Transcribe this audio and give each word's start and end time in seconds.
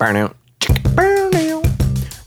Burnout. 0.00 0.34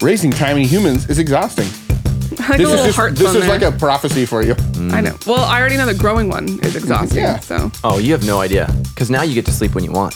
Raising 0.01 0.29
tiny 0.31 0.65
humans 0.65 1.09
is 1.09 1.17
exhausting. 1.17 1.65
like 2.49 2.57
This 2.57 2.69
a 2.69 2.73
is 2.87 2.95
just 2.95 3.15
this 3.15 3.33
is 3.35 3.47
like 3.47 3.61
a 3.63 3.71
prophecy 3.71 4.25
for 4.27 4.43
you. 4.43 4.53
I 4.91 5.01
know. 5.01 5.17
Well, 5.25 5.43
I 5.43 5.59
already 5.59 5.77
know 5.77 5.85
the 5.87 5.95
growing 5.95 6.29
one 6.29 6.59
is 6.61 6.75
exhausting. 6.75 7.19
Yeah. 7.23 7.39
So 7.39 7.71
Oh, 7.83 7.97
you 7.97 8.11
have 8.11 8.25
no 8.25 8.41
idea. 8.41 8.69
Because 8.93 9.09
now 9.09 9.23
you 9.23 9.33
get 9.33 9.45
to 9.45 9.51
sleep 9.51 9.73
when 9.73 9.83
you 9.83 9.91
want. 9.91 10.13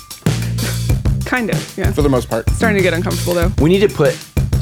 kind 1.26 1.50
of. 1.50 1.78
Yeah. 1.78 1.92
For 1.94 2.02
the 2.04 2.10
most 2.10 2.30
part. 2.30 2.48
Starting 2.52 2.78
to 2.78 2.84
get 2.84 2.94
uncomfortable 2.94 3.34
though. 3.34 3.52
We 3.60 3.70
need 3.70 3.80
to 3.80 3.90
put 3.90 4.14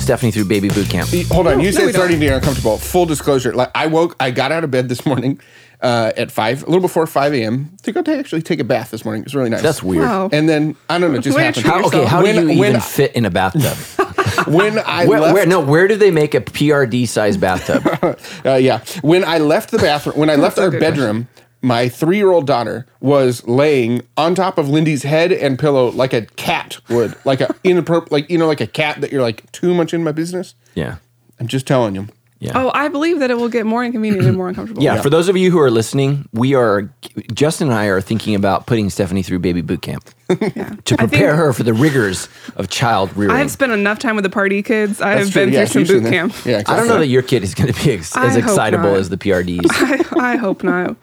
Stephanie 0.05 0.31
through 0.31 0.45
baby 0.45 0.69
boot 0.69 0.87
camp. 0.87 1.09
Hold 1.31 1.47
on, 1.47 1.57
No, 1.57 1.63
you 1.63 1.71
no, 1.71 1.77
said 1.77 1.85
we 1.87 1.91
starting 1.91 2.19
to 2.19 2.25
get 2.27 2.35
uncomfortable. 2.35 2.77
Full 2.77 3.07
disclosure, 3.07 3.54
like 3.54 3.71
I 3.73 3.87
woke, 3.87 4.15
I 4.19 4.29
got 4.29 4.51
out 4.51 4.63
of 4.63 4.69
bed 4.69 4.87
this 4.87 5.04
morning 5.04 5.39
uh, 5.81 6.11
at 6.15 6.31
five, 6.31 6.61
a 6.61 6.65
little 6.67 6.79
before 6.81 7.07
five 7.07 7.33
a.m. 7.33 7.75
to 7.81 7.91
go 7.91 8.04
to 8.04 8.15
actually 8.15 8.43
take 8.43 8.59
a 8.59 8.63
bath 8.63 8.91
this 8.91 9.04
morning. 9.04 9.23
It 9.23 9.25
was 9.25 9.33
really 9.36 9.49
nice. 9.49 9.63
That's 9.63 9.81
weird. 9.81 10.04
Wow. 10.04 10.29
And 10.31 10.47
then 10.47 10.75
I 10.91 10.99
don't 10.99 11.11
know, 11.11 11.18
it 11.18 11.21
just 11.23 11.36
Way 11.36 11.45
happened. 11.45 11.65
How, 11.65 11.83
okay, 11.87 12.05
how 12.05 12.21
When- 12.21 12.36
do 12.36 12.54
you 12.54 12.59
when- 12.59 12.69
even 12.69 12.81
fit 12.81 13.13
in 13.15 13.25
a 13.25 13.31
bathtub? 13.31 13.63
when 14.47 14.77
I 14.77 15.07
where, 15.07 15.19
left, 15.21 15.33
where, 15.33 15.46
no, 15.47 15.60
where 15.60 15.87
do 15.87 15.96
they 15.96 16.11
make 16.11 16.35
a 16.35 16.41
PRD 16.41 17.07
size 17.07 17.35
bathtub? 17.35 17.83
uh, 18.46 18.54
yeah, 18.55 18.83
when 19.01 19.24
I 19.25 19.39
left 19.39 19.71
the 19.71 19.79
bathroom, 19.79 20.18
when 20.19 20.29
I 20.29 20.35
left 20.35 20.60
our 20.60 20.69
good 20.69 20.79
bedroom, 20.82 21.27
my 21.65 21.89
three-year-old 21.89 22.46
daughter 22.47 22.86
was 23.01 23.46
laying 23.47 24.01
on 24.18 24.36
top 24.36 24.57
of 24.57 24.69
Lindy's 24.69 25.04
head 25.04 25.32
and 25.32 25.57
pillow 25.60 25.89
like 25.91 26.14
a 26.14 26.21
cat 26.38 26.78
would, 26.89 27.15
like 27.25 27.41
a 27.41 27.54
inappropriate, 27.64 28.11
like 28.11 28.29
you 28.29 28.38
know, 28.38 28.47
like 28.47 28.61
a 28.61 28.68
cat 28.68 29.01
that 29.01 29.11
you're 29.11 29.21
like 29.24 29.51
too 29.51 29.74
much 29.74 29.93
in 29.93 30.04
my 30.04 30.11
business. 30.11 30.55
yeah. 30.75 30.97
I'm 31.38 31.47
just 31.47 31.68
telling 31.68 31.96
you. 31.96 32.08
Yeah. 32.39 32.52
Oh, 32.55 32.72
I 32.73 32.88
believe 32.89 33.19
that 33.19 33.30
it 33.31 33.38
will 33.38 33.50
get 33.50 33.66
more 33.66 33.83
inconvenient 33.83 34.25
and 34.25 34.38
more 34.38 34.47
uncomfortable. 34.47 34.83
Yeah, 34.83 35.02
for 35.02 35.09
those 35.09 35.28
of 35.30 35.36
you 35.36 35.52
who 35.52 35.59
are 35.59 35.72
listening, 35.72 36.30
we 36.31 36.53
are 36.53 36.89
Justin 37.33 37.67
and 37.69 37.75
I 37.77 37.86
are 37.88 38.00
thinking 38.02 38.36
about 38.36 38.67
putting 38.67 38.89
Stephanie 38.89 39.23
through 39.23 39.39
baby 39.39 39.61
boot 39.61 39.81
camp 39.81 40.03
Yeah. 40.30 40.38
to 40.39 40.61
I 40.66 40.72
think 40.75 40.97
prepare 40.97 41.36
her 41.36 41.52
for 41.53 41.63
the 41.63 41.73
rigors 41.73 42.30
of 42.55 42.69
child 42.69 43.16
rearing. 43.17 43.36
I 43.36 43.39
have 43.39 43.52
spent 43.52 43.72
enough 43.73 44.00
time 44.00 44.16
with 44.16 44.23
the 44.23 44.30
party 44.30 44.61
kids. 44.63 45.02
I 45.02 45.11
have 45.16 45.33
been 45.33 45.52
Yeah, 45.52 45.66
through 45.66 45.86
some 45.86 45.95
boot 45.97 46.03
that. 46.03 46.09
camp. 46.11 46.33
Yeah, 46.45 46.61
I 46.67 46.75
don't 46.77 46.88
know 46.88 46.99
that 46.99 47.08
your 47.08 47.21
kid 47.21 47.43
is 47.43 47.53
going 47.55 47.73
to 47.73 47.83
be 47.83 47.91
ex- 47.93 48.16
as 48.16 48.36
excitable 48.38 48.91
not. 48.91 48.99
as 48.99 49.09
the 49.09 49.17
PRDs. 49.17 49.66
I, 50.17 50.33
I 50.33 50.36
hope 50.38 50.63
not. 50.63 50.95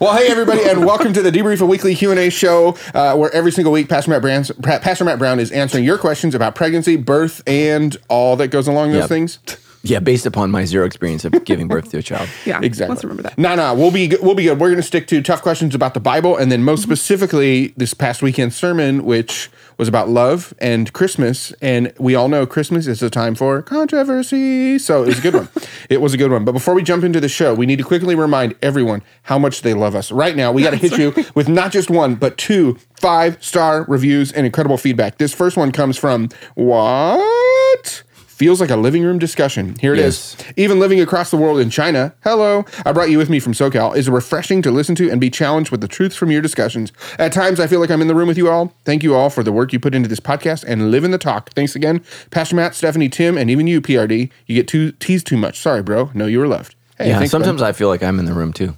Well, 0.00 0.14
hey 0.16 0.28
everybody, 0.28 0.60
and 0.68 0.84
welcome 0.84 1.12
to 1.14 1.22
the 1.22 1.30
Debrief 1.30 1.60
a 1.60 1.66
Weekly 1.66 1.94
Q 1.94 2.10
and 2.10 2.20
A 2.20 2.30
show, 2.30 2.76
uh, 2.94 3.16
where 3.16 3.32
every 3.34 3.50
single 3.50 3.72
week 3.72 3.88
Pastor 3.88 4.10
Matt, 4.10 4.20
Brown, 4.22 4.44
Pastor 4.62 5.04
Matt 5.04 5.18
Brown 5.18 5.40
is 5.40 5.50
answering 5.50 5.82
your 5.84 5.96
questions 5.98 6.34
about 6.34 6.54
pregnancy, 6.54 6.96
birth, 6.96 7.42
and 7.46 7.96
all 8.08 8.36
that 8.36 8.48
goes 8.48 8.68
along 8.68 8.92
those 8.92 9.00
Yep. 9.02 9.08
things. 9.08 9.38
yeah, 9.82 9.98
based 10.00 10.26
upon 10.26 10.50
my 10.50 10.64
zero 10.64 10.84
experience 10.84 11.24
of 11.24 11.32
giving 11.44 11.68
birth 11.68 11.90
to 11.90 11.98
a 11.98 12.02
child. 12.02 12.28
Yeah. 12.44 12.60
Exactly. 12.62 12.92
Let's 12.94 13.04
remember 13.04 13.22
that. 13.22 13.38
No, 13.38 13.54
no, 13.54 13.72
we'll 13.74 13.90
be 13.92 14.08
good- 14.08 14.20
we'll 14.20 14.34
be 14.34 14.42
good. 14.44 14.58
We're 14.60 14.68
going 14.68 14.76
to 14.80 14.82
stick 14.82 15.06
to 15.08 15.22
tough 15.22 15.42
questions 15.42 15.74
about 15.74 15.94
the 15.94 16.00
Bible, 16.00 16.36
and 16.36 16.50
then 16.52 16.62
most 16.62 16.80
Mm-hmm. 16.82 16.90
specifically 16.92 17.72
this 17.76 17.94
past 17.94 18.20
weekend 18.22 18.52
sermon, 18.52 19.04
which 19.04 19.48
was 19.78 19.88
about 19.88 20.08
love 20.08 20.54
and 20.58 20.92
Christmas, 20.92 21.52
and 21.60 21.92
we 21.98 22.14
all 22.14 22.28
know 22.28 22.46
Christmas 22.46 22.86
is 22.86 23.02
a 23.02 23.10
time 23.10 23.34
for 23.34 23.62
controversy. 23.62 24.78
So 24.78 25.02
it 25.02 25.08
was 25.08 25.18
a 25.18 25.22
good 25.22 25.34
one. 25.34 25.48
it 25.90 26.00
was 26.00 26.14
a 26.14 26.16
good 26.16 26.30
one. 26.30 26.44
But 26.44 26.52
before 26.52 26.74
we 26.74 26.82
jump 26.82 27.04
into 27.04 27.20
the 27.20 27.28
show, 27.28 27.54
we 27.54 27.66
need 27.66 27.76
to 27.76 27.84
quickly 27.84 28.14
remind 28.14 28.54
everyone 28.62 29.02
how 29.24 29.38
much 29.38 29.62
they 29.62 29.74
love 29.74 29.94
us. 29.94 30.10
Right 30.10 30.36
now, 30.36 30.52
we 30.52 30.62
got 30.62 30.70
to 30.70 30.76
hit 30.76 30.96
you 30.98 31.12
with 31.34 31.48
not 31.48 31.72
just 31.72 31.90
one, 31.90 32.14
but 32.14 32.38
two 32.38 32.78
five 33.00 33.42
star 33.44 33.84
reviews 33.88 34.32
and 34.32 34.46
incredible 34.46 34.78
feedback. 34.78 35.18
This 35.18 35.34
first 35.34 35.56
one 35.56 35.72
comes 35.72 35.96
from 35.96 36.30
what? 36.54 38.02
Feels 38.36 38.60
like 38.60 38.68
a 38.68 38.76
living 38.76 39.02
room 39.02 39.18
discussion. 39.18 39.76
Here 39.80 39.94
it 39.94 39.98
is. 39.98 40.36
Yes. 40.38 40.52
Even 40.58 40.78
living 40.78 41.00
across 41.00 41.30
the 41.30 41.38
world 41.38 41.58
in 41.58 41.70
China, 41.70 42.14
hello, 42.22 42.66
I 42.84 42.92
brought 42.92 43.08
you 43.08 43.16
with 43.16 43.30
me 43.30 43.40
from 43.40 43.54
SoCal, 43.54 43.96
is 43.96 44.10
refreshing 44.10 44.60
to 44.60 44.70
listen 44.70 44.94
to 44.96 45.10
and 45.10 45.18
be 45.18 45.30
challenged 45.30 45.70
with 45.70 45.80
the 45.80 45.88
truths 45.88 46.16
from 46.16 46.30
your 46.30 46.42
discussions. 46.42 46.92
At 47.18 47.32
times, 47.32 47.60
I 47.60 47.66
feel 47.66 47.80
like 47.80 47.90
I'm 47.90 48.02
in 48.02 48.08
the 48.08 48.14
room 48.14 48.28
with 48.28 48.36
you 48.36 48.50
all. 48.50 48.74
Thank 48.84 49.02
you 49.02 49.14
all 49.14 49.30
for 49.30 49.42
the 49.42 49.52
work 49.52 49.72
you 49.72 49.80
put 49.80 49.94
into 49.94 50.06
this 50.10 50.20
podcast 50.20 50.64
and 50.68 50.90
live 50.90 51.02
in 51.02 51.12
the 51.12 51.18
talk. 51.18 51.48
Thanks 51.54 51.74
again, 51.74 52.04
Pastor 52.30 52.56
Matt, 52.56 52.74
Stephanie, 52.74 53.08
Tim, 53.08 53.38
and 53.38 53.50
even 53.50 53.66
you, 53.66 53.80
PRD. 53.80 54.30
You 54.44 54.54
get 54.54 54.68
too 54.68 54.92
teased 54.92 55.26
too 55.26 55.38
much. 55.38 55.58
Sorry, 55.58 55.82
bro. 55.82 56.10
No, 56.12 56.26
you 56.26 56.38
were 56.38 56.46
loved. 56.46 56.74
Hey, 56.98 57.08
Yeah, 57.08 57.18
thanks, 57.20 57.30
sometimes 57.30 57.62
I 57.62 57.72
feel 57.72 57.88
like 57.88 58.02
I'm 58.02 58.18
in 58.18 58.26
the 58.26 58.34
room 58.34 58.52
too. 58.52 58.76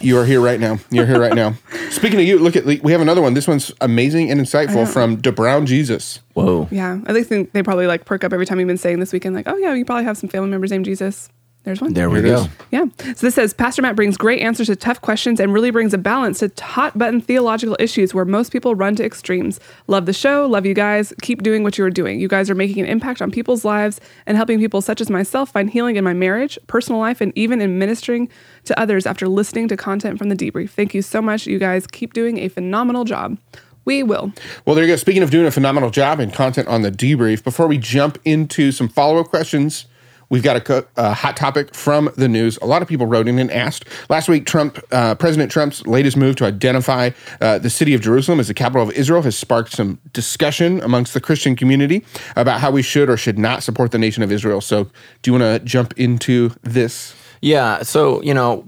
you 0.00 0.18
are 0.18 0.24
here 0.24 0.40
right 0.40 0.58
now. 0.58 0.78
You're 0.90 1.06
here 1.06 1.20
right 1.20 1.34
now. 1.34 1.54
Speaking 1.94 2.20
of 2.20 2.26
you, 2.26 2.38
look 2.38 2.56
at 2.56 2.64
we 2.64 2.92
have 2.92 3.00
another 3.00 3.22
one. 3.22 3.34
This 3.34 3.46
one's 3.46 3.72
amazing 3.80 4.30
and 4.30 4.40
insightful 4.40 4.86
from 4.86 5.22
DeBrown 5.22 5.66
Jesus. 5.66 6.20
Whoa. 6.34 6.68
Yeah. 6.70 6.98
I 7.06 7.22
think 7.22 7.52
they 7.52 7.62
probably 7.62 7.86
like 7.86 8.04
perk 8.04 8.24
up 8.24 8.32
every 8.32 8.46
time 8.46 8.58
you've 8.58 8.66
been 8.66 8.76
saying 8.76 9.00
this 9.00 9.12
weekend, 9.12 9.34
like, 9.34 9.48
oh, 9.48 9.56
yeah, 9.56 9.72
you 9.74 9.84
probably 9.84 10.04
have 10.04 10.18
some 10.18 10.28
family 10.28 10.50
members 10.50 10.70
named 10.70 10.84
Jesus. 10.84 11.28
There's 11.64 11.80
one. 11.80 11.94
There 11.94 12.10
we 12.10 12.20
Here 12.20 12.36
go. 12.36 12.46
Yeah. 12.70 12.84
So 12.98 13.12
this 13.14 13.36
says 13.36 13.54
Pastor 13.54 13.80
Matt 13.80 13.96
brings 13.96 14.18
great 14.18 14.42
answers 14.42 14.66
to 14.66 14.76
tough 14.76 15.00
questions 15.00 15.40
and 15.40 15.50
really 15.50 15.70
brings 15.70 15.94
a 15.94 15.98
balance 15.98 16.40
to 16.40 16.52
hot 16.62 16.96
button 16.98 17.22
theological 17.22 17.74
issues 17.80 18.12
where 18.12 18.26
most 18.26 18.52
people 18.52 18.74
run 18.74 18.96
to 18.96 19.04
extremes. 19.04 19.60
Love 19.86 20.04
the 20.04 20.12
show. 20.12 20.46
Love 20.46 20.66
you 20.66 20.74
guys. 20.74 21.14
Keep 21.22 21.42
doing 21.42 21.62
what 21.62 21.78
you 21.78 21.84
are 21.86 21.90
doing. 21.90 22.20
You 22.20 22.28
guys 22.28 22.50
are 22.50 22.54
making 22.54 22.82
an 22.82 22.90
impact 22.90 23.22
on 23.22 23.30
people's 23.30 23.64
lives 23.64 23.98
and 24.26 24.36
helping 24.36 24.58
people 24.58 24.82
such 24.82 25.00
as 25.00 25.08
myself 25.08 25.52
find 25.52 25.70
healing 25.70 25.96
in 25.96 26.04
my 26.04 26.12
marriage, 26.12 26.58
personal 26.66 27.00
life, 27.00 27.22
and 27.22 27.32
even 27.34 27.62
in 27.62 27.78
ministering 27.78 28.28
to 28.64 28.78
others 28.78 29.06
after 29.06 29.28
listening 29.28 29.68
to 29.68 29.76
content 29.76 30.18
from 30.18 30.28
the 30.28 30.36
debrief. 30.36 30.70
Thank 30.70 30.94
you 30.94 31.02
so 31.02 31.20
much. 31.20 31.46
You 31.46 31.58
guys 31.58 31.86
keep 31.86 32.12
doing 32.12 32.38
a 32.38 32.48
phenomenal 32.48 33.04
job. 33.04 33.38
We 33.84 34.02
will. 34.02 34.32
Well, 34.64 34.74
there 34.74 34.84
you 34.84 34.92
go. 34.92 34.96
Speaking 34.96 35.22
of 35.22 35.30
doing 35.30 35.46
a 35.46 35.50
phenomenal 35.50 35.90
job 35.90 36.18
and 36.20 36.32
content 36.32 36.68
on 36.68 36.82
the 36.82 36.90
debrief, 36.90 37.44
before 37.44 37.66
we 37.66 37.78
jump 37.78 38.18
into 38.24 38.72
some 38.72 38.88
follow 38.88 39.20
up 39.20 39.28
questions, 39.28 39.84
we've 40.30 40.42
got 40.42 40.68
a, 40.68 40.86
a 40.96 41.12
hot 41.12 41.36
topic 41.36 41.74
from 41.74 42.10
the 42.16 42.26
news. 42.26 42.56
A 42.62 42.66
lot 42.66 42.80
of 42.80 42.88
people 42.88 43.06
wrote 43.06 43.28
in 43.28 43.38
and 43.38 43.50
asked. 43.50 43.84
Last 44.08 44.28
week, 44.28 44.46
Trump, 44.46 44.78
uh, 44.90 45.14
President 45.16 45.50
Trump's 45.50 45.86
latest 45.86 46.16
move 46.16 46.36
to 46.36 46.46
identify 46.46 47.10
uh, 47.42 47.58
the 47.58 47.68
city 47.68 47.92
of 47.92 48.00
Jerusalem 48.00 48.40
as 48.40 48.48
the 48.48 48.54
capital 48.54 48.82
of 48.82 48.90
Israel 48.92 49.20
has 49.22 49.36
sparked 49.36 49.72
some 49.72 50.00
discussion 50.14 50.80
amongst 50.82 51.12
the 51.12 51.20
Christian 51.20 51.54
community 51.54 52.04
about 52.36 52.60
how 52.60 52.70
we 52.70 52.80
should 52.80 53.10
or 53.10 53.18
should 53.18 53.38
not 53.38 53.62
support 53.62 53.90
the 53.90 53.98
nation 53.98 54.22
of 54.22 54.32
Israel. 54.32 54.62
So, 54.62 54.84
do 55.20 55.30
you 55.30 55.38
want 55.38 55.60
to 55.60 55.64
jump 55.64 55.92
into 55.98 56.52
this? 56.62 57.14
Yeah. 57.44 57.82
So 57.82 58.22
you 58.22 58.34
know, 58.34 58.64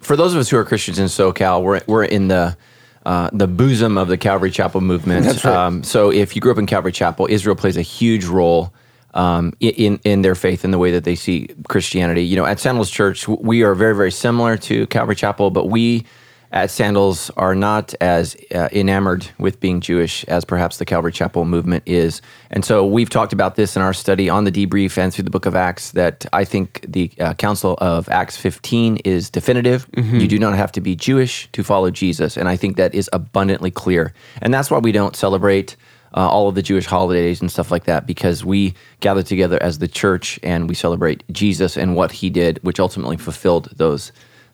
for 0.00 0.16
those 0.16 0.34
of 0.34 0.40
us 0.40 0.48
who 0.48 0.56
are 0.56 0.64
Christians 0.64 0.98
in 0.98 1.06
SoCal, 1.06 1.62
we're 1.62 1.82
we're 1.86 2.04
in 2.04 2.28
the 2.28 2.56
uh, 3.04 3.30
the 3.32 3.46
bosom 3.46 3.98
of 3.98 4.08
the 4.08 4.16
Calvary 4.16 4.50
Chapel 4.50 4.80
movement. 4.80 5.44
Right. 5.44 5.54
Um, 5.54 5.82
so 5.82 6.10
if 6.10 6.34
you 6.34 6.40
grew 6.40 6.52
up 6.52 6.58
in 6.58 6.66
Calvary 6.66 6.92
Chapel, 6.92 7.26
Israel 7.30 7.56
plays 7.56 7.76
a 7.76 7.82
huge 7.82 8.24
role. 8.24 8.72
Um, 9.12 9.54
in 9.58 9.98
in 10.04 10.22
their 10.22 10.36
faith 10.36 10.64
in 10.64 10.70
the 10.70 10.78
way 10.78 10.92
that 10.92 11.02
they 11.02 11.16
see 11.16 11.48
Christianity, 11.68 12.24
you 12.24 12.36
know, 12.36 12.46
at 12.46 12.60
Sandals 12.60 12.90
Church, 12.90 13.26
we 13.26 13.62
are 13.62 13.74
very 13.74 13.94
very 13.94 14.12
similar 14.12 14.56
to 14.58 14.86
Calvary 14.86 15.16
Chapel, 15.16 15.50
but 15.50 15.66
we 15.66 16.04
at 16.52 16.70
Sandals 16.70 17.30
are 17.36 17.54
not 17.54 17.94
as 18.00 18.36
uh, 18.54 18.68
enamored 18.72 19.28
with 19.38 19.60
being 19.60 19.80
Jewish 19.80 20.24
as 20.24 20.44
perhaps 20.44 20.78
the 20.78 20.84
Calvary 20.84 21.12
Chapel 21.12 21.44
movement 21.44 21.84
is. 21.86 22.20
And 22.50 22.64
so 22.64 22.84
we've 22.84 23.10
talked 23.10 23.32
about 23.32 23.54
this 23.54 23.76
in 23.76 23.82
our 23.82 23.92
study 23.92 24.28
on 24.28 24.44
the 24.44 24.50
debrief 24.50 24.98
and 24.98 25.14
through 25.14 25.24
the 25.24 25.30
book 25.30 25.46
of 25.46 25.54
Acts 25.54 25.92
that 25.92 26.26
I 26.32 26.44
think 26.44 26.84
the 26.88 27.12
uh, 27.20 27.34
Council 27.34 27.76
of 27.80 28.08
Acts 28.08 28.36
15 28.36 28.96
is 29.04 29.30
definitive. 29.30 29.86
You 30.20 30.28
do 30.28 30.38
not 30.38 30.56
have 30.56 30.72
to 30.72 30.80
be 30.80 30.96
Jewish 30.96 31.48
to 31.52 31.62
follow 31.62 31.90
Jesus. 31.90 32.36
And 32.36 32.48
I 32.48 32.56
think 32.56 32.76
that 32.76 32.94
is 32.94 33.08
abundantly 33.12 33.70
clear. 33.70 34.12
And 34.42 34.52
that's 34.52 34.70
why 34.70 34.78
we 34.78 34.92
don't 34.92 35.14
celebrate. 35.16 35.76
Uh, 36.12 36.28
all 36.28 36.48
of 36.48 36.56
the 36.56 36.62
Jewish 36.62 36.86
holidays 36.86 37.40
and 37.40 37.52
stuff 37.52 37.70
like 37.70 37.84
that, 37.84 38.04
because 38.04 38.44
we 38.44 38.74
gather 38.98 39.22
together 39.22 39.62
as 39.62 39.78
the 39.78 39.86
church 39.86 40.40
and 40.42 40.68
we 40.68 40.74
celebrate 40.74 41.22
Jesus 41.30 41.76
and 41.76 41.94
what 41.94 42.10
he 42.10 42.28
did, 42.28 42.58
which 42.64 42.80
ultimately 42.80 43.16
fulfilled 43.16 43.68
those 43.76 44.10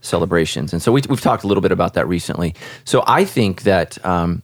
celebrations. 0.07 0.73
And 0.73 0.81
so 0.81 0.93
we, 0.93 1.03
we've 1.09 1.21
talked 1.21 1.45
a 1.45 1.47
little 1.47 1.61
bit 1.61 1.73
about 1.73 1.95
that 1.95 2.07
recently. 2.09 2.55
So 2.85 3.05
I 3.07 3.25
think 3.25 3.63
that, 3.63 4.03
um, 4.05 4.43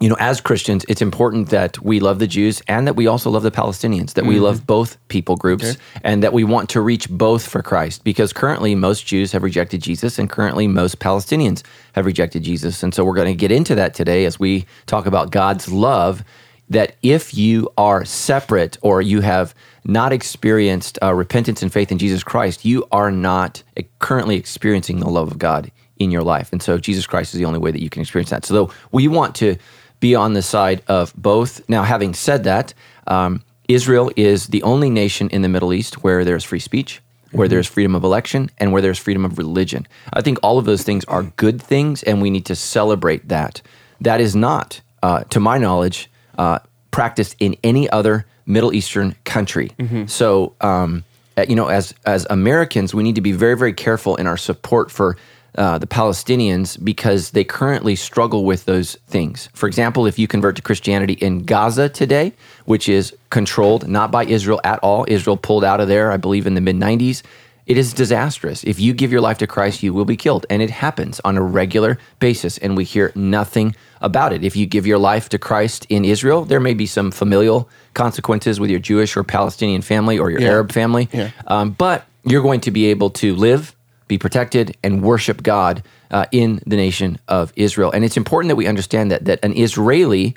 you 0.00 0.08
know, 0.08 0.16
as 0.18 0.40
Christians, 0.40 0.84
it's 0.88 1.00
important 1.00 1.50
that 1.50 1.80
we 1.80 2.00
love 2.00 2.18
the 2.18 2.26
Jews 2.26 2.60
and 2.66 2.86
that 2.86 2.94
we 2.94 3.06
also 3.06 3.30
love 3.30 3.42
the 3.42 3.50
Palestinians, 3.50 4.14
that 4.14 4.26
we 4.26 4.40
love 4.40 4.66
both 4.66 4.98
people 5.08 5.36
groups 5.36 5.76
and 6.02 6.22
that 6.22 6.32
we 6.32 6.42
want 6.44 6.68
to 6.70 6.80
reach 6.80 7.08
both 7.08 7.46
for 7.46 7.62
Christ 7.62 8.02
because 8.02 8.32
currently 8.32 8.74
most 8.74 9.06
Jews 9.06 9.32
have 9.32 9.42
rejected 9.42 9.80
Jesus 9.80 10.18
and 10.18 10.28
currently 10.28 10.66
most 10.66 10.98
Palestinians 10.98 11.62
have 11.92 12.06
rejected 12.06 12.42
Jesus. 12.42 12.82
And 12.82 12.92
so 12.92 13.04
we're 13.04 13.14
going 13.14 13.28
to 13.28 13.34
get 13.34 13.52
into 13.52 13.74
that 13.76 13.94
today 13.94 14.24
as 14.24 14.38
we 14.38 14.66
talk 14.86 15.06
about 15.06 15.30
God's 15.30 15.70
love 15.70 16.24
that 16.74 16.96
if 17.02 17.34
you 17.34 17.68
are 17.76 18.04
separate 18.04 18.78
or 18.82 19.02
you 19.02 19.20
have 19.20 19.54
not 19.84 20.12
experienced 20.12 20.98
uh, 21.02 21.12
repentance 21.14 21.62
and 21.62 21.72
faith 21.72 21.92
in 21.92 21.98
Jesus 21.98 22.22
Christ, 22.22 22.64
you 22.64 22.86
are 22.90 23.10
not 23.10 23.62
currently 23.98 24.36
experiencing 24.36 25.00
the 25.00 25.08
love 25.08 25.30
of 25.30 25.38
God 25.38 25.70
in 25.98 26.10
your 26.10 26.22
life. 26.22 26.52
And 26.52 26.62
so 26.62 26.78
Jesus 26.78 27.06
Christ 27.06 27.34
is 27.34 27.38
the 27.38 27.46
only 27.46 27.58
way 27.58 27.70
that 27.70 27.82
you 27.82 27.90
can 27.90 28.02
experience 28.02 28.30
that. 28.30 28.44
So 28.44 28.72
we 28.92 29.08
want 29.08 29.34
to 29.36 29.56
be 30.00 30.14
on 30.14 30.34
the 30.34 30.42
side 30.42 30.82
of 30.88 31.14
both. 31.16 31.66
Now, 31.68 31.82
having 31.82 32.14
said 32.14 32.44
that, 32.44 32.74
um, 33.06 33.42
Israel 33.68 34.10
is 34.16 34.48
the 34.48 34.62
only 34.62 34.90
nation 34.90 35.28
in 35.30 35.42
the 35.42 35.48
Middle 35.48 35.72
East 35.72 36.02
where 36.02 36.24
there's 36.24 36.44
free 36.44 36.60
speech, 36.60 37.00
where 37.32 37.48
there's 37.48 37.66
freedom 37.66 37.94
of 37.94 38.04
election, 38.04 38.50
and 38.58 38.72
where 38.72 38.82
there's 38.82 38.98
freedom 38.98 39.24
of 39.24 39.38
religion. 39.38 39.86
I 40.12 40.20
think 40.20 40.38
all 40.42 40.58
of 40.58 40.66
those 40.66 40.82
things 40.82 41.04
are 41.06 41.22
good 41.22 41.60
things, 41.60 42.02
and 42.02 42.20
we 42.20 42.30
need 42.30 42.46
to 42.46 42.54
celebrate 42.54 43.28
that. 43.28 43.62
That 44.00 44.20
is 44.20 44.36
not, 44.36 44.80
uh, 45.02 45.24
to 45.24 45.40
my 45.40 45.58
knowledge, 45.58 46.10
uh, 46.38 46.58
practiced 46.90 47.36
in 47.40 47.56
any 47.62 47.88
other 47.90 48.26
Middle 48.46 48.72
Eastern 48.72 49.14
country. 49.24 49.72
So, 50.06 50.54
um, 50.60 51.04
uh, 51.36 51.46
you 51.48 51.56
know, 51.56 51.68
as 51.68 51.94
as 52.06 52.26
Americans, 52.30 52.94
we 52.94 53.02
need 53.02 53.16
to 53.16 53.20
be 53.20 53.32
very, 53.32 53.56
very 53.56 53.72
careful 53.72 54.16
in 54.16 54.26
our 54.26 54.36
support 54.36 54.90
for 54.90 55.16
uh, 55.56 55.78
the 55.78 55.86
Palestinians 55.86 56.82
because 56.82 57.30
they 57.30 57.44
currently 57.44 57.94
struggle 57.94 58.44
with 58.44 58.64
those 58.64 58.96
things. 59.06 59.48
For 59.54 59.66
example, 59.66 60.06
if 60.06 60.18
you 60.18 60.26
convert 60.26 60.56
to 60.56 60.62
Christianity 60.62 61.14
in 61.14 61.44
Gaza 61.44 61.88
today, 61.88 62.32
which 62.64 62.88
is 62.88 63.14
controlled 63.30 63.86
not 63.88 64.10
by 64.10 64.24
Israel 64.24 64.60
at 64.64 64.78
all, 64.80 65.04
Israel 65.08 65.36
pulled 65.36 65.64
out 65.64 65.80
of 65.80 65.88
there, 65.88 66.10
I 66.10 66.16
believe, 66.16 66.46
in 66.46 66.54
the 66.54 66.60
mid 66.60 66.76
90s. 66.76 67.22
It 67.66 67.78
is 67.78 67.94
disastrous. 67.94 68.62
If 68.64 68.78
you 68.78 68.92
give 68.92 69.10
your 69.10 69.22
life 69.22 69.38
to 69.38 69.46
Christ, 69.46 69.82
you 69.82 69.94
will 69.94 70.04
be 70.04 70.16
killed. 70.16 70.44
And 70.50 70.60
it 70.60 70.70
happens 70.70 71.20
on 71.24 71.36
a 71.36 71.42
regular 71.42 71.98
basis. 72.18 72.58
And 72.58 72.76
we 72.76 72.84
hear 72.84 73.10
nothing 73.14 73.74
about 74.04 74.32
it. 74.32 74.44
If 74.44 74.54
you 74.54 74.66
give 74.66 74.86
your 74.86 74.98
life 74.98 75.28
to 75.30 75.38
Christ 75.38 75.86
in 75.88 76.04
Israel, 76.04 76.44
there 76.44 76.60
may 76.60 76.74
be 76.74 76.86
some 76.86 77.10
familial 77.10 77.68
consequences 77.94 78.60
with 78.60 78.70
your 78.70 78.80
Jewish 78.80 79.16
or 79.16 79.24
Palestinian 79.24 79.82
family 79.82 80.18
or 80.18 80.30
your 80.30 80.40
Yeah. 80.40 80.50
Arab 80.50 80.72
family. 80.72 81.08
Yeah. 81.12 81.30
Um, 81.46 81.70
but 81.70 82.04
you're 82.24 82.42
going 82.42 82.60
to 82.60 82.70
be 82.70 82.86
able 82.86 83.10
to 83.22 83.34
live, 83.34 83.74
be 84.08 84.18
protected, 84.18 84.76
and 84.84 85.02
worship 85.02 85.42
God 85.42 85.82
uh, 86.10 86.26
in 86.30 86.60
the 86.66 86.76
nation 86.76 87.18
of 87.28 87.52
Israel. 87.56 87.90
And 87.92 88.04
it's 88.04 88.16
important 88.16 88.48
that 88.50 88.56
we 88.56 88.66
understand 88.66 89.10
that 89.10 89.24
that 89.24 89.38
an 89.42 89.52
Israeli 89.56 90.36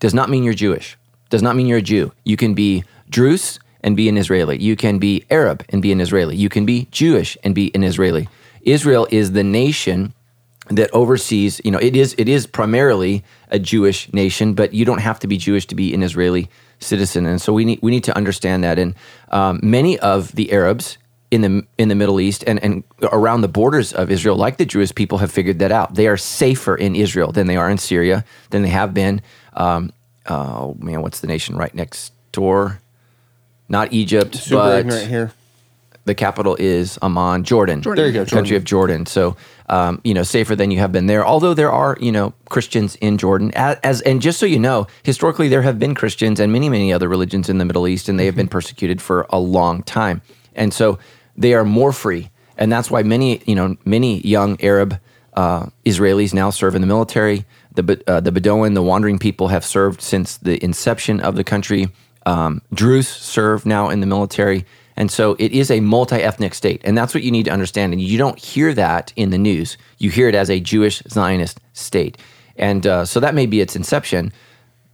does 0.00 0.14
not 0.14 0.30
mean 0.30 0.44
you're 0.44 0.54
Jewish. 0.54 0.96
Does 1.30 1.42
not 1.42 1.56
mean 1.56 1.66
you're 1.66 1.78
a 1.78 1.82
Jew. 1.82 2.12
You 2.24 2.36
can 2.36 2.54
be 2.54 2.84
Druze 3.10 3.58
and 3.82 3.96
be 3.96 4.08
an 4.08 4.16
Israeli. 4.16 4.56
You 4.68 4.76
can 4.76 4.98
be 4.98 5.24
Arab 5.30 5.64
and 5.70 5.82
be 5.82 5.92
an 5.92 6.00
Israeli. 6.00 6.36
You 6.36 6.48
can 6.48 6.64
be 6.64 6.88
Jewish 6.90 7.36
and 7.44 7.54
be 7.54 7.70
an 7.74 7.82
Israeli. 7.84 8.28
Israel 8.62 9.06
is 9.10 9.32
the 9.32 9.44
nation 9.44 10.12
that 10.70 10.92
oversees 10.92 11.60
you 11.64 11.70
know 11.70 11.78
it 11.78 11.96
is 11.96 12.14
it 12.18 12.28
is 12.28 12.46
primarily 12.46 13.24
a 13.50 13.58
Jewish 13.58 14.12
nation 14.12 14.54
but 14.54 14.74
you 14.74 14.84
don't 14.84 15.00
have 15.00 15.18
to 15.20 15.26
be 15.26 15.36
Jewish 15.36 15.66
to 15.66 15.74
be 15.74 15.94
an 15.94 16.02
Israeli 16.02 16.48
citizen. 16.80 17.26
And 17.26 17.40
so 17.40 17.52
we 17.52 17.64
need 17.64 17.80
we 17.82 17.90
need 17.90 18.04
to 18.04 18.16
understand 18.16 18.64
that. 18.64 18.78
And 18.78 18.94
um, 19.30 19.60
many 19.62 19.98
of 19.98 20.32
the 20.32 20.52
Arabs 20.52 20.98
in 21.30 21.42
the 21.42 21.66
in 21.76 21.88
the 21.88 21.94
Middle 21.94 22.20
East 22.20 22.44
and 22.46 22.62
and 22.62 22.84
around 23.02 23.42
the 23.42 23.48
borders 23.48 23.92
of 23.92 24.10
Israel 24.10 24.36
like 24.36 24.56
the 24.56 24.64
Jewish 24.64 24.94
people 24.94 25.18
have 25.18 25.30
figured 25.30 25.58
that 25.58 25.72
out. 25.72 25.94
They 25.94 26.06
are 26.06 26.16
safer 26.16 26.74
in 26.74 26.96
Israel 26.96 27.32
than 27.32 27.46
they 27.46 27.56
are 27.56 27.70
in 27.70 27.78
Syria 27.78 28.24
than 28.50 28.62
they 28.62 28.68
have 28.68 28.94
been. 28.94 29.20
Um, 29.54 29.92
oh 30.28 30.76
man 30.78 31.02
what's 31.02 31.20
the 31.20 31.26
nation 31.26 31.56
right 31.56 31.74
next 31.74 32.12
door? 32.32 32.80
Not 33.68 33.92
Egypt 33.92 34.34
Super 34.34 34.82
but 34.82 35.06
here. 35.06 35.32
The 36.08 36.14
capital 36.14 36.56
is 36.58 36.98
Amman, 37.02 37.44
Jordan. 37.44 37.82
Jordan. 37.82 38.02
There 38.02 38.10
you 38.10 38.24
go, 38.24 38.26
Country 38.26 38.56
of 38.56 38.64
Jordan. 38.64 39.06
So, 39.06 39.36
um, 39.68 40.00
you 40.02 40.14
know, 40.14 40.22
safer 40.22 40.56
than 40.56 40.70
you 40.70 40.78
have 40.78 40.90
been 40.90 41.06
there. 41.06 41.24
Although 41.24 41.54
there 41.54 41.70
are, 41.70 41.96
you 42.00 42.10
know, 42.10 42.32
Christians 42.48 42.96
in 42.96 43.18
Jordan. 43.18 43.52
As, 43.54 43.78
as 43.84 44.00
and 44.00 44.20
just 44.20 44.40
so 44.40 44.46
you 44.46 44.58
know, 44.58 44.86
historically 45.02 45.48
there 45.48 45.62
have 45.62 45.78
been 45.78 45.94
Christians 45.94 46.40
and 46.40 46.50
many, 46.50 46.68
many 46.68 46.92
other 46.92 47.08
religions 47.08 47.48
in 47.48 47.58
the 47.58 47.64
Middle 47.64 47.86
East, 47.86 48.08
and 48.08 48.18
they 48.18 48.26
have 48.26 48.34
been 48.34 48.48
persecuted 48.48 49.00
for 49.00 49.26
a 49.30 49.38
long 49.38 49.82
time. 49.82 50.22
And 50.54 50.72
so 50.72 50.98
they 51.36 51.54
are 51.54 51.64
more 51.64 51.92
free, 51.92 52.30
and 52.56 52.72
that's 52.72 52.90
why 52.90 53.02
many, 53.02 53.42
you 53.46 53.54
know, 53.54 53.76
many 53.84 54.20
young 54.20 54.60
Arab 54.62 54.98
uh, 55.34 55.66
Israelis 55.84 56.32
now 56.34 56.50
serve 56.50 56.74
in 56.74 56.80
the 56.80 56.88
military. 56.88 57.44
The 57.74 58.02
uh, 58.08 58.20
the 58.20 58.32
Bedouin, 58.32 58.74
the 58.74 58.82
wandering 58.82 59.18
people, 59.18 59.48
have 59.48 59.64
served 59.64 60.00
since 60.00 60.38
the 60.38 60.62
inception 60.64 61.20
of 61.20 61.36
the 61.36 61.44
country. 61.44 61.90
Um, 62.26 62.62
Druze 62.74 63.08
serve 63.08 63.64
now 63.64 63.90
in 63.90 64.00
the 64.00 64.06
military. 64.06 64.64
And 64.98 65.12
so 65.12 65.36
it 65.38 65.52
is 65.52 65.70
a 65.70 65.78
multi 65.78 66.16
ethnic 66.16 66.54
state. 66.54 66.80
And 66.82 66.98
that's 66.98 67.14
what 67.14 67.22
you 67.22 67.30
need 67.30 67.44
to 67.44 67.52
understand. 67.52 67.92
And 67.92 68.02
you 68.02 68.18
don't 68.18 68.36
hear 68.36 68.74
that 68.74 69.12
in 69.14 69.30
the 69.30 69.38
news. 69.38 69.78
You 69.98 70.10
hear 70.10 70.28
it 70.28 70.34
as 70.34 70.50
a 70.50 70.58
Jewish 70.58 71.00
Zionist 71.08 71.60
state. 71.72 72.18
And 72.56 72.84
uh, 72.84 73.04
so 73.04 73.20
that 73.20 73.32
may 73.32 73.46
be 73.46 73.60
its 73.60 73.76
inception. 73.76 74.32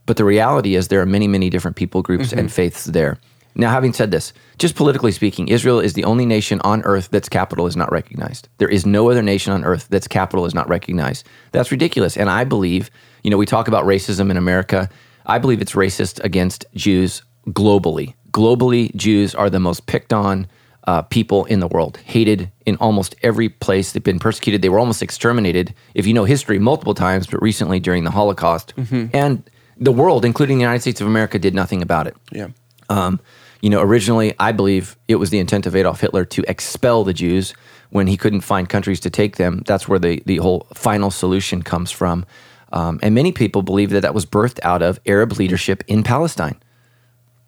But 0.05 0.17
the 0.17 0.23
reality 0.23 0.75
is 0.75 0.87
there 0.87 1.01
are 1.01 1.07
many, 1.07 1.27
many 1.27 1.49
different 1.49 1.75
people 1.75 2.03
groups 2.03 2.31
and 2.31 2.53
faiths 2.53 2.85
there. 2.85 3.17
Now, 3.55 3.71
having 3.71 3.93
said 3.93 4.11
this, 4.11 4.31
just 4.59 4.75
politically 4.75 5.11
speaking, 5.11 5.47
Israel 5.47 5.79
is 5.79 5.93
the 5.93 6.03
only 6.03 6.27
nation 6.27 6.61
on 6.63 6.83
earth 6.83 7.09
that's 7.09 7.27
capital 7.27 7.65
is 7.65 7.75
not 7.75 7.91
recognized. 7.91 8.47
There 8.59 8.69
is 8.69 8.85
no 8.85 9.09
other 9.09 9.23
nation 9.23 9.53
on 9.53 9.65
earth 9.65 9.87
that's 9.89 10.07
capital 10.07 10.45
is 10.45 10.53
not 10.53 10.69
recognized. 10.69 11.25
That's 11.51 11.71
ridiculous. 11.71 12.15
And 12.15 12.29
I 12.29 12.43
believe, 12.43 12.91
you 13.23 13.31
know, 13.31 13.37
we 13.37 13.47
talk 13.47 13.67
about 13.67 13.85
racism 13.85 14.29
in 14.29 14.37
America. 14.37 14.87
I 15.25 15.39
believe 15.39 15.61
it's 15.61 15.71
racist 15.71 16.23
against 16.23 16.65
Jews 16.75 17.23
globally. 17.47 18.13
Globally, 18.35 18.93
Jews 18.97 19.33
are 19.33 19.49
the 19.49 19.61
most 19.61 19.85
picked 19.85 20.11
on 20.11 20.47
uh, 20.87 21.03
people 21.03 21.45
in 21.45 21.61
the 21.61 21.67
world, 21.67 21.95
hated 22.03 22.51
in 22.65 22.75
almost 22.77 23.15
every 23.23 23.47
place. 23.47 23.93
They've 23.93 24.03
been 24.03 24.19
persecuted. 24.19 24.61
They 24.61 24.67
were 24.67 24.77
almost 24.77 25.01
exterminated, 25.01 25.73
if 25.93 26.05
you 26.05 26.13
know 26.13 26.25
history, 26.25 26.59
multiple 26.59 26.93
times, 26.93 27.27
but 27.27 27.41
recently 27.41 27.79
during 27.79 28.03
the 28.03 28.11
Holocaust. 28.11 28.73
And 29.13 29.49
the 29.77 29.93
world, 29.93 30.25
including 30.25 30.57
the 30.57 30.63
United 30.63 30.81
States 30.81 30.99
of 30.99 31.07
America, 31.07 31.39
did 31.39 31.55
nothing 31.55 31.81
about 31.81 32.07
it. 32.07 32.17
Yeah. 32.29 32.49
Um, 32.89 33.21
you 33.61 33.69
know, 33.69 33.81
originally, 33.81 34.33
I 34.37 34.51
believe 34.51 34.97
it 35.07 35.15
was 35.15 35.29
the 35.29 35.39
intent 35.39 35.65
of 35.65 35.73
Adolf 35.73 36.01
Hitler 36.01 36.25
to 36.25 36.43
expel 36.49 37.05
the 37.05 37.13
Jews 37.13 37.53
when 37.89 38.07
he 38.07 38.17
couldn't 38.17 38.41
find 38.41 38.67
countries 38.67 38.99
to 38.99 39.09
take 39.09 39.37
them. 39.37 39.63
That's 39.65 39.87
where 39.87 39.97
the, 39.97 40.21
the 40.25 40.37
whole 40.37 40.67
final 40.73 41.09
solution 41.09 41.63
comes 41.63 41.89
from. 41.89 42.25
Um, 42.73 42.99
and 43.01 43.15
many 43.15 43.31
people 43.31 43.61
believe 43.61 43.91
that 43.91 44.01
that 44.01 44.13
was 44.13 44.25
birthed 44.25 44.59
out 44.61 44.81
of 44.81 44.99
Arab 45.05 45.39
leadership 45.39 45.85
in 45.87 46.03
Palestine. 46.03 46.57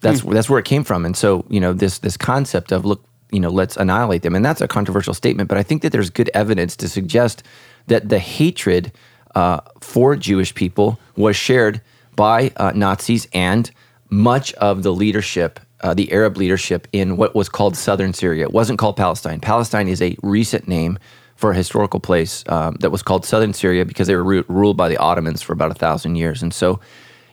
That's 0.00 0.22
that's 0.22 0.48
where 0.48 0.58
it 0.58 0.64
came 0.64 0.84
from. 0.84 1.04
And 1.04 1.16
so, 1.16 1.44
you 1.48 1.60
know, 1.60 1.72
this 1.72 1.98
this 1.98 2.16
concept 2.16 2.72
of 2.72 2.84
look, 2.84 3.04
you 3.30 3.40
know, 3.40 3.50
let's 3.50 3.76
annihilate 3.76 4.22
them, 4.22 4.34
and 4.34 4.44
that's 4.44 4.60
a 4.60 4.68
controversial 4.68 5.14
statement. 5.14 5.48
But 5.48 5.58
I 5.58 5.62
think 5.62 5.82
that 5.82 5.90
there's 5.90 6.10
good 6.10 6.30
evidence 6.34 6.76
to 6.76 6.88
suggest 6.88 7.42
that 7.88 8.08
the 8.08 8.18
hatred 8.18 8.92
uh, 9.34 9.60
for 9.80 10.16
Jewish 10.16 10.54
people 10.54 10.98
was 11.16 11.36
shared 11.36 11.80
by 12.14 12.52
uh, 12.56 12.72
Nazis 12.74 13.26
and 13.32 13.70
much 14.10 14.52
of 14.54 14.82
the 14.82 14.92
leadership, 14.92 15.60
uh, 15.80 15.94
the 15.94 16.10
Arab 16.12 16.36
leadership 16.36 16.88
in 16.92 17.16
what 17.16 17.34
was 17.34 17.48
called 17.48 17.76
southern 17.76 18.12
Syria. 18.12 18.44
It 18.44 18.52
wasn't 18.52 18.78
called 18.78 18.96
Palestine. 18.96 19.40
Palestine 19.40 19.88
is 19.88 20.00
a 20.00 20.16
recent 20.22 20.66
name 20.66 20.98
for 21.36 21.52
a 21.52 21.54
historical 21.54 22.00
place 22.00 22.42
um, 22.48 22.74
that 22.80 22.90
was 22.90 23.02
called 23.02 23.24
southern 23.24 23.52
Syria 23.52 23.84
because 23.84 24.08
they 24.08 24.16
were 24.16 24.24
ru- 24.24 24.44
ruled 24.48 24.76
by 24.76 24.88
the 24.88 24.96
Ottomans 24.96 25.40
for 25.40 25.52
about 25.52 25.70
a 25.70 25.74
thousand 25.74 26.16
years. 26.16 26.42
And 26.42 26.52
so, 26.52 26.80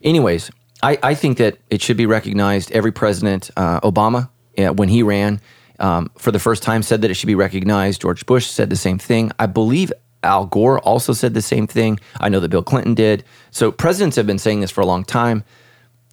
anyways, 0.03 0.51
I, 0.85 0.99
I 1.01 1.15
think 1.15 1.39
that 1.39 1.57
it 1.71 1.81
should 1.81 1.97
be 1.97 2.05
recognized. 2.05 2.71
Every 2.71 2.91
president, 2.91 3.49
uh, 3.57 3.79
Obama, 3.79 4.29
when 4.55 4.87
he 4.87 5.01
ran 5.01 5.41
um, 5.79 6.11
for 6.15 6.31
the 6.31 6.37
first 6.37 6.61
time, 6.61 6.83
said 6.83 7.01
that 7.01 7.09
it 7.09 7.15
should 7.15 7.25
be 7.25 7.33
recognized. 7.33 8.01
George 8.01 8.23
Bush 8.27 8.45
said 8.45 8.69
the 8.69 8.75
same 8.75 8.99
thing. 8.99 9.31
I 9.39 9.47
believe 9.47 9.91
Al 10.21 10.45
Gore 10.45 10.79
also 10.79 11.11
said 11.11 11.33
the 11.33 11.41
same 11.41 11.65
thing. 11.65 11.99
I 12.19 12.29
know 12.29 12.39
that 12.39 12.49
Bill 12.49 12.61
Clinton 12.61 12.93
did. 12.93 13.23
So 13.49 13.71
presidents 13.71 14.15
have 14.15 14.27
been 14.27 14.37
saying 14.37 14.61
this 14.61 14.69
for 14.69 14.81
a 14.81 14.85
long 14.85 15.03
time. 15.03 15.43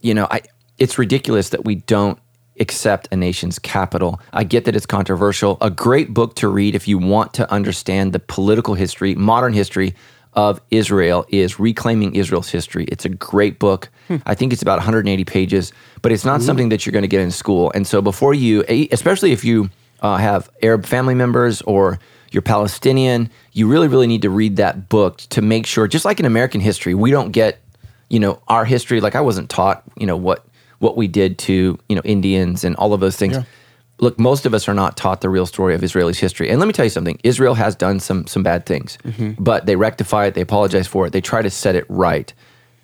You 0.01 0.15
know, 0.15 0.27
I, 0.31 0.41
it's 0.79 0.99
ridiculous 0.99 1.51
that 1.51 1.67
we 1.67 1.75
don't 1.75 2.19
accept 2.59 3.09
a 3.13 3.17
nation's 3.17 3.59
capital. 3.59 4.21
I 4.33 4.45
get 4.45 4.65
that 4.65 4.75
it's 4.75 4.87
controversial. 4.87 5.59
A 5.61 5.71
great 5.71 6.15
book 6.15 6.35
to 6.37 6.49
read 6.49 6.75
if 6.75 6.89
you 6.89 6.97
want 6.97 7.35
to 7.35 7.51
understand 7.53 8.15
the 8.15 8.21
political 8.21 8.73
history, 8.73 9.15
modern 9.15 9.53
history 9.53 9.95
of 10.35 10.61
Israel 10.71 11.27
is 11.29 11.59
Reclaiming 11.59 12.15
Israel's 12.15 12.49
History. 12.51 12.85
It's 12.85 13.05
a 13.05 13.09
great 13.09 13.59
book. 13.59 13.91
I 14.27 14.35
think 14.35 14.53
it's 14.53 14.63
about 14.63 14.79
180 14.79 15.25
pages, 15.25 15.73
but 16.01 16.13
it's 16.13 16.25
not 16.25 16.43
something 16.43 16.71
that 16.71 16.87
you're 16.87 16.93
going 16.93 17.03
to 17.03 17.09
get 17.09 17.21
in 17.21 17.31
school. 17.31 17.71
And 17.75 17.87
so 17.87 18.01
before 18.01 18.35
you, 18.35 18.65
especially 18.91 19.33
if 19.33 19.45
you 19.45 19.71
uh, 20.01 20.17
have 20.17 20.51
Arab 20.63 20.87
family 20.87 21.15
members 21.15 21.63
or 21.63 21.99
you're 22.31 22.43
Palestinian, 22.43 23.31
you 23.53 23.69
really, 23.69 23.89
really 23.89 24.07
need 24.07 24.23
to 24.23 24.31
read 24.31 24.57
that 24.57 24.89
book 24.89 25.19
to 25.31 25.43
make 25.43 25.67
sure, 25.67 25.87
just 25.87 26.05
like 26.05 26.19
in 26.19 26.27
American 26.27 26.61
history, 26.61 26.95
we 26.95 27.11
don't 27.11 27.31
get, 27.31 27.61
you 28.09 28.19
know, 28.19 28.43
our 28.49 28.65
history. 28.65 29.01
Like 29.01 29.15
I 29.15 29.21
wasn't 29.21 29.51
taught, 29.51 29.85
you 29.99 30.07
know, 30.07 30.17
what 30.17 30.47
what 30.79 30.97
we 30.97 31.07
did 31.07 31.39
to, 31.39 31.79
you 31.89 31.95
know, 31.95 32.03
Indians 32.05 32.65
and 32.65 32.75
all 32.77 32.93
of 32.93 33.01
those 33.01 33.17
things. 33.17 33.37
Yeah. 33.37 33.45
Look, 34.03 34.19
most 34.19 34.47
of 34.47 34.53
us 34.53 34.69
are 34.69 34.75
not 34.75 34.97
taught 34.97 35.21
the 35.21 35.29
real 35.31 35.47
story 35.47 35.75
of 35.77 35.83
Israel's 35.83 36.19
history. 36.19 36.51
And 36.51 36.59
let 36.59 36.67
me 36.67 36.73
tell 36.73 36.85
you 36.85 36.91
something: 36.91 37.19
Israel 37.23 37.55
has 37.55 37.77
done 37.77 38.01
some 38.01 38.27
some 38.27 38.43
bad 38.43 38.67
things, 38.67 38.99
but 39.39 39.67
they 39.67 39.77
rectify 39.77 40.27
it, 40.27 40.35
they 40.35 40.41
apologize 40.41 40.89
for 40.89 41.07
it, 41.07 41.13
they 41.13 41.21
try 41.21 41.41
to 41.41 41.51
set 41.51 41.77
it 41.77 41.87
right. 41.89 42.35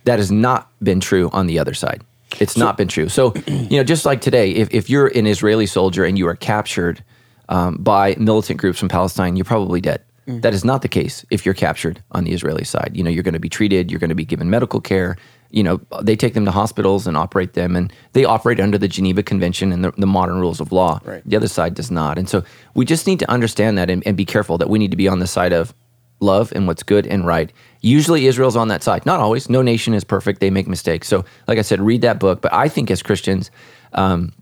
That 0.04 0.18
has 0.20 0.30
not 0.30 0.70
been 0.80 1.00
true 1.00 1.28
on 1.32 1.48
the 1.48 1.58
other 1.58 1.74
side. 1.74 2.02
It's 2.40 2.56
not 2.56 2.76
been 2.76 2.88
true. 2.88 3.08
So, 3.08 3.34
you 3.46 3.78
know, 3.78 3.84
just 3.84 4.06
like 4.06 4.20
today, 4.20 4.52
if, 4.52 4.72
if 4.72 4.88
you're 4.88 5.08
an 5.08 5.26
Israeli 5.26 5.66
soldier 5.66 6.04
and 6.04 6.16
you 6.16 6.28
are 6.28 6.36
captured 6.36 7.02
um, 7.48 7.76
by 7.78 8.14
militant 8.18 8.60
groups 8.60 8.78
from 8.78 8.88
Palestine, 8.88 9.34
you're 9.36 9.44
probably 9.44 9.80
dead. 9.80 10.02
That 10.28 10.52
is 10.52 10.62
not 10.62 10.82
the 10.82 10.88
case 10.88 11.24
if 11.30 11.46
you're 11.46 11.54
captured 11.54 12.02
on 12.12 12.24
the 12.24 12.32
Israeli 12.32 12.64
side. 12.64 12.92
You 12.94 13.02
know, 13.02 13.08
you're 13.08 13.22
going 13.22 13.32
to 13.32 13.40
be 13.40 13.48
treated, 13.48 13.90
you're 13.90 13.98
going 13.98 14.10
to 14.10 14.14
be 14.14 14.26
given 14.26 14.50
medical 14.50 14.78
care. 14.78 15.16
You 15.50 15.62
know, 15.62 15.80
they 16.02 16.14
take 16.14 16.34
them 16.34 16.44
to 16.44 16.50
hospitals 16.50 17.06
and 17.06 17.16
operate 17.16 17.54
them, 17.54 17.74
and 17.74 17.92
they 18.12 18.24
operate 18.24 18.60
under 18.60 18.76
the 18.76 18.88
Geneva 18.88 19.22
Convention 19.22 19.72
and 19.72 19.84
the, 19.84 19.92
the 19.92 20.06
modern 20.06 20.38
rules 20.40 20.60
of 20.60 20.72
law. 20.72 21.00
Right. 21.04 21.22
The 21.24 21.36
other 21.36 21.48
side 21.48 21.74
does 21.74 21.90
not. 21.90 22.18
And 22.18 22.28
so 22.28 22.44
we 22.74 22.84
just 22.84 23.06
need 23.06 23.18
to 23.20 23.30
understand 23.30 23.78
that 23.78 23.88
and, 23.88 24.06
and 24.06 24.16
be 24.16 24.26
careful 24.26 24.58
that 24.58 24.68
we 24.68 24.78
need 24.78 24.90
to 24.90 24.96
be 24.96 25.08
on 25.08 25.20
the 25.20 25.26
side 25.26 25.52
of 25.52 25.74
love 26.20 26.52
and 26.54 26.66
what's 26.66 26.82
good 26.82 27.06
and 27.06 27.26
right. 27.26 27.52
Usually 27.80 28.26
Israel's 28.26 28.56
on 28.56 28.68
that 28.68 28.82
side. 28.82 29.06
Not 29.06 29.20
always. 29.20 29.48
No 29.48 29.62
nation 29.62 29.94
is 29.94 30.04
perfect. 30.04 30.40
They 30.40 30.50
make 30.50 30.66
mistakes. 30.66 31.08
So, 31.08 31.24
like 31.46 31.58
I 31.58 31.62
said, 31.62 31.80
read 31.80 32.02
that 32.02 32.18
book. 32.18 32.42
But 32.42 32.52
I 32.52 32.68
think 32.68 32.90
as 32.90 33.02
Christians, 33.02 33.50
um, 33.92 34.32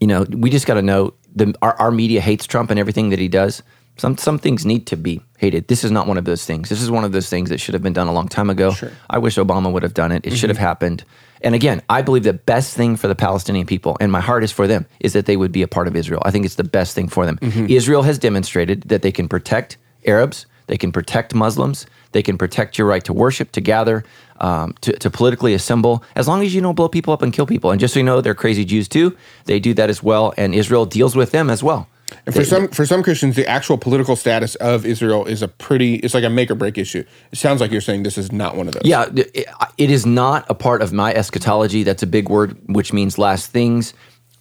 you 0.00 0.06
know, 0.06 0.26
we 0.30 0.50
just 0.50 0.66
got 0.66 0.74
to 0.74 0.82
know 0.82 1.14
the 1.34 1.54
our, 1.62 1.74
our 1.74 1.90
media 1.90 2.20
hates 2.20 2.46
Trump 2.46 2.70
and 2.70 2.78
everything 2.78 3.10
that 3.10 3.18
he 3.18 3.28
does. 3.28 3.62
Some 3.96 4.16
some 4.18 4.38
things 4.38 4.66
need 4.66 4.86
to 4.86 4.96
be 4.96 5.20
hated. 5.38 5.68
This 5.68 5.82
is 5.84 5.90
not 5.90 6.06
one 6.06 6.18
of 6.18 6.24
those 6.24 6.44
things. 6.44 6.68
This 6.68 6.82
is 6.82 6.90
one 6.90 7.04
of 7.04 7.12
those 7.12 7.28
things 7.30 7.48
that 7.50 7.60
should 7.60 7.74
have 7.74 7.82
been 7.82 7.92
done 7.94 8.08
a 8.08 8.12
long 8.12 8.28
time 8.28 8.50
ago. 8.50 8.70
I 9.08 9.18
wish 9.18 9.36
Obama 9.36 9.72
would 9.72 9.82
have 9.82 9.94
done 9.94 10.12
it. 10.12 10.26
It 10.26 10.36
should 10.36 10.50
have 10.50 10.58
happened. 10.58 11.04
And 11.42 11.54
again, 11.54 11.82
I 11.90 12.02
believe 12.02 12.24
the 12.24 12.32
best 12.32 12.74
thing 12.76 12.96
for 12.96 13.08
the 13.08 13.14
Palestinian 13.14 13.66
people, 13.66 13.96
and 14.00 14.10
my 14.10 14.20
heart 14.20 14.42
is 14.44 14.52
for 14.52 14.66
them, 14.66 14.86
is 15.00 15.12
that 15.12 15.26
they 15.26 15.36
would 15.36 15.52
be 15.52 15.62
a 15.62 15.68
part 15.68 15.86
of 15.88 15.94
Israel. 15.96 16.22
I 16.24 16.30
think 16.30 16.44
it's 16.44 16.56
the 16.56 16.64
best 16.64 16.94
thing 16.94 17.08
for 17.08 17.26
them. 17.26 17.38
Israel 17.68 18.02
has 18.02 18.18
demonstrated 18.18 18.82
that 18.88 19.02
they 19.02 19.12
can 19.12 19.28
protect 19.28 19.76
Arabs, 20.06 20.46
They 20.66 20.76
can 20.78 20.92
protect 20.92 21.34
Muslims. 21.34 21.86
They 22.12 22.22
can 22.22 22.38
protect 22.38 22.78
your 22.78 22.86
right 22.88 23.04
to 23.04 23.12
worship, 23.12 23.52
to 23.52 23.60
gather, 23.60 24.02
um, 24.40 24.74
to, 24.80 24.92
to 24.92 25.10
politically 25.10 25.54
assemble, 25.54 26.02
as 26.14 26.26
long 26.26 26.42
as 26.42 26.54
you 26.54 26.60
don't 26.60 26.74
blow 26.74 26.88
people 26.88 27.12
up 27.12 27.22
and 27.22 27.32
kill 27.32 27.46
people. 27.46 27.70
And 27.70 27.80
just 27.80 27.94
so 27.94 28.00
you 28.00 28.04
know, 28.04 28.20
they're 28.20 28.34
crazy 28.34 28.64
Jews 28.64 28.88
too. 28.88 29.16
They 29.44 29.60
do 29.60 29.74
that 29.74 29.90
as 29.90 30.02
well, 30.02 30.32
and 30.36 30.54
Israel 30.54 30.86
deals 30.86 31.14
with 31.14 31.30
them 31.30 31.50
as 31.50 31.62
well. 31.62 31.88
And 32.24 32.34
for 32.34 32.44
some 32.44 32.68
for 32.68 32.86
some 32.86 33.02
Christians, 33.02 33.36
the 33.36 33.48
actual 33.48 33.78
political 33.78 34.16
status 34.16 34.54
of 34.56 34.86
Israel 34.86 35.24
is 35.24 35.42
a 35.42 35.48
pretty 35.48 35.96
it's 35.96 36.14
like 36.14 36.24
a 36.24 36.30
make 36.30 36.50
or 36.50 36.54
break 36.54 36.78
issue. 36.78 37.04
It 37.32 37.38
sounds 37.38 37.60
like 37.60 37.70
you're 37.70 37.80
saying 37.80 38.04
this 38.04 38.18
is 38.18 38.30
not 38.30 38.56
one 38.56 38.68
of 38.68 38.74
those. 38.74 38.82
Yeah, 38.84 39.06
it, 39.14 39.48
it 39.76 39.90
is 39.90 40.06
not 40.06 40.46
a 40.48 40.54
part 40.54 40.82
of 40.82 40.92
my 40.92 41.12
eschatology. 41.14 41.82
That's 41.82 42.02
a 42.02 42.06
big 42.06 42.28
word, 42.28 42.56
which 42.66 42.92
means 42.92 43.18
last 43.18 43.50
things. 43.50 43.92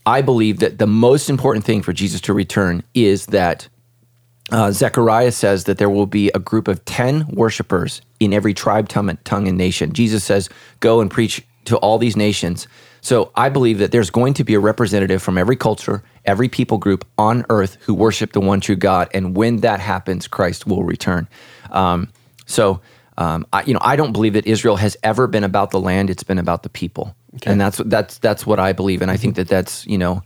I 0.06 0.22
believe 0.22 0.60
that 0.60 0.78
the 0.78 0.88
most 0.88 1.30
important 1.30 1.66
thing 1.66 1.82
for 1.82 1.92
Jesus 1.92 2.22
to 2.22 2.34
return 2.34 2.84
is 2.94 3.26
that 3.28 3.68
uh, 4.52 4.72
Zechariah 4.72 5.32
says 5.32 5.64
that 5.64 5.80
there 5.80 5.90
will 5.90 6.06
be 6.06 6.30
a 6.36 6.40
group 6.40 6.68
of 6.68 6.86
10 6.86 7.28
worshipers 7.30 8.02
in 8.20 8.32
every 8.32 8.54
tribe, 8.54 8.88
tongue, 8.88 9.18
tongue, 9.24 9.48
and 9.48 9.58
nation. 9.58 9.94
Jesus 9.94 10.24
says, 10.24 10.50
Go 10.80 11.02
and 11.02 11.10
preach 11.10 11.44
to 11.66 11.78
all 11.78 11.98
these 11.98 12.16
nations. 12.16 12.68
So 13.06 13.32
I 13.36 13.50
believe 13.50 13.78
that 13.78 13.92
there's 13.92 14.10
going 14.10 14.34
to 14.34 14.44
be 14.44 14.56
a 14.56 14.60
representative 14.60 15.22
from 15.22 15.38
every 15.38 15.56
culture, 15.56 16.02
every 16.26 16.50
people 16.50 16.80
group 16.80 17.06
on 17.20 17.46
earth 17.50 17.78
who 17.82 17.94
worship 17.94 18.34
the 18.34 18.42
one 18.42 18.62
true 18.62 18.76
God. 18.76 19.10
And 19.14 19.38
when 19.38 19.58
that 19.58 19.80
happens, 19.80 20.28
Christ 20.28 20.66
will 20.66 20.82
return. 20.82 21.28
Um, 21.70 22.10
so, 22.48 22.82
um, 23.20 23.46
I, 23.54 23.62
you 23.62 23.76
know, 23.76 23.80
I 23.84 23.96
don't 23.96 24.12
believe 24.12 24.34
that 24.34 24.48
Israel 24.48 24.78
has 24.78 24.98
ever 25.04 25.28
been 25.28 25.44
about 25.44 25.70
the 25.70 25.80
land; 25.80 26.10
it's 26.10 26.24
been 26.24 26.40
about 26.40 26.64
the 26.64 26.70
people, 26.70 27.16
okay. 27.36 27.52
and 27.52 27.62
that's 27.62 27.78
that's 27.86 28.18
that's 28.18 28.44
what 28.44 28.60
I 28.60 28.74
believe, 28.74 29.04
and 29.04 29.12
I 29.12 29.18
think 29.18 29.36
that 29.36 29.48
that's 29.48 29.86
you 29.86 30.00
know 30.00 30.24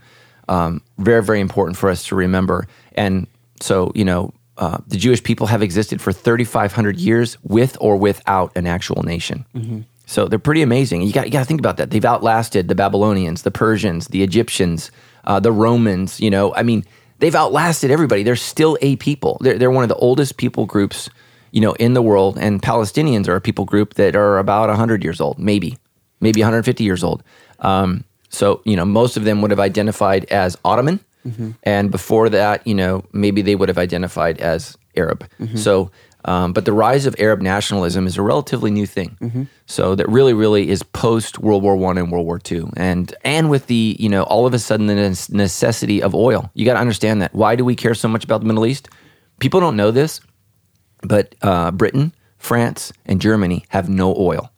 um, 0.48 0.80
very 0.96 1.22
very 1.22 1.40
important 1.40 1.76
for 1.76 1.90
us 1.90 2.06
to 2.06 2.14
remember. 2.14 2.66
And 2.94 3.26
so, 3.60 3.92
you 3.94 4.06
know, 4.06 4.32
uh, 4.56 4.78
the 4.86 4.96
Jewish 4.96 5.22
people 5.22 5.48
have 5.48 5.62
existed 5.62 6.00
for 6.00 6.12
3,500 6.12 6.98
years 6.98 7.36
with 7.42 7.76
or 7.78 7.96
without 7.98 8.56
an 8.56 8.66
actual 8.66 9.02
nation. 9.02 9.44
Mm-hmm. 9.54 9.80
So 10.10 10.26
they're 10.26 10.40
pretty 10.40 10.62
amazing. 10.62 11.02
You 11.02 11.12
got, 11.12 11.26
you 11.26 11.30
got 11.30 11.38
to 11.38 11.44
think 11.44 11.60
about 11.60 11.76
that. 11.76 11.90
They've 11.90 12.04
outlasted 12.04 12.66
the 12.66 12.74
Babylonians, 12.74 13.42
the 13.42 13.52
Persians, 13.52 14.08
the 14.08 14.24
Egyptians, 14.24 14.90
uh, 15.22 15.38
the 15.38 15.52
Romans. 15.52 16.20
You 16.20 16.30
know, 16.30 16.52
I 16.56 16.64
mean, 16.64 16.84
they've 17.20 17.34
outlasted 17.34 17.92
everybody. 17.92 18.24
They're 18.24 18.34
still 18.34 18.76
a 18.82 18.96
people. 18.96 19.38
They're, 19.40 19.56
they're 19.56 19.70
one 19.70 19.84
of 19.84 19.88
the 19.88 19.94
oldest 19.94 20.36
people 20.36 20.66
groups, 20.66 21.08
you 21.52 21.60
know, 21.60 21.74
in 21.74 21.94
the 21.94 22.02
world. 22.02 22.38
And 22.38 22.60
Palestinians 22.60 23.28
are 23.28 23.36
a 23.36 23.40
people 23.40 23.64
group 23.64 23.94
that 23.94 24.16
are 24.16 24.38
about 24.38 24.68
100 24.68 25.04
years 25.04 25.20
old, 25.20 25.38
maybe, 25.38 25.78
maybe 26.20 26.40
150 26.40 26.82
years 26.82 27.04
old. 27.04 27.22
Um, 27.60 28.02
so, 28.30 28.62
you 28.64 28.74
know, 28.74 28.84
most 28.84 29.16
of 29.16 29.22
them 29.22 29.40
would 29.42 29.52
have 29.52 29.60
identified 29.60 30.24
as 30.24 30.58
Ottoman 30.64 30.98
Mm-hmm. 31.26 31.50
And 31.62 31.90
before 31.90 32.28
that, 32.30 32.66
you 32.66 32.74
know, 32.74 33.04
maybe 33.12 33.42
they 33.42 33.54
would 33.54 33.68
have 33.68 33.78
identified 33.78 34.38
as 34.38 34.76
Arab. 34.96 35.28
Mm-hmm. 35.38 35.56
So, 35.56 35.90
um, 36.24 36.52
but 36.52 36.64
the 36.64 36.72
rise 36.72 37.06
of 37.06 37.14
Arab 37.18 37.40
nationalism 37.40 38.06
is 38.06 38.16
a 38.16 38.22
relatively 38.22 38.70
new 38.70 38.86
thing. 38.86 39.16
Mm-hmm. 39.20 39.44
So 39.66 39.94
that 39.94 40.08
really, 40.08 40.34
really 40.34 40.68
is 40.68 40.82
post 40.82 41.38
World 41.38 41.62
War 41.62 41.76
One 41.76 41.96
and 41.98 42.12
World 42.12 42.26
War 42.26 42.38
Two, 42.38 42.70
and 42.76 43.14
and 43.24 43.50
with 43.50 43.66
the 43.66 43.96
you 43.98 44.08
know 44.08 44.24
all 44.24 44.46
of 44.46 44.54
a 44.54 44.58
sudden 44.58 44.86
the 44.86 45.28
necessity 45.30 46.02
of 46.02 46.14
oil. 46.14 46.50
You 46.54 46.64
got 46.64 46.74
to 46.74 46.80
understand 46.80 47.22
that. 47.22 47.34
Why 47.34 47.56
do 47.56 47.64
we 47.64 47.74
care 47.74 47.94
so 47.94 48.08
much 48.08 48.24
about 48.24 48.40
the 48.40 48.46
Middle 48.46 48.66
East? 48.66 48.88
People 49.38 49.60
don't 49.60 49.76
know 49.76 49.90
this, 49.90 50.20
but 51.02 51.34
uh, 51.42 51.70
Britain, 51.70 52.12
France, 52.36 52.92
and 53.06 53.20
Germany 53.20 53.64
have 53.68 53.88
no 53.88 54.14
oil. 54.16 54.52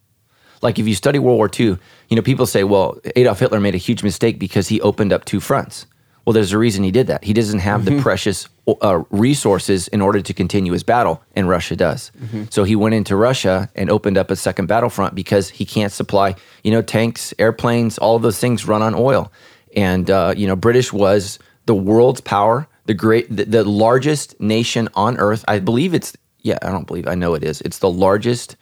Like 0.62 0.78
if 0.78 0.86
you 0.86 0.94
study 0.94 1.18
World 1.18 1.38
War 1.38 1.50
II, 1.58 1.78
you 2.08 2.16
know 2.16 2.22
people 2.22 2.46
say, 2.46 2.64
well, 2.64 2.98
Adolf 3.16 3.38
Hitler 3.38 3.60
made 3.60 3.74
a 3.74 3.78
huge 3.78 4.02
mistake 4.02 4.38
because 4.38 4.68
he 4.68 4.80
opened 4.80 5.12
up 5.12 5.24
two 5.24 5.40
fronts. 5.40 5.86
Well, 6.24 6.32
there's 6.32 6.52
a 6.52 6.58
reason 6.58 6.84
he 6.84 6.92
did 6.92 7.08
that. 7.08 7.24
He 7.24 7.32
doesn't 7.32 7.58
have 7.58 7.82
mm-hmm. 7.82 7.96
the 7.96 8.02
precious 8.02 8.48
uh, 8.68 9.02
resources 9.10 9.88
in 9.88 10.00
order 10.00 10.20
to 10.20 10.32
continue 10.32 10.72
his 10.72 10.84
battle, 10.84 11.22
and 11.34 11.48
Russia 11.48 11.74
does. 11.74 12.12
Mm-hmm. 12.20 12.44
So 12.50 12.64
he 12.64 12.76
went 12.76 12.94
into 12.94 13.16
Russia 13.16 13.68
and 13.74 13.90
opened 13.90 14.16
up 14.16 14.30
a 14.30 14.36
second 14.36 14.66
battlefront 14.66 15.14
because 15.14 15.48
he 15.48 15.64
can't 15.64 15.92
supply, 15.92 16.36
you 16.62 16.70
know, 16.70 16.82
tanks, 16.82 17.34
airplanes, 17.38 17.98
all 17.98 18.14
of 18.14 18.22
those 18.22 18.38
things 18.38 18.68
run 18.68 18.82
on 18.82 18.94
oil. 18.94 19.32
And 19.74 20.10
uh, 20.10 20.34
you 20.36 20.46
know, 20.46 20.54
British 20.54 20.92
was 20.92 21.38
the 21.66 21.74
world's 21.74 22.20
power, 22.20 22.68
the 22.86 22.94
great, 22.94 23.34
the, 23.34 23.44
the 23.44 23.64
largest 23.64 24.40
nation 24.40 24.88
on 24.94 25.18
earth. 25.18 25.44
I 25.48 25.58
believe 25.58 25.92
it's, 25.92 26.16
yeah, 26.40 26.58
I 26.62 26.70
don't 26.70 26.86
believe, 26.86 27.08
I 27.08 27.14
know 27.14 27.34
it 27.34 27.42
is. 27.42 27.60
It's 27.62 27.78
the 27.78 27.90
largest 27.90 28.56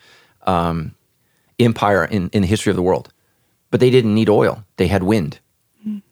um, 0.46 0.94
empire 1.58 2.04
in, 2.04 2.30
in 2.30 2.42
the 2.42 2.48
history 2.48 2.70
of 2.70 2.76
the 2.76 2.82
world. 2.82 3.12
But 3.70 3.80
they 3.80 3.90
didn't 3.90 4.14
need 4.14 4.28
oil; 4.28 4.64
they 4.78 4.88
had 4.88 5.04
wind. 5.04 5.38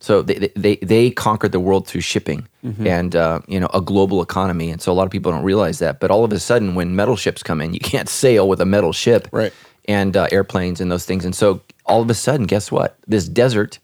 So 0.01 0.23
they, 0.23 0.51
they 0.57 0.77
they 0.77 1.11
conquered 1.11 1.53
the 1.53 1.61
world 1.61 1.87
through 1.87 2.01
shipping 2.01 2.49
mm-hmm. 2.65 2.87
and 2.87 3.15
uh, 3.15 3.41
you 3.49 3.61
know 3.61 3.69
a 3.75 3.81
global 3.81 4.23
economy, 4.23 4.71
and 4.71 4.81
so 4.81 4.91
a 4.91 4.95
lot 4.95 5.05
of 5.05 5.11
people 5.11 5.31
don't 5.31 5.45
realize 5.45 5.79
that. 5.81 6.01
But 6.01 6.11
all 6.11 6.25
of 6.25 6.33
a 6.33 6.39
sudden, 6.39 6.75
when 6.75 6.97
metal 6.97 7.17
ships 7.17 7.43
come 7.43 7.61
in, 7.61 7.75
you 7.75 7.81
can't 7.95 8.09
sail 8.09 8.49
with 8.49 8.61
a 8.61 8.65
metal 8.67 8.93
ship, 8.93 9.29
right? 9.31 9.53
And 9.87 10.17
uh, 10.17 10.29
airplanes 10.33 10.81
and 10.81 10.91
those 10.91 11.05
things, 11.05 11.25
and 11.25 11.35
so 11.35 11.61
all 11.85 12.03
of 12.03 12.11
a 12.11 12.15
sudden, 12.15 12.47
guess 12.47 12.73
what? 12.73 12.97
This 13.07 13.29
desert 13.29 13.79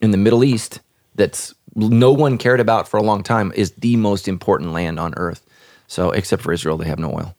in 0.00 0.10
the 0.10 0.18
Middle 0.18 0.44
East 0.44 0.80
that's 1.14 1.54
no 1.74 2.12
one 2.12 2.38
cared 2.38 2.60
about 2.60 2.88
for 2.88 2.96
a 2.96 3.02
long 3.02 3.22
time 3.22 3.52
is 3.54 3.72
the 3.72 3.96
most 3.96 4.28
important 4.28 4.72
land 4.72 4.98
on 4.98 5.14
earth. 5.16 5.44
So 5.88 6.10
except 6.10 6.42
for 6.42 6.52
Israel, 6.52 6.76
they 6.76 6.86
have 6.86 6.98
no 6.98 7.12
oil. 7.12 7.34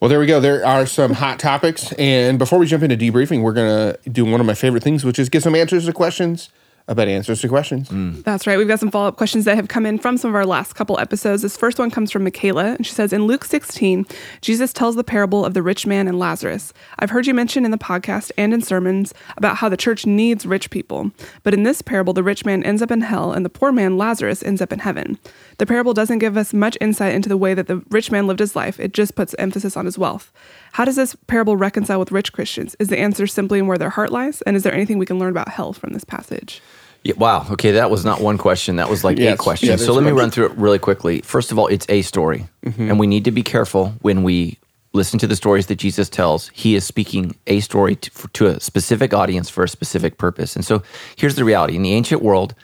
Well, 0.00 0.08
there 0.08 0.18
we 0.18 0.26
go. 0.26 0.40
There 0.40 0.64
are 0.66 0.86
some 0.86 1.12
hot 1.14 1.38
topics, 1.38 1.92
and 1.92 2.36
before 2.38 2.58
we 2.58 2.66
jump 2.66 2.82
into 2.82 2.96
debriefing, 2.96 3.42
we're 3.42 3.52
gonna 3.52 3.96
do 4.10 4.24
one 4.24 4.40
of 4.40 4.46
my 4.46 4.54
favorite 4.54 4.82
things, 4.82 5.04
which 5.04 5.18
is 5.20 5.28
get 5.28 5.44
some 5.44 5.54
answers 5.54 5.86
to 5.86 5.92
questions 5.92 6.48
about 6.92 7.08
answers 7.08 7.40
to 7.40 7.48
questions. 7.48 7.88
Mm. 7.88 8.22
That's 8.24 8.46
right. 8.46 8.56
We've 8.56 8.68
got 8.68 8.80
some 8.80 8.90
follow 8.90 9.08
up 9.08 9.16
questions 9.16 9.44
that 9.44 9.56
have 9.56 9.68
come 9.68 9.84
in 9.84 9.98
from 9.98 10.16
some 10.16 10.30
of 10.30 10.34
our 10.34 10.46
last 10.46 10.74
couple 10.74 10.98
episodes. 10.98 11.42
This 11.42 11.56
first 11.56 11.78
one 11.78 11.90
comes 11.90 12.10
from 12.10 12.24
Michaela, 12.24 12.74
and 12.74 12.86
she 12.86 12.92
says 12.92 13.12
In 13.12 13.26
Luke 13.26 13.44
16, 13.44 14.06
Jesus 14.40 14.72
tells 14.72 14.96
the 14.96 15.04
parable 15.04 15.44
of 15.44 15.54
the 15.54 15.62
rich 15.62 15.86
man 15.86 16.08
and 16.08 16.18
Lazarus. 16.18 16.72
I've 16.98 17.10
heard 17.10 17.26
you 17.26 17.34
mention 17.34 17.64
in 17.64 17.70
the 17.70 17.78
podcast 17.78 18.30
and 18.38 18.54
in 18.54 18.62
sermons 18.62 19.12
about 19.36 19.56
how 19.56 19.68
the 19.68 19.76
church 19.76 20.06
needs 20.06 20.46
rich 20.46 20.70
people. 20.70 21.10
But 21.42 21.54
in 21.54 21.62
this 21.62 21.82
parable, 21.82 22.12
the 22.12 22.22
rich 22.22 22.44
man 22.44 22.62
ends 22.62 22.82
up 22.82 22.90
in 22.90 23.00
hell, 23.00 23.32
and 23.32 23.44
the 23.44 23.50
poor 23.50 23.72
man, 23.72 23.98
Lazarus, 23.98 24.42
ends 24.42 24.62
up 24.62 24.72
in 24.72 24.78
heaven. 24.80 25.18
The 25.58 25.66
parable 25.66 25.94
doesn't 25.94 26.18
give 26.18 26.36
us 26.36 26.54
much 26.54 26.78
insight 26.80 27.14
into 27.14 27.28
the 27.28 27.36
way 27.36 27.54
that 27.54 27.66
the 27.66 27.82
rich 27.90 28.10
man 28.10 28.26
lived 28.26 28.40
his 28.40 28.56
life, 28.56 28.78
it 28.78 28.92
just 28.92 29.14
puts 29.14 29.34
emphasis 29.38 29.76
on 29.76 29.86
his 29.86 29.98
wealth. 29.98 30.32
How 30.72 30.84
does 30.84 30.96
this 30.96 31.14
parable 31.26 31.56
reconcile 31.56 31.98
with 31.98 32.12
rich 32.12 32.32
Christians? 32.32 32.74
Is 32.78 32.88
the 32.88 32.98
answer 32.98 33.26
simply 33.26 33.58
in 33.58 33.66
where 33.66 33.78
their 33.78 33.90
heart 33.90 34.10
lies? 34.10 34.42
And 34.42 34.56
is 34.56 34.62
there 34.62 34.74
anything 34.74 34.98
we 34.98 35.06
can 35.06 35.18
learn 35.18 35.30
about 35.30 35.48
hell 35.48 35.72
from 35.72 35.92
this 35.92 36.04
passage? 36.04 36.62
Yeah, 37.04 37.14
wow. 37.16 37.46
Okay, 37.50 37.72
that 37.72 37.90
was 37.90 38.04
not 38.04 38.20
one 38.20 38.38
question. 38.38 38.76
That 38.76 38.88
was 38.88 39.02
like 39.02 39.18
yes. 39.18 39.34
eight 39.34 39.38
questions. 39.38 39.68
Yeah, 39.68 39.76
so 39.76 39.92
let 39.92 40.04
me 40.04 40.12
run 40.12 40.30
through 40.30 40.46
it 40.46 40.52
really 40.52 40.78
quickly. 40.78 41.20
First 41.22 41.50
of 41.50 41.58
all, 41.58 41.66
it's 41.66 41.86
a 41.88 42.02
story. 42.02 42.46
Mm-hmm. 42.64 42.90
And 42.90 42.98
we 42.98 43.06
need 43.06 43.24
to 43.24 43.32
be 43.32 43.42
careful 43.42 43.94
when 44.02 44.22
we 44.22 44.58
listen 44.92 45.18
to 45.18 45.26
the 45.26 45.34
stories 45.34 45.66
that 45.66 45.76
Jesus 45.76 46.08
tells. 46.08 46.48
He 46.50 46.74
is 46.74 46.84
speaking 46.84 47.34
a 47.46 47.60
story 47.60 47.96
to, 47.96 48.10
for, 48.10 48.28
to 48.28 48.46
a 48.46 48.60
specific 48.60 49.12
audience 49.12 49.48
for 49.48 49.64
a 49.64 49.68
specific 49.68 50.18
purpose. 50.18 50.54
And 50.54 50.64
so 50.64 50.82
here's 51.16 51.34
the 51.34 51.44
reality 51.44 51.76
in 51.76 51.82
the 51.82 51.92
ancient 51.92 52.22
world, 52.22 52.54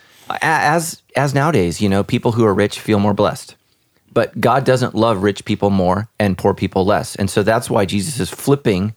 as, 0.41 1.01
as 1.15 1.33
nowadays, 1.33 1.81
you 1.81 1.89
know, 1.89 2.03
people 2.03 2.31
who 2.31 2.45
are 2.45 2.53
rich 2.53 2.79
feel 2.79 2.99
more 2.99 3.13
blessed. 3.13 3.55
But 4.13 4.39
God 4.39 4.63
doesn't 4.63 4.95
love 4.95 5.21
rich 5.21 5.43
people 5.43 5.69
more 5.69 6.07
and 6.19 6.37
poor 6.37 6.53
people 6.53 6.85
less. 6.85 7.15
And 7.15 7.29
so 7.29 7.43
that's 7.43 7.69
why 7.69 7.85
Jesus 7.85 8.19
is 8.19 8.29
flipping 8.29 8.93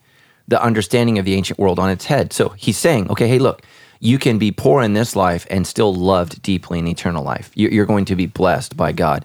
the 0.49 0.63
understanding 0.63 1.19
of 1.19 1.25
the 1.25 1.35
ancient 1.35 1.59
world 1.59 1.79
on 1.79 1.91
its 1.91 2.05
head. 2.07 2.33
So 2.33 2.51
he's 2.51 2.79
saying, 2.79 3.11
okay, 3.11 3.29
hey, 3.29 3.39
look, 3.39 3.63
you 4.03 4.19
can 4.19 4.37
be 4.37 4.51
poor 4.51 4.83
in 4.83 4.95
this 4.95 5.15
life 5.15 5.47
and 5.49 5.65
still 5.65 5.95
loved 5.95 6.43
deeply 6.43 6.81
in 6.81 6.89
eternal 6.89 7.23
life. 7.23 7.53
You're 7.55 7.87
going 7.87 8.05
to 8.07 8.17
be 8.17 8.27
blessed 8.27 8.77
by 8.77 8.91
God. 8.91 9.25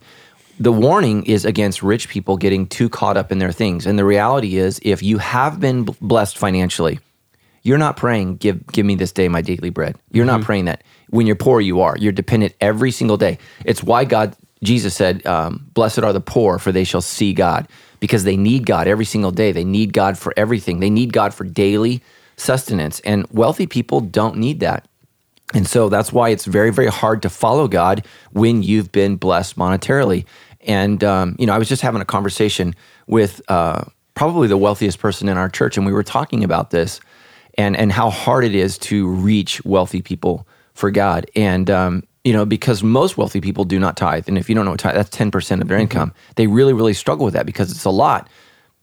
The 0.59 0.71
warning 0.71 1.25
is 1.25 1.45
against 1.45 1.81
rich 1.81 2.07
people 2.07 2.37
getting 2.37 2.67
too 2.67 2.87
caught 2.87 3.17
up 3.17 3.31
in 3.31 3.39
their 3.39 3.51
things. 3.51 3.87
And 3.87 3.97
the 3.97 4.05
reality 4.05 4.57
is, 4.57 4.79
if 4.83 5.01
you 5.01 5.17
have 5.17 5.59
been 5.59 5.85
blessed 5.85 6.37
financially, 6.37 6.99
you're 7.63 7.79
not 7.79 7.97
praying, 7.97 8.37
give, 8.37 8.67
give 8.67 8.85
me 8.85 8.93
this 8.93 9.11
day 9.11 9.27
my 9.27 9.41
daily 9.41 9.71
bread. 9.71 9.95
You're 10.11 10.27
mm-hmm. 10.27 10.37
not 10.37 10.45
praying 10.45 10.65
that. 10.65 10.83
When 11.09 11.25
you're 11.25 11.35
poor, 11.35 11.59
you 11.59 11.81
are. 11.81 11.97
You're 11.97 12.11
dependent 12.11 12.53
every 12.61 12.91
single 12.91 13.17
day. 13.17 13.39
It's 13.65 13.81
why 13.81 14.05
God, 14.05 14.35
Jesus 14.61 14.93
said, 14.93 15.25
um, 15.25 15.67
Blessed 15.73 15.99
are 15.99 16.13
the 16.13 16.21
poor, 16.21 16.59
for 16.59 16.71
they 16.71 16.83
shall 16.83 17.01
see 17.01 17.33
God, 17.33 17.67
because 17.99 18.25
they 18.25 18.37
need 18.37 18.67
God 18.67 18.87
every 18.87 19.05
single 19.05 19.31
day. 19.31 19.51
They 19.51 19.65
need 19.65 19.91
God 19.91 20.19
for 20.19 20.35
everything. 20.37 20.81
They 20.81 20.91
need 20.91 21.13
God 21.13 21.33
for 21.33 21.45
daily 21.45 22.03
sustenance. 22.37 22.99
And 23.01 23.25
wealthy 23.31 23.67
people 23.67 23.99
don't 23.99 24.37
need 24.37 24.59
that. 24.61 24.87
And 25.53 25.67
so 25.67 25.89
that's 25.89 26.11
why 26.11 26.29
it's 26.29 26.45
very, 26.45 26.71
very 26.71 26.87
hard 26.87 27.21
to 27.21 27.29
follow 27.29 27.67
God 27.67 28.05
when 28.31 28.63
you've 28.63 28.91
been 28.91 29.15
blessed 29.15 29.57
monetarily. 29.57 30.25
And, 30.61 31.03
um, 31.03 31.35
you 31.39 31.45
know, 31.45 31.53
I 31.53 31.57
was 31.57 31.69
just 31.69 31.81
having 31.81 32.01
a 32.01 32.05
conversation 32.05 32.75
with 33.07 33.41
uh, 33.47 33.83
probably 34.13 34.47
the 34.47 34.57
wealthiest 34.57 34.99
person 34.99 35.29
in 35.29 35.37
our 35.37 35.47
church, 35.47 35.77
and 35.77 35.85
we 35.85 35.93
were 35.93 36.03
talking 36.03 36.43
about 36.43 36.71
this 36.71 36.99
and, 37.57 37.77
and 37.77 37.91
how 37.91 38.09
hard 38.09 38.43
it 38.43 38.55
is 38.55 38.77
to 38.77 39.07
reach 39.07 39.63
wealthy 39.63 40.01
people 40.01 40.45
for 40.73 40.91
God. 40.91 41.25
And, 41.35 41.69
um, 41.69 42.03
you 42.25 42.33
know, 42.33 42.45
because 42.45 42.83
most 42.83 43.17
wealthy 43.17 43.39
people 43.39 43.63
do 43.63 43.79
not 43.79 43.95
tithe. 43.95 44.27
And 44.27 44.37
if 44.37 44.49
you 44.49 44.55
don't 44.55 44.65
know 44.65 44.71
what 44.71 44.81
tithe, 44.81 44.95
that's 44.95 45.15
10% 45.15 45.61
of 45.61 45.67
their 45.69 45.77
mm-hmm. 45.77 45.81
income. 45.83 46.13
They 46.35 46.47
really, 46.47 46.73
really 46.73 46.93
struggle 46.93 47.23
with 47.23 47.35
that 47.35 47.45
because 47.45 47.71
it's 47.71 47.85
a 47.85 47.89
lot. 47.89 48.29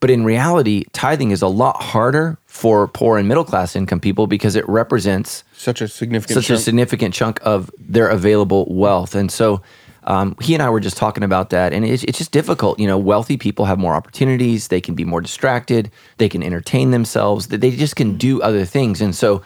But 0.01 0.11
in 0.11 0.25
reality, 0.25 0.85
tithing 0.93 1.31
is 1.31 1.41
a 1.41 1.49
lot 1.49 1.83
harder 1.83 2.37
for 2.47 2.87
poor 2.89 3.17
and 3.17 3.27
middle 3.27 3.45
class 3.45 3.75
income 3.75 4.01
people 4.01 4.27
because 4.27 4.55
it 4.55 4.69
represents 4.69 5.45
such 5.55 5.81
a 5.81 5.89
significant 5.89 6.35
such 6.35 6.49
chunk. 6.49 6.61
a 6.61 6.63
significant 6.63 7.15
chunk 7.15 7.41
of 7.43 7.71
their 7.79 8.09
available 8.09 8.67
wealth. 8.69 9.15
And 9.15 9.31
so, 9.31 9.63
Um, 10.07 10.37
he 10.39 10.53
and 10.53 10.63
I 10.63 10.69
were 10.69 10.81
just 10.81 10.99
talking 10.99 11.25
about 11.25 11.49
that, 11.49 11.73
and 11.73 11.83
it's, 11.83 12.05
it's 12.05 12.19
just 12.19 12.31
difficult. 12.31 12.79
You 12.79 12.87
know, 12.87 12.99
wealthy 12.99 13.39
people 13.39 13.65
have 13.65 13.79
more 13.79 13.95
opportunities. 13.95 14.69
They 14.69 14.83
can 14.83 14.95
be 14.95 15.05
more 15.07 15.23
distracted. 15.23 15.91
They 16.19 16.29
can 16.29 16.43
entertain 16.43 16.91
themselves. 16.91 17.47
They 17.47 17.71
just 17.71 17.97
can 17.97 18.19
do 18.19 18.43
other 18.43 18.67
things. 18.67 19.01
And 19.01 19.15
so, 19.15 19.41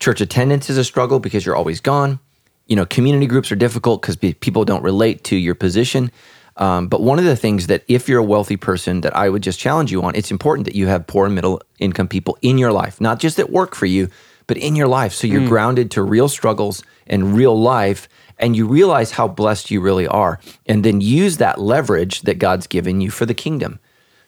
church 0.00 0.20
attendance 0.20 0.68
is 0.68 0.76
a 0.76 0.84
struggle 0.84 1.18
because 1.18 1.46
you're 1.46 1.56
always 1.56 1.80
gone. 1.80 2.18
You 2.66 2.76
know, 2.76 2.84
community 2.84 3.26
groups 3.26 3.50
are 3.50 3.56
difficult 3.56 4.02
because 4.02 4.16
people 4.16 4.66
don't 4.66 4.84
relate 4.84 5.24
to 5.30 5.36
your 5.36 5.54
position. 5.54 6.10
Um, 6.56 6.88
but 6.88 7.00
one 7.00 7.18
of 7.18 7.24
the 7.24 7.36
things 7.36 7.66
that, 7.68 7.82
if 7.88 8.08
you're 8.08 8.20
a 8.20 8.24
wealthy 8.24 8.56
person, 8.56 9.00
that 9.02 9.16
I 9.16 9.28
would 9.28 9.42
just 9.42 9.58
challenge 9.58 9.90
you 9.90 10.02
on, 10.02 10.14
it's 10.14 10.30
important 10.30 10.66
that 10.66 10.74
you 10.74 10.86
have 10.86 11.06
poor 11.06 11.26
and 11.26 11.34
middle 11.34 11.62
income 11.78 12.08
people 12.08 12.36
in 12.42 12.58
your 12.58 12.72
life, 12.72 13.00
not 13.00 13.18
just 13.18 13.38
at 13.38 13.50
work 13.50 13.74
for 13.74 13.86
you, 13.86 14.08
but 14.46 14.56
in 14.56 14.76
your 14.76 14.88
life. 14.88 15.12
So 15.14 15.26
you're 15.26 15.40
mm. 15.40 15.48
grounded 15.48 15.90
to 15.92 16.02
real 16.02 16.28
struggles 16.28 16.82
and 17.06 17.34
real 17.34 17.58
life, 17.58 18.08
and 18.38 18.54
you 18.54 18.66
realize 18.66 19.12
how 19.12 19.28
blessed 19.28 19.70
you 19.70 19.80
really 19.80 20.06
are. 20.06 20.40
And 20.66 20.84
then 20.84 21.00
use 21.00 21.38
that 21.38 21.60
leverage 21.60 22.22
that 22.22 22.38
God's 22.38 22.66
given 22.66 23.00
you 23.00 23.10
for 23.10 23.24
the 23.24 23.34
kingdom. 23.34 23.78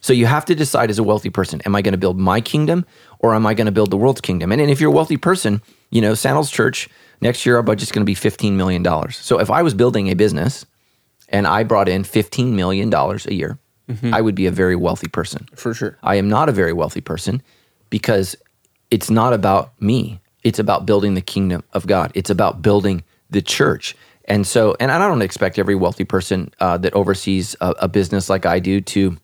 So 0.01 0.13
you 0.13 0.27
have 0.27 0.45
to 0.45 0.55
decide 0.55 0.91
as 0.91 0.99
a 0.99 1.03
wealthy 1.03 1.31
person, 1.31 1.61
am 1.65 1.75
I 1.75 1.81
going 1.81 1.93
to 1.93 1.97
build 1.97 2.19
my 2.19 2.39
kingdom 2.39 2.85
or 3.19 3.33
am 3.33 3.47
I 3.47 3.55
going 3.55 3.65
to 3.65 3.71
build 3.71 3.89
the 3.89 3.97
world's 3.97 4.21
kingdom? 4.21 4.51
And, 4.51 4.61
and 4.61 4.69
if 4.69 4.79
you're 4.79 4.91
a 4.91 4.95
wealthy 4.95 5.17
person, 5.17 5.63
you 5.89 5.99
know, 5.99 6.13
Sandals 6.13 6.51
Church, 6.51 6.87
next 7.21 7.43
year 7.43 7.55
our 7.55 7.63
budget's 7.63 7.91
going 7.91 8.03
to 8.03 8.05
be 8.05 8.13
$15 8.13 8.53
million. 8.53 8.85
So 9.11 9.39
if 9.39 9.49
I 9.49 9.63
was 9.63 9.73
building 9.73 10.09
a 10.09 10.13
business 10.13 10.65
and 11.29 11.47
I 11.47 11.63
brought 11.63 11.89
in 11.89 12.03
$15 12.03 12.51
million 12.51 12.93
a 12.93 13.33
year, 13.33 13.57
mm-hmm. 13.89 14.13
I 14.13 14.21
would 14.21 14.35
be 14.35 14.45
a 14.45 14.51
very 14.51 14.75
wealthy 14.75 15.07
person. 15.07 15.47
For 15.55 15.73
sure. 15.73 15.97
I 16.03 16.15
am 16.15 16.29
not 16.29 16.49
a 16.49 16.51
very 16.51 16.73
wealthy 16.73 17.01
person 17.01 17.41
because 17.89 18.35
it's 18.91 19.09
not 19.09 19.33
about 19.33 19.79
me. 19.81 20.19
It's 20.43 20.59
about 20.59 20.85
building 20.85 21.15
the 21.15 21.21
kingdom 21.21 21.63
of 21.73 21.87
God. 21.87 22.11
It's 22.13 22.29
about 22.29 22.61
building 22.61 23.03
the 23.29 23.41
church. 23.41 23.95
And 24.25 24.45
so, 24.45 24.75
and 24.79 24.91
I 24.91 24.97
don't 24.99 25.21
expect 25.21 25.59
every 25.59 25.75
wealthy 25.75 26.03
person 26.03 26.53
uh, 26.59 26.77
that 26.77 26.93
oversees 26.93 27.55
a, 27.61 27.69
a 27.79 27.87
business 27.87 28.29
like 28.29 28.45
I 28.45 28.59
do 28.59 28.81
to 28.81 29.17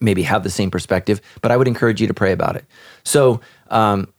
maybe 0.00 0.22
have 0.22 0.42
the 0.42 0.50
same 0.50 0.70
perspective, 0.70 1.20
but 1.40 1.50
I 1.52 1.56
would 1.56 1.68
encourage 1.68 2.00
you 2.00 2.06
to 2.06 2.14
pray 2.14 2.32
about 2.32 2.56
it. 2.56 2.64
So, 3.04 3.40
um, 3.68 4.12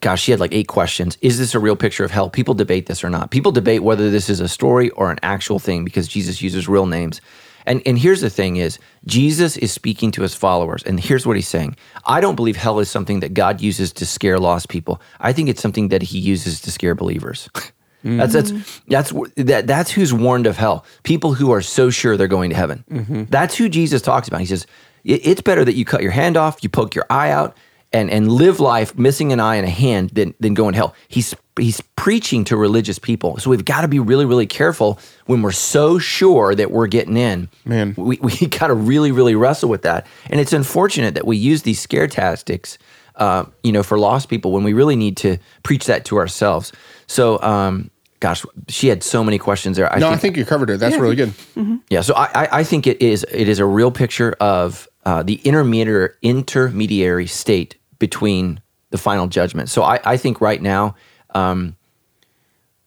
gosh, 0.00 0.22
she 0.22 0.30
had 0.30 0.40
like 0.40 0.52
eight 0.52 0.68
questions. 0.68 1.16
Is 1.20 1.38
this 1.38 1.54
a 1.54 1.58
real 1.58 1.76
picture 1.76 2.04
of 2.04 2.10
hell? 2.10 2.28
People 2.30 2.54
debate 2.54 2.86
this 2.86 3.04
or 3.04 3.10
not. 3.10 3.30
People 3.30 3.52
debate 3.52 3.82
whether 3.82 4.10
this 4.10 4.28
is 4.28 4.40
a 4.40 4.48
story 4.48 4.90
or 4.90 5.10
an 5.10 5.18
actual 5.22 5.58
thing 5.58 5.84
because 5.84 6.08
Jesus 6.08 6.42
uses 6.42 6.68
real 6.68 6.86
names. 6.86 7.20
And 7.66 7.80
and 7.86 7.98
here's 7.98 8.20
the 8.20 8.30
thing 8.30 8.56
is 8.56 8.78
Jesus 9.06 9.56
is 9.56 9.72
speaking 9.72 10.10
to 10.12 10.22
his 10.22 10.34
followers 10.34 10.82
and 10.82 11.00
here's 11.00 11.26
what 11.26 11.36
he's 11.36 11.48
saying. 11.48 11.76
I 12.04 12.20
don't 12.20 12.34
believe 12.34 12.56
hell 12.56 12.78
is 12.78 12.90
something 12.90 13.20
that 13.20 13.32
God 13.32 13.60
uses 13.60 13.92
to 13.94 14.06
scare 14.06 14.38
lost 14.38 14.68
people. 14.68 15.00
I 15.20 15.32
think 15.32 15.48
it's 15.48 15.62
something 15.62 15.88
that 15.88 16.02
he 16.02 16.18
uses 16.18 16.60
to 16.62 16.70
scare 16.70 16.94
believers. 16.94 17.48
Mm-hmm. 18.04 18.18
That's 18.18 18.32
that's 18.34 18.80
that's 18.86 19.12
that 19.36 19.66
that's 19.66 19.90
who's 19.90 20.12
warned 20.12 20.46
of 20.46 20.58
hell. 20.58 20.84
People 21.04 21.32
who 21.32 21.52
are 21.52 21.62
so 21.62 21.88
sure 21.88 22.18
they're 22.18 22.28
going 22.28 22.50
to 22.50 22.56
heaven. 22.56 22.84
Mm-hmm. 22.90 23.22
That's 23.30 23.54
who 23.56 23.70
Jesus 23.70 24.02
talks 24.02 24.28
about. 24.28 24.40
He 24.40 24.46
says 24.46 24.66
it's 25.04 25.40
better 25.40 25.64
that 25.64 25.74
you 25.74 25.84
cut 25.84 26.02
your 26.02 26.10
hand 26.10 26.36
off, 26.36 26.62
you 26.62 26.68
poke 26.68 26.94
your 26.94 27.06
eye 27.08 27.30
out, 27.30 27.56
and 27.94 28.10
and 28.10 28.30
live 28.30 28.60
life 28.60 28.98
missing 28.98 29.32
an 29.32 29.40
eye 29.40 29.54
and 29.54 29.64
a 29.64 29.70
hand 29.70 30.10
than 30.10 30.34
than 30.40 30.52
go 30.52 30.68
in 30.68 30.74
hell. 30.74 30.94
He's 31.08 31.34
he's 31.56 31.80
preaching 31.96 32.44
to 32.44 32.56
religious 32.56 32.98
people. 32.98 33.38
So 33.38 33.48
we've 33.48 33.64
got 33.64 33.82
to 33.82 33.88
be 33.88 34.00
really 34.00 34.26
really 34.26 34.46
careful 34.46 34.98
when 35.26 35.40
we're 35.40 35.52
so 35.52 35.98
sure 35.98 36.54
that 36.54 36.72
we're 36.72 36.88
getting 36.88 37.16
in. 37.16 37.48
Man, 37.64 37.94
we 37.96 38.18
we 38.20 38.32
got 38.48 38.66
to 38.66 38.74
really 38.74 39.12
really 39.12 39.36
wrestle 39.36 39.70
with 39.70 39.82
that. 39.82 40.06
And 40.28 40.40
it's 40.40 40.52
unfortunate 40.52 41.14
that 41.14 41.26
we 41.26 41.36
use 41.36 41.62
these 41.62 41.80
scare 41.80 42.08
tactics. 42.08 42.76
Uh, 43.16 43.44
you 43.62 43.70
know, 43.70 43.84
for 43.84 43.96
lost 43.96 44.28
people, 44.28 44.50
when 44.50 44.64
we 44.64 44.72
really 44.72 44.96
need 44.96 45.16
to 45.16 45.38
preach 45.62 45.86
that 45.86 46.04
to 46.04 46.16
ourselves. 46.16 46.72
So, 47.06 47.40
um, 47.42 47.92
gosh, 48.18 48.44
she 48.66 48.88
had 48.88 49.04
so 49.04 49.22
many 49.22 49.38
questions 49.38 49.76
there. 49.76 49.86
I 49.92 50.00
no, 50.00 50.08
think, 50.08 50.18
I 50.18 50.18
think 50.18 50.36
you 50.36 50.44
covered 50.44 50.68
it. 50.68 50.80
That's 50.80 50.96
yeah. 50.96 51.00
really 51.00 51.14
good. 51.14 51.28
Mm-hmm. 51.28 51.76
Yeah, 51.90 52.00
so 52.00 52.14
I, 52.16 52.48
I 52.50 52.64
think 52.64 52.88
it 52.88 53.00
is 53.00 53.24
it 53.30 53.48
is 53.48 53.60
a 53.60 53.64
real 53.64 53.92
picture 53.92 54.34
of 54.40 54.88
uh, 55.04 55.22
the 55.22 55.34
intermediary 55.44 56.10
intermediary 56.22 57.28
state 57.28 57.76
between 57.98 58.60
the 58.90 58.98
final 58.98 59.26
judgment. 59.26 59.68
So 59.68 59.82
I, 59.82 60.00
I 60.04 60.16
think 60.16 60.40
right 60.40 60.60
now, 60.60 60.94
um, 61.34 61.76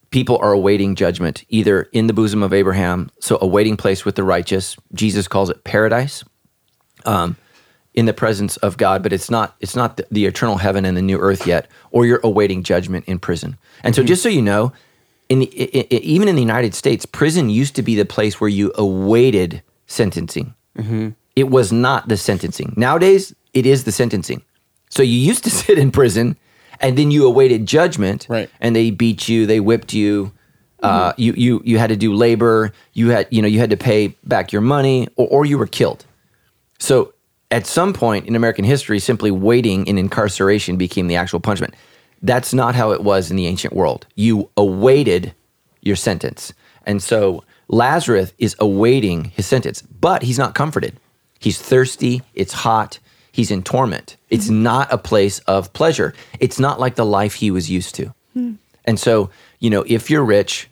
people 0.10 0.38
are 0.38 0.52
awaiting 0.52 0.96
judgment 0.96 1.44
either 1.50 1.84
in 1.92 2.08
the 2.08 2.14
bosom 2.14 2.44
of 2.44 2.54
Abraham, 2.54 3.12
so 3.20 3.38
a 3.42 3.48
waiting 3.48 3.78
place 3.78 4.06
with 4.06 4.16
the 4.16 4.24
righteous. 4.24 4.78
Jesus 4.94 5.28
calls 5.28 5.50
it 5.50 5.64
paradise. 5.64 6.24
Um, 7.06 7.38
in 7.98 8.06
the 8.06 8.14
presence 8.14 8.58
of 8.58 8.78
God, 8.78 9.02
but 9.02 9.12
it's 9.12 9.30
not 9.30 9.56
it's 9.60 9.76
not 9.76 9.98
the, 9.98 10.06
the, 10.12 10.26
eternal 10.28 10.58
heaven 10.58 10.86
and 10.86 10.96
the 10.96 11.02
new 11.02 11.18
earth 11.18 11.48
yet, 11.48 11.68
or 11.90 12.06
you're 12.06 12.22
awaiting 12.24 12.62
judgment 12.62 13.04
in 13.06 13.18
prison. 13.18 13.58
And 13.84 13.96
so, 13.96 14.02
mm-hmm. 14.02 14.08
just 14.08 14.22
so 14.22 14.30
you 14.30 14.42
know, 14.44 14.72
in 15.30 15.40
the, 15.40 15.96
even 16.08 16.28
in 16.28 16.36
the 16.36 16.42
United 16.42 16.76
States, 16.76 17.08
prison 17.08 17.50
used 17.50 17.76
to 17.76 17.82
be 17.82 17.96
the 17.96 18.06
place 18.06 18.40
where 18.40 18.50
you 18.50 18.72
awaited 18.76 19.64
sentencing. 19.88 20.54
Mm-hmm. 20.78 21.10
It 21.36 21.50
was 21.50 21.72
not 21.72 22.08
the 22.08 22.18
sentencing. 22.18 22.74
Nowadays, 22.78 23.34
it 23.54 23.66
is 23.66 23.84
the 23.84 23.92
sentencing. 23.92 24.44
So 24.90 25.04
you 25.04 25.18
used 25.18 25.44
to 25.44 25.50
sit 25.62 25.78
in 25.78 25.92
prison 25.92 26.38
and 26.80 26.98
then 26.98 27.12
you 27.12 27.26
awaited 27.26 27.66
judgment. 27.66 28.28
Right. 28.30 28.50
And 28.60 28.76
they 28.76 28.92
beat 28.92 29.28
you, 29.28 29.46
they 29.46 29.60
whipped 29.60 29.94
you. 29.94 30.32
Uh, 30.84 31.12
mm-hmm. 31.12 31.22
you, 31.22 31.34
you, 31.34 31.62
you 31.66 31.78
had 31.80 31.88
to 31.88 31.96
do 31.96 32.14
labor. 32.14 32.72
You 32.94 33.10
had, 33.10 33.28
you 33.32 33.42
know, 33.42 33.48
you 33.48 33.60
had 33.60 33.72
to 33.72 33.78
pay 33.78 34.10
back 34.24 34.52
your 34.52 34.62
money 34.62 35.08
or, 35.16 35.28
or 35.28 35.46
you 35.46 35.58
were 35.58 35.66
killed. 35.66 36.06
So 36.78 37.14
at 37.50 37.66
some 37.66 37.94
point 37.94 38.28
in 38.28 38.36
American 38.36 38.66
history, 38.66 39.00
simply 39.00 39.32
waiting 39.32 39.88
in 39.88 39.98
incarceration 39.98 40.78
became 40.78 41.08
the 41.08 41.16
actual 41.16 41.40
punishment. 41.40 41.74
That's 42.22 42.54
not 42.54 42.76
how 42.76 42.92
it 42.92 43.04
was 43.04 43.32
in 43.32 43.38
the 43.38 43.48
ancient 43.48 43.74
world. 43.74 44.06
You 44.16 44.50
awaited 44.58 45.34
your 45.82 45.96
sentence. 45.96 46.54
And 46.86 47.02
so 47.02 47.44
Lazarus 47.68 48.34
is 48.38 48.56
awaiting 48.60 49.26
his 49.26 49.46
sentence, 49.46 49.82
but 49.82 50.24
he's 50.24 50.38
not 50.38 50.56
comforted. 50.56 51.00
He's 51.40 51.60
thirsty, 51.60 52.22
it's 52.34 52.54
hot, 52.54 53.00
he's 53.38 53.52
in 53.52 53.62
torment. 53.62 54.18
It's 54.32 54.46
mm-hmm. 54.46 54.64
not 54.64 54.92
a 54.92 54.98
place 54.98 55.38
of 55.42 55.72
pleasure. 55.72 56.16
It's 56.40 56.58
not 56.60 56.80
like 56.80 56.96
the 56.96 57.06
life 57.06 57.36
he 57.36 57.52
was 57.52 57.70
used 57.70 57.94
to. 57.96 58.12
Mm. 58.36 58.58
And 58.84 59.00
so, 59.00 59.30
you 59.60 59.70
know, 59.70 59.86
if 59.88 60.10
you're 60.10 60.26
rich, 60.26 60.68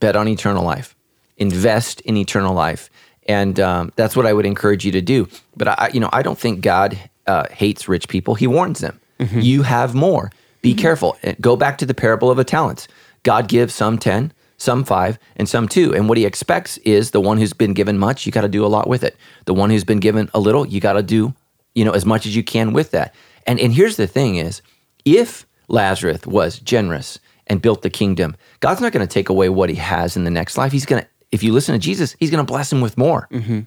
bet 0.00 0.16
on 0.16 0.26
eternal 0.26 0.64
life, 0.64 0.96
invest 1.36 2.00
in 2.00 2.16
eternal 2.16 2.54
life. 2.54 2.90
And 3.28 3.60
um, 3.60 3.92
that's 3.94 4.16
what 4.16 4.26
I 4.26 4.32
would 4.32 4.44
encourage 4.44 4.84
you 4.84 4.90
to 4.92 5.00
do. 5.00 5.28
But 5.56 5.68
I, 5.68 5.90
you 5.94 6.00
know, 6.00 6.10
I 6.12 6.22
don't 6.22 6.36
think 6.36 6.60
God 6.60 6.98
uh, 7.28 7.46
hates 7.52 7.86
rich 7.86 8.08
people. 8.08 8.34
He 8.34 8.48
warns 8.48 8.80
them. 8.80 8.98
Mm-hmm. 9.20 9.38
You 9.38 9.62
have 9.62 9.94
more. 9.94 10.32
Be 10.60 10.72
mm-hmm. 10.72 10.80
careful. 10.80 11.16
Go 11.40 11.54
back 11.54 11.78
to 11.78 11.86
the 11.86 11.94
parable 11.94 12.32
of 12.32 12.36
the 12.36 12.44
talents. 12.44 12.88
God 13.22 13.46
gives 13.46 13.74
some 13.74 13.96
10, 13.96 14.32
some 14.56 14.82
five, 14.82 15.20
and 15.36 15.48
some 15.48 15.68
two. 15.68 15.94
And 15.94 16.08
what 16.08 16.18
he 16.18 16.26
expects 16.26 16.78
is 16.78 17.12
the 17.12 17.20
one 17.20 17.38
who's 17.38 17.52
been 17.52 17.74
given 17.74 17.96
much, 17.96 18.26
you 18.26 18.32
got 18.32 18.40
to 18.40 18.48
do 18.48 18.66
a 18.66 18.66
lot 18.66 18.88
with 18.88 19.04
it. 19.04 19.16
The 19.44 19.54
one 19.54 19.70
who's 19.70 19.84
been 19.84 20.00
given 20.00 20.28
a 20.34 20.40
little, 20.40 20.66
you 20.66 20.80
got 20.80 20.94
to 20.94 21.02
do 21.04 21.32
you 21.74 21.84
know, 21.84 21.92
as 21.92 22.04
much 22.04 22.26
as 22.26 22.36
you 22.36 22.42
can 22.42 22.72
with 22.72 22.90
that. 22.90 23.14
And 23.46 23.58
and 23.60 23.72
here's 23.72 23.96
the 23.96 24.06
thing 24.06 24.36
is, 24.36 24.62
if 25.04 25.46
Lazarus 25.68 26.26
was 26.26 26.58
generous 26.58 27.18
and 27.46 27.62
built 27.62 27.82
the 27.82 27.90
kingdom, 27.90 28.36
God's 28.60 28.80
not 28.80 28.92
going 28.92 29.06
to 29.06 29.12
take 29.12 29.28
away 29.28 29.48
what 29.48 29.70
he 29.70 29.76
has 29.76 30.16
in 30.16 30.24
the 30.24 30.30
next 30.30 30.56
life. 30.56 30.72
He's 30.72 30.86
going 30.86 31.02
to, 31.02 31.08
if 31.32 31.42
you 31.42 31.52
listen 31.52 31.74
to 31.74 31.78
Jesus, 31.78 32.14
he's 32.20 32.30
going 32.30 32.44
to 32.44 32.50
bless 32.50 32.72
him 32.72 32.80
with 32.80 32.96
more. 32.96 33.26
Mm-hmm. 33.32 33.60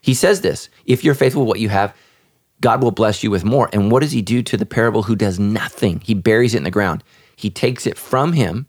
He 0.00 0.14
says 0.14 0.40
this 0.40 0.68
if 0.86 1.04
you're 1.04 1.14
faithful 1.14 1.42
with 1.42 1.48
what 1.48 1.60
you 1.60 1.68
have, 1.68 1.94
God 2.60 2.82
will 2.82 2.90
bless 2.90 3.22
you 3.22 3.30
with 3.30 3.44
more. 3.44 3.68
And 3.72 3.90
what 3.90 4.02
does 4.02 4.12
he 4.12 4.22
do 4.22 4.42
to 4.42 4.56
the 4.56 4.66
parable 4.66 5.02
who 5.02 5.16
does 5.16 5.38
nothing? 5.38 6.00
He 6.00 6.14
buries 6.14 6.54
it 6.54 6.58
in 6.58 6.64
the 6.64 6.70
ground. 6.70 7.04
He 7.36 7.50
takes 7.50 7.86
it 7.86 7.98
from 7.98 8.32
him 8.32 8.66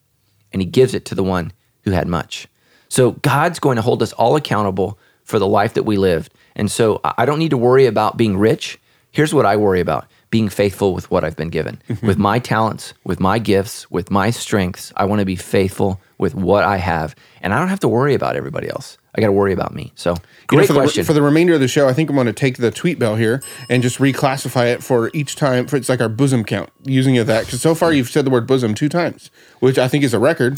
and 0.52 0.62
he 0.62 0.66
gives 0.68 0.94
it 0.94 1.06
to 1.06 1.16
the 1.16 1.24
one 1.24 1.52
who 1.84 1.92
had 1.92 2.08
much. 2.08 2.48
So 2.90 3.12
God's 3.12 3.60
going 3.60 3.76
to 3.78 3.82
hold 3.82 4.04
us 4.04 4.14
all 4.14 4.36
accountable 4.36 5.00
for 5.24 5.40
the 5.40 5.48
life 5.48 5.74
that 5.74 5.84
we 5.84 5.98
lived. 5.98 6.34
And 6.56 6.72
so 6.72 7.02
I 7.04 7.26
don't 7.26 7.40
need 7.40 7.52
to 7.52 7.58
worry 7.58 7.86
about 7.86 8.18
being 8.18 8.38
rich. 8.38 8.80
Here's 9.12 9.34
what 9.34 9.46
I 9.46 9.56
worry 9.58 9.80
about 9.80 10.08
being 10.34 10.50
faithful 10.50 10.96
with 10.96 11.12
what 11.12 11.24
I've 11.24 11.36
been 11.36 11.50
given, 11.50 11.80
mm-hmm. 11.88 12.08
with 12.08 12.18
my 12.18 12.40
talents, 12.40 12.96
with 13.04 13.20
my 13.20 13.38
gifts, 13.38 13.92
with 13.92 14.10
my 14.10 14.32
strengths. 14.32 14.92
I 14.98 15.06
want 15.06 15.20
to 15.20 15.26
be 15.26 15.36
faithful 15.36 16.02
with 16.18 16.34
what 16.34 16.64
I 16.64 16.78
have. 16.78 17.14
And 17.42 17.54
I 17.54 17.60
don't 17.60 17.68
have 17.68 17.82
to 17.82 17.88
worry 17.88 18.16
about 18.16 18.36
everybody 18.36 18.68
else. 18.68 18.98
I 19.16 19.22
got 19.22 19.28
to 19.28 19.34
worry 19.34 19.54
about 19.54 19.76
me. 19.76 19.92
So, 19.94 20.16
great 20.48 20.52
you 20.52 20.58
know, 20.62 20.66
for 20.66 20.74
question. 20.74 21.02
The, 21.02 21.06
for 21.06 21.14
the 21.14 21.22
remainder 21.22 21.54
of 21.54 21.60
the 21.60 21.68
show, 21.68 21.88
I 21.88 21.94
think 21.94 22.10
I'm 22.10 22.16
going 22.16 22.26
to 22.26 22.34
take 22.34 22.58
the 22.58 22.72
tweet 22.72 22.98
bell 22.98 23.16
here 23.16 23.44
and 23.70 23.84
just 23.84 24.00
reclassify 24.00 24.74
it 24.74 24.84
for 24.84 25.12
each 25.14 25.36
time. 25.36 25.68
For 25.68 25.76
it's 25.76 25.88
like 25.88 26.02
our 26.02 26.10
bosom 26.10 26.44
count, 26.44 26.72
using 26.84 27.16
of 27.20 27.28
that 27.28 27.46
because 27.46 27.62
so 27.62 27.76
far 27.76 27.94
you've 27.94 28.10
said 28.10 28.26
the 28.26 28.32
word 28.32 28.48
bosom 28.48 28.74
two 28.74 28.90
times, 28.90 29.30
which 29.60 29.78
I 29.78 29.88
think 29.88 30.04
is 30.04 30.16
a 30.16 30.20
record. 30.20 30.58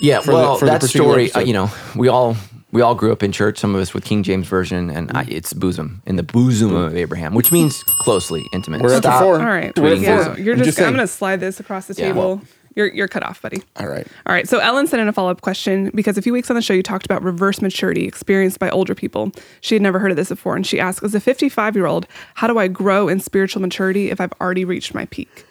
Yeah, 0.00 0.22
well, 0.26 0.56
the, 0.56 0.64
that 0.64 0.82
story, 0.84 1.30
uh, 1.32 1.40
you 1.40 1.52
know, 1.52 1.70
we 1.94 2.08
all 2.08 2.38
we 2.72 2.82
all 2.82 2.94
grew 2.94 3.12
up 3.12 3.22
in 3.22 3.32
church. 3.32 3.58
Some 3.58 3.74
of 3.74 3.80
us 3.80 3.92
with 3.94 4.04
King 4.04 4.22
James 4.22 4.46
version, 4.46 4.90
and 4.90 5.10
I, 5.16 5.24
it's 5.28 5.52
bosom 5.52 6.02
in 6.06 6.16
the 6.16 6.22
bosom 6.22 6.74
of 6.74 6.96
Abraham, 6.96 7.34
which 7.34 7.50
means 7.52 7.82
closely 8.00 8.44
intimate. 8.52 8.80
We're 8.82 8.94
at 8.94 9.02
the 9.02 9.12
four. 9.12 9.40
All 9.40 9.46
right, 9.46 9.76
We're 9.78 9.94
at 9.94 10.26
four. 10.34 10.38
you're 10.38 10.54
just. 10.56 10.66
just 10.66 10.78
I'm 10.80 10.86
going 10.94 10.98
to 10.98 11.06
slide 11.06 11.40
this 11.40 11.60
across 11.60 11.86
the 11.86 11.94
Yeah. 11.94 12.08
table. 12.08 12.42
You're 12.76 12.86
you're 12.86 13.08
cut 13.08 13.24
off, 13.24 13.42
buddy. 13.42 13.62
All 13.80 13.88
right. 13.88 14.06
All 14.26 14.32
right. 14.32 14.48
So 14.48 14.60
Ellen 14.60 14.86
sent 14.86 15.02
in 15.02 15.08
a 15.08 15.12
follow 15.12 15.30
up 15.32 15.40
question 15.40 15.90
because 15.92 16.16
a 16.16 16.22
few 16.22 16.32
weeks 16.32 16.50
on 16.50 16.54
the 16.56 16.62
show 16.62 16.72
you 16.72 16.84
talked 16.84 17.04
about 17.04 17.20
reverse 17.20 17.60
maturity 17.60 18.04
experienced 18.06 18.60
by 18.60 18.70
older 18.70 18.94
people. 18.94 19.32
She 19.60 19.74
had 19.74 19.82
never 19.82 19.98
heard 19.98 20.12
of 20.12 20.16
this 20.16 20.28
before, 20.28 20.54
and 20.54 20.64
she 20.64 20.78
asked, 20.78 21.02
"As 21.02 21.12
a 21.12 21.20
55 21.20 21.74
year 21.74 21.86
old, 21.86 22.06
how 22.34 22.46
do 22.46 22.58
I 22.58 22.68
grow 22.68 23.08
in 23.08 23.18
spiritual 23.18 23.60
maturity 23.60 24.10
if 24.10 24.20
I've 24.20 24.32
already 24.40 24.64
reached 24.64 24.94
my 24.94 25.06
peak?" 25.06 25.44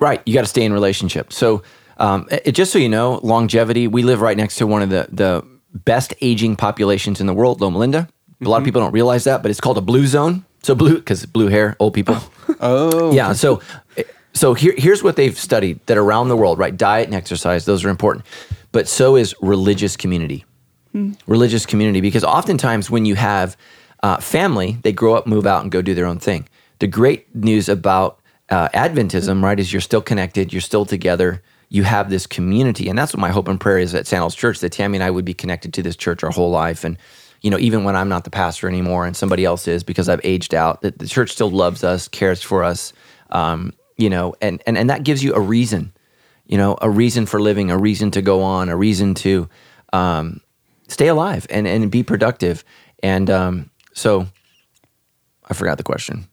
Right. 0.00 0.20
You 0.26 0.34
got 0.34 0.40
to 0.40 0.46
stay 0.48 0.64
in 0.64 0.72
relationship. 0.72 1.32
So, 1.32 1.62
um, 1.98 2.26
it, 2.30 2.52
just 2.52 2.72
so 2.72 2.80
you 2.80 2.88
know, 2.88 3.20
longevity. 3.22 3.86
We 3.86 4.02
live 4.02 4.20
right 4.20 4.36
next 4.36 4.56
to 4.56 4.66
one 4.66 4.82
of 4.82 4.90
the 4.90 5.06
the 5.12 5.44
best 5.74 6.14
aging 6.20 6.56
populations 6.56 7.20
in 7.20 7.26
the 7.26 7.34
world, 7.34 7.60
Loma 7.60 7.78
Linda. 7.78 8.08
A 8.42 8.48
lot 8.48 8.58
of 8.58 8.64
people 8.64 8.80
don't 8.80 8.92
realize 8.92 9.24
that, 9.24 9.42
but 9.42 9.50
it's 9.50 9.60
called 9.60 9.78
a 9.78 9.82
blue 9.82 10.06
zone. 10.06 10.44
So 10.62 10.74
blue 10.74 10.96
because 10.96 11.24
blue 11.26 11.48
hair, 11.48 11.76
old 11.78 11.94
people. 11.94 12.18
Oh, 12.62 13.12
Yeah. 13.12 13.32
So, 13.32 13.62
so 14.34 14.54
here, 14.54 14.74
here's 14.76 15.02
what 15.02 15.16
they've 15.16 15.38
studied 15.38 15.80
that 15.86 15.96
around 15.96 16.28
the 16.28 16.36
world, 16.36 16.58
right? 16.58 16.76
Diet 16.76 17.06
and 17.06 17.14
exercise, 17.14 17.64
those 17.64 17.84
are 17.84 17.88
important. 17.88 18.26
But 18.72 18.86
so 18.88 19.16
is 19.16 19.34
religious 19.40 19.96
community. 19.96 20.44
Religious 21.26 21.64
community, 21.64 22.00
because 22.00 22.24
oftentimes 22.24 22.90
when 22.90 23.04
you 23.06 23.14
have 23.14 23.56
uh, 24.02 24.16
family, 24.18 24.78
they 24.82 24.92
grow 24.92 25.14
up, 25.14 25.26
move 25.26 25.46
out, 25.46 25.62
and 25.62 25.70
go 25.70 25.80
do 25.80 25.94
their 25.94 26.06
own 26.06 26.18
thing. 26.18 26.48
The 26.80 26.88
great 26.88 27.32
news 27.34 27.68
about 27.68 28.18
uh, 28.50 28.68
Adventism, 28.70 29.42
right, 29.42 29.58
is 29.60 29.72
you're 29.72 29.80
still 29.80 30.02
connected, 30.02 30.52
you're 30.52 30.60
still 30.60 30.84
together, 30.84 31.42
you 31.70 31.84
have 31.84 32.10
this 32.10 32.26
community. 32.26 32.88
And 32.88 32.98
that's 32.98 33.14
what 33.14 33.20
my 33.20 33.30
hope 33.30 33.48
and 33.48 33.58
prayer 33.58 33.78
is 33.78 33.94
at 33.94 34.06
Sandals 34.06 34.34
Church 34.34 34.58
that 34.58 34.72
Tammy 34.72 34.98
and 34.98 35.04
I 35.04 35.10
would 35.10 35.24
be 35.24 35.34
connected 35.34 35.72
to 35.74 35.82
this 35.82 35.96
church 35.96 36.24
our 36.24 36.30
whole 36.30 36.50
life. 36.50 36.84
And, 36.84 36.98
you 37.42 37.50
know, 37.50 37.58
even 37.58 37.84
when 37.84 37.94
I'm 37.94 38.08
not 38.08 38.24
the 38.24 38.30
pastor 38.30 38.68
anymore 38.68 39.06
and 39.06 39.16
somebody 39.16 39.44
else 39.44 39.68
is 39.68 39.84
because 39.84 40.08
I've 40.08 40.20
aged 40.24 40.52
out, 40.52 40.82
that 40.82 40.98
the 40.98 41.06
church 41.06 41.30
still 41.30 41.50
loves 41.50 41.84
us, 41.84 42.08
cares 42.08 42.42
for 42.42 42.64
us, 42.64 42.92
um, 43.30 43.72
you 43.96 44.10
know, 44.10 44.34
and, 44.42 44.60
and, 44.66 44.76
and 44.76 44.90
that 44.90 45.04
gives 45.04 45.22
you 45.22 45.32
a 45.32 45.40
reason, 45.40 45.92
you 46.44 46.58
know, 46.58 46.76
a 46.82 46.90
reason 46.90 47.24
for 47.24 47.40
living, 47.40 47.70
a 47.70 47.78
reason 47.78 48.10
to 48.10 48.22
go 48.22 48.42
on, 48.42 48.68
a 48.68 48.76
reason 48.76 49.14
to 49.14 49.48
um, 49.92 50.40
stay 50.88 51.06
alive 51.06 51.46
and, 51.50 51.68
and 51.68 51.88
be 51.90 52.02
productive. 52.02 52.64
And 53.00 53.30
um, 53.30 53.70
so 53.94 54.26
I 55.48 55.54
forgot 55.54 55.78
the 55.78 55.84
question. 55.84 56.26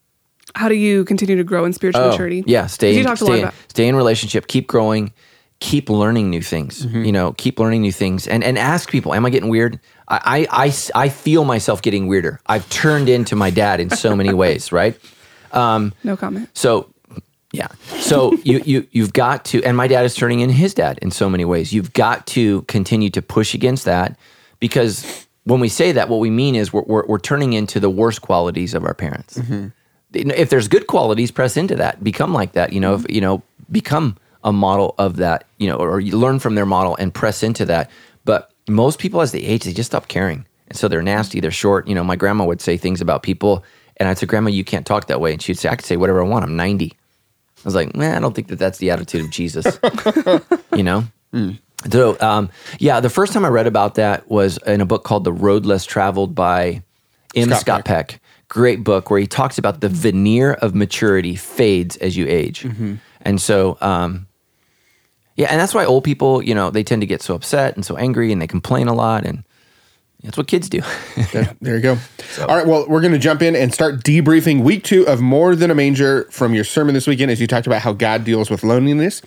How 0.55 0.69
do 0.69 0.75
you 0.75 1.05
continue 1.05 1.35
to 1.35 1.43
grow 1.43 1.65
in 1.65 1.73
spiritual 1.73 2.03
Oh, 2.03 2.09
maturity? 2.11 2.43
Yeah, 2.47 2.67
stay 2.67 2.93
You 2.93 2.99
in, 2.99 3.05
talked 3.05 3.21
a 3.21 3.25
stay, 3.25 3.31
lot 3.31 3.37
in, 3.37 3.43
about. 3.45 3.53
stay 3.69 3.87
in 3.87 3.95
relationship, 3.95 4.47
keep 4.47 4.67
growing, 4.67 5.11
keep 5.59 5.89
learning 5.89 6.29
new 6.29 6.41
things. 6.41 6.85
Mm-hmm. 6.85 7.03
You 7.03 7.11
know, 7.11 7.33
keep 7.33 7.59
learning 7.59 7.81
new 7.81 7.91
things, 7.91 8.27
and 8.27 8.43
and 8.43 8.57
ask 8.57 8.89
people, 8.89 9.13
"Am 9.13 9.25
I 9.25 9.29
getting 9.29 9.49
weird?" 9.49 9.79
I 10.07 10.47
I 10.49 10.73
I 10.95 11.09
feel 11.09 11.43
myself 11.43 11.81
getting 11.81 12.07
weirder. 12.07 12.39
I've 12.47 12.67
turned 12.69 13.09
into 13.09 13.35
my 13.35 13.49
dad 13.49 13.79
in 13.79 13.89
so 13.89 14.15
many 14.15 14.33
ways, 14.33 14.71
right? 14.81 14.97
No 15.53 16.15
comment. 16.17 16.49
So 16.53 16.89
yeah. 17.51 17.67
So 17.99 18.33
you 18.43 18.61
you 18.65 18.87
you've 18.91 19.13
got 19.13 19.45
to 19.45 19.63
and 19.63 19.75
my 19.75 19.87
dad 19.87 20.05
is 20.05 20.15
turning 20.15 20.39
in 20.41 20.49
his 20.49 20.73
dad 20.73 20.99
in 21.01 21.11
so 21.11 21.29
many 21.29 21.45
ways. 21.45 21.73
You've 21.73 21.93
got 21.93 22.25
to 22.27 22.61
continue 22.63 23.09
to 23.11 23.21
push 23.21 23.53
against 23.53 23.85
that 23.85 24.17
because 24.59 25.25
when 25.45 25.59
we 25.61 25.69
say 25.69 25.93
that, 25.93 26.09
what 26.09 26.19
we 26.19 26.29
mean 26.29 26.55
is 26.55 26.71
we're 26.73 26.83
we're, 26.83 27.05
we're 27.05 27.19
turning 27.19 27.53
into 27.53 27.79
the 27.79 27.89
worst 27.89 28.21
qualities 28.21 28.73
of 28.73 28.83
our 28.83 28.93
parents. 28.93 29.39
If 30.13 30.49
there's 30.49 30.67
good 30.67 30.87
qualities, 30.87 31.31
press 31.31 31.57
into 31.57 31.75
that. 31.75 32.03
Become 32.03 32.33
like 32.33 32.53
that. 32.53 32.73
You 32.73 32.79
know, 32.79 32.95
if, 32.95 33.05
you 33.09 33.21
know, 33.21 33.43
become 33.71 34.17
a 34.43 34.53
model 34.53 34.95
of 34.97 35.17
that. 35.17 35.45
You 35.57 35.67
know, 35.67 35.77
or 35.77 35.99
you 35.99 36.17
learn 36.17 36.39
from 36.39 36.55
their 36.55 36.65
model 36.65 36.95
and 36.95 37.13
press 37.13 37.43
into 37.43 37.65
that. 37.65 37.89
But 38.25 38.51
most 38.67 38.99
people, 38.99 39.21
as 39.21 39.31
they 39.31 39.39
age, 39.39 39.63
they 39.63 39.73
just 39.73 39.91
stop 39.91 40.07
caring, 40.07 40.45
and 40.67 40.77
so 40.77 40.87
they're 40.87 41.01
nasty. 41.01 41.39
They're 41.39 41.51
short. 41.51 41.87
You 41.87 41.95
know, 41.95 42.03
my 42.03 42.15
grandma 42.15 42.45
would 42.45 42.61
say 42.61 42.77
things 42.77 43.01
about 43.01 43.23
people, 43.23 43.63
and 43.97 44.09
I'd 44.09 44.17
say, 44.17 44.25
"Grandma, 44.25 44.49
you 44.49 44.63
can't 44.63 44.85
talk 44.85 45.07
that 45.07 45.21
way," 45.21 45.33
and 45.33 45.41
she'd 45.41 45.57
say, 45.57 45.69
"I 45.69 45.75
could 45.75 45.85
say 45.85 45.97
whatever 45.97 46.21
I 46.21 46.27
want. 46.27 46.43
I'm 46.45 46.55
90." 46.55 46.93
I 47.57 47.67
was 47.67 47.75
like, 47.75 47.95
man, 47.95 48.15
I 48.15 48.19
don't 48.19 48.35
think 48.35 48.47
that 48.47 48.59
that's 48.59 48.77
the 48.77 48.91
attitude 48.91 49.21
of 49.25 49.31
Jesus. 49.31 49.79
you 50.75 50.83
know? 50.83 51.03
So, 51.91 52.17
um, 52.21 52.49
yeah, 52.79 52.99
the 52.99 53.09
first 53.09 53.33
time 53.33 53.45
I 53.45 53.49
read 53.49 53.67
about 53.67 53.95
that 53.95 54.29
was 54.29 54.57
in 54.59 54.79
a 54.79 54.85
book 54.85 55.03
called 55.03 55.23
The 55.23 55.33
Road 55.33 55.65
Less 55.65 55.83
Traveled 55.85 56.35
by 56.35 56.83
M. 57.35 57.49
Scott 57.49 57.59
Scott, 57.59 57.85
Peck. 57.85 58.21
Great 58.49 58.83
book 58.83 59.09
where 59.09 59.19
he 59.19 59.27
talks 59.27 59.57
about 59.57 59.81
the 59.81 59.89
veneer 59.89 60.53
of 60.53 60.73
maturity 60.73 61.35
fades 61.35 61.97
as 61.97 62.15
you 62.15 62.25
age. 62.27 62.63
And 63.21 63.41
so, 63.41 63.77
um, 63.81 64.27
yeah, 65.35 65.47
and 65.51 65.59
that's 65.59 65.73
why 65.73 65.85
old 65.85 66.03
people, 66.03 66.41
you 66.41 66.55
know, 66.55 66.69
they 66.71 66.83
tend 66.83 67.01
to 67.01 67.05
get 67.05 67.21
so 67.21 67.35
upset 67.35 67.75
and 67.75 67.85
so 67.85 67.97
angry 67.97 68.31
and 68.31 68.41
they 68.41 68.47
complain 68.47 68.87
a 68.87 68.93
lot. 68.93 69.25
And 69.25 69.43
that's 70.23 70.37
what 70.37 70.47
kids 70.47 70.67
do. 70.69 70.81
There, 71.33 71.57
there 71.59 71.75
you 71.75 71.81
go. 71.81 71.97
All 72.41 72.55
right. 72.55 72.65
Well, 72.65 72.85
we're 72.87 73.01
going 73.01 73.11
to 73.11 73.19
jump 73.19 73.41
in 73.41 73.55
and 73.55 73.73
start 73.73 74.03
debriefing 74.03 74.61
week 74.61 74.83
two 74.83 75.05
of 75.07 75.19
More 75.19 75.55
Than 75.55 75.71
a 75.71 75.75
Manger 75.75 76.23
from 76.31 76.53
your 76.53 76.63
sermon 76.63 76.93
this 76.93 77.05
weekend 77.05 77.31
as 77.31 77.41
you 77.41 77.47
talked 77.47 77.67
about 77.67 77.81
how 77.81 77.91
God 77.91 78.23
deals 78.23 78.49
with 78.49 78.63
loneliness. 78.63 79.21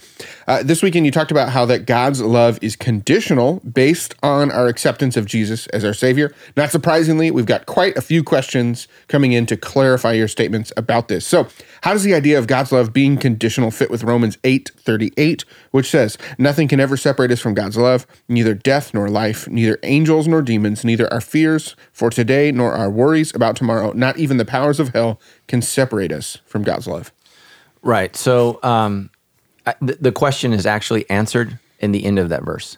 Uh, 0.46 0.62
this 0.62 0.82
weekend, 0.82 1.04
you 1.04 1.12
talked 1.12 1.30
about 1.30 1.50
how 1.50 1.66
that 1.66 1.84
God's 1.84 2.22
love 2.22 2.58
is 2.62 2.76
conditional 2.76 3.60
based 3.60 4.14
on 4.22 4.50
our 4.50 4.66
acceptance 4.68 5.16
of 5.16 5.26
Jesus 5.26 5.66
as 5.68 5.84
our 5.84 5.92
Savior. 5.92 6.32
Not 6.56 6.70
surprisingly, 6.70 7.30
we've 7.30 7.44
got 7.44 7.66
quite 7.66 7.96
a 7.96 8.02
few 8.02 8.22
questions 8.22 8.88
coming 9.08 9.32
in 9.32 9.46
to 9.46 9.56
clarify 9.56 10.12
your 10.12 10.28
statements 10.28 10.72
about 10.76 11.08
this. 11.08 11.26
So, 11.26 11.48
how 11.82 11.92
does 11.92 12.02
the 12.02 12.14
idea 12.14 12.38
of 12.38 12.46
God's 12.46 12.72
love 12.72 12.92
being 12.92 13.16
conditional 13.16 13.70
fit 13.70 13.90
with 13.90 14.04
Romans 14.04 14.38
8 14.44 14.70
38, 14.76 15.44
which 15.70 15.90
says, 15.90 16.16
Nothing 16.38 16.68
can 16.68 16.80
ever 16.80 16.96
separate 16.96 17.30
us 17.30 17.40
from 17.40 17.54
God's 17.54 17.76
love, 17.76 18.06
neither 18.28 18.54
death 18.54 18.94
nor 18.94 19.08
life, 19.08 19.48
neither 19.48 19.78
angels 19.82 20.26
nor 20.26 20.42
demons, 20.42 20.79
neither 20.84 21.12
our 21.12 21.20
fears 21.20 21.76
for 21.92 22.10
today 22.10 22.52
nor 22.52 22.72
our 22.72 22.90
worries 22.90 23.34
about 23.34 23.56
tomorrow, 23.56 23.92
not 23.92 24.18
even 24.18 24.36
the 24.36 24.44
powers 24.44 24.80
of 24.80 24.90
hell 24.90 25.20
can 25.48 25.62
separate 25.62 26.12
us 26.12 26.38
from 26.46 26.62
God's 26.62 26.86
love. 26.86 27.12
Right. 27.82 28.14
So 28.16 28.58
um, 28.62 29.10
I- 29.66 29.74
the, 29.80 29.94
the 30.00 30.12
question 30.12 30.52
is 30.52 30.66
actually 30.66 31.08
answered 31.10 31.58
in 31.78 31.92
the 31.92 32.04
end 32.04 32.18
of 32.18 32.28
that 32.28 32.44
verse. 32.44 32.76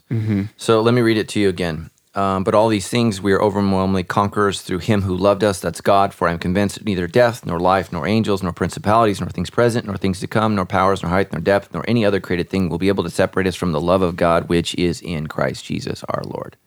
So 0.57 0.81
let 0.81 0.95
me 0.95 1.01
read 1.01 1.17
it 1.19 1.29
to 1.31 1.41
you 1.41 1.49
again. 1.49 1.91
Um, 2.15 2.45
but 2.45 2.55
all 2.55 2.69
these 2.69 2.89
things 2.89 3.23
we 3.23 3.33
are 3.33 3.41
overwhelmingly 3.41 4.05
conquerors 4.05 4.61
through 4.61 4.81
him 4.81 5.01
who 5.01 5.17
loved 5.17 5.43
us. 5.43 5.61
That's 5.61 5.81
God. 5.81 6.13
For 6.13 6.29
I 6.29 6.33
am 6.33 6.39
convinced 6.39 6.77
that 6.77 6.85
neither 6.85 7.07
death, 7.07 7.47
nor 7.47 7.59
life, 7.59 7.91
nor 7.91 8.07
angels, 8.07 8.43
nor 8.43 8.53
principalities, 8.53 9.19
nor 9.19 9.31
things 9.31 9.49
present, 9.49 9.87
nor 9.87 9.97
things 9.97 10.21
to 10.21 10.27
come, 10.27 10.55
nor 10.55 10.67
powers, 10.67 11.03
nor 11.03 11.09
height, 11.11 11.33
nor 11.33 11.41
depth, 11.41 11.73
nor 11.73 11.83
any 11.89 12.05
other 12.05 12.21
created 12.21 12.51
thing 12.51 12.69
will 12.69 12.77
be 12.77 12.89
able 12.89 13.03
to 13.03 13.09
separate 13.11 13.47
us 13.47 13.55
from 13.57 13.73
the 13.73 13.81
love 13.81 14.03
of 14.03 14.17
God 14.17 14.51
which 14.51 14.75
is 14.75 15.01
in 15.01 15.27
Christ 15.27 15.65
Jesus 15.65 16.05
our 16.11 16.23
Lord. 16.25 16.59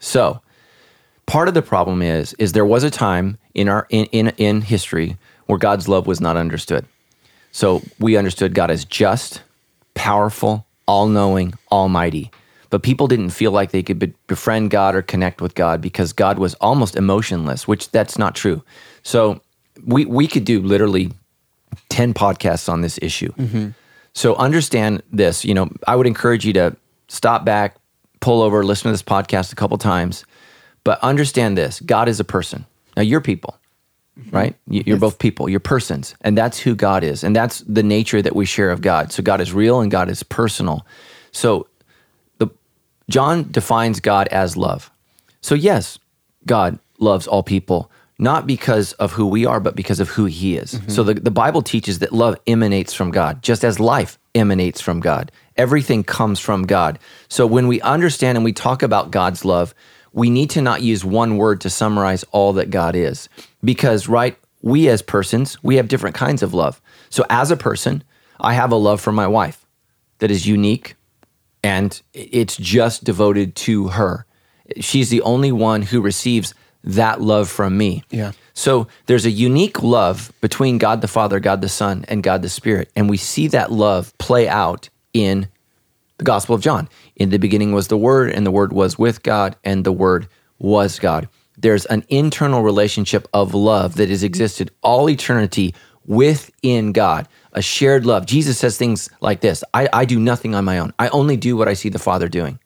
So 0.00 0.40
part 1.28 1.46
of 1.46 1.54
the 1.54 1.62
problem 1.62 2.02
is 2.02 2.32
is 2.34 2.52
there 2.52 2.66
was 2.66 2.82
a 2.82 2.90
time 2.90 3.38
in 3.54 3.68
our 3.68 3.86
in, 3.90 4.06
in 4.06 4.28
in 4.38 4.62
history 4.62 5.16
where 5.46 5.58
God's 5.58 5.86
love 5.88 6.06
was 6.06 6.20
not 6.20 6.36
understood. 6.36 6.84
So 7.52 7.82
we 7.98 8.16
understood 8.16 8.54
God 8.54 8.70
as 8.70 8.84
just, 8.84 9.42
powerful, 9.94 10.66
all-knowing, 10.86 11.54
almighty. 11.72 12.30
But 12.70 12.82
people 12.82 13.06
didn't 13.06 13.30
feel 13.30 13.50
like 13.50 13.70
they 13.70 13.82
could 13.82 13.98
be- 13.98 14.12
befriend 14.26 14.70
God 14.70 14.94
or 14.94 15.00
connect 15.00 15.40
with 15.40 15.54
God 15.54 15.80
because 15.80 16.12
God 16.12 16.38
was 16.38 16.52
almost 16.54 16.96
emotionless, 16.96 17.66
which 17.66 17.90
that's 17.90 18.18
not 18.18 18.34
true. 18.34 18.62
So 19.02 19.40
we 19.86 20.04
we 20.04 20.26
could 20.26 20.44
do 20.44 20.60
literally 20.60 21.12
10 21.88 22.14
podcasts 22.14 22.68
on 22.68 22.80
this 22.80 22.98
issue. 23.02 23.32
Mm-hmm. 23.32 23.68
So 24.14 24.34
understand 24.36 25.02
this, 25.12 25.44
you 25.44 25.54
know, 25.54 25.70
I 25.86 25.94
would 25.96 26.06
encourage 26.06 26.44
you 26.44 26.52
to 26.54 26.76
stop 27.08 27.44
back, 27.44 27.76
pull 28.20 28.42
over, 28.42 28.64
listen 28.64 28.84
to 28.84 28.92
this 28.92 29.02
podcast 29.02 29.52
a 29.52 29.56
couple 29.56 29.78
times, 29.78 30.24
but 30.88 30.98
understand 31.00 31.58
this, 31.58 31.80
God 31.80 32.08
is 32.08 32.18
a 32.18 32.24
person. 32.24 32.64
Now 32.96 33.02
you're 33.02 33.20
people 33.20 33.58
mm-hmm. 34.18 34.36
right? 34.36 34.56
You- 34.68 34.82
You're 34.86 34.96
both 34.98 35.18
people, 35.18 35.48
you're 35.48 35.60
persons, 35.60 36.14
and 36.20 36.36
that's 36.36 36.58
who 36.58 36.74
God 36.74 37.04
is, 37.04 37.24
and 37.24 37.34
that's 37.34 37.60
the 37.60 37.82
nature 37.82 38.22
that 38.22 38.34
we 38.34 38.44
share 38.46 38.70
of 38.70 38.80
God. 38.80 39.12
So 39.12 39.22
God 39.22 39.40
is 39.40 39.52
real 39.52 39.80
and 39.80 39.90
God 39.90 40.08
is 40.08 40.22
personal. 40.22 40.86
So 41.32 41.66
the 42.38 42.48
John 43.08 43.50
defines 43.50 44.00
God 44.00 44.28
as 44.28 44.56
love. 44.56 44.90
So 45.40 45.54
yes, 45.54 45.98
God 46.46 46.78
loves 46.98 47.26
all 47.26 47.42
people, 47.42 47.90
not 48.18 48.46
because 48.46 48.92
of 48.94 49.12
who 49.12 49.26
we 49.26 49.46
are, 49.46 49.60
but 49.60 49.76
because 49.76 50.00
of 50.00 50.08
who 50.10 50.24
He 50.24 50.56
is. 50.56 50.74
Mm-hmm. 50.74 50.90
So 50.90 51.04
the, 51.04 51.14
the 51.14 51.30
Bible 51.30 51.62
teaches 51.62 52.00
that 52.00 52.12
love 52.12 52.36
emanates 52.46 52.92
from 52.94 53.10
God, 53.10 53.42
just 53.42 53.64
as 53.64 53.78
life 53.78 54.18
emanates 54.34 54.80
from 54.80 55.00
God. 55.00 55.30
Everything 55.56 56.04
comes 56.04 56.38
from 56.40 56.64
God. 56.66 56.98
So 57.28 57.46
when 57.46 57.66
we 57.68 57.80
understand 57.82 58.38
and 58.38 58.44
we 58.44 58.52
talk 58.52 58.82
about 58.82 59.10
God's 59.10 59.44
love, 59.44 59.74
we 60.12 60.30
need 60.30 60.50
to 60.50 60.62
not 60.62 60.82
use 60.82 61.04
one 61.04 61.36
word 61.36 61.60
to 61.62 61.70
summarize 61.70 62.24
all 62.32 62.52
that 62.54 62.70
God 62.70 62.96
is. 62.96 63.28
Because, 63.62 64.08
right, 64.08 64.36
we 64.62 64.88
as 64.88 65.02
persons, 65.02 65.62
we 65.62 65.76
have 65.76 65.88
different 65.88 66.16
kinds 66.16 66.42
of 66.42 66.54
love. 66.54 66.80
So 67.10 67.24
as 67.30 67.50
a 67.50 67.56
person, 67.56 68.02
I 68.40 68.54
have 68.54 68.72
a 68.72 68.76
love 68.76 69.00
for 69.00 69.12
my 69.12 69.26
wife 69.26 69.64
that 70.18 70.30
is 70.30 70.46
unique 70.46 70.94
and 71.62 72.00
it's 72.12 72.56
just 72.56 73.04
devoted 73.04 73.54
to 73.56 73.88
her. 73.88 74.26
She's 74.80 75.10
the 75.10 75.22
only 75.22 75.52
one 75.52 75.82
who 75.82 76.00
receives 76.00 76.54
that 76.84 77.20
love 77.20 77.48
from 77.48 77.76
me. 77.76 78.04
Yeah. 78.10 78.32
So 78.54 78.88
there's 79.06 79.26
a 79.26 79.30
unique 79.30 79.82
love 79.82 80.32
between 80.40 80.78
God 80.78 81.00
the 81.00 81.08
Father, 81.08 81.40
God 81.40 81.60
the 81.60 81.68
Son, 81.68 82.04
and 82.08 82.22
God 82.22 82.42
the 82.42 82.48
Spirit. 82.48 82.90
And 82.94 83.10
we 83.10 83.16
see 83.16 83.48
that 83.48 83.72
love 83.72 84.16
play 84.18 84.48
out 84.48 84.88
in 85.12 85.48
the 86.18 86.24
Gospel 86.24 86.54
of 86.54 86.60
John. 86.60 86.88
In 87.18 87.30
the 87.30 87.38
beginning 87.38 87.72
was 87.72 87.88
the 87.88 87.98
Word, 87.98 88.30
and 88.30 88.46
the 88.46 88.50
Word 88.50 88.72
was 88.72 88.98
with 88.98 89.22
God, 89.22 89.56
and 89.64 89.84
the 89.84 89.92
Word 89.92 90.28
was 90.58 90.98
God. 90.98 91.28
There's 91.56 91.84
an 91.86 92.04
internal 92.08 92.62
relationship 92.62 93.26
of 93.34 93.52
love 93.52 93.96
that 93.96 94.08
has 94.08 94.22
existed 94.22 94.70
all 94.80 95.10
eternity 95.10 95.74
within 96.06 96.92
God, 96.92 97.28
a 97.52 97.60
shared 97.60 98.06
love. 98.06 98.24
Jesus 98.24 98.58
says 98.58 98.78
things 98.78 99.10
like 99.20 99.40
this 99.40 99.64
I, 99.74 99.88
I 99.92 100.04
do 100.04 100.20
nothing 100.20 100.54
on 100.54 100.64
my 100.64 100.78
own, 100.78 100.92
I 100.98 101.08
only 101.08 101.36
do 101.36 101.56
what 101.56 101.68
I 101.68 101.74
see 101.74 101.88
the 101.88 101.98
Father 101.98 102.28
doing. 102.28 102.60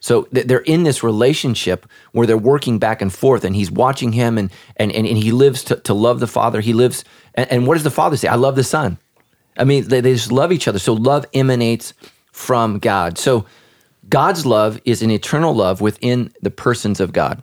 So 0.00 0.28
they're 0.30 0.58
in 0.58 0.82
this 0.82 1.02
relationship 1.02 1.86
where 2.12 2.26
they're 2.26 2.36
working 2.36 2.78
back 2.78 3.00
and 3.00 3.12
forth, 3.12 3.44
and 3.44 3.56
he's 3.56 3.70
watching 3.70 4.12
him, 4.12 4.38
and 4.38 4.50
and 4.76 4.92
and, 4.92 5.06
and 5.06 5.16
he 5.16 5.32
lives 5.32 5.64
to, 5.64 5.76
to 5.76 5.94
love 5.94 6.20
the 6.20 6.26
Father. 6.26 6.60
He 6.60 6.72
lives, 6.72 7.04
and, 7.34 7.50
and 7.50 7.66
what 7.66 7.74
does 7.74 7.84
the 7.84 7.90
Father 7.90 8.16
say? 8.16 8.28
I 8.28 8.34
love 8.34 8.56
the 8.56 8.64
Son. 8.64 8.98
I 9.56 9.64
mean, 9.64 9.88
they, 9.88 10.00
they 10.00 10.12
just 10.12 10.30
love 10.30 10.52
each 10.52 10.68
other. 10.68 10.78
So 10.78 10.92
love 10.92 11.24
emanates 11.32 11.94
from 12.36 12.78
God. 12.78 13.16
So 13.16 13.46
God's 14.10 14.44
love 14.44 14.78
is 14.84 15.00
an 15.00 15.10
eternal 15.10 15.54
love 15.54 15.80
within 15.80 16.30
the 16.42 16.50
persons 16.50 17.00
of 17.00 17.14
God. 17.14 17.42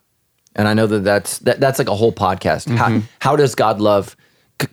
And 0.56 0.67
I 0.67 0.75
know 0.75 0.86
that 0.86 1.03
that's 1.03 1.39
that, 1.39 1.60
that's 1.60 1.79
like 1.79 1.89
a 1.89 1.95
whole 1.95 2.13
podcast. 2.13 2.69
How, 2.77 2.89
mm-hmm. 2.89 2.99
how 3.19 3.36
does 3.36 3.56
God 3.56 3.82
love? 3.82 4.15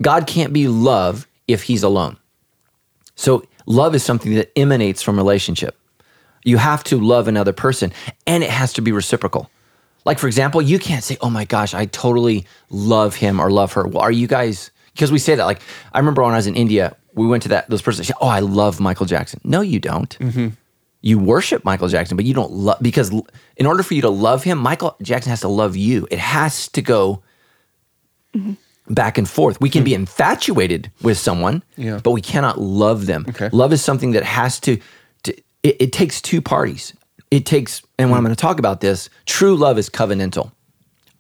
God 0.03 0.27
can't 0.27 0.53
be 0.53 0.69
love 0.69 1.27
if 1.49 1.63
he's 1.63 1.83
alone. 1.83 2.19
So 3.17 3.47
love 3.65 3.95
is 3.95 4.03
something 4.03 4.35
that 4.35 4.53
emanates 4.57 5.03
from 5.03 5.17
relationship. 5.17 5.75
You 6.45 6.59
have 6.59 6.85
to 6.85 7.01
love 7.01 7.27
another 7.27 7.55
person 7.55 7.91
and 8.27 8.45
it 8.45 8.51
has 8.51 8.75
to 8.75 8.83
be 8.83 8.93
reciprocal. 8.93 9.51
Like 10.05 10.19
for 10.19 10.27
example, 10.27 10.61
you 10.61 10.79
can't 10.79 11.03
say, 11.03 11.17
"Oh 11.23 11.31
my 11.31 11.47
gosh, 11.47 11.73
I 11.73 11.87
totally 11.87 12.47
love 12.69 13.15
him 13.15 13.41
or 13.41 13.51
love 13.51 13.73
her." 13.73 13.87
Well, 13.87 14.03
are 14.03 14.13
you 14.13 14.27
guys 14.27 14.71
because 14.93 15.11
we 15.11 15.19
say 15.19 15.35
that 15.35 15.47
like 15.47 15.63
I 15.95 15.99
remember 15.99 16.23
when 16.23 16.35
I 16.35 16.37
was 16.37 16.47
in 16.47 16.57
India, 16.57 16.95
we 17.21 17.27
went 17.27 17.43
to 17.45 17.51
that 17.51 17.69
those 17.69 17.83
persons 17.83 18.09
say, 18.09 18.15
"Oh, 18.21 18.29
I 18.29 18.41
love 18.41 18.81
Michael 18.81 19.07
Jackson." 19.07 19.41
No, 19.45 19.61
you 19.61 19.79
don't. 19.79 20.19
Mm-hmm. 20.19 20.49
You 21.03 21.19
worship 21.19 21.65
Michael 21.65 21.89
Jackson, 21.89 22.17
but 22.17 22.27
you 22.27 22.35
don't 22.35 22.51
love 22.51 22.79
because 22.83 23.11
in 23.57 23.67
order 23.67 23.83
for 23.83 23.95
you 23.95 24.03
to 24.03 24.11
love 24.11 24.45
him, 24.45 24.59
Michael 24.59 24.97
Jackson 25.03 25.31
has 25.31 25.41
to 25.41 25.49
love 25.49 25.77
you. 25.77 26.07
It 26.11 26.19
has 26.19 26.69
to 26.69 26.83
go 26.83 27.23
mm-hmm. 28.35 28.53
back 28.93 29.19
and 29.19 29.29
forth. 29.29 29.61
We 29.61 29.71
can 29.71 29.85
be 29.85 29.93
mm-hmm. 29.93 30.01
infatuated 30.01 30.91
with 31.03 31.19
someone, 31.19 31.63
Yeah. 31.77 32.01
but 32.03 32.11
we 32.11 32.21
cannot 32.21 32.61
love 32.61 33.07
them. 33.07 33.27
Okay. 33.29 33.49
Love 33.51 33.73
is 33.73 33.83
something 33.83 34.13
that 34.13 34.25
has 34.25 34.61
to, 34.61 34.79
to 35.23 35.33
it, 35.63 35.77
it 35.81 35.93
takes 35.93 36.21
two 36.21 36.43
parties. 36.43 36.95
It 37.31 37.47
takes, 37.47 37.83
and 37.99 38.11
when 38.11 38.19
I'm 38.19 38.25
going 38.25 38.35
to 38.35 38.41
talk 38.41 38.59
about 38.59 38.81
this, 38.81 39.09
true 39.25 39.57
love 39.57 39.79
is 39.79 39.89
covenantal. 39.89 40.53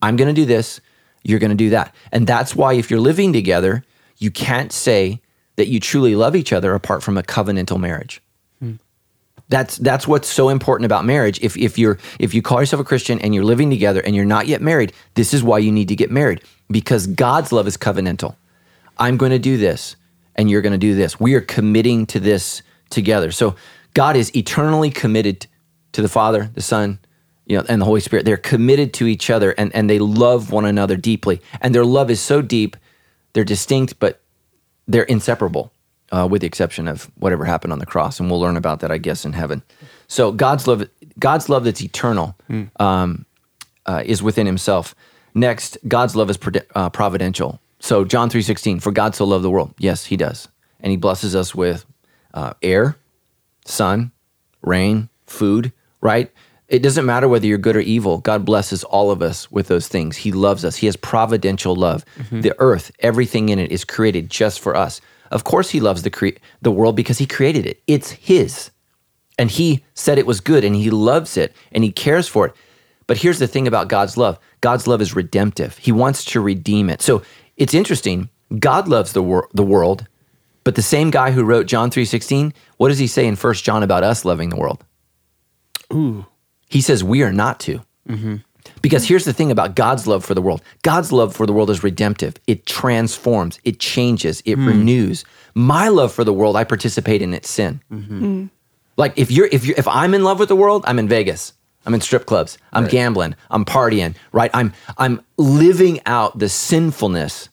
I'm 0.03 0.17
going 0.17 0.35
to 0.35 0.39
do 0.39 0.45
this, 0.45 0.81
you're 1.23 1.39
going 1.39 1.51
to 1.51 1.57
do 1.57 1.71
that. 1.71 1.95
And 2.11 2.27
that's 2.27 2.57
why 2.57 2.75
if 2.75 2.91
you're 2.91 3.01
living 3.01 3.33
together, 3.33 3.85
you 4.19 4.31
can't 4.31 4.73
say 4.73 5.21
that 5.57 5.69
you 5.69 5.81
truly 5.81 6.15
love 6.15 6.37
each 6.37 6.53
other 6.53 6.75
apart 6.75 7.03
from 7.03 7.19
a 7.19 7.23
covenantal 7.23 7.79
marriage. 7.79 8.23
Hmm. 8.61 8.75
That's 9.49 9.77
that's 9.79 10.07
what's 10.07 10.29
so 10.29 10.49
important 10.49 10.87
about 10.87 11.05
marriage. 11.05 11.41
If 11.43 11.57
if 11.57 11.79
you're 11.79 11.99
if 12.19 12.35
you 12.35 12.43
call 12.43 12.61
yourself 12.61 12.81
a 12.81 12.85
Christian 12.85 13.19
and 13.21 13.35
you're 13.35 13.45
living 13.45 13.71
together 13.71 14.01
and 14.01 14.15
you're 14.15 14.25
not 14.25 14.47
yet 14.47 14.63
married, 14.63 14.93
this 15.15 15.35
is 15.35 15.43
why 15.43 15.59
you 15.59 15.73
need 15.73 15.89
to 15.89 15.97
get 15.97 16.11
married 16.11 16.43
because 16.71 17.07
God's 17.07 17.53
love 17.53 17.67
is 17.67 17.77
covenantal. 17.77 18.37
I'm 18.99 19.17
going 19.17 19.33
to 19.33 19.39
do 19.39 19.57
this 19.57 19.97
and 20.37 20.51
you're 20.51 20.63
going 20.63 20.73
to 20.73 20.79
do 20.79 20.95
this. 20.95 21.19
We 21.19 21.35
are 21.35 21.41
committing 21.41 22.07
to 22.07 22.21
this 22.21 22.63
together. 22.91 23.33
So 23.33 23.57
God 23.95 24.17
is 24.17 24.35
eternally 24.37 24.91
committed 24.91 25.47
to 25.93 26.03
the 26.03 26.09
Father, 26.09 26.51
the 26.55 26.63
Son, 26.63 26.99
you 27.47 27.57
know, 27.57 27.65
and 27.69 27.81
the 27.81 27.87
Holy 27.87 28.01
Spirit. 28.01 28.25
They're 28.25 28.37
committed 28.37 28.95
to 28.95 29.07
each 29.07 29.31
other 29.31 29.53
and, 29.53 29.75
and 29.75 29.91
they 29.91 29.99
love 29.99 30.53
one 30.53 30.65
another 30.65 30.97
deeply. 30.97 31.41
And 31.61 31.75
their 31.75 31.85
love 31.85 32.11
is 32.11 32.21
so 32.21 32.43
deep, 32.43 32.77
they're 33.33 33.45
distinct, 33.45 33.99
but 33.99 34.21
they're 34.91 35.09
inseparable, 35.09 35.73
uh, 36.13 36.27
with 36.31 36.41
the 36.41 36.47
exception 36.47 36.89
of 36.89 37.11
whatever 37.15 37.45
happened 37.45 37.73
on 37.73 37.79
the 37.79 37.87
cross, 37.87 38.21
and 38.21 38.31
we'll 38.31 38.41
learn 38.41 38.57
about 38.57 38.81
that, 38.81 38.91
I 38.91 38.99
guess, 38.99 39.25
in 39.25 39.33
heaven. 39.33 39.63
So 40.09 40.33
God's 40.33 40.67
love, 40.67 40.89
God's 41.19 41.49
love 41.49 41.65
that's 41.65 41.83
eternal, 41.83 42.35
um, 42.77 43.25
uh, 43.87 44.03
is 44.05 44.23
within 44.23 44.47
Himself. 44.47 44.95
Next, 45.35 45.79
God's 45.87 46.15
love 46.17 46.31
is 46.31 46.39
uh, 46.75 46.91
providential. 46.91 47.61
So 47.79 48.05
John 48.05 48.29
three 48.29 48.43
sixteen, 48.43 48.81
for 48.81 48.93
God 48.93 49.15
so 49.15 49.25
loved 49.25 49.45
the 49.45 49.51
world. 49.51 49.75
Yes, 49.79 50.07
He 50.07 50.17
does, 50.17 50.49
and 50.81 50.91
He 50.91 50.97
blesses 50.97 51.35
us 51.35 51.55
with 51.55 51.85
uh, 52.35 52.55
air, 52.61 52.97
sun, 53.65 54.11
rain, 54.63 55.09
food. 55.27 55.73
Right. 56.03 56.31
It 56.71 56.85
doesn't 56.85 57.05
matter 57.05 57.29
whether 57.29 57.47
you're 57.47 57.59
good 57.59 57.75
or 57.75 57.81
evil. 57.81 58.19
God 58.19 58.45
blesses 58.45 58.85
all 58.85 59.11
of 59.11 59.23
us 59.23 59.51
with 59.51 59.67
those 59.67 59.89
things. 59.89 60.17
He 60.17 60.31
loves 60.31 60.65
us. 60.65 60.77
He 60.77 60.87
has 60.87 60.95
providential 60.97 61.75
love. 61.75 62.05
Mm-hmm. 62.17 62.43
The 62.43 62.55
earth, 62.61 62.93
everything 63.01 63.49
in 63.49 63.59
it 63.59 63.73
is 63.73 63.85
created 63.85 64.31
just 64.31 64.61
for 64.61 64.77
us. 64.77 65.01
Of 65.33 65.43
course, 65.43 65.71
He 65.71 65.81
loves 65.81 66.03
the 66.03 66.11
cre- 66.11 66.39
the 66.63 66.71
world 66.71 66.95
because 66.95 67.19
He 67.19 67.27
created 67.27 67.67
it. 67.67 67.83
It's 67.89 68.13
His, 68.13 68.71
and 69.37 69.51
He 69.51 69.85
said 69.95 70.17
it 70.17 70.27
was 70.27 70.41
good, 70.41 70.63
and 70.65 70.77
He 70.77 70.91
loves 70.91 71.37
it, 71.37 71.55
and 71.73 71.83
He 71.83 71.91
cares 71.91 72.29
for 72.29 72.47
it. 72.47 72.55
But 73.09 73.19
here's 73.19 73.41
the 73.41 73.49
thing 73.49 73.67
about 73.67 73.89
God's 73.89 74.17
love 74.17 74.39
God's 74.61 74.87
love 74.87 75.03
is 75.03 75.17
redemptive. 75.17 75.77
He 75.79 75.91
wants 75.91 76.25
to 76.27 76.41
redeem 76.41 76.89
it. 76.89 77.03
So 77.03 77.23
it's 77.57 77.75
interesting. 77.75 78.31
God 78.61 78.87
loves 78.87 79.13
the, 79.13 79.23
wor- 79.23 79.49
the 79.53 79.65
world, 79.65 80.07
but 80.63 80.77
the 80.77 80.83
same 80.83 81.11
guy 81.11 81.33
who 81.33 81.45
wrote 81.45 81.67
John 81.67 81.91
3.16, 81.91 82.53
what 82.77 82.89
does 82.89 82.99
he 82.99 83.07
say 83.07 83.27
in 83.27 83.37
1 83.37 83.55
John 83.55 83.83
about 83.83 84.03
us 84.03 84.25
loving 84.25 84.51
the 84.51 84.57
world? 84.57 84.85
Ooh. 85.93 86.27
He 86.71 86.81
says 86.81 87.05
we 87.05 87.23
are 87.23 87.33
not 87.33 87.61
to. 87.61 87.83
Mm-hmm. 88.09 88.37
Because 88.81 89.07
here's 89.07 89.25
the 89.25 89.33
thing 89.33 89.51
about 89.51 89.75
God's 89.75 90.07
love 90.07 90.25
for 90.25 90.35
the 90.35 90.41
world 90.41 90.63
God's 90.83 91.13
love 91.13 91.35
for 91.35 91.47
the 91.47 91.53
world 91.53 91.69
is 91.69 91.83
redemptive, 91.83 92.37
it 92.47 92.65
transforms, 92.65 93.59
it 93.65 93.79
changes, 93.79 94.43
it 94.47 94.55
hmm. 94.55 94.67
renews. 94.67 95.25
My 95.55 95.89
love 95.89 96.13
for 96.13 96.25
the 96.25 96.33
world, 96.33 96.57
I 96.57 96.65
participate 96.65 97.21
in 97.21 97.35
its 97.35 97.51
sin. 97.51 97.81
Mm-hmm. 97.93 98.19
Hmm. 98.19 98.47
Like 98.97 99.19
if 99.19 99.31
you're 99.31 99.49
if 99.53 99.67
you 99.67 99.75
are 99.75 99.79
if 99.79 99.89
I'm 99.89 100.15
in 100.15 100.25
love 100.25 100.39
with 100.39 100.49
the 100.49 100.57
world, 100.57 100.85
I'm 100.87 100.99
in 100.99 101.09
Vegas. 101.09 101.53
I'm 101.87 101.95
in 101.95 102.03
strip 102.03 102.27
clubs. 102.27 102.59
I'm 102.75 102.87
gambling. 102.87 103.35
I'm 103.51 103.65
partying, 103.65 104.15
right? 104.33 104.51
I'm 104.53 104.73
I'm 104.99 105.23
living 105.39 106.01
out 106.05 106.39
the 106.39 106.49
sinfulness 106.49 107.49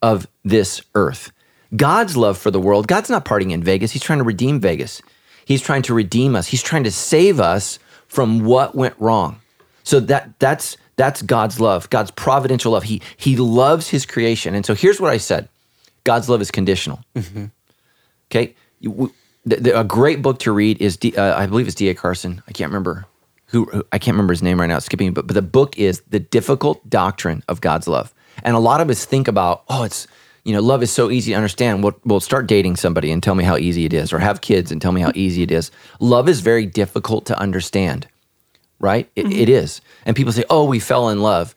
of 0.00 0.26
this 0.44 0.80
earth. 0.94 1.32
God's 1.74 2.16
love 2.16 2.38
for 2.38 2.52
the 2.52 2.60
world, 2.60 2.86
God's 2.86 3.10
not 3.10 3.24
partying 3.24 3.50
in 3.50 3.62
Vegas. 3.62 3.90
He's 3.90 4.02
trying 4.02 4.20
to 4.20 4.24
redeem 4.24 4.60
Vegas. 4.60 5.02
He's 5.44 5.60
trying 5.60 5.82
to 5.82 5.94
redeem 5.94 6.36
us. 6.36 6.46
He's 6.46 6.62
trying 6.62 6.84
to 6.84 6.90
save 6.90 7.40
us 7.40 7.78
from 8.14 8.44
what 8.44 8.74
went 8.74 8.94
wrong. 8.98 9.40
So 9.82 10.00
that 10.00 10.38
that's 10.38 10.76
that's 10.96 11.20
God's 11.22 11.58
love, 11.60 11.90
God's 11.90 12.10
providential 12.12 12.72
love. 12.72 12.84
He 12.84 13.02
he 13.16 13.36
loves 13.36 13.88
his 13.88 14.06
creation. 14.06 14.54
And 14.54 14.64
so 14.64 14.74
here's 14.74 15.00
what 15.00 15.10
I 15.10 15.18
said. 15.18 15.48
God's 16.04 16.28
love 16.28 16.40
is 16.40 16.50
conditional. 16.50 17.00
Okay? 18.30 18.54
You- 18.80 18.90
w- 18.90 19.12
the- 19.46 19.56
the- 19.56 19.80
a 19.80 19.84
great 19.84 20.22
book 20.22 20.38
to 20.40 20.52
read 20.52 20.80
is 20.80 20.96
D, 20.96 21.14
uh, 21.16 21.36
I 21.38 21.46
believe 21.46 21.66
it's 21.66 21.74
D.A. 21.74 21.94
Carson. 21.94 22.42
I 22.48 22.52
can't 22.52 22.70
remember 22.70 23.06
who, 23.46 23.64
who 23.66 23.84
I 23.92 23.98
can't 23.98 24.14
remember 24.14 24.32
his 24.32 24.42
name 24.42 24.60
right 24.60 24.66
now. 24.66 24.76
It's 24.76 24.86
skipping, 24.86 25.12
but 25.12 25.26
but 25.26 25.34
the 25.34 25.42
book 25.42 25.78
is 25.78 26.02
The 26.08 26.20
Difficult 26.20 26.88
Doctrine 26.88 27.42
of 27.48 27.60
God's 27.60 27.86
Love. 27.88 28.14
And 28.42 28.56
a 28.56 28.58
lot 28.58 28.80
of 28.80 28.88
us 28.90 29.04
think 29.04 29.28
about, 29.28 29.62
oh, 29.68 29.82
it's 29.84 30.06
you 30.44 30.52
know, 30.52 30.60
love 30.60 30.82
is 30.82 30.92
so 30.92 31.10
easy 31.10 31.32
to 31.32 31.36
understand. 31.36 31.82
Well, 31.82 31.98
well, 32.04 32.20
start 32.20 32.46
dating 32.46 32.76
somebody 32.76 33.10
and 33.10 33.22
tell 33.22 33.34
me 33.34 33.44
how 33.44 33.56
easy 33.56 33.86
it 33.86 33.92
is, 33.92 34.12
or 34.12 34.18
have 34.18 34.42
kids 34.42 34.70
and 34.70 34.80
tell 34.80 34.92
me 34.92 35.00
how 35.00 35.08
mm-hmm. 35.08 35.18
easy 35.18 35.42
it 35.42 35.50
is. 35.50 35.70
Love 36.00 36.28
is 36.28 36.40
very 36.40 36.66
difficult 36.66 37.24
to 37.26 37.38
understand, 37.38 38.06
right? 38.78 39.10
It, 39.16 39.26
it 39.26 39.28
mm-hmm. 39.30 39.52
is. 39.52 39.80
And 40.04 40.14
people 40.14 40.32
say, 40.32 40.44
oh, 40.50 40.64
we 40.64 40.80
fell 40.80 41.08
in 41.08 41.22
love. 41.22 41.54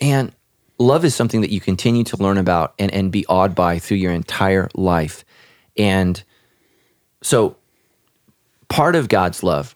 And 0.00 0.32
love 0.78 1.04
is 1.04 1.14
something 1.14 1.42
that 1.42 1.50
you 1.50 1.60
continue 1.60 2.04
to 2.04 2.16
learn 2.16 2.38
about 2.38 2.74
and, 2.78 2.90
and 2.90 3.12
be 3.12 3.26
awed 3.26 3.54
by 3.54 3.78
through 3.78 3.98
your 3.98 4.12
entire 4.12 4.68
life. 4.74 5.24
And 5.76 6.22
so 7.22 7.56
part 8.68 8.96
of 8.96 9.08
God's 9.08 9.42
love 9.42 9.75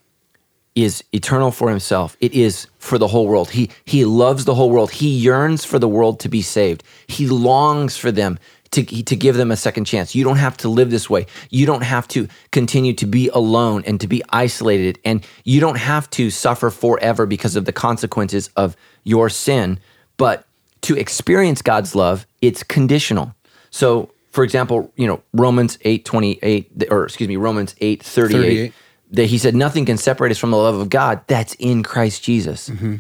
is 0.74 1.02
eternal 1.12 1.50
for 1.50 1.68
himself. 1.68 2.16
It 2.20 2.32
is 2.32 2.66
for 2.78 2.96
the 2.96 3.08
whole 3.08 3.26
world. 3.26 3.50
He 3.50 3.70
he 3.84 4.04
loves 4.04 4.44
the 4.44 4.54
whole 4.54 4.70
world. 4.70 4.90
He 4.90 5.08
yearns 5.08 5.64
for 5.64 5.78
the 5.78 5.88
world 5.88 6.20
to 6.20 6.28
be 6.28 6.42
saved. 6.42 6.84
He 7.06 7.26
longs 7.26 7.96
for 7.96 8.12
them 8.12 8.38
to, 8.72 8.84
to 8.84 9.16
give 9.16 9.36
them 9.36 9.50
a 9.50 9.56
second 9.56 9.84
chance. 9.84 10.14
You 10.14 10.24
don't 10.24 10.36
have 10.36 10.56
to 10.58 10.68
live 10.68 10.90
this 10.90 11.10
way. 11.10 11.26
You 11.50 11.66
don't 11.66 11.82
have 11.82 12.06
to 12.08 12.28
continue 12.52 12.92
to 12.94 13.06
be 13.06 13.28
alone 13.30 13.82
and 13.86 14.00
to 14.00 14.06
be 14.06 14.22
isolated. 14.30 14.98
And 15.04 15.26
you 15.44 15.60
don't 15.60 15.78
have 15.78 16.08
to 16.10 16.30
suffer 16.30 16.70
forever 16.70 17.26
because 17.26 17.56
of 17.56 17.64
the 17.64 17.72
consequences 17.72 18.48
of 18.56 18.76
your 19.02 19.28
sin. 19.28 19.80
But 20.16 20.46
to 20.82 20.96
experience 20.96 21.62
God's 21.62 21.94
love, 21.94 22.26
it's 22.40 22.62
conditional. 22.62 23.34
So, 23.70 24.10
for 24.30 24.44
example, 24.44 24.92
you 24.96 25.06
know, 25.06 25.22
Romans 25.32 25.78
8 25.82 26.04
28, 26.04 26.86
or 26.90 27.04
excuse 27.04 27.28
me, 27.28 27.36
Romans 27.36 27.74
8 27.80 28.02
38, 28.02 28.40
38. 28.40 28.74
That 29.10 29.26
he 29.26 29.38
said, 29.38 29.54
Nothing 29.54 29.84
can 29.84 29.96
separate 29.96 30.30
us 30.30 30.38
from 30.38 30.50
the 30.50 30.56
love 30.56 30.76
of 30.76 30.88
God 30.88 31.22
that's 31.26 31.54
in 31.54 31.82
Christ 31.82 32.22
Jesus. 32.22 32.68
Mm-hmm. 32.68 32.96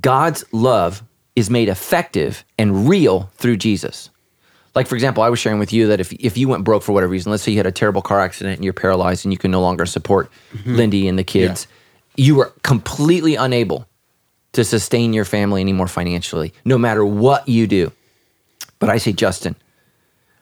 God's 0.00 0.44
love 0.52 1.02
is 1.34 1.50
made 1.50 1.68
effective 1.68 2.44
and 2.58 2.88
real 2.88 3.30
through 3.36 3.56
Jesus. 3.56 4.10
Like, 4.74 4.86
for 4.86 4.94
example, 4.94 5.22
I 5.22 5.28
was 5.28 5.38
sharing 5.38 5.58
with 5.58 5.72
you 5.72 5.88
that 5.88 5.98
if, 5.98 6.12
if 6.12 6.36
you 6.36 6.48
went 6.48 6.64
broke 6.64 6.82
for 6.82 6.92
whatever 6.92 7.10
reason, 7.10 7.30
let's 7.30 7.42
say 7.42 7.50
you 7.50 7.58
had 7.58 7.66
a 7.66 7.72
terrible 7.72 8.02
car 8.02 8.20
accident 8.20 8.56
and 8.56 8.64
you're 8.64 8.72
paralyzed 8.72 9.24
and 9.24 9.32
you 9.32 9.38
can 9.38 9.50
no 9.50 9.60
longer 9.60 9.86
support 9.86 10.30
mm-hmm. 10.52 10.76
Lindy 10.76 11.08
and 11.08 11.18
the 11.18 11.24
kids, 11.24 11.66
you 12.16 12.40
are 12.40 12.52
completely 12.62 13.34
unable 13.34 13.86
to 14.52 14.64
sustain 14.64 15.12
your 15.12 15.24
family 15.24 15.60
anymore 15.60 15.88
financially, 15.88 16.52
no 16.64 16.78
matter 16.78 17.04
what 17.04 17.48
you 17.48 17.66
do. 17.66 17.92
But 18.78 18.88
I 18.88 18.98
say, 18.98 19.12
Justin, 19.12 19.56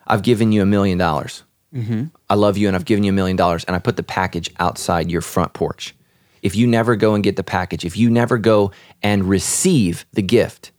I've 0.05 0.23
given 0.23 0.51
you 0.51 0.61
a 0.61 0.65
million 0.65 0.97
dollars. 0.97 1.43
Mm-hmm. 1.73 2.05
I 2.29 2.35
love 2.35 2.57
you 2.57 2.67
and 2.67 2.75
I've 2.75 2.85
given 2.85 3.03
you 3.03 3.11
a 3.11 3.15
million 3.15 3.35
dollars 3.35 3.63
and 3.65 3.75
I 3.75 3.79
put 3.79 3.97
the 3.97 4.03
package 4.03 4.49
outside 4.59 5.11
your 5.11 5.21
front 5.21 5.53
porch. 5.53 5.95
If 6.41 6.55
you 6.55 6.67
never 6.67 6.95
go 6.95 7.13
and 7.13 7.23
get 7.23 7.35
the 7.35 7.43
package, 7.43 7.83
if 7.83 7.97
you 7.97 8.09
never 8.09 8.37
go 8.37 8.71
and 9.01 9.25
receive 9.25 10.05
the 10.13 10.21
gift, 10.21 10.71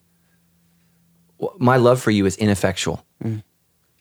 my 1.58 1.76
love 1.76 2.00
for 2.00 2.10
you 2.10 2.26
is 2.26 2.36
ineffectual. 2.36 3.04
Mm. 3.22 3.42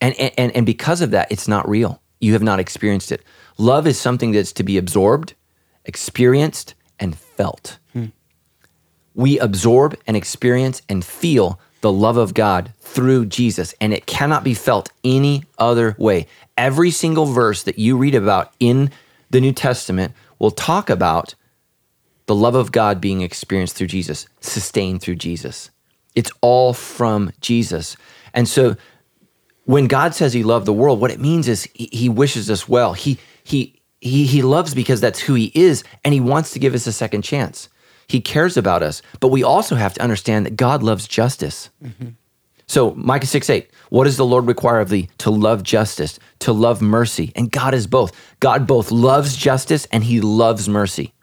And, 0.02 0.16
and, 0.20 0.52
and 0.56 0.66
because 0.66 1.02
of 1.02 1.12
that, 1.12 1.32
it's 1.32 1.48
not 1.48 1.68
real. 1.68 2.02
You 2.20 2.34
have 2.34 2.44
not 2.44 2.60
experienced 2.60 3.12
it. 3.12 3.24
Love 3.58 3.88
is 3.88 4.00
something 4.00 4.32
that's 4.32 4.54
to 4.54 4.64
be 4.64 4.78
absorbed, 4.78 5.34
experienced, 5.86 6.76
and 7.00 7.18
felt. 7.18 7.80
Hmm. 7.94 8.06
We 9.14 9.40
absorb 9.40 9.98
and 10.06 10.16
experience 10.16 10.82
and 10.90 11.04
feel 11.04 11.60
the 11.82 11.92
love 11.92 12.18
of 12.18 12.34
God 12.34 12.74
through 12.80 13.28
Jesus, 13.28 13.74
and 13.80 13.94
it 13.94 14.06
cannot 14.06 14.44
be 14.44 14.54
felt 14.54 14.92
any 15.04 15.44
other 15.58 15.96
way. 16.00 16.28
Every 16.58 16.92
single 16.92 17.28
verse 17.28 17.64
that 17.64 17.80
you 17.80 17.98
read 17.98 18.16
about 18.16 18.52
in 18.60 18.92
the 19.30 19.40
New 19.40 19.52
Testament 19.52 20.14
will 20.40 20.52
talk 20.52 20.90
about 20.90 21.36
the 22.26 22.36
love 22.36 22.56
of 22.56 22.72
God 22.72 23.00
being 23.00 23.22
experienced 23.22 23.76
through 23.76 23.88
Jesus, 23.88 24.28
sustained 24.42 25.02
through 25.02 25.16
Jesus. 25.16 25.70
It's 26.16 26.32
all 26.42 26.74
from 26.74 27.32
Jesus. 27.42 27.96
And 28.34 28.48
so 28.48 28.76
when 29.66 29.88
God 29.88 30.16
says 30.16 30.34
he 30.34 30.44
loved 30.44 30.66
the 30.66 30.74
world, 30.74 31.00
what 31.00 31.12
it 31.12 31.20
means 31.20 31.48
is 31.48 31.64
he, 31.74 31.90
he 31.92 32.10
wishes 32.10 32.50
us 32.50 32.68
well. 32.68 32.94
He, 32.94 33.20
he, 33.44 33.82
he, 34.02 34.26
he 34.26 34.42
loves 34.42 34.74
because 34.74 35.02
that's 35.02 35.20
who 35.20 35.34
he 35.34 35.52
is, 35.54 35.84
and 36.04 36.14
he 36.14 36.20
wants 36.20 36.52
to 36.52 36.60
give 36.60 36.74
us 36.74 36.88
a 36.88 36.92
second 36.92 37.22
chance. 37.22 37.70
He 38.08 38.22
cares 38.22 38.56
about 38.58 38.84
us, 38.84 39.02
but 39.20 39.28
we 39.28 39.44
also 39.44 39.76
have 39.76 39.94
to 39.96 40.02
understand 40.02 40.46
that 40.46 40.56
God 40.56 40.82
loves 40.82 41.08
justice. 41.08 41.70
Mm-hmm. 41.84 42.10
So, 42.68 42.94
Micah 42.96 43.26
6 43.26 43.50
8, 43.50 43.70
what 43.90 44.04
does 44.04 44.18
the 44.18 44.26
Lord 44.26 44.46
require 44.46 44.80
of 44.80 44.90
thee? 44.90 45.10
To 45.20 45.30
love 45.30 45.64
justice, 45.64 46.20
to 46.40 46.52
love 46.52 46.82
mercy. 46.82 47.32
And 47.36 47.52
God 47.52 47.74
is 47.74 47.88
both. 47.88 48.12
God 48.40 48.68
both 48.68 48.92
loves 48.92 49.38
justice 49.38 49.86
and 49.86 50.04
he 50.04 50.20
loves 50.20 50.68
mercy. 50.68 51.14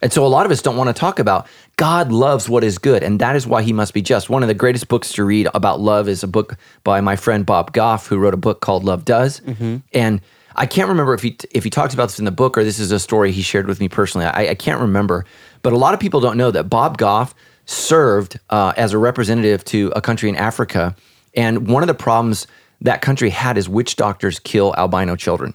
And 0.00 0.12
so, 0.12 0.24
a 0.24 0.28
lot 0.28 0.46
of 0.46 0.52
us 0.52 0.62
don't 0.62 0.76
want 0.76 0.88
to 0.88 0.98
talk 0.98 1.18
about 1.18 1.48
God 1.76 2.12
loves 2.12 2.48
what 2.48 2.62
is 2.62 2.78
good, 2.78 3.02
and 3.02 3.20
that 3.20 3.34
is 3.34 3.46
why 3.46 3.62
he 3.62 3.72
must 3.72 3.94
be 3.94 4.00
just. 4.00 4.30
One 4.30 4.42
of 4.42 4.48
the 4.48 4.54
greatest 4.54 4.86
books 4.88 5.12
to 5.14 5.24
read 5.24 5.48
about 5.54 5.80
love 5.80 6.08
is 6.08 6.22
a 6.22 6.28
book 6.28 6.56
by 6.84 7.00
my 7.00 7.16
friend 7.16 7.44
Bob 7.44 7.72
Goff, 7.72 8.06
who 8.06 8.18
wrote 8.18 8.34
a 8.34 8.38
book 8.38 8.60
called 8.60 8.84
Love 8.84 9.04
Does. 9.04 9.40
Mm-hmm. 9.40 9.78
And 9.92 10.20
I 10.54 10.66
can't 10.66 10.88
remember 10.88 11.14
if 11.14 11.22
he 11.22 11.36
if 11.50 11.64
he 11.64 11.70
talks 11.70 11.94
about 11.94 12.10
this 12.10 12.18
in 12.18 12.26
the 12.26 12.30
book 12.30 12.56
or 12.56 12.62
this 12.62 12.78
is 12.78 12.92
a 12.92 13.00
story 13.00 13.32
he 13.32 13.42
shared 13.42 13.66
with 13.66 13.80
me 13.80 13.88
personally. 13.88 14.26
I, 14.26 14.50
I 14.50 14.54
can't 14.54 14.80
remember, 14.80 15.24
but 15.62 15.72
a 15.72 15.76
lot 15.76 15.94
of 15.94 16.00
people 16.00 16.20
don't 16.20 16.36
know 16.36 16.50
that 16.52 16.64
Bob 16.64 16.96
Goff 16.96 17.34
served 17.70 18.38
uh, 18.50 18.72
as 18.76 18.92
a 18.92 18.98
representative 18.98 19.64
to 19.64 19.92
a 19.94 20.00
country 20.00 20.28
in 20.28 20.36
Africa, 20.36 20.96
and 21.34 21.68
one 21.68 21.82
of 21.82 21.86
the 21.86 21.94
problems 21.94 22.46
that 22.80 23.00
country 23.00 23.30
had 23.30 23.56
is 23.56 23.68
witch 23.68 23.94
doctors 23.96 24.38
kill 24.40 24.74
albino 24.76 25.14
children. 25.16 25.54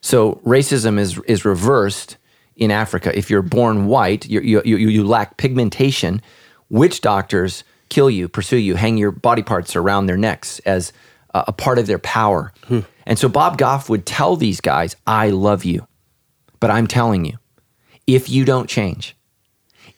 So 0.00 0.36
racism 0.46 0.98
is 0.98 1.18
is 1.26 1.44
reversed 1.44 2.16
in 2.56 2.70
Africa. 2.70 3.16
If 3.16 3.28
you're 3.28 3.42
born 3.42 3.86
white, 3.86 4.26
you 4.26 4.40
you 4.40 4.62
you, 4.64 4.76
you 4.76 5.04
lack 5.04 5.36
pigmentation. 5.36 6.22
Witch 6.70 7.00
doctors 7.00 7.64
kill 7.88 8.08
you, 8.08 8.28
pursue 8.28 8.56
you, 8.56 8.76
hang 8.76 8.96
your 8.96 9.10
body 9.10 9.42
parts 9.42 9.76
around 9.76 10.06
their 10.06 10.16
necks 10.16 10.58
as 10.60 10.92
a, 11.34 11.44
a 11.48 11.52
part 11.52 11.78
of 11.78 11.86
their 11.86 11.98
power. 11.98 12.52
And 13.04 13.18
so 13.18 13.28
Bob 13.28 13.58
Goff 13.58 13.88
would 13.90 14.06
tell 14.06 14.36
these 14.36 14.60
guys, 14.60 14.96
"I 15.06 15.30
love 15.30 15.64
you, 15.64 15.86
but 16.60 16.70
I'm 16.70 16.86
telling 16.86 17.24
you, 17.26 17.38
if 18.06 18.30
you 18.30 18.44
don't 18.44 18.68
change, 18.70 19.16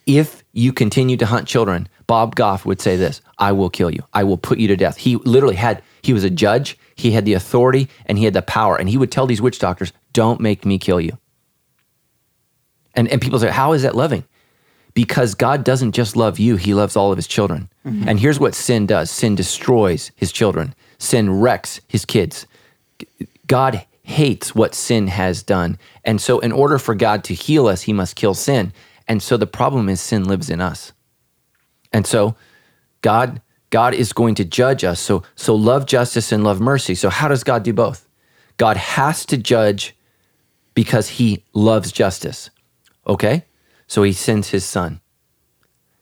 if 0.06 0.39
you 0.52 0.72
continue 0.72 1.16
to 1.16 1.26
hunt 1.26 1.46
children, 1.46 1.88
Bob 2.06 2.34
Goff 2.34 2.66
would 2.66 2.80
say 2.80 2.96
this 2.96 3.20
I 3.38 3.52
will 3.52 3.70
kill 3.70 3.90
you. 3.90 4.02
I 4.12 4.24
will 4.24 4.38
put 4.38 4.58
you 4.58 4.68
to 4.68 4.76
death. 4.76 4.96
He 4.96 5.16
literally 5.16 5.56
had, 5.56 5.82
he 6.02 6.12
was 6.12 6.24
a 6.24 6.30
judge, 6.30 6.78
he 6.94 7.12
had 7.12 7.24
the 7.24 7.34
authority, 7.34 7.88
and 8.06 8.18
he 8.18 8.24
had 8.24 8.34
the 8.34 8.42
power. 8.42 8.76
And 8.76 8.88
he 8.88 8.98
would 8.98 9.12
tell 9.12 9.26
these 9.26 9.40
witch 9.40 9.58
doctors, 9.58 9.92
Don't 10.12 10.40
make 10.40 10.64
me 10.64 10.78
kill 10.78 11.00
you. 11.00 11.18
And, 12.94 13.08
and 13.08 13.20
people 13.20 13.38
say, 13.38 13.50
How 13.50 13.72
is 13.72 13.82
that 13.82 13.94
loving? 13.94 14.24
Because 14.92 15.36
God 15.36 15.62
doesn't 15.62 15.92
just 15.92 16.16
love 16.16 16.40
you, 16.40 16.56
he 16.56 16.74
loves 16.74 16.96
all 16.96 17.12
of 17.12 17.16
his 17.16 17.28
children. 17.28 17.70
Mm-hmm. 17.86 18.08
And 18.08 18.18
here's 18.18 18.40
what 18.40 18.54
sin 18.54 18.86
does 18.86 19.10
sin 19.10 19.36
destroys 19.36 20.10
his 20.16 20.32
children, 20.32 20.74
sin 20.98 21.40
wrecks 21.40 21.80
his 21.86 22.04
kids. 22.04 22.46
God 23.46 23.84
hates 24.02 24.54
what 24.54 24.74
sin 24.74 25.06
has 25.06 25.42
done. 25.42 25.78
And 26.04 26.20
so, 26.20 26.40
in 26.40 26.50
order 26.50 26.78
for 26.78 26.94
God 26.94 27.22
to 27.24 27.34
heal 27.34 27.68
us, 27.68 27.82
he 27.82 27.92
must 27.92 28.16
kill 28.16 28.34
sin. 28.34 28.72
And 29.10 29.22
so, 29.22 29.36
the 29.36 29.46
problem 29.46 29.90
is 29.90 30.00
sin 30.00 30.24
lives 30.24 30.48
in 30.48 30.62
us. 30.62 30.92
And 31.92 32.06
so, 32.06 32.34
God 33.02 33.42
God 33.70 33.94
is 33.94 34.12
going 34.12 34.34
to 34.34 34.44
judge 34.44 34.84
us. 34.84 35.00
So 35.00 35.22
so 35.36 35.54
love 35.54 35.86
justice 35.86 36.32
and 36.32 36.44
love 36.44 36.60
mercy. 36.60 36.94
So 36.94 37.08
how 37.08 37.28
does 37.28 37.44
God 37.44 37.62
do 37.62 37.72
both? 37.72 38.06
God 38.56 38.76
has 38.76 39.24
to 39.26 39.36
judge 39.36 39.96
because 40.74 41.08
he 41.08 41.44
loves 41.54 41.92
justice. 41.92 42.50
Okay? 43.06 43.44
So 43.86 44.02
he 44.02 44.12
sends 44.12 44.50
his 44.50 44.64
son. 44.64 45.00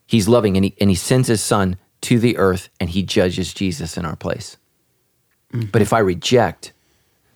He's 0.07 0.29
loving 0.29 0.57
and 0.57 0.64
he, 0.64 0.75
and 0.81 0.88
he 0.88 0.97
sends 0.97 1.29
his 1.29 1.42
son 1.42 1.77
to 2.03 2.18
the 2.18 2.38
earth 2.38 2.71
and 2.81 2.90
he 2.90 3.03
judges 3.03 3.53
Jesus 3.53 3.97
in 3.97 4.05
our 4.05 4.16
place. 4.16 4.57
Mm-hmm. 5.53 5.71
But 5.71 5.83
if 5.83 5.92
I 5.92 5.99
reject 5.99 6.73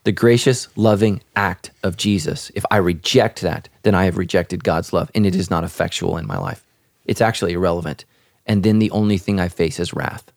the 0.05 0.13
gracious, 0.13 0.69
loving 0.77 1.23
act 1.37 1.71
of 1.83 1.97
Jesus, 1.97 2.51
if 2.55 2.65
I 2.71 2.79
reject 2.79 3.41
that, 3.43 3.69
then 3.83 3.95
I 3.95 4.05
have 4.05 4.19
rejected 4.19 4.65
God's 4.65 4.93
love 4.93 5.11
and 5.15 5.25
it 5.25 5.35
is 5.35 5.51
not 5.51 5.65
effectual 5.65 6.17
in 6.17 6.27
my 6.27 6.39
life. 6.39 6.65
It's 7.05 7.21
actually 7.21 7.53
irrelevant. 7.53 8.05
And 8.47 8.63
then 8.63 8.79
the 8.79 8.91
only 8.91 9.19
thing 9.19 9.39
I 9.39 9.49
face 9.49 9.79
is 9.79 9.95
wrath. 9.95 10.33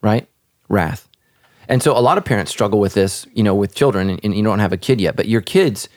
Right? 0.00 0.26
Wrath. 0.68 1.06
And 1.68 1.82
so 1.82 1.96
a 1.96 2.00
lot 2.00 2.18
of 2.18 2.24
parents 2.24 2.50
struggle 2.50 2.80
with 2.80 2.94
this, 2.94 3.26
you 3.34 3.42
know, 3.42 3.54
with 3.54 3.74
children, 3.74 4.10
and, 4.10 4.20
and 4.24 4.34
you 4.34 4.42
don't 4.42 4.58
have 4.58 4.72
a 4.72 4.76
kid 4.76 5.00
yet, 5.00 5.14
but 5.14 5.28
your 5.28 5.40
kids, 5.40 5.88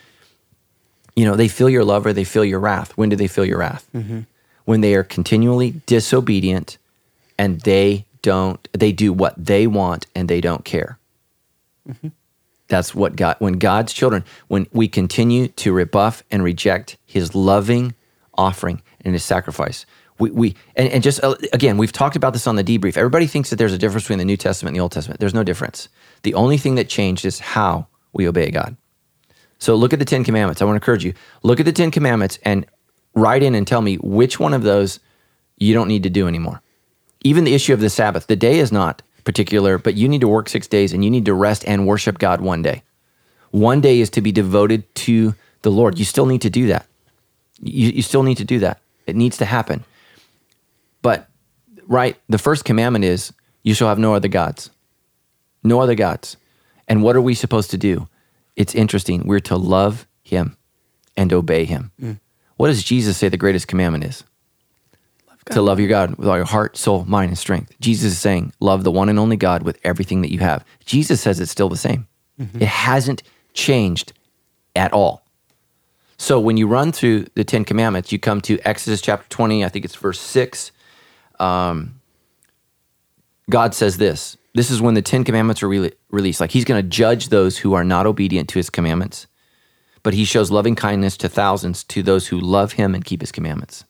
you 1.15 1.25
know, 1.25 1.35
they 1.35 1.47
feel 1.47 1.69
your 1.69 1.83
love 1.83 2.05
or 2.05 2.13
they 2.13 2.23
feel 2.23 2.45
your 2.45 2.59
wrath. 2.59 2.91
When 2.97 3.09
do 3.09 3.15
they 3.15 3.27
feel 3.27 3.45
your 3.45 3.59
wrath? 3.59 3.89
Mm-hmm. 3.95 4.21
When 4.65 4.81
they 4.81 4.93
are 4.95 5.03
continually 5.03 5.81
disobedient 5.85 6.77
and 7.37 7.61
they 7.61 8.05
don't, 8.21 8.67
they 8.73 8.91
do 8.91 9.13
what 9.13 9.33
they 9.37 9.65
want 9.65 10.05
and 10.13 10.29
they 10.29 10.41
don't 10.41 10.63
care. 10.63 10.99
Mm-hmm. 11.89 12.09
That's 12.67 12.95
what 12.95 13.15
God, 13.15 13.35
when 13.39 13.53
God's 13.53 13.93
children, 13.93 14.23
when 14.47 14.67
we 14.71 14.87
continue 14.87 15.47
to 15.49 15.73
rebuff 15.73 16.23
and 16.31 16.43
reject 16.43 16.97
his 17.05 17.35
loving 17.35 17.93
offering 18.35 18.81
and 19.01 19.13
his 19.13 19.23
sacrifice, 19.23 19.85
we, 20.19 20.31
we 20.31 20.55
and, 20.75 20.87
and 20.89 21.03
just 21.03 21.23
uh, 21.23 21.35
again, 21.51 21.77
we've 21.77 21.91
talked 21.91 22.15
about 22.15 22.33
this 22.33 22.47
on 22.47 22.55
the 22.55 22.63
debrief. 22.63 22.97
Everybody 22.97 23.27
thinks 23.27 23.49
that 23.49 23.57
there's 23.57 23.73
a 23.73 23.77
difference 23.77 24.05
between 24.05 24.19
the 24.19 24.25
New 24.25 24.37
Testament 24.37 24.71
and 24.71 24.77
the 24.77 24.81
Old 24.81 24.91
Testament. 24.91 25.19
There's 25.19 25.33
no 25.33 25.43
difference. 25.43 25.89
The 26.21 26.33
only 26.35 26.57
thing 26.57 26.75
that 26.75 26.87
changed 26.87 27.25
is 27.25 27.39
how 27.39 27.87
we 28.13 28.27
obey 28.27 28.49
God. 28.51 28.77
So 29.59 29.75
look 29.75 29.93
at 29.93 29.99
the 29.99 30.05
Ten 30.05 30.23
Commandments. 30.23 30.61
I 30.61 30.65
want 30.65 30.75
to 30.75 30.81
encourage 30.83 31.03
you 31.03 31.13
look 31.41 31.59
at 31.59 31.65
the 31.65 31.71
Ten 31.71 31.91
Commandments 31.91 32.39
and 32.43 32.65
write 33.15 33.43
in 33.43 33.55
and 33.55 33.67
tell 33.67 33.81
me 33.81 33.95
which 33.97 34.39
one 34.39 34.53
of 34.53 34.63
those 34.63 34.99
you 35.57 35.73
don't 35.73 35.87
need 35.87 36.03
to 36.03 36.09
do 36.09 36.27
anymore. 36.27 36.61
Even 37.23 37.43
the 37.43 37.53
issue 37.53 37.73
of 37.73 37.79
the 37.79 37.89
Sabbath, 37.89 38.27
the 38.27 38.35
day 38.35 38.59
is 38.59 38.71
not 38.71 39.01
particular, 39.23 39.77
but 39.77 39.95
you 39.95 40.07
need 40.07 40.21
to 40.21 40.27
work 40.27 40.49
six 40.49 40.67
days 40.67 40.93
and 40.93 41.03
you 41.03 41.11
need 41.11 41.25
to 41.25 41.33
rest 41.33 41.63
and 41.67 41.87
worship 41.87 42.19
God 42.19 42.41
one 42.41 42.61
day. 42.61 42.83
One 43.51 43.81
day 43.81 43.99
is 43.99 44.09
to 44.11 44.21
be 44.21 44.31
devoted 44.31 44.93
to 44.95 45.35
the 45.61 45.71
Lord. 45.71 45.99
You 45.99 46.05
still 46.05 46.25
need 46.25 46.41
to 46.41 46.49
do 46.49 46.67
that. 46.67 46.85
You, 47.61 47.89
you 47.89 48.01
still 48.01 48.23
need 48.23 48.37
to 48.37 48.45
do 48.45 48.59
that. 48.59 48.79
It 49.05 49.15
needs 49.15 49.37
to 49.37 49.45
happen. 49.45 49.83
But, 51.01 51.29
right, 51.87 52.17
the 52.27 52.37
first 52.37 52.65
commandment 52.65 53.05
is 53.05 53.33
you 53.63 53.73
shall 53.73 53.89
have 53.89 53.99
no 53.99 54.13
other 54.13 54.27
gods. 54.27 54.69
No 55.63 55.79
other 55.79 55.95
gods. 55.95 56.37
And 56.87 57.03
what 57.03 57.15
are 57.15 57.21
we 57.21 57.35
supposed 57.35 57.71
to 57.71 57.77
do? 57.77 58.07
It's 58.55 58.75
interesting. 58.75 59.25
We're 59.25 59.39
to 59.41 59.55
love 59.55 60.07
him 60.23 60.57
and 61.15 61.31
obey 61.31 61.65
him. 61.65 61.91
Mm. 62.01 62.19
What 62.57 62.67
does 62.67 62.83
Jesus 62.83 63.17
say 63.17 63.29
the 63.29 63.37
greatest 63.37 63.67
commandment 63.67 64.03
is? 64.03 64.23
To 65.51 65.61
love 65.61 65.79
your 65.79 65.89
God 65.89 66.15
with 66.15 66.27
all 66.27 66.37
your 66.37 66.45
heart, 66.45 66.77
soul, 66.77 67.05
mind, 67.05 67.29
and 67.29 67.37
strength. 67.37 67.73
Jesus 67.79 68.13
is 68.13 68.19
saying, 68.19 68.53
love 68.59 68.83
the 68.83 68.91
one 68.91 69.09
and 69.09 69.19
only 69.19 69.35
God 69.35 69.63
with 69.63 69.77
everything 69.83 70.21
that 70.21 70.31
you 70.31 70.39
have. 70.39 70.63
Jesus 70.85 71.21
says 71.21 71.39
it's 71.39 71.51
still 71.51 71.69
the 71.69 71.77
same. 71.77 72.07
It 72.61 72.67
hasn't 72.67 73.23
changed 73.53 74.13
at 74.75 74.93
all. 74.93 75.23
So 76.17 76.39
when 76.39 76.57
you 76.57 76.67
run 76.67 76.91
through 76.91 77.27
the 77.35 77.43
Ten 77.43 77.65
Commandments, 77.65 78.11
you 78.11 78.19
come 78.19 78.41
to 78.41 78.59
Exodus 78.59 79.01
chapter 79.01 79.27
20, 79.29 79.65
I 79.65 79.69
think 79.69 79.85
it's 79.85 79.95
verse 79.95 80.19
6. 80.19 80.71
Um, 81.39 81.99
God 83.49 83.75
says 83.75 83.97
this 83.97 84.37
this 84.53 84.69
is 84.69 84.81
when 84.81 84.93
the 84.93 85.01
Ten 85.01 85.23
Commandments 85.23 85.63
are 85.63 85.67
re- 85.67 85.91
released. 86.09 86.39
Like 86.39 86.51
he's 86.51 86.65
going 86.65 86.81
to 86.81 86.87
judge 86.87 87.29
those 87.29 87.57
who 87.57 87.73
are 87.73 87.83
not 87.83 88.05
obedient 88.05 88.49
to 88.49 88.59
his 88.59 88.69
commandments, 88.69 89.27
but 90.03 90.13
he 90.13 90.25
shows 90.25 90.51
loving 90.51 90.75
kindness 90.75 91.17
to 91.17 91.29
thousands 91.29 91.83
to 91.85 92.03
those 92.03 92.27
who 92.27 92.39
love 92.39 92.73
him 92.73 92.93
and 92.93 93.03
keep 93.03 93.21
his 93.21 93.31
commandments. 93.31 93.85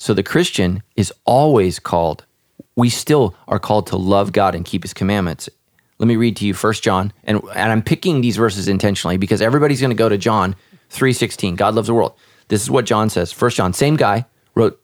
So 0.00 0.14
the 0.14 0.22
Christian 0.22 0.82
is 0.96 1.12
always 1.26 1.78
called, 1.78 2.24
we 2.74 2.88
still 2.88 3.34
are 3.46 3.58
called 3.58 3.86
to 3.88 3.98
love 3.98 4.32
God 4.32 4.54
and 4.54 4.64
keep 4.64 4.82
his 4.82 4.94
commandments. 4.94 5.50
Let 5.98 6.06
me 6.06 6.16
read 6.16 6.36
to 6.36 6.46
you 6.46 6.54
First 6.54 6.82
John, 6.82 7.12
and, 7.24 7.42
and 7.54 7.70
I'm 7.70 7.82
picking 7.82 8.22
these 8.22 8.38
verses 8.38 8.66
intentionally 8.66 9.18
because 9.18 9.42
everybody's 9.42 9.78
going 9.78 9.90
to 9.90 9.94
go 9.94 10.08
to 10.08 10.16
John 10.16 10.56
3.16. 10.88 11.54
God 11.54 11.74
loves 11.74 11.88
the 11.88 11.92
world. 11.92 12.14
This 12.48 12.62
is 12.62 12.70
what 12.70 12.86
John 12.86 13.10
says. 13.10 13.30
First 13.30 13.58
John, 13.58 13.74
same 13.74 13.96
guy, 13.96 14.24
wrote 14.54 14.80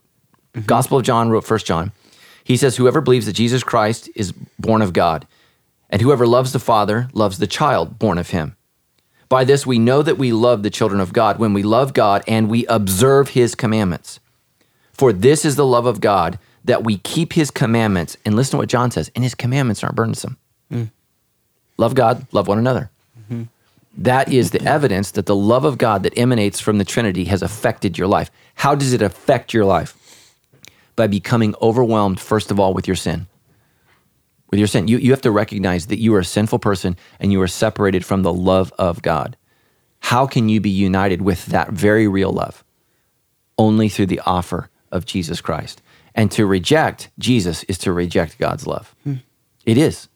mm-hmm. 0.53 0.67
Gospel 0.67 0.99
of 0.99 1.05
John, 1.05 1.31
wrote 1.31 1.47
First 1.47 1.65
John. 1.65 1.93
He 2.45 2.59
says, 2.59 2.77
Whoever 2.77 3.01
believes 3.01 3.25
that 3.25 3.33
Jesus 3.33 3.65
Christ 3.65 4.11
is 4.15 4.33
born 4.59 4.83
of 4.83 4.93
God, 4.93 5.27
and 5.89 6.03
whoever 6.03 6.27
loves 6.27 6.53
the 6.53 6.59
Father 6.59 7.09
loves 7.15 7.39
the 7.39 7.47
child 7.47 7.99
born 7.99 8.19
of 8.19 8.31
him. 8.31 8.55
By 9.31 9.45
this 9.45 9.67
we 9.67 9.79
know 9.79 10.03
that 10.03 10.19
we 10.19 10.31
love 10.31 10.63
the 10.63 10.69
children 10.69 11.01
of 11.01 11.15
God 11.15 11.39
when 11.39 11.55
we 11.55 11.63
love 11.63 11.95
God 11.95 12.23
and 12.29 12.51
we 12.51 12.67
observe 12.67 13.31
his 13.31 13.55
commandments. 13.55 14.21
For 14.97 15.13
this 15.13 15.45
is 15.45 15.57
the 15.57 15.67
love 15.67 15.87
of 15.87 16.01
God, 16.01 16.39
that 16.65 16.85
we 16.85 16.99
keep 16.99 17.35
his 17.35 17.51
commandments. 17.51 18.17
And 18.25 18.35
listen 18.35 18.53
to 18.53 18.57
what 18.59 18.69
John 18.69 18.91
says, 18.91 19.11
and 19.15 19.23
his 19.23 19.35
commandments 19.35 19.85
aren't 19.85 19.97
burdensome. 19.97 20.37
Mm. 20.73 20.91
Love 21.77 21.95
God, 21.95 22.27
love 22.33 22.49
one 22.49 22.59
another. 22.59 22.91
Mm-hmm. 23.21 23.45
That 23.99 24.33
is 24.33 24.51
the 24.51 24.63
evidence 24.63 25.11
that 25.13 25.27
the 25.27 25.37
love 25.37 25.65
of 25.65 25.79
God 25.79 26.03
that 26.03 26.19
emanates 26.19 26.61
from 26.61 26.79
the 26.79 26.85
Trinity 26.85 27.25
has 27.27 27.43
affected 27.43 27.97
your 27.97 28.09
life. 28.09 28.31
How 28.55 28.75
does 28.75 28.93
it 28.93 29.03
affect 29.03 29.55
your 29.55 29.65
life? 29.65 29.97
By 30.97 31.07
becoming 31.07 31.55
overwhelmed, 31.61 32.19
first 32.19 32.51
of 32.51 32.59
all, 32.59 32.75
with 32.75 32.87
your 32.87 32.97
sin. 32.97 33.27
With 34.51 34.59
your 34.59 34.67
sin. 34.67 34.89
You, 34.89 34.99
you 34.99 35.11
have 35.11 35.23
to 35.23 35.31
recognize 35.31 35.87
that 35.87 35.99
you 35.99 36.15
are 36.15 36.21
a 36.21 36.25
sinful 36.25 36.59
person 36.59 36.97
and 37.21 37.33
you 37.33 37.41
are 37.43 37.49
separated 37.49 38.05
from 38.05 38.23
the 38.23 38.33
love 38.33 38.73
of 38.79 39.03
God. 39.03 39.37
How 40.01 40.27
can 40.27 40.49
you 40.49 40.61
be 40.61 40.71
united 40.71 41.21
with 41.23 41.47
that 41.47 41.71
very 41.71 42.09
real 42.09 42.33
love? 42.33 42.65
Only 43.59 43.89
through 43.89 44.07
the 44.07 44.21
offer 44.21 44.71
of 44.91 45.07
Jesus 45.07 45.41
Christ. 45.41 45.83
And 46.15 46.31
to 46.33 46.47
reject 46.47 47.11
Jesus 47.19 47.63
is 47.65 47.79
to 47.79 47.93
reject 47.93 48.39
God's 48.39 48.67
love. 48.67 48.95
It 49.65 49.79
is. 49.79 50.09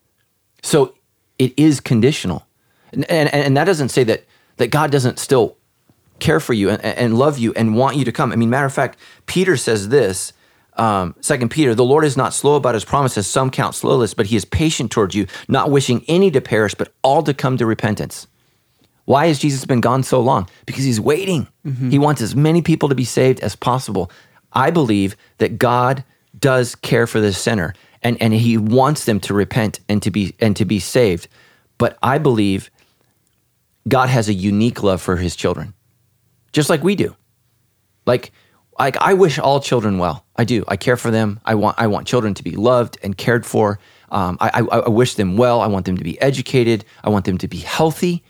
So 0.62 0.94
it 1.38 1.52
is 1.56 1.80
conditional. 1.80 2.46
And, 2.92 3.04
and, 3.10 3.28
and 3.28 3.56
that 3.56 3.64
doesn't 3.64 3.90
say 3.90 4.04
that, 4.04 4.24
that 4.56 4.70
God 4.70 4.90
doesn't 4.90 5.18
still 5.18 5.56
care 6.18 6.40
for 6.40 6.54
you 6.54 6.70
and, 6.70 6.84
and 6.84 7.18
love 7.18 7.38
you 7.38 7.52
and 7.54 7.76
want 7.76 7.96
you 7.96 8.04
to 8.04 8.12
come. 8.12 8.32
I 8.32 8.36
mean, 8.36 8.50
matter 8.50 8.66
of 8.66 8.72
fact, 8.72 8.98
Peter 9.26 9.56
says 9.56 9.88
this, 9.88 10.32
um, 10.76 11.14
Second 11.20 11.50
Peter, 11.50 11.74
the 11.74 11.84
Lord 11.84 12.04
is 12.04 12.16
not 12.16 12.32
slow 12.32 12.56
about 12.56 12.74
his 12.74 12.84
promises, 12.84 13.26
some 13.26 13.50
count 13.50 13.74
slowness, 13.74 14.14
but 14.14 14.26
he 14.26 14.36
is 14.36 14.44
patient 14.44 14.90
towards 14.90 15.14
you, 15.14 15.26
not 15.48 15.70
wishing 15.70 16.04
any 16.08 16.30
to 16.30 16.40
perish, 16.40 16.74
but 16.74 16.92
all 17.02 17.22
to 17.22 17.34
come 17.34 17.58
to 17.58 17.66
repentance. 17.66 18.26
Why 19.04 19.26
has 19.26 19.38
Jesus 19.38 19.64
been 19.64 19.80
gone 19.80 20.02
so 20.02 20.20
long? 20.20 20.48
Because 20.66 20.84
he's 20.84 21.00
waiting. 21.00 21.48
He 21.90 21.98
wants 21.98 22.22
as 22.22 22.36
many 22.36 22.62
people 22.62 22.88
to 22.88 22.94
be 22.94 23.04
saved 23.04 23.40
as 23.40 23.56
possible. 23.56 24.10
I 24.52 24.70
believe 24.70 25.16
that 25.38 25.58
God 25.58 26.04
does 26.38 26.74
care 26.74 27.06
for 27.06 27.20
the 27.20 27.32
sinner 27.32 27.74
and, 28.02 28.20
and 28.20 28.32
he 28.32 28.56
wants 28.56 29.04
them 29.04 29.20
to 29.20 29.34
repent 29.34 29.80
and 29.88 30.02
to 30.02 30.10
be 30.10 30.34
and 30.40 30.56
to 30.56 30.64
be 30.64 30.78
saved. 30.78 31.28
But 31.78 31.98
I 32.02 32.18
believe 32.18 32.70
God 33.88 34.08
has 34.08 34.28
a 34.28 34.34
unique 34.34 34.82
love 34.82 35.00
for 35.00 35.16
his 35.16 35.36
children. 35.36 35.74
Just 36.52 36.70
like 36.70 36.82
we 36.82 36.94
do. 36.94 37.16
Like 38.06 38.32
like 38.78 38.96
I 38.96 39.14
wish 39.14 39.38
all 39.38 39.60
children 39.60 39.98
well. 39.98 40.24
I 40.36 40.44
do. 40.44 40.64
I 40.66 40.76
care 40.76 40.96
for 40.96 41.10
them. 41.10 41.40
I 41.44 41.54
want 41.54 41.78
I 41.78 41.86
want 41.86 42.06
children 42.06 42.34
to 42.34 42.42
be 42.42 42.52
loved 42.52 42.98
and 43.02 43.16
cared 43.16 43.44
for. 43.44 43.78
Um, 44.10 44.38
I, 44.40 44.50
I 44.54 44.78
I 44.78 44.88
wish 44.88 45.14
them 45.14 45.36
well. 45.36 45.60
I 45.60 45.66
want 45.66 45.86
them 45.86 45.96
to 45.96 46.04
be 46.04 46.20
educated. 46.20 46.84
I 47.04 47.10
want 47.10 47.26
them 47.26 47.38
to 47.38 47.48
be 47.48 47.58
healthy. 47.58 48.24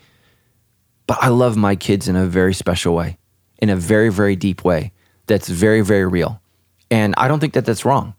But 1.07 1.17
I 1.21 1.29
love 1.29 1.57
my 1.57 1.75
kids 1.75 2.07
in 2.07 2.15
a 2.15 2.25
very 2.25 2.53
special 2.53 2.93
way, 2.93 3.17
in 3.59 3.69
a 3.69 3.75
very 3.75 4.09
very 4.09 4.35
deep 4.35 4.63
way. 4.63 4.91
That's 5.31 5.49
very 5.49 5.81
very 5.81 6.05
real, 6.05 6.41
and 6.89 7.13
I 7.17 7.27
don't 7.27 7.39
think 7.39 7.53
that 7.53 7.65
that's 7.65 7.85
wrong. 7.85 8.15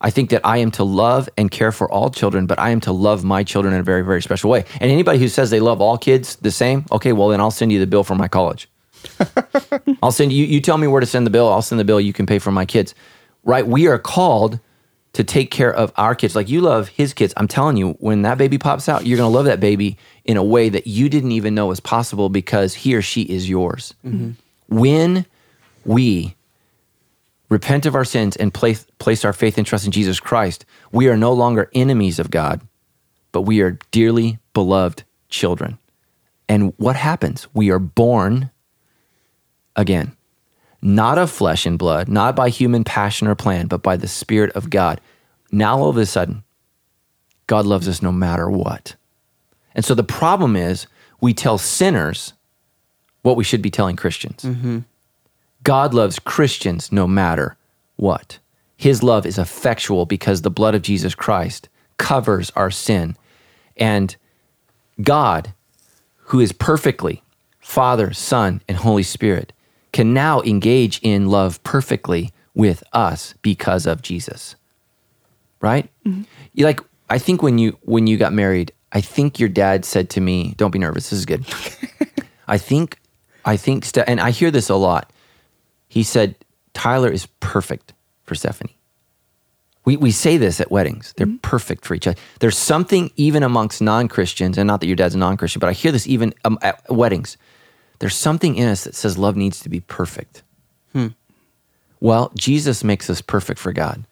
I 0.00 0.10
think 0.10 0.30
that 0.30 0.42
I 0.44 0.58
am 0.58 0.70
to 0.72 0.84
love 0.84 1.28
and 1.36 1.50
care 1.50 1.72
for 1.72 1.90
all 1.90 2.08
children, 2.08 2.46
but 2.46 2.58
I 2.58 2.70
am 2.70 2.80
to 2.82 2.92
love 2.92 3.24
my 3.24 3.42
children 3.42 3.74
in 3.74 3.80
a 3.80 3.82
very 3.82 4.02
very 4.02 4.22
special 4.22 4.50
way. 4.50 4.64
And 4.80 4.90
anybody 4.90 5.18
who 5.18 5.28
says 5.28 5.50
they 5.50 5.60
love 5.60 5.80
all 5.80 5.98
kids 5.98 6.36
the 6.36 6.50
same, 6.50 6.86
okay, 6.90 7.12
well 7.12 7.28
then 7.28 7.40
I'll 7.40 7.50
send 7.50 7.72
you 7.72 7.78
the 7.78 7.86
bill 7.86 8.04
for 8.04 8.14
my 8.14 8.28
college. 8.28 8.68
I'll 10.02 10.12
send 10.12 10.32
you. 10.32 10.44
You 10.44 10.60
tell 10.60 10.78
me 10.78 10.86
where 10.86 11.00
to 11.00 11.06
send 11.06 11.26
the 11.26 11.30
bill. 11.30 11.48
I'll 11.48 11.62
send 11.62 11.78
the 11.78 11.84
bill. 11.84 12.00
You 12.00 12.12
can 12.12 12.26
pay 12.26 12.38
for 12.38 12.50
my 12.50 12.64
kids. 12.64 12.94
Right? 13.44 13.66
We 13.66 13.86
are 13.86 13.98
called 13.98 14.60
to 15.14 15.24
take 15.24 15.50
care 15.50 15.72
of 15.72 15.92
our 15.96 16.14
kids. 16.14 16.36
Like 16.36 16.48
you 16.48 16.60
love 16.60 16.88
his 16.88 17.14
kids. 17.14 17.32
I'm 17.36 17.48
telling 17.48 17.76
you, 17.76 17.92
when 18.00 18.22
that 18.22 18.38
baby 18.38 18.58
pops 18.58 18.88
out, 18.88 19.06
you're 19.06 19.16
going 19.16 19.30
to 19.30 19.34
love 19.34 19.46
that 19.46 19.60
baby 19.60 19.96
in 20.24 20.36
a 20.36 20.44
way 20.44 20.68
that 20.68 20.86
you 20.86 21.08
didn't 21.08 21.32
even 21.32 21.54
know 21.54 21.66
was 21.66 21.80
possible 21.80 22.28
because 22.28 22.74
he 22.74 22.94
or 22.94 23.02
she 23.02 23.22
is 23.22 23.48
yours. 23.48 23.94
Mm-hmm. 24.04 24.32
When 24.68 25.26
we 25.84 26.36
repent 27.48 27.86
of 27.86 27.94
our 27.94 28.04
sins 28.04 28.36
and 28.36 28.52
place 28.52 28.86
place 28.98 29.24
our 29.24 29.32
faith 29.32 29.58
and 29.58 29.66
trust 29.66 29.86
in 29.86 29.92
Jesus 29.92 30.20
Christ, 30.20 30.64
we 30.92 31.08
are 31.08 31.16
no 31.16 31.32
longer 31.32 31.70
enemies 31.74 32.18
of 32.18 32.30
God, 32.30 32.60
but 33.32 33.42
we 33.42 33.60
are 33.60 33.78
dearly 33.90 34.38
beloved 34.52 35.04
children. 35.28 35.78
And 36.48 36.72
what 36.76 36.96
happens? 36.96 37.46
We 37.52 37.70
are 37.70 37.78
born 37.78 38.50
again, 39.76 40.16
not 40.80 41.18
of 41.18 41.30
flesh 41.30 41.66
and 41.66 41.78
blood, 41.78 42.08
not 42.08 42.34
by 42.34 42.48
human 42.48 42.84
passion 42.84 43.28
or 43.28 43.34
plan, 43.34 43.66
but 43.66 43.82
by 43.82 43.96
the 43.96 44.08
Spirit 44.08 44.50
of 44.52 44.70
God. 44.70 45.00
Now, 45.50 45.78
all 45.78 45.88
of 45.88 45.96
a 45.96 46.06
sudden, 46.06 46.42
God 47.46 47.66
loves 47.66 47.88
us 47.88 48.02
no 48.02 48.12
matter 48.12 48.50
what. 48.50 48.96
And 49.74 49.84
so 49.84 49.94
the 49.94 50.04
problem 50.04 50.56
is 50.56 50.86
we 51.20 51.32
tell 51.32 51.58
sinners 51.58 52.34
what 53.22 53.36
we 53.36 53.44
should 53.44 53.62
be 53.62 53.70
telling 53.70 53.96
Christians. 53.96 54.42
Mm-hmm. 54.42 54.80
God 55.68 55.92
loves 55.92 56.18
Christians 56.18 56.90
no 56.90 57.06
matter 57.06 57.58
what. 57.96 58.38
His 58.78 59.02
love 59.02 59.26
is 59.26 59.36
effectual 59.36 60.06
because 60.06 60.40
the 60.40 60.50
blood 60.50 60.74
of 60.74 60.80
Jesus 60.80 61.14
Christ 61.14 61.68
covers 61.98 62.50
our 62.56 62.70
sin. 62.70 63.18
And 63.76 64.16
God, 65.02 65.52
who 66.16 66.40
is 66.40 66.52
perfectly 66.52 67.22
Father, 67.60 68.14
Son, 68.14 68.62
and 68.66 68.78
Holy 68.78 69.02
Spirit, 69.02 69.52
can 69.92 70.14
now 70.14 70.40
engage 70.40 71.00
in 71.02 71.28
love 71.28 71.62
perfectly 71.64 72.30
with 72.54 72.82
us 72.94 73.34
because 73.42 73.84
of 73.84 74.00
Jesus. 74.00 74.56
Right? 75.60 75.90
You 76.54 76.64
like 76.64 76.80
I 77.10 77.18
think 77.18 77.42
when 77.42 77.58
you 77.58 77.76
when 77.82 78.06
you 78.06 78.16
got 78.16 78.32
married, 78.32 78.72
I 78.92 79.02
think 79.02 79.38
your 79.38 79.50
dad 79.50 79.84
said 79.84 80.08
to 80.10 80.22
me, 80.22 80.54
"Don't 80.56 80.70
be 80.70 80.78
nervous. 80.78 81.10
This 81.10 81.18
is 81.18 81.26
good." 81.26 81.44
I 82.48 82.56
think 82.56 82.98
I 83.44 83.58
think 83.58 83.84
Ste- 83.84 84.08
and 84.08 84.18
I 84.18 84.30
hear 84.30 84.50
this 84.50 84.70
a 84.70 84.74
lot. 84.74 85.12
He 85.88 86.02
said 86.02 86.36
Tyler 86.74 87.10
is 87.10 87.26
perfect 87.40 87.94
for 88.24 88.34
Stephanie. 88.34 88.78
We, 89.84 89.96
we 89.96 90.10
say 90.10 90.36
this 90.36 90.60
at 90.60 90.70
weddings. 90.70 91.14
They're 91.16 91.26
mm-hmm. 91.26 91.38
perfect 91.38 91.86
for 91.86 91.94
each 91.94 92.06
other. 92.06 92.18
There's 92.40 92.58
something 92.58 93.10
even 93.16 93.42
amongst 93.42 93.80
non 93.80 94.06
Christians, 94.08 94.58
and 94.58 94.66
not 94.66 94.80
that 94.80 94.86
your 94.86 94.96
dad's 94.96 95.14
a 95.14 95.18
non 95.18 95.36
Christian, 95.36 95.60
but 95.60 95.68
I 95.68 95.72
hear 95.72 95.92
this 95.92 96.06
even 96.06 96.34
um, 96.44 96.58
at 96.60 96.82
weddings. 96.92 97.38
There's 97.98 98.14
something 98.14 98.54
in 98.56 98.68
us 98.68 98.84
that 98.84 98.94
says 98.94 99.16
love 99.16 99.34
needs 99.34 99.60
to 99.60 99.68
be 99.68 99.80
perfect. 99.80 100.42
Hmm. 100.92 101.08
Well, 102.00 102.30
Jesus 102.36 102.84
makes 102.84 103.08
us 103.10 103.20
perfect 103.20 103.58
for 103.58 103.72
God. 103.72 104.04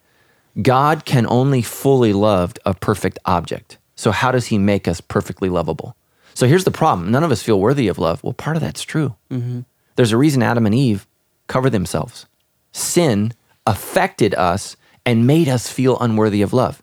God 0.61 1.05
can 1.05 1.27
only 1.27 1.61
fully 1.61 2.11
love 2.11 2.53
a 2.65 2.73
perfect 2.73 3.19
object. 3.25 3.77
So, 3.95 4.11
how 4.11 4.31
does 4.31 4.47
he 4.47 4.57
make 4.57 4.87
us 4.87 4.99
perfectly 4.99 5.49
lovable? 5.49 5.95
So, 6.33 6.47
here's 6.47 6.63
the 6.63 6.71
problem 6.71 7.11
none 7.11 7.23
of 7.23 7.31
us 7.31 7.43
feel 7.43 7.59
worthy 7.59 7.87
of 7.87 7.99
love. 7.99 8.23
Well, 8.23 8.33
part 8.33 8.55
of 8.55 8.61
that's 8.61 8.81
true. 8.81 9.15
Mm-hmm. 9.31 9.61
There's 9.95 10.11
a 10.11 10.17
reason 10.17 10.43
Adam 10.43 10.65
and 10.65 10.75
Eve 10.75 11.07
covered 11.47 11.71
themselves. 11.71 12.25
Sin 12.71 13.33
affected 13.65 14.33
us 14.35 14.77
and 15.05 15.27
made 15.27 15.47
us 15.47 15.69
feel 15.69 15.97
unworthy 15.99 16.41
of 16.41 16.53
love 16.53 16.81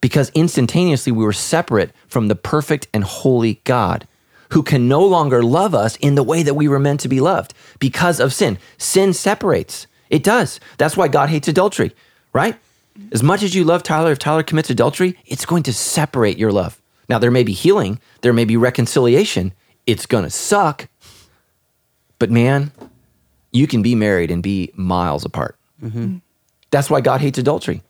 because 0.00 0.30
instantaneously 0.30 1.12
we 1.12 1.24
were 1.24 1.32
separate 1.32 1.92
from 2.08 2.28
the 2.28 2.34
perfect 2.34 2.88
and 2.92 3.04
holy 3.04 3.60
God 3.64 4.06
who 4.50 4.62
can 4.62 4.88
no 4.88 5.04
longer 5.04 5.42
love 5.42 5.74
us 5.74 5.96
in 5.96 6.14
the 6.14 6.22
way 6.22 6.42
that 6.42 6.54
we 6.54 6.68
were 6.68 6.78
meant 6.78 7.00
to 7.00 7.08
be 7.08 7.20
loved 7.20 7.54
because 7.78 8.18
of 8.18 8.32
sin. 8.32 8.58
Sin 8.78 9.12
separates. 9.12 9.86
It 10.08 10.24
does. 10.24 10.58
That's 10.76 10.96
why 10.96 11.08
God 11.08 11.28
hates 11.28 11.46
adultery, 11.46 11.94
right? 12.32 12.56
As 13.12 13.22
much 13.22 13.42
as 13.42 13.54
you 13.54 13.62
love 13.62 13.82
Tyler, 13.82 14.10
if 14.12 14.18
Tyler 14.18 14.42
commits 14.42 14.68
adultery, 14.68 15.16
it's 15.24 15.46
going 15.46 15.62
to 15.64 15.72
separate 15.72 16.36
your 16.36 16.50
love. 16.50 16.80
Now, 17.08 17.18
there 17.18 17.30
may 17.30 17.44
be 17.44 17.52
healing, 17.52 18.00
there 18.22 18.32
may 18.32 18.44
be 18.44 18.56
reconciliation. 18.56 19.52
It's 19.86 20.06
going 20.06 20.24
to 20.24 20.30
suck. 20.30 20.88
But 22.18 22.30
man, 22.30 22.72
you 23.52 23.66
can 23.66 23.82
be 23.82 23.94
married 23.94 24.30
and 24.30 24.42
be 24.42 24.72
miles 24.74 25.24
apart. 25.24 25.56
Mm-hmm. 25.82 26.18
That's 26.70 26.90
why 26.90 27.00
God 27.00 27.20
hates 27.20 27.38
adultery. 27.38 27.82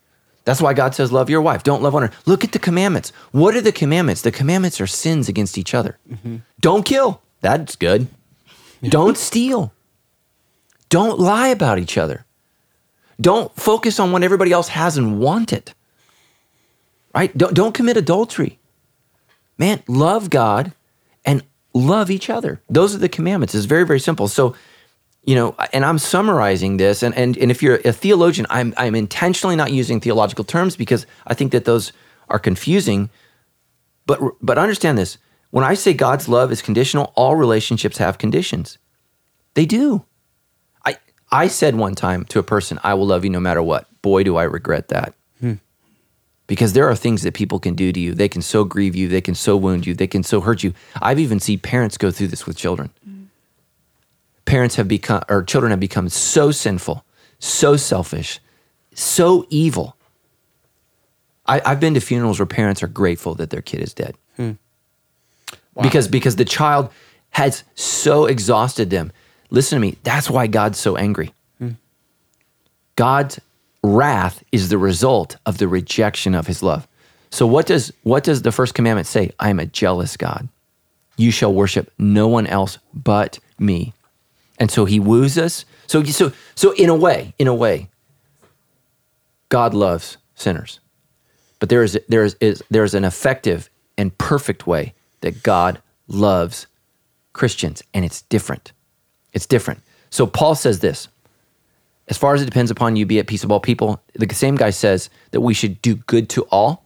That's 0.44 0.62
why 0.62 0.72
God 0.72 0.94
says, 0.94 1.12
Love 1.12 1.28
your 1.28 1.42
wife. 1.42 1.62
Don't 1.62 1.82
love 1.82 1.94
one 1.94 2.04
another. 2.04 2.16
Look 2.26 2.44
at 2.44 2.52
the 2.52 2.58
commandments. 2.58 3.12
What 3.32 3.54
are 3.54 3.60
the 3.60 3.72
commandments? 3.72 4.22
The 4.22 4.32
commandments 4.32 4.80
are 4.80 4.86
sins 4.86 5.28
against 5.28 5.58
each 5.58 5.74
other. 5.74 5.98
Mm-hmm. 6.10 6.36
Don't 6.60 6.84
kill. 6.84 7.22
That's 7.40 7.76
good. 7.76 8.08
Don't 8.82 9.18
steal. 9.18 9.72
Don't 10.88 11.20
lie 11.20 11.48
about 11.48 11.78
each 11.78 11.98
other. 11.98 12.24
Don't 13.20 13.54
focus 13.54 14.00
on 14.00 14.12
what 14.12 14.22
everybody 14.22 14.50
else 14.50 14.68
has 14.68 14.96
and 14.96 15.20
want 15.20 15.52
it. 15.52 15.74
Right? 17.14 17.36
Don't, 17.36 17.54
don't 17.54 17.74
commit 17.74 17.96
adultery. 17.96 18.58
Man, 19.58 19.82
love 19.86 20.30
God 20.30 20.72
and 21.24 21.42
love 21.74 22.10
each 22.10 22.30
other. 22.30 22.62
Those 22.68 22.94
are 22.94 22.98
the 22.98 23.08
commandments. 23.08 23.54
It's 23.54 23.66
very, 23.66 23.84
very 23.84 24.00
simple. 24.00 24.26
So, 24.26 24.54
you 25.24 25.34
know, 25.34 25.54
and 25.72 25.84
I'm 25.84 25.98
summarizing 25.98 26.78
this, 26.78 27.02
and, 27.02 27.14
and, 27.14 27.36
and 27.36 27.50
if 27.50 27.62
you're 27.62 27.80
a 27.84 27.92
theologian, 27.92 28.46
I'm, 28.48 28.72
I'm 28.76 28.94
intentionally 28.94 29.56
not 29.56 29.72
using 29.72 30.00
theological 30.00 30.44
terms 30.44 30.76
because 30.76 31.06
I 31.26 31.34
think 31.34 31.52
that 31.52 31.66
those 31.66 31.92
are 32.28 32.38
confusing. 32.38 33.10
But, 34.06 34.20
but 34.40 34.56
understand 34.56 34.96
this 34.96 35.18
when 35.50 35.64
I 35.64 35.74
say 35.74 35.92
God's 35.92 36.28
love 36.28 36.50
is 36.52 36.62
conditional, 36.62 37.12
all 37.16 37.36
relationships 37.36 37.98
have 37.98 38.18
conditions. 38.18 38.78
They 39.54 39.66
do. 39.66 40.04
I, 40.86 40.96
I 41.30 41.48
said 41.48 41.74
one 41.74 41.94
time 41.94 42.24
to 42.26 42.38
a 42.38 42.44
person, 42.44 42.78
I 42.82 42.94
will 42.94 43.06
love 43.06 43.24
you 43.24 43.30
no 43.30 43.40
matter 43.40 43.62
what. 43.62 43.86
Boy, 44.00 44.22
do 44.22 44.36
I 44.36 44.44
regret 44.44 44.88
that. 44.88 45.14
Hmm. 45.40 45.54
Because 46.46 46.72
there 46.72 46.88
are 46.88 46.96
things 46.96 47.22
that 47.22 47.34
people 47.34 47.58
can 47.58 47.74
do 47.74 47.92
to 47.92 48.00
you. 48.00 48.14
They 48.14 48.28
can 48.28 48.42
so 48.42 48.64
grieve 48.64 48.96
you, 48.96 49.08
they 49.08 49.20
can 49.20 49.34
so 49.34 49.56
wound 49.56 49.86
you, 49.86 49.94
they 49.94 50.06
can 50.06 50.22
so 50.22 50.40
hurt 50.40 50.62
you. 50.62 50.72
I've 51.02 51.18
even 51.18 51.40
seen 51.40 51.58
parents 51.58 51.98
go 51.98 52.10
through 52.10 52.28
this 52.28 52.46
with 52.46 52.56
children 52.56 52.90
parents 54.50 54.74
have 54.74 54.88
become 54.88 55.22
or 55.28 55.44
children 55.44 55.70
have 55.70 55.78
become 55.78 56.08
so 56.08 56.50
sinful, 56.50 57.04
so 57.38 57.76
selfish, 57.76 58.40
so 58.92 59.46
evil. 59.48 59.96
I, 61.46 61.62
I've 61.64 61.78
been 61.78 61.94
to 61.94 62.00
funerals 62.00 62.40
where 62.40 62.46
parents 62.46 62.82
are 62.82 62.88
grateful 62.88 63.36
that 63.36 63.50
their 63.50 63.62
kid 63.62 63.80
is 63.80 63.94
dead. 63.94 64.16
Hmm. 64.36 64.52
Because 65.80 66.08
because 66.08 66.34
the 66.34 66.44
child 66.44 66.90
has 67.30 67.62
so 67.76 68.26
exhausted 68.26 68.90
them. 68.90 69.12
Listen 69.50 69.76
to 69.76 69.80
me, 69.80 69.96
that's 70.02 70.28
why 70.28 70.48
God's 70.48 70.78
so 70.78 70.96
angry. 70.96 71.32
Hmm. 71.58 71.70
God's 72.96 73.40
wrath 73.84 74.42
is 74.50 74.68
the 74.68 74.78
result 74.78 75.36
of 75.46 75.58
the 75.58 75.68
rejection 75.68 76.34
of 76.34 76.48
his 76.48 76.60
love. 76.60 76.88
So 77.30 77.46
what 77.46 77.66
does 77.66 77.92
what 78.02 78.24
does 78.24 78.42
the 78.42 78.50
first 78.50 78.74
commandment 78.74 79.06
say? 79.06 79.30
I 79.38 79.50
am 79.50 79.60
a 79.60 79.66
jealous 79.66 80.16
God. 80.16 80.48
You 81.16 81.30
shall 81.30 81.54
worship 81.54 81.92
no 81.98 82.26
one 82.26 82.48
else 82.48 82.78
but 82.92 83.38
me. 83.56 83.94
And 84.60 84.70
so 84.70 84.84
he 84.84 85.00
woos 85.00 85.36
us. 85.36 85.64
So, 85.88 86.04
so, 86.04 86.32
so 86.54 86.72
in 86.72 86.88
a 86.88 86.94
way, 86.94 87.34
in 87.38 87.48
a 87.48 87.54
way, 87.54 87.88
God 89.48 89.74
loves 89.74 90.18
sinners. 90.34 90.78
But 91.58 91.70
there 91.70 91.82
is, 91.82 91.98
there 92.08 92.22
is, 92.22 92.36
is 92.40 92.62
there 92.70 92.84
is 92.84 92.94
an 92.94 93.04
effective 93.04 93.68
and 93.98 94.16
perfect 94.16 94.66
way 94.66 94.94
that 95.22 95.42
God 95.42 95.82
loves 96.06 96.66
Christians, 97.32 97.82
and 97.92 98.04
it's 98.04 98.22
different. 98.22 98.72
It's 99.32 99.46
different. 99.46 99.80
So 100.10 100.26
Paul 100.26 100.54
says 100.54 100.80
this 100.80 101.08
as 102.08 102.18
far 102.18 102.34
as 102.34 102.42
it 102.42 102.46
depends 102.46 102.72
upon 102.72 102.96
you, 102.96 103.06
be 103.06 103.20
at 103.20 103.28
peace 103.28 103.42
with 103.42 103.52
all 103.52 103.60
people. 103.60 104.02
The 104.14 104.34
same 104.34 104.56
guy 104.56 104.70
says 104.70 105.10
that 105.30 105.40
we 105.40 105.54
should 105.54 105.80
do 105.80 105.94
good 105.94 106.28
to 106.30 106.42
all. 106.50 106.84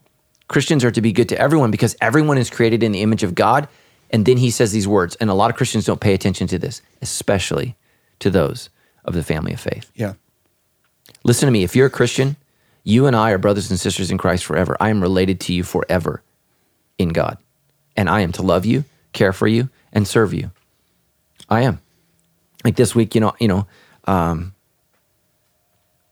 Christians 0.48 0.84
are 0.84 0.90
to 0.90 1.00
be 1.00 1.12
good 1.12 1.30
to 1.30 1.38
everyone 1.38 1.70
because 1.70 1.96
everyone 2.00 2.36
is 2.36 2.50
created 2.50 2.82
in 2.82 2.92
the 2.92 3.00
image 3.00 3.22
of 3.22 3.34
God. 3.34 3.66
And 4.10 4.26
then 4.26 4.36
he 4.36 4.50
says 4.50 4.72
these 4.72 4.86
words, 4.86 5.16
and 5.16 5.30
a 5.30 5.34
lot 5.34 5.50
of 5.50 5.56
Christians 5.56 5.84
don't 5.84 6.00
pay 6.00 6.14
attention 6.14 6.46
to 6.48 6.58
this, 6.58 6.82
especially 7.02 7.76
to 8.20 8.30
those 8.30 8.68
of 9.04 9.14
the 9.14 9.22
family 9.22 9.52
of 9.52 9.60
faith. 9.60 9.90
Yeah. 9.94 10.14
Listen 11.24 11.46
to 11.46 11.52
me. 11.52 11.64
If 11.64 11.74
you're 11.74 11.86
a 11.86 11.90
Christian, 11.90 12.36
you 12.84 13.06
and 13.06 13.16
I 13.16 13.30
are 13.30 13.38
brothers 13.38 13.70
and 13.70 13.80
sisters 13.80 14.10
in 14.10 14.18
Christ 14.18 14.44
forever. 14.44 14.76
I 14.78 14.90
am 14.90 15.00
related 15.00 15.40
to 15.40 15.54
you 15.54 15.62
forever 15.62 16.22
in 16.98 17.08
God. 17.08 17.38
And 17.96 18.08
I 18.08 18.20
am 18.20 18.32
to 18.32 18.42
love 18.42 18.64
you, 18.64 18.84
care 19.12 19.32
for 19.32 19.46
you, 19.46 19.68
and 19.92 20.06
serve 20.06 20.34
you. 20.34 20.50
I 21.48 21.62
am. 21.62 21.80
Like 22.64 22.76
this 22.76 22.94
week, 22.94 23.14
you 23.14 23.20
know, 23.20 23.34
you 23.38 23.48
know, 23.48 23.66
um, 24.06 24.54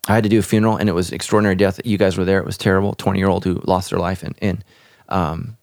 I 0.09 0.15
had 0.15 0.25
to 0.25 0.29
do 0.29 0.39
a 0.39 0.43
funeral, 0.43 0.77
and 0.77 0.89
it 0.89 0.93
was 0.93 1.13
extraordinary 1.13 1.55
death. 1.55 1.81
You 1.85 1.97
guys 1.97 2.19
were 2.19 2.25
there. 2.25 2.39
It 2.39 2.45
was 2.45 2.59
terrible. 2.59 2.95
Twenty 2.95 3.21
year 3.21 3.29
old 3.29 3.45
who 3.45 3.61
lost 3.65 3.91
their 3.91 3.99
life 3.99 4.25
in 4.25 4.35
in 4.41 4.65
um, 5.09 5.57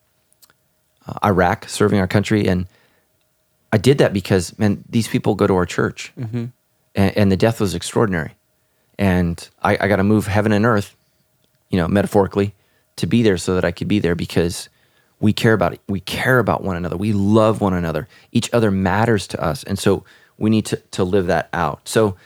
Uh, 1.09 1.17
Iraq, 1.25 1.67
serving 1.67 1.99
our 1.99 2.07
country, 2.07 2.47
and 2.47 2.67
I 3.73 3.77
did 3.77 3.97
that 3.97 4.13
because 4.13 4.57
man, 4.59 4.83
these 4.87 5.07
people 5.07 5.33
go 5.33 5.47
to 5.47 5.55
our 5.55 5.65
church, 5.65 6.11
mm-hmm. 6.19 6.45
and, 6.93 7.17
and 7.17 7.31
the 7.31 7.37
death 7.37 7.59
was 7.59 7.73
extraordinary, 7.73 8.33
and 8.99 9.49
I, 9.63 9.77
I 9.81 9.87
got 9.87 9.95
to 9.95 10.03
move 10.03 10.27
heaven 10.27 10.51
and 10.51 10.65
earth, 10.65 10.95
you 11.69 11.77
know, 11.77 11.87
metaphorically, 11.87 12.53
to 12.97 13.07
be 13.07 13.23
there 13.23 13.37
so 13.37 13.55
that 13.55 13.65
I 13.65 13.71
could 13.71 13.87
be 13.87 13.97
there 13.97 14.13
because 14.13 14.69
we 15.19 15.33
care 15.33 15.53
about 15.53 15.73
it. 15.73 15.81
We 15.87 15.99
care 15.99 16.37
about 16.37 16.63
one 16.63 16.75
another. 16.75 16.95
We 16.95 17.11
love 17.13 17.59
one 17.59 17.73
another. 17.73 18.07
Each 18.31 18.53
other 18.53 18.69
matters 18.69 19.25
to 19.29 19.43
us, 19.43 19.63
and 19.63 19.79
so 19.79 20.03
we 20.37 20.51
need 20.51 20.65
to 20.67 20.77
to 20.91 21.03
live 21.03 21.25
that 21.25 21.49
out. 21.53 21.87
So 21.87 22.17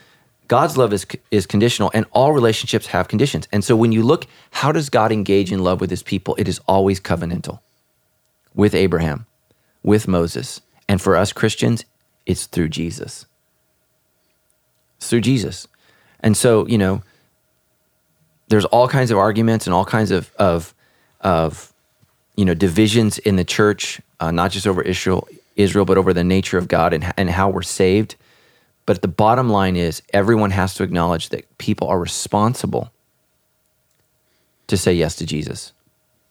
God's 0.48 0.76
love 0.76 0.92
is 0.92 1.06
is 1.30 1.46
conditional, 1.46 1.90
and 1.94 2.04
all 2.12 2.32
relationships 2.32 2.88
have 2.88 3.08
conditions. 3.08 3.48
And 3.50 3.64
so 3.64 3.76
when 3.76 3.92
you 3.92 4.02
look, 4.02 4.26
how 4.50 4.72
does 4.72 4.90
God 4.90 5.10
engage 5.10 5.50
in 5.50 5.64
love 5.64 5.80
with 5.80 5.88
His 5.88 6.02
people? 6.02 6.34
It 6.36 6.48
is 6.48 6.60
always 6.68 7.00
covenantal. 7.00 7.60
With 8.54 8.74
Abraham, 8.74 9.26
with 9.82 10.06
Moses, 10.06 10.60
and 10.88 11.00
for 11.00 11.16
us 11.16 11.32
Christians, 11.32 11.84
it's 12.24 12.46
through 12.46 12.68
Jesus. 12.68 13.26
It's 14.98 15.10
through 15.10 15.22
Jesus, 15.22 15.66
and 16.20 16.36
so 16.36 16.66
you 16.66 16.78
know, 16.78 17.02
there's 18.48 18.64
all 18.66 18.88
kinds 18.88 19.10
of 19.10 19.18
arguments 19.18 19.66
and 19.66 19.74
all 19.74 19.84
kinds 19.84 20.10
of 20.10 20.32
of 20.36 20.74
of 21.20 21.72
you 22.36 22.44
know 22.44 22.54
divisions 22.54 23.18
in 23.18 23.36
the 23.36 23.44
church, 23.44 24.00
uh, 24.20 24.30
not 24.30 24.50
just 24.50 24.66
over 24.66 24.82
Israel, 24.82 25.26
Israel, 25.56 25.84
but 25.84 25.98
over 25.98 26.12
the 26.12 26.24
nature 26.24 26.58
of 26.58 26.68
God 26.68 26.92
and 26.92 27.12
and 27.16 27.30
how 27.30 27.48
we're 27.48 27.62
saved. 27.62 28.16
But 28.86 29.02
the 29.02 29.08
bottom 29.08 29.48
line 29.48 29.76
is 29.76 30.02
everyone 30.12 30.50
has 30.50 30.74
to 30.74 30.82
acknowledge 30.82 31.30
that 31.30 31.58
people 31.58 31.88
are 31.88 31.98
responsible 31.98 32.92
to 34.66 34.76
say 34.76 34.92
yes 34.92 35.16
to 35.16 35.26
Jesus. 35.26 35.72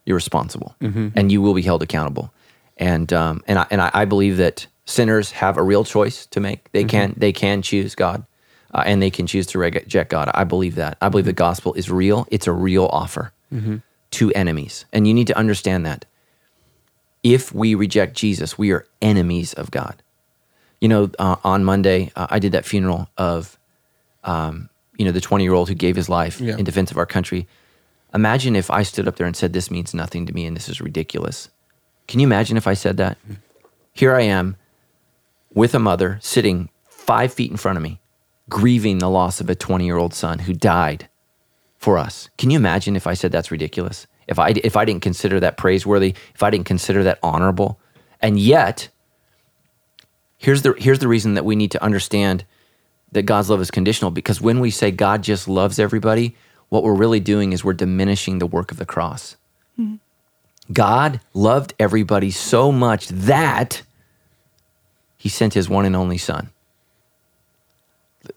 You're 0.05 0.15
responsible, 0.15 0.75
and 0.79 1.31
you 1.31 1.41
will 1.41 1.53
be 1.53 1.61
held 1.61 1.81
accountable. 1.83 2.33
And 2.77 3.11
um, 3.13 3.41
and 3.47 3.59
I, 3.59 3.65
and 3.71 3.81
I, 3.81 4.05
believe 4.05 4.37
that 4.37 4.67
sinners 4.85 5.31
have 5.31 5.57
a 5.57 5.63
real 5.63 5.83
choice 5.83 6.25
to 6.27 6.39
make. 6.39 6.71
They 6.71 6.83
can 6.83 7.13
they 7.15 7.31
can 7.31 7.61
choose 7.61 7.95
God, 7.95 8.25
uh, 8.73 8.83
and 8.85 9.01
they 9.01 9.09
can 9.09 9.27
choose 9.27 9.47
to 9.47 9.59
reject 9.59 10.09
God. 10.09 10.29
I 10.33 10.43
believe 10.43 10.75
that. 10.75 10.97
I 11.01 11.09
believe 11.09 11.25
the 11.25 11.33
gospel 11.33 11.73
is 11.75 11.89
real. 11.89 12.27
It's 12.31 12.47
a 12.47 12.51
real 12.51 12.85
offer 12.87 13.31
to 14.11 14.31
enemies, 14.33 14.85
and 14.91 15.07
you 15.07 15.13
need 15.13 15.27
to 15.27 15.37
understand 15.37 15.85
that. 15.85 16.05
If 17.21 17.53
we 17.53 17.73
reject 17.75 18.17
Jesus, 18.17 18.57
we 18.57 18.71
are 18.71 18.85
enemies 19.01 19.53
of 19.53 19.71
God 19.71 20.03
you 20.83 20.89
know, 20.89 21.09
uh, 21.17 21.37
on 21.45 21.63
Monday, 21.63 22.11
uh, 22.13 22.27
I 22.29 22.39
did 22.39 22.51
that 22.51 22.65
funeral 22.65 23.07
of, 23.17 23.57
um, 24.25 24.69
you 24.97 25.05
know, 25.05 25.13
the 25.13 25.21
20 25.21 25.45
year 25.45 25.53
old 25.53 25.69
who 25.69 25.75
gave 25.75 25.95
his 25.95 26.09
life 26.09 26.41
Yeah. 26.41 26.57
in 26.57 26.65
defense 26.65 26.91
of 26.91 26.97
our 26.97 27.05
country. 27.05 27.47
Imagine 28.13 28.55
if 28.55 28.69
I 28.69 28.83
stood 28.83 29.07
up 29.07 29.15
there 29.15 29.27
and 29.27 29.35
said, 29.35 29.53
This 29.53 29.71
means 29.71 29.93
nothing 29.93 30.25
to 30.25 30.33
me 30.33 30.45
and 30.45 30.55
this 30.55 30.69
is 30.69 30.81
ridiculous. 30.81 31.49
Can 32.07 32.19
you 32.19 32.27
imagine 32.27 32.57
if 32.57 32.67
I 32.67 32.73
said 32.73 32.97
that? 32.97 33.17
Here 33.93 34.15
I 34.15 34.21
am 34.21 34.55
with 35.53 35.73
a 35.73 35.79
mother 35.79 36.19
sitting 36.21 36.69
five 36.87 37.33
feet 37.33 37.51
in 37.51 37.57
front 37.57 37.77
of 37.77 37.83
me, 37.83 37.99
grieving 38.49 38.99
the 38.99 39.09
loss 39.09 39.39
of 39.41 39.49
a 39.49 39.55
20 39.55 39.85
year 39.85 39.97
old 39.97 40.13
son 40.13 40.39
who 40.39 40.53
died 40.53 41.09
for 41.77 41.97
us. 41.97 42.29
Can 42.37 42.49
you 42.49 42.57
imagine 42.57 42.95
if 42.95 43.07
I 43.07 43.13
said 43.13 43.31
that's 43.31 43.51
ridiculous? 43.51 44.07
If 44.27 44.39
I, 44.39 44.49
if 44.63 44.77
I 44.77 44.85
didn't 44.85 45.03
consider 45.03 45.39
that 45.41 45.57
praiseworthy, 45.57 46.15
if 46.33 46.43
I 46.43 46.49
didn't 46.49 46.65
consider 46.65 47.03
that 47.03 47.19
honorable, 47.21 47.79
and 48.21 48.39
yet 48.39 48.89
here's 50.37 50.61
the 50.61 50.73
here's 50.77 50.99
the 50.99 51.07
reason 51.07 51.33
that 51.33 51.45
we 51.45 51.55
need 51.55 51.71
to 51.71 51.83
understand 51.83 52.45
that 53.11 53.23
God's 53.23 53.49
love 53.49 53.61
is 53.61 53.69
conditional 53.69 54.11
because 54.11 54.41
when 54.41 54.59
we 54.59 54.71
say 54.71 54.91
God 54.91 55.23
just 55.23 55.47
loves 55.47 55.77
everybody, 55.77 56.35
what 56.73 56.83
we're 56.83 56.95
really 56.95 57.19
doing 57.19 57.53
is 57.53 57.63
we're 57.63 57.71
diminishing 57.73 58.39
the 58.39 58.47
work 58.47 58.71
of 58.71 58.77
the 58.77 58.85
cross. 58.85 59.37
God 60.71 61.19
loved 61.35 61.73
everybody 61.77 62.31
so 62.31 62.71
much 62.71 63.09
that 63.09 63.83
he 65.17 65.29
sent 65.29 65.53
his 65.53 65.69
one 65.69 65.85
and 65.85 65.95
only 65.95 66.17
son. 66.17 66.49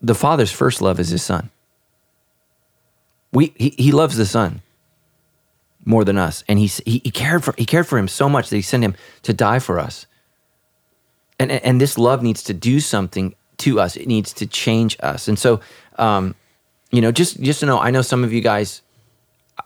The 0.02 0.14
father's 0.14 0.52
first 0.52 0.82
love 0.82 1.00
is 1.00 1.08
his 1.08 1.22
son. 1.22 1.48
We 3.32 3.54
he, 3.56 3.70
he 3.78 3.90
loves 3.92 4.18
the 4.18 4.26
son 4.26 4.60
more 5.86 6.04
than 6.04 6.18
us 6.18 6.44
and 6.46 6.58
he, 6.58 6.66
he 6.84 7.00
he 7.04 7.10
cared 7.10 7.42
for 7.42 7.54
he 7.56 7.64
cared 7.64 7.86
for 7.86 7.96
him 7.96 8.08
so 8.08 8.28
much 8.28 8.50
that 8.50 8.56
he 8.56 8.62
sent 8.62 8.84
him 8.84 8.96
to 9.22 9.32
die 9.32 9.60
for 9.60 9.78
us 9.78 10.06
and 11.38 11.50
and- 11.50 11.64
and 11.64 11.80
this 11.80 11.96
love 11.96 12.22
needs 12.22 12.42
to 12.42 12.52
do 12.52 12.80
something 12.80 13.34
to 13.58 13.80
us. 13.80 13.96
It 13.96 14.06
needs 14.08 14.34
to 14.34 14.46
change 14.46 14.96
us. 15.00 15.26
And 15.28 15.38
so, 15.38 15.60
um, 15.96 16.34
you 16.90 17.00
know, 17.00 17.12
just 17.12 17.40
just 17.40 17.60
to 17.60 17.66
know, 17.66 17.78
I 17.78 17.90
know 17.90 18.02
some 18.02 18.24
of 18.24 18.32
you 18.32 18.40
guys. 18.40 18.82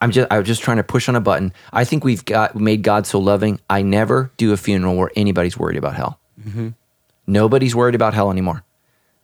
I'm 0.00 0.12
just 0.12 0.30
I 0.30 0.38
was 0.38 0.46
just 0.46 0.62
trying 0.62 0.76
to 0.76 0.84
push 0.84 1.08
on 1.08 1.16
a 1.16 1.20
button. 1.20 1.52
I 1.72 1.84
think 1.84 2.04
we've 2.04 2.24
got 2.24 2.54
made 2.54 2.82
God 2.82 3.06
so 3.06 3.18
loving. 3.18 3.60
I 3.68 3.82
never 3.82 4.30
do 4.36 4.52
a 4.52 4.56
funeral 4.56 4.96
where 4.96 5.10
anybody's 5.16 5.58
worried 5.58 5.76
about 5.76 5.96
hell. 5.96 6.18
Mm-hmm. 6.40 6.68
Nobody's 7.26 7.74
worried 7.74 7.94
about 7.94 8.14
hell 8.14 8.30
anymore, 8.30 8.62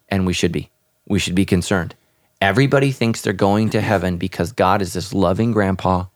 and 0.09 0.27
we 0.27 0.33
should 0.33 0.53
be. 0.53 0.71
We 1.07 1.19
should 1.19 1.35
be 1.35 1.45
concerned. 1.45 1.95
Everybody 2.41 2.91
thinks 2.93 3.23
they're 3.23 3.33
going 3.33 3.71
to 3.71 3.81
heaven 3.81 4.19
because 4.19 4.53
God 4.53 4.83
is 4.83 4.93
this 4.93 5.15
loving 5.15 5.53
grandpa, 5.53 6.07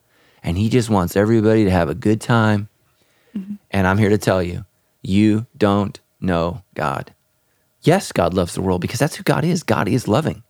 and 0.43 0.59
He 0.59 0.69
just 0.69 0.91
wants 0.91 1.17
everybody 1.17 1.65
to 1.65 1.71
have 1.71 1.89
a 1.89 1.95
good 1.95 2.21
time. 2.21 2.69
Mm-hmm. 3.37 3.55
And 3.71 3.87
I'm 3.87 3.99
here 3.99 4.11
to 4.11 4.19
tell 4.19 4.43
you, 4.43 4.65
you 5.01 5.47
don't 5.57 5.99
know 6.21 6.63
God. 6.75 7.15
Yes, 7.83 8.13
God 8.13 8.35
loves 8.35 8.55
the 8.55 8.63
world 8.63 8.81
because 8.81 8.99
that's 8.99 9.17
who 9.17 9.23
God 9.23 9.45
is. 9.45 9.63
God 9.63 9.89
is 9.89 10.07
loving. 10.09 10.43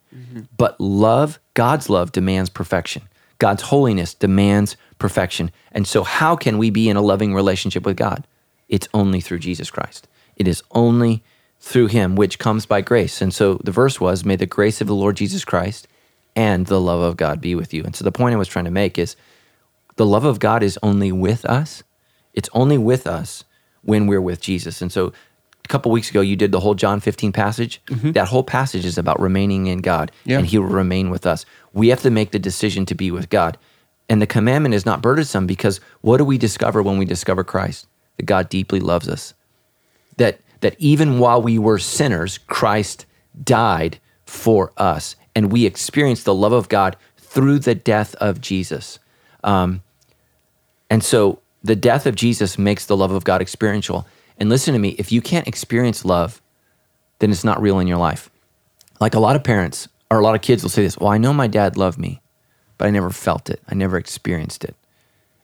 But 0.57 0.81
love, 0.81 1.39
God's 1.55 1.89
love 1.89 2.13
demands 2.13 2.51
perfection. 2.51 3.03
God's 3.39 3.63
holiness 3.63 4.15
demands 4.15 4.77
perfection. 4.99 5.51
And 5.73 5.87
so, 5.87 6.03
how 6.03 6.37
can 6.37 6.59
we 6.59 6.71
be 6.71 6.89
in 6.89 6.97
a 6.97 7.03
loving 7.03 7.35
relationship 7.35 7.87
with 7.87 7.97
God? 7.97 8.27
It's 8.69 8.89
only 8.93 9.21
through 9.21 9.39
Jesus 9.39 9.71
Christ. 9.71 10.09
It 10.37 10.47
is 10.47 10.63
only 10.73 11.23
through 11.59 11.89
Him, 11.89 12.17
which 12.17 12.39
comes 12.39 12.67
by 12.67 12.81
grace. 12.81 13.23
And 13.23 13.33
so, 13.33 13.55
the 13.65 13.73
verse 13.73 14.01
was, 14.01 14.25
May 14.25 14.37
the 14.37 14.47
grace 14.47 14.81
of 14.81 14.87
the 14.87 14.95
Lord 14.95 15.17
Jesus 15.17 15.45
Christ 15.45 15.89
and 16.37 16.67
the 16.67 16.81
love 16.81 17.01
of 17.01 17.17
God 17.17 17.41
be 17.41 17.55
with 17.55 17.73
you. 17.73 17.83
And 17.85 17.97
so, 17.97 18.05
the 18.05 18.13
point 18.13 18.35
I 18.35 18.39
was 18.39 18.49
trying 18.49 18.67
to 18.67 18.71
make 18.71 18.99
is 18.99 19.17
the 19.97 20.07
love 20.07 20.25
of 20.25 20.39
God 20.39 20.63
is 20.63 20.79
only 20.83 21.13
with 21.13 21.45
us. 21.45 21.83
It's 22.35 22.49
only 22.53 22.79
with 22.79 23.07
us 23.07 23.45
when 23.83 24.07
we're 24.07 24.21
with 24.21 24.41
Jesus. 24.41 24.83
And 24.83 24.93
so 24.93 25.13
couple 25.71 25.91
weeks 25.93 26.11
ago, 26.11 26.21
you 26.21 26.37
did 26.37 26.53
the 26.53 26.61
whole 26.61 26.75
John 26.75 27.01
15 27.01 27.33
passage. 27.33 27.81
That 27.89 28.29
whole 28.29 28.43
passage 28.43 28.85
is 28.85 28.99
about 28.99 29.21
remaining 29.21 29.67
in 29.69 29.79
God 29.79 30.11
Yeah. 30.25 30.39
and 30.39 30.47
he 30.47 30.59
will 30.59 30.67
remain 30.67 31.11
with 31.11 31.25
us. 31.27 31.47
We 31.73 31.89
have 31.89 32.03
to 32.03 32.11
make 32.11 32.33
the 32.33 32.39
decision 32.39 32.85
to 32.87 32.95
be 32.95 33.11
with 33.11 33.31
God. 33.31 33.57
And 34.09 34.21
the 34.21 34.27
commandment 34.27 34.75
is 34.75 34.85
not 34.85 35.01
burdensome 35.01 35.47
because 35.47 35.81
what 36.01 36.17
do 36.19 36.25
we 36.25 36.37
discover 36.39 36.83
when 36.83 36.99
we 36.99 37.05
discover 37.05 37.45
Christ? 37.45 37.87
That 38.17 38.27
God 38.27 38.49
deeply 38.49 38.81
loves 38.81 39.09
us. 39.09 39.35
That 40.17 40.41
that 40.61 40.75
even 40.79 41.19
while 41.21 41.41
we 41.41 41.59
were 41.59 41.79
sinners, 41.79 42.39
Christ 42.47 43.07
died 43.45 43.99
for 44.27 44.73
us, 44.77 45.17
and 45.35 45.51
we 45.51 45.65
experienced 45.65 46.25
the 46.27 46.35
love 46.35 46.53
of 46.53 46.69
God 46.69 46.97
through 47.17 47.61
the 47.61 47.75
death 47.75 48.15
of 48.17 48.41
Jesus. 48.41 48.99
Um, 49.43 49.81
and 50.91 51.03
so 51.03 51.39
the 51.63 51.77
death 51.77 52.05
of 52.07 52.15
Jesus 52.15 52.59
makes 52.59 52.85
the 52.87 52.97
love 52.97 53.13
of 53.13 53.25
God 53.25 53.41
experiential. 53.41 54.07
And 54.41 54.49
listen 54.49 54.73
to 54.73 54.81
me, 54.81 54.97
if 54.99 55.13
you 55.13 55.21
can't 55.21 55.47
experience 55.47 56.05
love, 56.05 56.43
then 57.19 57.31
it's 57.31 57.45
not 57.45 57.61
real 57.61 57.79
in 57.79 57.87
your 57.87 57.99
life. 57.99 58.31
Like 58.99 59.15
a 59.15 59.21
lot 59.21 59.37
of 59.37 59.45
parents 59.45 59.87
or 60.11 60.19
a 60.19 60.23
lot 60.23 60.35
of 60.35 60.41
kids 60.41 60.63
will 60.63 60.71
say 60.71 60.83
this, 60.83 60.99
well, 60.99 61.11
I 61.11 61.19
know 61.19 61.33
my 61.33 61.47
dad 61.47 61.77
loved 61.77 61.99
me, 61.99 62.21
but 62.79 62.89
I 62.89 62.91
never 62.91 63.11
felt 63.11 63.51
it. 63.51 63.61
I 63.69 63.75
never 63.75 63.99
experienced 63.99 64.65
it. 64.65 64.75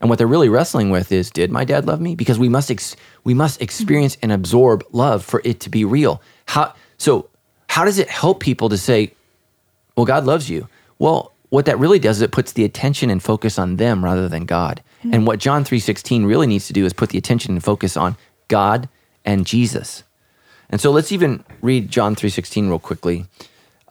And 0.00 0.10
what 0.10 0.18
they're 0.18 0.26
really 0.26 0.48
wrestling 0.48 0.90
with 0.90 1.12
is, 1.12 1.30
did 1.30 1.50
my 1.50 1.64
dad 1.64 1.86
love 1.86 2.00
me? 2.00 2.14
Because 2.14 2.38
we 2.38 2.48
must 2.48 2.70
ex- 2.70 2.96
we 3.24 3.32
must 3.32 3.62
experience 3.62 4.16
and 4.22 4.32
absorb 4.32 4.84
love 4.92 5.24
for 5.24 5.40
it 5.44 5.60
to 5.60 5.70
be 5.70 5.84
real. 5.84 6.20
How 6.46 6.74
so? 6.98 7.30
How 7.68 7.84
does 7.84 7.98
it 7.98 8.08
help 8.08 8.40
people 8.40 8.68
to 8.68 8.78
say, 8.78 9.12
well, 9.96 10.06
God 10.06 10.24
loves 10.24 10.50
you? 10.50 10.68
Well, 10.98 11.32
what 11.48 11.64
that 11.64 11.78
really 11.78 11.98
does 11.98 12.16
is 12.16 12.22
it 12.22 12.32
puts 12.32 12.52
the 12.52 12.64
attention 12.64 13.08
and 13.08 13.22
focus 13.22 13.58
on 13.58 13.76
them 13.76 14.04
rather 14.04 14.28
than 14.28 14.44
God. 14.44 14.82
Hmm. 15.02 15.14
And 15.14 15.26
what 15.26 15.38
John 15.38 15.64
three 15.64 15.80
sixteen 15.80 16.26
really 16.26 16.46
needs 16.46 16.66
to 16.66 16.72
do 16.74 16.84
is 16.84 16.92
put 16.92 17.08
the 17.10 17.18
attention 17.18 17.54
and 17.54 17.64
focus 17.64 17.96
on 17.96 18.16
God 18.48 18.88
and 19.24 19.46
Jesus. 19.46 20.04
And 20.70 20.80
so 20.80 20.90
let's 20.90 21.12
even 21.12 21.44
read 21.62 21.90
John 21.90 22.14
three 22.14 22.30
sixteen 22.30 22.68
real 22.68 22.78
quickly, 22.78 23.26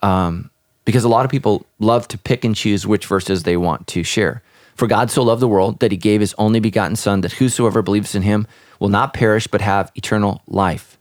um, 0.02 0.50
because 0.84 1.04
a 1.04 1.08
lot 1.08 1.24
of 1.24 1.30
people 1.30 1.66
love 1.78 2.06
to 2.08 2.18
pick 2.18 2.44
and 2.44 2.54
choose 2.54 2.86
which 2.86 3.06
verses 3.06 3.42
they 3.42 3.56
want 3.56 3.86
to 3.88 4.02
share. 4.02 4.42
For 4.74 4.86
God 4.86 5.10
so 5.10 5.22
loved 5.22 5.40
the 5.40 5.48
world 5.48 5.80
that 5.80 5.90
he 5.90 5.96
gave 5.96 6.20
his 6.20 6.34
only 6.36 6.60
begotten 6.60 6.96
Son, 6.96 7.22
that 7.22 7.32
whosoever 7.32 7.80
believes 7.80 8.14
in 8.14 8.22
him 8.22 8.46
will 8.78 8.90
not 8.90 9.14
perish 9.14 9.46
but 9.46 9.62
have 9.62 9.90
eternal 9.94 10.42
life. 10.46 10.98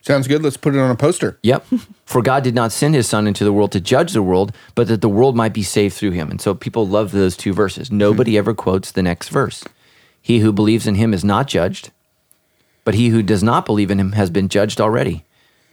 Sounds 0.00 0.26
good. 0.26 0.42
Let's 0.42 0.56
put 0.56 0.74
it 0.74 0.78
on 0.78 0.90
a 0.90 0.96
poster. 0.96 1.38
Yep. 1.42 1.66
For 2.06 2.22
God 2.22 2.42
did 2.42 2.54
not 2.54 2.72
send 2.72 2.94
his 2.94 3.06
Son 3.06 3.26
into 3.26 3.44
the 3.44 3.52
world 3.52 3.72
to 3.72 3.80
judge 3.80 4.14
the 4.14 4.22
world, 4.22 4.54
but 4.74 4.88
that 4.88 5.02
the 5.02 5.08
world 5.08 5.36
might 5.36 5.52
be 5.52 5.62
saved 5.62 5.94
through 5.94 6.12
him. 6.12 6.30
And 6.30 6.40
so 6.40 6.54
people 6.54 6.86
love 6.86 7.12
those 7.12 7.36
two 7.36 7.52
verses. 7.52 7.92
Nobody 7.92 8.38
ever 8.38 8.54
quotes 8.54 8.90
the 8.90 9.02
next 9.02 9.28
verse. 9.28 9.64
He 10.22 10.38
who 10.38 10.50
believes 10.50 10.86
in 10.86 10.94
him 10.94 11.12
is 11.12 11.24
not 11.24 11.46
judged, 11.46 11.90
but 12.88 12.94
he 12.94 13.10
who 13.10 13.22
does 13.22 13.42
not 13.42 13.66
believe 13.66 13.90
in 13.90 14.00
him 14.00 14.12
has 14.12 14.30
been 14.30 14.48
judged 14.48 14.80
already, 14.80 15.22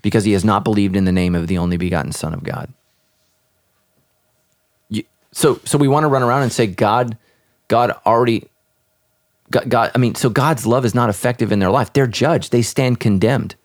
because 0.01 0.25
he 0.25 0.33
has 0.33 0.43
not 0.43 0.65
believed 0.65 0.97
in 0.97 1.05
the 1.05 1.13
name 1.13 1.33
of 1.33 1.47
the 1.47 1.57
only 1.57 1.77
begotten 1.77 2.11
Son 2.11 2.33
of 2.33 2.43
God. 2.43 2.73
You, 4.89 5.03
so, 5.31 5.61
so 5.63 5.77
we 5.77 5.87
want 5.87 6.03
to 6.03 6.09
run 6.09 6.23
around 6.23 6.41
and 6.41 6.51
say 6.51 6.67
God, 6.67 7.17
God 7.69 7.95
already, 8.05 8.49
God, 9.49 9.69
God. 9.69 9.91
I 9.95 9.97
mean, 9.97 10.15
so 10.15 10.29
God's 10.29 10.67
love 10.67 10.83
is 10.83 10.93
not 10.93 11.09
effective 11.09 11.53
in 11.53 11.59
their 11.59 11.71
life. 11.71 11.93
They're 11.93 12.05
judged. 12.05 12.51
They 12.51 12.61
stand 12.61 12.99
condemned 12.99 13.55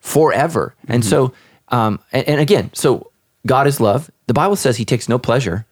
forever. 0.00 0.74
And 0.86 1.02
so, 1.02 1.32
um, 1.68 1.98
and, 2.12 2.28
and 2.28 2.40
again, 2.42 2.68
so 2.74 3.10
God 3.46 3.68
is 3.68 3.80
love. 3.80 4.10
The 4.26 4.34
Bible 4.34 4.56
says 4.56 4.76
He 4.76 4.84
takes 4.84 5.08
no 5.08 5.18
pleasure 5.18 5.64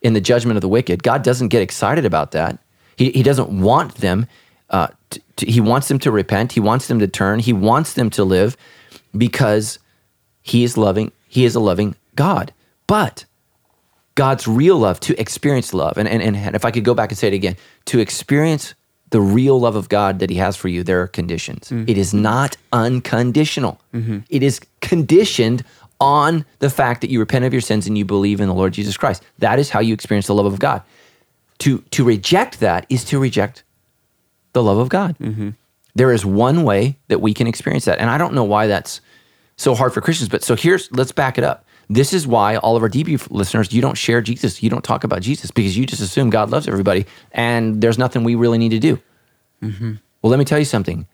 in 0.00 0.12
the 0.12 0.20
judgment 0.20 0.56
of 0.56 0.60
the 0.60 0.68
wicked. 0.68 1.02
God 1.02 1.24
doesn't 1.24 1.48
get 1.48 1.60
excited 1.60 2.04
about 2.04 2.30
that. 2.30 2.60
He, 2.94 3.10
he 3.10 3.24
doesn't 3.24 3.48
want 3.50 3.96
them. 3.96 4.28
Uh, 4.70 4.88
to, 5.16 5.22
to- 5.36 5.50
he 5.50 5.60
wants 5.60 5.88
them 5.88 5.98
to 6.00 6.10
repent. 6.10 6.52
He 6.52 6.60
wants 6.60 6.88
them 6.88 6.98
to 7.00 7.08
turn. 7.08 7.40
He 7.40 7.52
wants 7.52 7.94
them 7.94 8.10
to 8.10 8.24
live 8.24 8.56
because 9.16 9.78
He 10.42 10.64
is 10.64 10.76
loving. 10.76 11.12
He 11.28 11.44
is 11.44 11.54
a 11.54 11.60
loving 11.60 11.96
God. 12.14 12.52
But 12.86 13.24
God's 14.14 14.48
real 14.48 14.78
love, 14.78 14.98
to 15.00 15.20
experience 15.20 15.74
love. 15.74 15.98
And, 15.98 16.08
and, 16.08 16.22
and 16.22 16.56
if 16.56 16.64
I 16.64 16.70
could 16.70 16.84
go 16.84 16.94
back 16.94 17.10
and 17.10 17.18
say 17.18 17.28
it 17.28 17.34
again, 17.34 17.56
to 17.86 17.98
experience 17.98 18.74
the 19.10 19.20
real 19.20 19.60
love 19.60 19.76
of 19.76 19.88
God 19.88 20.18
that 20.18 20.30
He 20.30 20.36
has 20.36 20.56
for 20.56 20.68
you, 20.68 20.82
there 20.82 21.00
are 21.02 21.06
conditions. 21.06 21.68
Mm-hmm. 21.68 21.88
It 21.88 21.98
is 21.98 22.14
not 22.14 22.56
unconditional, 22.72 23.80
mm-hmm. 23.92 24.20
It 24.30 24.42
is 24.42 24.60
conditioned 24.80 25.64
on 26.00 26.44
the 26.58 26.70
fact 26.70 27.00
that 27.00 27.10
you 27.10 27.18
repent 27.18 27.44
of 27.44 27.52
your 27.52 27.62
sins 27.62 27.86
and 27.86 27.96
you 27.96 28.04
believe 28.04 28.40
in 28.40 28.48
the 28.48 28.54
Lord 28.54 28.72
Jesus 28.72 28.96
Christ. 28.96 29.22
That 29.38 29.58
is 29.58 29.70
how 29.70 29.80
you 29.80 29.94
experience 29.94 30.26
the 30.26 30.34
love 30.34 30.46
of 30.46 30.58
God. 30.58 30.82
To, 31.60 31.78
to 31.78 32.04
reject 32.04 32.60
that 32.60 32.84
is 32.90 33.02
to 33.04 33.18
reject 33.18 33.62
the 34.56 34.62
love 34.62 34.78
of 34.78 34.88
God. 34.88 35.18
Mm-hmm. 35.18 35.50
There 35.94 36.12
is 36.12 36.24
one 36.24 36.64
way 36.64 36.96
that 37.08 37.20
we 37.20 37.34
can 37.34 37.46
experience 37.46 37.84
that. 37.84 37.98
And 37.98 38.08
I 38.08 38.16
don't 38.16 38.32
know 38.32 38.44
why 38.44 38.66
that's 38.66 39.02
so 39.56 39.74
hard 39.74 39.92
for 39.92 40.00
Christians, 40.00 40.30
but 40.30 40.42
so 40.42 40.56
here's, 40.56 40.90
let's 40.92 41.12
back 41.12 41.36
it 41.36 41.44
up. 41.44 41.66
This 41.90 42.14
is 42.14 42.26
why 42.26 42.56
all 42.56 42.74
of 42.74 42.82
our 42.82 42.88
DB 42.88 43.30
listeners, 43.30 43.72
you 43.72 43.82
don't 43.82 43.96
share 43.98 44.22
Jesus. 44.22 44.62
You 44.62 44.70
don't 44.70 44.82
talk 44.82 45.04
about 45.04 45.20
Jesus 45.20 45.50
because 45.50 45.76
you 45.76 45.84
just 45.84 46.00
assume 46.00 46.30
God 46.30 46.50
loves 46.50 46.66
everybody 46.66 47.04
and 47.32 47.80
there's 47.80 47.98
nothing 47.98 48.24
we 48.24 48.34
really 48.34 48.58
need 48.58 48.70
to 48.70 48.78
do. 48.78 48.98
Mm-hmm. 49.62 49.94
Well, 50.22 50.30
let 50.30 50.38
me 50.38 50.44
tell 50.46 50.58
you 50.58 50.64
something. 50.64 51.06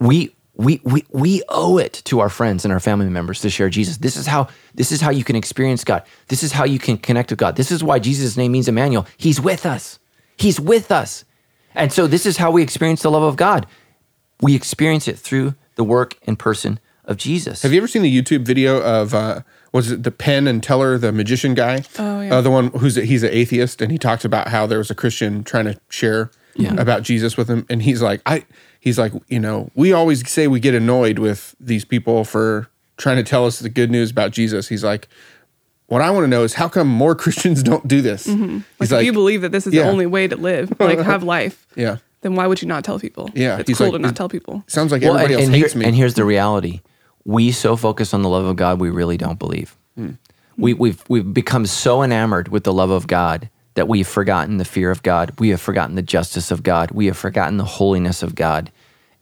We, 0.00 0.34
we, 0.54 0.80
we, 0.84 1.04
we 1.10 1.42
owe 1.48 1.78
it 1.78 2.00
to 2.04 2.20
our 2.20 2.28
friends 2.28 2.64
and 2.64 2.72
our 2.72 2.80
family 2.80 3.10
members 3.10 3.40
to 3.40 3.50
share 3.50 3.68
Jesus. 3.68 3.96
This 3.96 4.16
is 4.16 4.26
how 4.26 4.48
this 4.74 4.92
is 4.92 5.00
how 5.00 5.10
you 5.10 5.24
can 5.24 5.34
experience 5.34 5.82
God. 5.82 6.04
This 6.28 6.44
is 6.44 6.52
how 6.52 6.64
you 6.64 6.78
can 6.78 6.96
connect 6.96 7.30
with 7.30 7.40
God. 7.40 7.56
This 7.56 7.72
is 7.72 7.82
why 7.82 7.98
Jesus' 7.98 8.36
name 8.36 8.52
means 8.52 8.68
Emmanuel. 8.68 9.06
He's 9.16 9.40
with 9.40 9.66
us. 9.66 9.98
He's 10.36 10.60
with 10.60 10.92
us. 10.92 11.24
And 11.74 11.92
so 11.92 12.06
this 12.06 12.26
is 12.26 12.36
how 12.36 12.50
we 12.50 12.62
experience 12.62 13.02
the 13.02 13.10
love 13.10 13.22
of 13.22 13.36
God. 13.36 13.66
We 14.40 14.54
experience 14.54 15.08
it 15.08 15.18
through 15.18 15.54
the 15.76 15.84
work 15.84 16.16
and 16.26 16.38
person 16.38 16.78
of 17.04 17.16
Jesus. 17.16 17.62
Have 17.62 17.72
you 17.72 17.78
ever 17.78 17.88
seen 17.88 18.02
the 18.02 18.22
YouTube 18.22 18.44
video 18.44 18.80
of 18.80 19.14
uh, 19.14 19.42
was 19.72 19.90
it 19.90 20.02
the 20.04 20.10
Penn 20.10 20.46
and 20.46 20.62
Teller, 20.62 20.96
the 20.98 21.12
magician 21.12 21.54
guy? 21.54 21.82
Oh, 21.98 22.20
yeah. 22.20 22.36
Uh, 22.36 22.40
the 22.40 22.50
one 22.50 22.68
who's 22.68 22.96
a, 22.96 23.04
he's 23.04 23.22
an 23.22 23.30
atheist, 23.32 23.82
and 23.82 23.90
he 23.92 23.98
talks 23.98 24.24
about 24.24 24.48
how 24.48 24.66
there 24.66 24.78
was 24.78 24.90
a 24.90 24.94
Christian 24.94 25.44
trying 25.44 25.66
to 25.66 25.78
share 25.88 26.30
about 26.78 27.02
Jesus 27.02 27.36
with 27.36 27.48
him, 27.48 27.66
and 27.68 27.82
he's 27.82 28.00
like, 28.00 28.22
I, 28.24 28.44
he's 28.78 28.98
like, 28.98 29.12
you 29.28 29.40
know, 29.40 29.70
we 29.74 29.92
always 29.92 30.28
say 30.30 30.46
we 30.46 30.60
get 30.60 30.74
annoyed 30.74 31.18
with 31.18 31.56
these 31.58 31.84
people 31.84 32.24
for 32.24 32.70
trying 32.96 33.16
to 33.16 33.24
tell 33.24 33.44
us 33.44 33.58
the 33.58 33.68
good 33.68 33.90
news 33.90 34.12
about 34.12 34.30
Jesus. 34.30 34.68
He's 34.68 34.84
like, 34.84 35.08
what 35.94 36.02
I 36.02 36.10
want 36.10 36.24
to 36.24 36.28
know 36.28 36.42
is 36.42 36.54
how 36.54 36.68
come 36.68 36.88
more 36.88 37.14
Christians 37.22 37.62
don't 37.62 37.86
do 37.86 38.02
this? 38.02 38.26
Mm-hmm. 38.26 38.54
Like, 38.54 38.64
He's 38.80 38.92
if 38.92 39.04
you 39.04 39.12
believe 39.12 39.42
that 39.42 39.52
this 39.52 39.66
is 39.66 39.72
Yeah. 39.72 39.84
the 39.84 39.90
only 39.90 40.06
way 40.06 40.26
to 40.28 40.36
live, 40.36 40.72
like 40.80 40.98
have 40.98 41.22
life, 41.36 41.66
yeah, 41.76 41.98
then 42.22 42.34
why 42.34 42.46
would 42.46 42.60
you 42.60 42.68
not 42.68 42.82
tell 42.84 42.98
people? 42.98 43.30
Yeah, 43.34 43.58
It's 43.58 43.68
he's 43.68 43.78
cool 43.78 43.86
like, 43.88 43.94
to 43.94 43.98
not 44.00 44.16
tell 44.16 44.28
people. 44.28 44.64
sounds 44.66 44.90
like 44.92 45.02
Well, 45.02 45.14
everybody 45.16 45.34
and, 45.34 45.40
else 45.42 45.46
and, 45.46 45.54
hates 45.54 45.72
here- 45.72 45.80
me. 45.80 45.86
and 45.86 45.94
here's 45.94 46.14
the 46.14 46.24
reality: 46.24 46.80
we 47.24 47.52
so 47.52 47.76
focus 47.76 48.12
on 48.12 48.22
the 48.22 48.28
love 48.28 48.44
of 48.44 48.56
God, 48.56 48.80
we 48.80 48.90
really 48.90 49.16
don't 49.16 49.38
believe. 49.38 49.76
Hmm. 49.96 50.10
We, 50.56 50.72
we've 50.74 51.02
we've 51.08 51.32
become 51.34 51.64
so 51.66 52.02
enamored 52.02 52.48
with 52.48 52.64
the 52.64 52.72
love 52.72 52.90
of 52.90 53.06
God 53.06 53.48
that 53.74 53.88
we've 53.88 54.06
forgotten 54.06 54.56
the 54.58 54.64
fear 54.64 54.90
of 54.90 55.02
God. 55.02 55.32
We 55.38 55.48
have 55.50 55.60
forgotten 55.60 55.94
the 55.96 56.02
justice 56.02 56.50
of 56.50 56.62
God. 56.62 56.90
We 56.92 57.06
have 57.06 57.16
forgotten 57.16 57.56
the 57.56 57.64
holiness 57.64 58.22
of 58.22 58.34
God, 58.34 58.70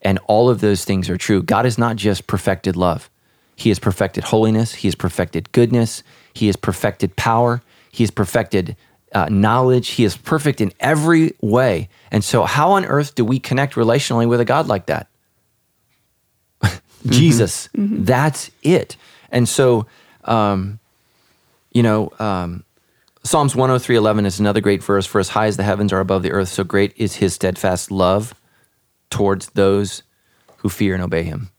and 0.02 0.18
all 0.26 0.48
of 0.50 0.60
those 0.60 0.84
things 0.84 1.08
are 1.10 1.16
true. 1.18 1.42
God 1.42 1.64
is 1.66 1.76
not 1.78 1.96
just 1.96 2.26
perfected 2.26 2.76
love; 2.76 3.08
He 3.56 3.68
has 3.70 3.78
perfected 3.78 4.24
holiness. 4.24 4.74
He 4.74 4.88
has 4.88 4.94
perfected 4.94 5.50
goodness. 5.52 6.02
He 6.34 6.46
has 6.46 6.56
perfected 6.56 7.16
power. 7.16 7.62
He 7.90 8.02
has 8.02 8.10
perfected 8.10 8.76
uh, 9.14 9.28
knowledge. 9.30 9.90
He 9.90 10.04
is 10.04 10.16
perfect 10.16 10.60
in 10.60 10.72
every 10.80 11.34
way. 11.40 11.88
And 12.10 12.24
so, 12.24 12.44
how 12.44 12.72
on 12.72 12.84
earth 12.84 13.14
do 13.14 13.24
we 13.24 13.38
connect 13.38 13.74
relationally 13.74 14.28
with 14.28 14.40
a 14.40 14.44
God 14.44 14.68
like 14.68 14.86
that? 14.86 15.08
Jesus. 17.06 17.68
That's 17.74 18.50
it. 18.62 18.96
And 19.30 19.48
so, 19.48 19.86
um, 20.24 20.78
you 21.72 21.82
know, 21.82 22.12
um, 22.18 22.64
Psalms 23.24 23.54
103:11 23.54 24.26
is 24.26 24.40
another 24.40 24.60
great 24.60 24.82
verse. 24.82 25.06
For 25.06 25.18
as 25.18 25.30
high 25.30 25.46
as 25.46 25.56
the 25.56 25.62
heavens 25.62 25.92
are 25.92 26.00
above 26.00 26.22
the 26.22 26.32
earth, 26.32 26.48
so 26.48 26.64
great 26.64 26.92
is 26.96 27.16
His 27.16 27.34
steadfast 27.34 27.90
love 27.90 28.34
towards 29.10 29.48
those 29.50 30.02
who 30.58 30.68
fear 30.68 30.94
and 30.94 31.02
obey 31.02 31.22
Him. 31.22 31.50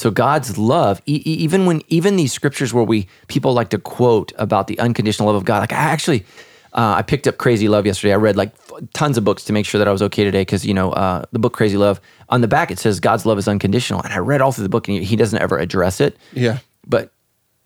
So 0.00 0.10
God's 0.10 0.56
love, 0.56 1.02
e- 1.06 1.22
even 1.24 1.66
when 1.66 1.82
even 1.88 2.16
these 2.16 2.32
scriptures 2.32 2.72
where 2.72 2.84
we 2.84 3.06
people 3.28 3.52
like 3.52 3.68
to 3.70 3.78
quote 3.78 4.32
about 4.36 4.66
the 4.66 4.78
unconditional 4.78 5.26
love 5.26 5.36
of 5.36 5.44
God, 5.44 5.58
like 5.60 5.72
I 5.74 5.76
actually, 5.76 6.24
uh, 6.72 6.94
I 6.96 7.02
picked 7.02 7.26
up 7.28 7.36
Crazy 7.36 7.68
Love 7.68 7.84
yesterday. 7.84 8.14
I 8.14 8.16
read 8.16 8.34
like 8.34 8.52
f- 8.72 8.82
tons 8.94 9.18
of 9.18 9.24
books 9.24 9.44
to 9.44 9.52
make 9.52 9.66
sure 9.66 9.78
that 9.78 9.86
I 9.88 9.92
was 9.92 10.00
okay 10.08 10.24
today 10.24 10.40
because 10.40 10.64
you 10.64 10.72
know 10.72 10.92
uh, 10.92 11.24
the 11.32 11.38
book 11.38 11.52
Crazy 11.52 11.76
Love 11.76 12.00
on 12.30 12.40
the 12.40 12.48
back 12.48 12.70
it 12.70 12.78
says 12.78 12.98
God's 12.98 13.26
love 13.26 13.36
is 13.38 13.46
unconditional, 13.46 14.00
and 14.02 14.12
I 14.12 14.18
read 14.18 14.40
all 14.40 14.52
through 14.52 14.62
the 14.64 14.70
book 14.70 14.88
and 14.88 14.96
he, 14.96 15.04
he 15.04 15.16
doesn't 15.16 15.38
ever 15.38 15.58
address 15.58 16.00
it. 16.00 16.16
yeah, 16.32 16.58
But 16.86 17.12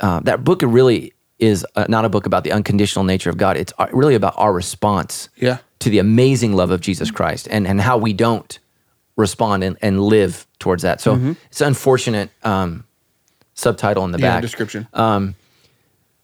uh, 0.00 0.18
that 0.20 0.42
book 0.42 0.60
really 0.64 1.12
is 1.38 1.64
uh, 1.76 1.86
not 1.88 2.04
a 2.04 2.08
book 2.08 2.26
about 2.26 2.42
the 2.42 2.50
unconditional 2.50 3.04
nature 3.04 3.30
of 3.30 3.36
God. 3.36 3.56
It's 3.56 3.72
uh, 3.78 3.86
really 3.92 4.16
about 4.16 4.34
our 4.36 4.52
response 4.52 5.28
Yeah. 5.36 5.58
to 5.78 5.88
the 5.90 6.00
amazing 6.00 6.54
love 6.56 6.72
of 6.72 6.80
Jesus 6.80 7.10
Christ 7.12 7.46
and, 7.50 7.66
and 7.66 7.80
how 7.80 7.96
we 7.96 8.12
don't 8.12 8.58
respond 9.16 9.64
and, 9.64 9.76
and 9.80 10.00
live 10.00 10.46
towards 10.58 10.82
that. 10.82 11.00
So 11.00 11.36
it's 11.50 11.60
an 11.60 11.68
unfortunate 11.68 12.30
um, 12.42 12.84
subtitle 13.54 14.04
in 14.04 14.12
the 14.12 14.18
yeah. 14.18 14.34
back. 14.34 14.42
Description. 14.42 14.88
Um, 14.92 15.34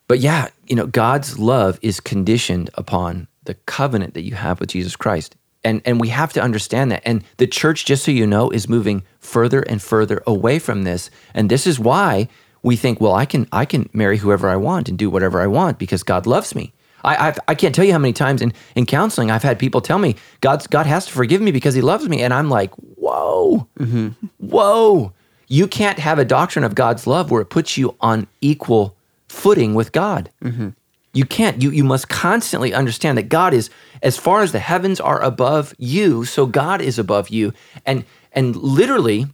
But 0.08 0.18
yeah, 0.18 0.48
you 0.66 0.74
know, 0.74 0.86
God's 0.86 1.38
love 1.38 1.78
is 1.82 2.00
conditioned 2.00 2.68
upon 2.74 3.28
the 3.44 3.54
covenant 3.66 4.14
that 4.14 4.22
you 4.22 4.34
have 4.34 4.58
with 4.58 4.70
Jesus 4.70 4.96
Christ. 4.96 5.36
And 5.62 5.82
and 5.84 6.00
we 6.00 6.08
have 6.08 6.32
to 6.32 6.42
understand 6.42 6.90
that. 6.90 7.02
And 7.04 7.22
the 7.36 7.46
church, 7.46 7.84
just 7.84 8.04
so 8.04 8.10
you 8.10 8.26
know, 8.26 8.50
is 8.50 8.68
moving 8.68 9.04
further 9.20 9.60
and 9.60 9.80
further 9.80 10.20
away 10.26 10.58
from 10.58 10.82
this. 10.82 11.10
And 11.32 11.48
this 11.48 11.66
is 11.66 11.78
why 11.78 12.28
we 12.62 12.76
think, 12.76 13.00
well, 13.00 13.14
I 13.14 13.26
can 13.26 13.46
I 13.52 13.64
can 13.66 13.88
marry 13.92 14.18
whoever 14.18 14.48
I 14.48 14.56
want 14.56 14.88
and 14.88 14.98
do 14.98 15.08
whatever 15.10 15.40
I 15.40 15.46
want 15.46 15.78
because 15.78 16.02
God 16.02 16.26
loves 16.26 16.54
me. 16.54 16.72
I 17.04 17.28
I've, 17.28 17.38
I 17.48 17.54
can't 17.54 17.74
tell 17.74 17.84
you 17.84 17.92
how 17.92 17.98
many 17.98 18.12
times 18.12 18.42
in, 18.42 18.52
in 18.74 18.86
counseling 18.86 19.30
I've 19.30 19.42
had 19.42 19.58
people 19.58 19.80
tell 19.80 19.98
me 19.98 20.16
God's 20.40 20.66
God 20.66 20.86
has 20.86 21.06
to 21.06 21.12
forgive 21.12 21.40
me 21.40 21.52
because 21.52 21.74
He 21.74 21.80
loves 21.80 22.08
me, 22.08 22.22
and 22.22 22.32
I'm 22.32 22.48
like, 22.48 22.72
whoa, 22.74 23.66
mm-hmm. 23.78 24.08
whoa, 24.38 25.12
you 25.48 25.66
can't 25.66 25.98
have 25.98 26.18
a 26.18 26.24
doctrine 26.24 26.64
of 26.64 26.74
God's 26.74 27.06
love 27.06 27.30
where 27.30 27.42
it 27.42 27.46
puts 27.46 27.76
you 27.76 27.96
on 28.00 28.26
equal 28.40 28.96
footing 29.28 29.74
with 29.74 29.92
God. 29.92 30.30
Mm-hmm. 30.42 30.70
You 31.12 31.24
can't. 31.24 31.60
You 31.60 31.70
you 31.70 31.84
must 31.84 32.08
constantly 32.08 32.72
understand 32.72 33.18
that 33.18 33.28
God 33.28 33.52
is 33.52 33.68
as 34.02 34.16
far 34.16 34.42
as 34.42 34.52
the 34.52 34.60
heavens 34.60 35.00
are 35.00 35.20
above 35.20 35.74
you, 35.78 36.24
so 36.24 36.46
God 36.46 36.80
is 36.80 36.98
above 36.98 37.30
you. 37.30 37.52
And 37.84 38.04
and 38.32 38.54
literally 38.54 39.26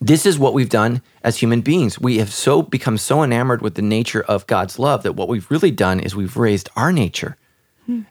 this 0.00 0.26
is 0.26 0.38
what 0.38 0.54
we've 0.54 0.68
done 0.68 1.02
as 1.22 1.38
human 1.38 1.60
beings. 1.60 1.98
We 1.98 2.18
have 2.18 2.32
so 2.32 2.62
become 2.62 2.98
so 2.98 3.22
enamored 3.22 3.62
with 3.62 3.74
the 3.74 3.82
nature 3.82 4.22
of 4.22 4.46
God's 4.46 4.78
love 4.78 5.02
that 5.02 5.14
what 5.14 5.28
we've 5.28 5.50
really 5.50 5.70
done 5.70 6.00
is 6.00 6.16
we've 6.16 6.36
raised 6.36 6.68
our 6.76 6.92
nature 6.92 7.36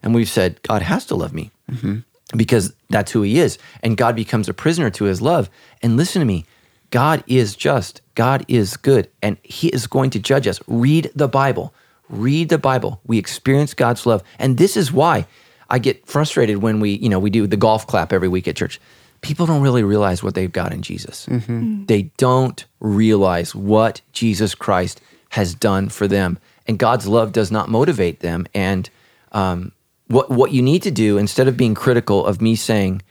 And 0.02 0.14
we've 0.14 0.30
said, 0.30 0.62
God 0.64 0.82
has 0.82 1.06
to 1.08 1.16
love 1.16 1.34
me 1.34 1.52
mm-hmm. 1.70 2.00
because 2.36 2.74
that's 2.90 3.12
who 3.12 3.22
he 3.22 3.40
is. 3.40 3.58
And 3.82 3.98
God 3.98 4.16
becomes 4.16 4.50
a 4.50 4.54
prisoner 4.54 4.90
to 4.92 5.06
his 5.06 5.22
love. 5.22 5.50
And 5.82 5.98
listen 5.98 6.20
to 6.20 6.26
me 6.26 6.46
God 6.90 7.24
is 7.26 7.56
just, 7.56 8.02
God 8.14 8.46
is 8.48 8.78
good, 8.78 9.10
and 9.24 9.38
he 9.42 9.70
is 9.70 9.88
going 9.88 10.12
to 10.12 10.20
judge 10.20 10.48
us. 10.48 10.62
Read 10.68 11.12
the 11.16 11.28
Bible. 11.28 11.74
Read 12.08 12.50
the 12.50 12.60
Bible. 12.60 13.02
We 13.06 13.18
experience 13.18 13.74
God's 13.74 14.06
love. 14.06 14.22
And 14.38 14.58
this 14.58 14.78
is 14.78 14.92
why 14.92 15.26
I 15.72 15.80
get 15.80 16.06
frustrated 16.06 16.58
when 16.58 16.80
we, 16.80 16.92
you 16.92 17.10
know, 17.10 17.18
we 17.18 17.32
do 17.32 17.48
the 17.48 17.58
golf 17.58 17.88
clap 17.88 18.14
every 18.14 18.28
week 18.28 18.48
at 18.48 18.56
church. 18.56 18.80
People 19.24 19.48
don't 19.48 19.64
really 19.64 19.84
realize 19.84 20.22
what 20.22 20.36
they've 20.36 20.52
got 20.52 20.72
in 20.72 20.84
Jesus. 20.84 21.26
Mm-hmm. 21.26 21.64
Mm. 21.64 21.88
They 21.88 22.04
don't 22.18 22.64
realize 22.80 23.56
what 23.56 24.02
Jesus 24.12 24.54
Christ 24.54 25.02
has 25.30 25.56
done 25.56 25.90
for 25.90 26.08
them. 26.08 26.38
And 26.68 26.78
God's 26.78 27.08
love 27.08 27.32
does 27.32 27.52
not 27.52 27.70
motivate 27.70 28.20
them. 28.20 28.46
And 28.54 28.90
um, 29.32 29.72
what 30.08 30.30
what 30.30 30.52
you 30.52 30.62
need 30.62 30.84
to 30.84 30.92
do 30.92 31.18
instead 31.18 31.48
of 31.48 31.58
being 31.58 31.74
critical 31.74 32.26
of 32.26 32.42
me 32.42 32.56
saying 32.56 33.02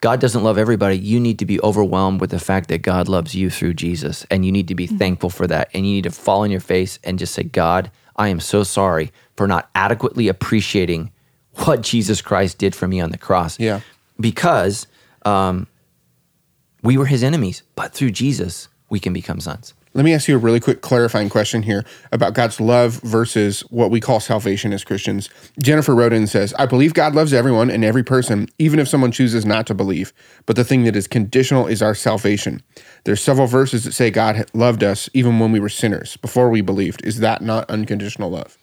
God 0.00 0.20
doesn't 0.20 0.42
love 0.42 0.58
everybody, 0.58 0.98
you 0.98 1.20
need 1.20 1.38
to 1.38 1.46
be 1.46 1.60
overwhelmed 1.60 2.20
with 2.20 2.30
the 2.30 2.40
fact 2.40 2.68
that 2.68 2.78
God 2.78 3.08
loves 3.08 3.34
you 3.34 3.50
through 3.50 3.74
Jesus, 3.74 4.26
and 4.30 4.44
you 4.44 4.50
need 4.50 4.68
to 4.68 4.74
be 4.74 4.88
mm. 4.88 4.98
thankful 4.98 5.30
for 5.30 5.46
that. 5.46 5.70
And 5.74 5.86
you 5.86 5.92
need 5.94 6.04
to 6.04 6.10
fall 6.10 6.42
on 6.42 6.50
your 6.50 6.60
face 6.60 6.98
and 7.04 7.18
just 7.18 7.34
say, 7.34 7.44
God, 7.44 7.90
I 8.16 8.28
am 8.28 8.40
so 8.40 8.64
sorry 8.64 9.12
for 9.36 9.46
not 9.46 9.70
adequately 9.74 10.28
appreciating 10.28 11.12
what 11.64 11.82
Jesus 11.82 12.20
Christ 12.20 12.58
did 12.58 12.74
for 12.74 12.88
me 12.88 13.00
on 13.00 13.10
the 13.10 13.18
cross. 13.18 13.58
Yeah. 13.60 13.80
because 14.20 14.86
um, 15.24 15.66
we 16.82 16.96
were 16.96 17.06
His 17.06 17.22
enemies, 17.22 17.62
but 17.74 17.92
through 17.92 18.10
Jesus 18.10 18.68
we 18.88 19.00
can 19.00 19.12
become 19.12 19.40
sons. 19.40 19.74
Let 19.94 20.06
me 20.06 20.14
ask 20.14 20.26
you 20.26 20.36
a 20.36 20.38
really 20.38 20.60
quick 20.60 20.80
clarifying 20.80 21.28
question 21.28 21.62
here 21.62 21.84
about 22.12 22.32
God's 22.32 22.60
love 22.60 22.94
versus 23.02 23.60
what 23.68 23.90
we 23.90 24.00
call 24.00 24.20
salvation 24.20 24.72
as 24.72 24.84
Christians. 24.84 25.28
Jennifer 25.58 25.94
Roden 25.94 26.26
says, 26.26 26.54
I 26.54 26.64
believe 26.64 26.94
God 26.94 27.14
loves 27.14 27.34
everyone 27.34 27.70
and 27.70 27.84
every 27.84 28.02
person, 28.02 28.48
even 28.58 28.78
if 28.78 28.88
someone 28.88 29.12
chooses 29.12 29.44
not 29.44 29.66
to 29.66 29.74
believe. 29.74 30.14
But 30.46 30.56
the 30.56 30.64
thing 30.64 30.84
that 30.84 30.96
is 30.96 31.06
conditional 31.06 31.66
is 31.66 31.82
our 31.82 31.94
salvation. 31.94 32.62
There's 33.04 33.20
several 33.20 33.46
verses 33.46 33.84
that 33.84 33.92
say 33.92 34.10
God 34.10 34.50
loved 34.54 34.82
us 34.82 35.10
even 35.12 35.38
when 35.38 35.52
we 35.52 35.60
were 35.60 35.68
sinners, 35.68 36.16
before 36.16 36.48
we 36.48 36.62
believed. 36.62 37.04
Is 37.04 37.18
that 37.18 37.42
not 37.42 37.68
unconditional 37.70 38.30
love? 38.30 38.56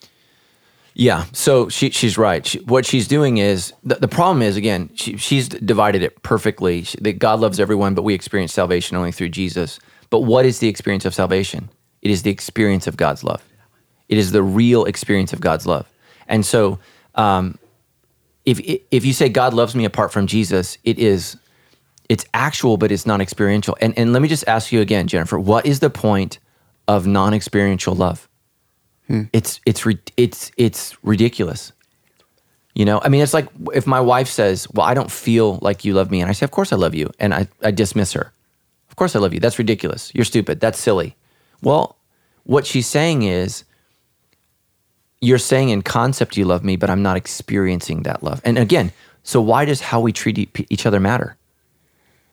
Yeah, 0.99 1.27
so 1.31 1.69
she, 1.69 1.91
she's 1.91 2.17
right. 2.17 2.45
She, 2.45 2.59
what 2.59 2.85
she's 2.85 3.07
doing 3.07 3.37
is 3.37 3.71
the, 3.85 3.95
the 3.95 4.07
problem 4.09 4.41
is 4.41 4.57
again 4.57 4.89
she, 4.95 5.15
she's 5.15 5.47
divided 5.47 6.03
it 6.03 6.21
perfectly. 6.23 6.83
She, 6.83 6.97
that 6.99 7.19
God 7.19 7.39
loves 7.39 7.57
everyone, 7.57 7.95
but 7.95 8.01
we 8.01 8.13
experience 8.13 8.51
salvation 8.51 8.97
only 8.97 9.13
through 9.13 9.29
Jesus. 9.29 9.79
But 10.09 10.21
what 10.21 10.45
is 10.45 10.59
the 10.59 10.67
experience 10.67 11.05
of 11.05 11.15
salvation? 11.15 11.69
It 12.01 12.11
is 12.11 12.23
the 12.23 12.29
experience 12.29 12.85
of 12.85 12.97
God's 12.97 13.23
love. 13.23 13.41
It 14.09 14.17
is 14.17 14.33
the 14.33 14.43
real 14.43 14.83
experience 14.83 15.31
of 15.31 15.39
God's 15.39 15.65
love. 15.65 15.89
And 16.27 16.45
so, 16.45 16.79
um, 17.15 17.57
if 18.45 18.59
if 18.91 19.05
you 19.05 19.13
say 19.13 19.29
God 19.29 19.53
loves 19.53 19.75
me 19.75 19.85
apart 19.85 20.11
from 20.11 20.27
Jesus, 20.27 20.77
it 20.83 20.99
is 20.99 21.37
it's 22.09 22.25
actual, 22.33 22.75
but 22.75 22.91
it's 22.91 23.05
not 23.05 23.21
experiential. 23.21 23.77
And 23.79 23.97
and 23.97 24.11
let 24.11 24.21
me 24.21 24.27
just 24.27 24.45
ask 24.49 24.73
you 24.73 24.81
again, 24.81 25.07
Jennifer, 25.07 25.39
what 25.39 25.65
is 25.65 25.79
the 25.79 25.89
point 25.89 26.39
of 26.89 27.07
non-experiential 27.07 27.95
love? 27.95 28.28
Hmm. 29.09 29.23
It's 29.33 29.59
it's 29.65 29.85
it's 30.15 30.51
it's 30.55 31.03
ridiculous. 31.03 31.73
You 32.75 32.85
know, 32.85 33.01
I 33.03 33.09
mean, 33.09 33.21
it's 33.21 33.33
like 33.33 33.47
if 33.73 33.87
my 33.87 33.99
wife 33.99 34.27
says, 34.29 34.67
"Well, 34.71 34.85
I 34.85 34.93
don't 34.93 35.11
feel 35.11 35.57
like 35.61 35.83
you 35.83 35.93
love 35.93 36.11
me," 36.11 36.21
and 36.21 36.29
I 36.29 36.33
say, 36.33 36.43
"Of 36.45 36.51
course 36.51 36.71
I 36.71 36.75
love 36.75 36.93
you," 36.93 37.09
and 37.19 37.33
I, 37.33 37.47
I 37.63 37.71
dismiss 37.71 38.13
her. 38.13 38.31
Of 38.89 38.95
course 38.95 39.15
I 39.15 39.19
love 39.19 39.33
you. 39.33 39.39
That's 39.39 39.57
ridiculous. 39.57 40.11
You're 40.13 40.25
stupid. 40.25 40.59
That's 40.59 40.79
silly. 40.79 41.15
Well, 41.61 41.97
what 42.43 42.67
she's 42.67 42.87
saying 42.87 43.23
is, 43.23 43.63
you're 45.21 45.39
saying 45.39 45.69
in 45.69 45.81
concept 45.81 46.37
you 46.37 46.45
love 46.45 46.63
me, 46.63 46.75
but 46.75 46.89
I'm 46.89 47.01
not 47.01 47.17
experiencing 47.17 48.03
that 48.03 48.23
love. 48.23 48.41
And 48.45 48.57
again, 48.57 48.91
so 49.23 49.41
why 49.41 49.65
does 49.65 49.81
how 49.81 49.99
we 49.99 50.13
treat 50.13 50.37
each 50.69 50.85
other 50.85 50.99
matter? 50.99 51.35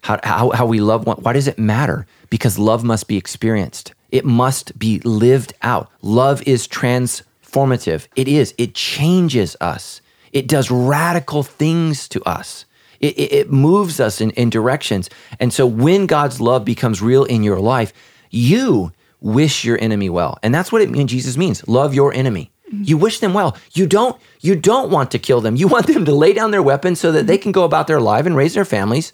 How, 0.02 0.20
how, 0.22 0.50
how 0.50 0.66
we 0.66 0.80
love 0.80 1.06
one, 1.06 1.16
why 1.16 1.32
does 1.32 1.48
it 1.48 1.58
matter? 1.58 2.06
Because 2.30 2.58
love 2.58 2.84
must 2.84 3.08
be 3.08 3.16
experienced. 3.16 3.92
It 4.16 4.24
must 4.24 4.78
be 4.78 4.98
lived 5.00 5.52
out. 5.62 5.90
Love 6.00 6.42
is 6.46 6.66
transformative. 6.66 8.08
It 8.16 8.28
is. 8.28 8.54
It 8.56 8.74
changes 8.74 9.56
us. 9.60 10.00
It 10.32 10.48
does 10.48 10.70
radical 10.70 11.42
things 11.42 12.08
to 12.08 12.22
us. 12.24 12.64
It, 13.00 13.18
it, 13.18 13.32
it 13.32 13.52
moves 13.52 14.00
us 14.00 14.20
in, 14.20 14.30
in 14.30 14.48
directions. 14.48 15.10
And 15.38 15.52
so 15.52 15.66
when 15.66 16.06
God's 16.06 16.40
love 16.40 16.64
becomes 16.64 17.02
real 17.02 17.24
in 17.24 17.42
your 17.42 17.60
life, 17.60 17.92
you 18.30 18.92
wish 19.20 19.64
your 19.64 19.78
enemy 19.80 20.08
well. 20.08 20.38
And 20.42 20.54
that's 20.54 20.72
what 20.72 20.82
it 20.82 20.90
means 20.90 21.10
Jesus 21.10 21.36
means. 21.36 21.66
Love 21.68 21.94
your 21.94 22.12
enemy. 22.14 22.50
You 22.72 22.96
wish 22.96 23.20
them 23.20 23.32
well. 23.32 23.56
You 23.74 23.86
don't 23.86 24.20
you 24.40 24.56
don't 24.56 24.90
want 24.90 25.10
to 25.12 25.18
kill 25.18 25.40
them. 25.40 25.56
You 25.56 25.68
want 25.68 25.86
them 25.86 26.04
to 26.04 26.12
lay 26.12 26.32
down 26.32 26.50
their 26.50 26.62
weapons 26.62 27.00
so 27.00 27.12
that 27.12 27.26
they 27.26 27.38
can 27.38 27.52
go 27.52 27.64
about 27.64 27.86
their 27.86 28.00
life 28.00 28.26
and 28.26 28.34
raise 28.34 28.54
their 28.54 28.64
families. 28.64 29.12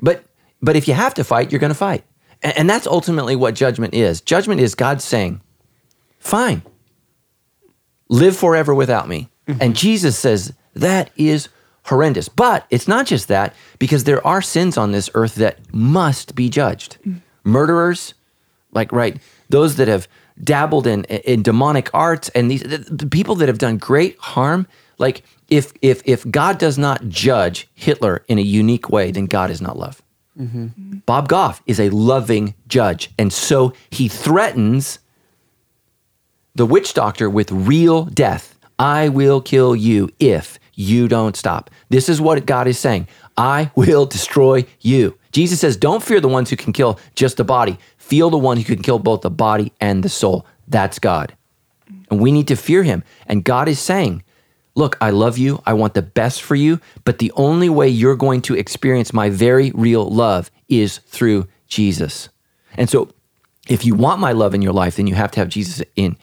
But 0.00 0.24
but 0.62 0.76
if 0.76 0.86
you 0.86 0.94
have 0.94 1.14
to 1.14 1.24
fight, 1.24 1.50
you're 1.50 1.60
going 1.60 1.72
to 1.72 1.78
fight. 1.78 2.04
And, 2.42 2.58
and 2.58 2.70
that's 2.70 2.86
ultimately 2.86 3.36
what 3.36 3.54
judgment 3.54 3.94
is. 3.94 4.20
Judgment 4.20 4.60
is 4.60 4.74
God 4.74 5.02
saying, 5.02 5.40
"Fine. 6.18 6.62
Live 8.08 8.36
forever 8.36 8.74
without 8.74 9.08
me." 9.08 9.28
Mm-hmm. 9.46 9.62
And 9.62 9.76
Jesus 9.76 10.18
says 10.18 10.52
that 10.74 11.10
is 11.16 11.48
horrendous. 11.88 12.28
But 12.28 12.66
it's 12.70 12.86
not 12.86 13.06
just 13.06 13.28
that 13.28 13.54
because 13.78 14.04
there 14.04 14.24
are 14.26 14.42
sins 14.42 14.76
on 14.76 14.92
this 14.92 15.10
earth 15.14 15.34
that 15.36 15.58
must 15.72 16.34
be 16.34 16.48
judged. 16.48 16.98
Mm. 17.04 17.20
Murderers, 17.44 18.14
like 18.72 18.92
right, 18.92 19.18
those 19.48 19.76
that 19.76 19.88
have 19.88 20.06
dabbled 20.42 20.86
in 20.86 21.04
in 21.04 21.42
demonic 21.42 21.90
arts 21.92 22.28
and 22.30 22.50
these 22.50 22.62
the, 22.62 22.78
the 22.78 23.06
people 23.06 23.34
that 23.36 23.48
have 23.48 23.58
done 23.58 23.78
great 23.78 24.18
harm, 24.18 24.66
like 24.98 25.24
if 25.48 25.72
if 25.82 26.02
if 26.04 26.30
God 26.30 26.58
does 26.58 26.78
not 26.78 27.08
judge 27.08 27.68
Hitler 27.74 28.24
in 28.28 28.38
a 28.38 28.42
unique 28.42 28.90
way, 28.90 29.10
then 29.10 29.26
God 29.26 29.50
is 29.50 29.60
not 29.60 29.78
love. 29.78 30.02
Bob 31.06 31.28
Goff 31.28 31.62
is 31.66 31.80
a 31.80 31.90
loving 31.90 32.54
judge, 32.68 33.10
and 33.18 33.32
so 33.32 33.72
he 33.90 34.08
threatens 34.08 35.00
the 36.54 36.66
witch 36.66 36.94
doctor 36.94 37.28
with 37.28 37.50
real 37.50 38.04
death. 38.04 38.56
I 38.78 39.08
will 39.08 39.40
kill 39.40 39.74
you 39.74 40.10
if 40.20 40.58
you 40.74 41.08
don't 41.08 41.36
stop. 41.36 41.70
This 41.88 42.08
is 42.08 42.20
what 42.20 42.46
God 42.46 42.68
is 42.68 42.78
saying. 42.78 43.08
I 43.36 43.70
will 43.74 44.06
destroy 44.06 44.64
you. 44.80 45.18
Jesus 45.32 45.60
says, 45.60 45.76
Don't 45.76 46.02
fear 46.02 46.20
the 46.20 46.28
ones 46.28 46.50
who 46.50 46.56
can 46.56 46.72
kill 46.72 46.98
just 47.14 47.36
the 47.36 47.44
body. 47.44 47.78
Feel 47.96 48.30
the 48.30 48.38
one 48.38 48.56
who 48.56 48.64
can 48.64 48.82
kill 48.82 48.98
both 48.98 49.22
the 49.22 49.30
body 49.30 49.72
and 49.80 50.02
the 50.02 50.08
soul. 50.08 50.46
That's 50.68 50.98
God. 50.98 51.36
And 52.10 52.20
we 52.20 52.32
need 52.32 52.48
to 52.48 52.56
fear 52.56 52.82
him. 52.82 53.02
And 53.26 53.44
God 53.44 53.68
is 53.68 53.78
saying, 53.78 54.22
Look, 54.78 54.96
I 55.00 55.10
love 55.10 55.38
you. 55.38 55.60
I 55.66 55.72
want 55.72 55.94
the 55.94 56.02
best 56.02 56.40
for 56.40 56.54
you. 56.54 56.80
But 57.02 57.18
the 57.18 57.32
only 57.34 57.68
way 57.68 57.88
you're 57.88 58.14
going 58.14 58.42
to 58.42 58.54
experience 58.54 59.12
my 59.12 59.28
very 59.28 59.72
real 59.72 60.08
love 60.08 60.52
is 60.68 60.98
through 60.98 61.48
Jesus. 61.66 62.28
And 62.76 62.88
so, 62.88 63.10
if 63.68 63.84
you 63.84 63.96
want 63.96 64.20
my 64.20 64.30
love 64.30 64.54
in 64.54 64.62
your 64.62 64.72
life, 64.72 64.94
then 64.94 65.08
you 65.08 65.16
have 65.16 65.32
to 65.32 65.40
have 65.40 65.48
Jesus 65.48 65.84
in, 65.96 66.16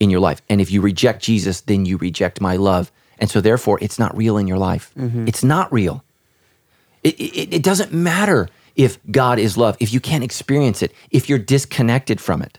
in 0.00 0.08
your 0.08 0.20
life. 0.20 0.40
And 0.48 0.58
if 0.58 0.70
you 0.70 0.80
reject 0.80 1.22
Jesus, 1.22 1.60
then 1.60 1.84
you 1.84 1.98
reject 1.98 2.40
my 2.40 2.56
love. 2.56 2.90
And 3.18 3.28
so, 3.28 3.42
therefore, 3.42 3.78
it's 3.82 3.98
not 3.98 4.16
real 4.16 4.38
in 4.38 4.46
your 4.46 4.56
life. 4.56 4.90
Mm-hmm. 4.96 5.28
It's 5.28 5.44
not 5.44 5.70
real. 5.70 6.02
It, 7.04 7.14
it, 7.20 7.56
it 7.56 7.62
doesn't 7.62 7.92
matter 7.92 8.48
if 8.74 8.98
God 9.10 9.38
is 9.38 9.58
love, 9.58 9.76
if 9.80 9.92
you 9.92 10.00
can't 10.00 10.24
experience 10.24 10.82
it, 10.82 10.94
if 11.10 11.28
you're 11.28 11.38
disconnected 11.38 12.22
from 12.22 12.40
it. 12.40 12.58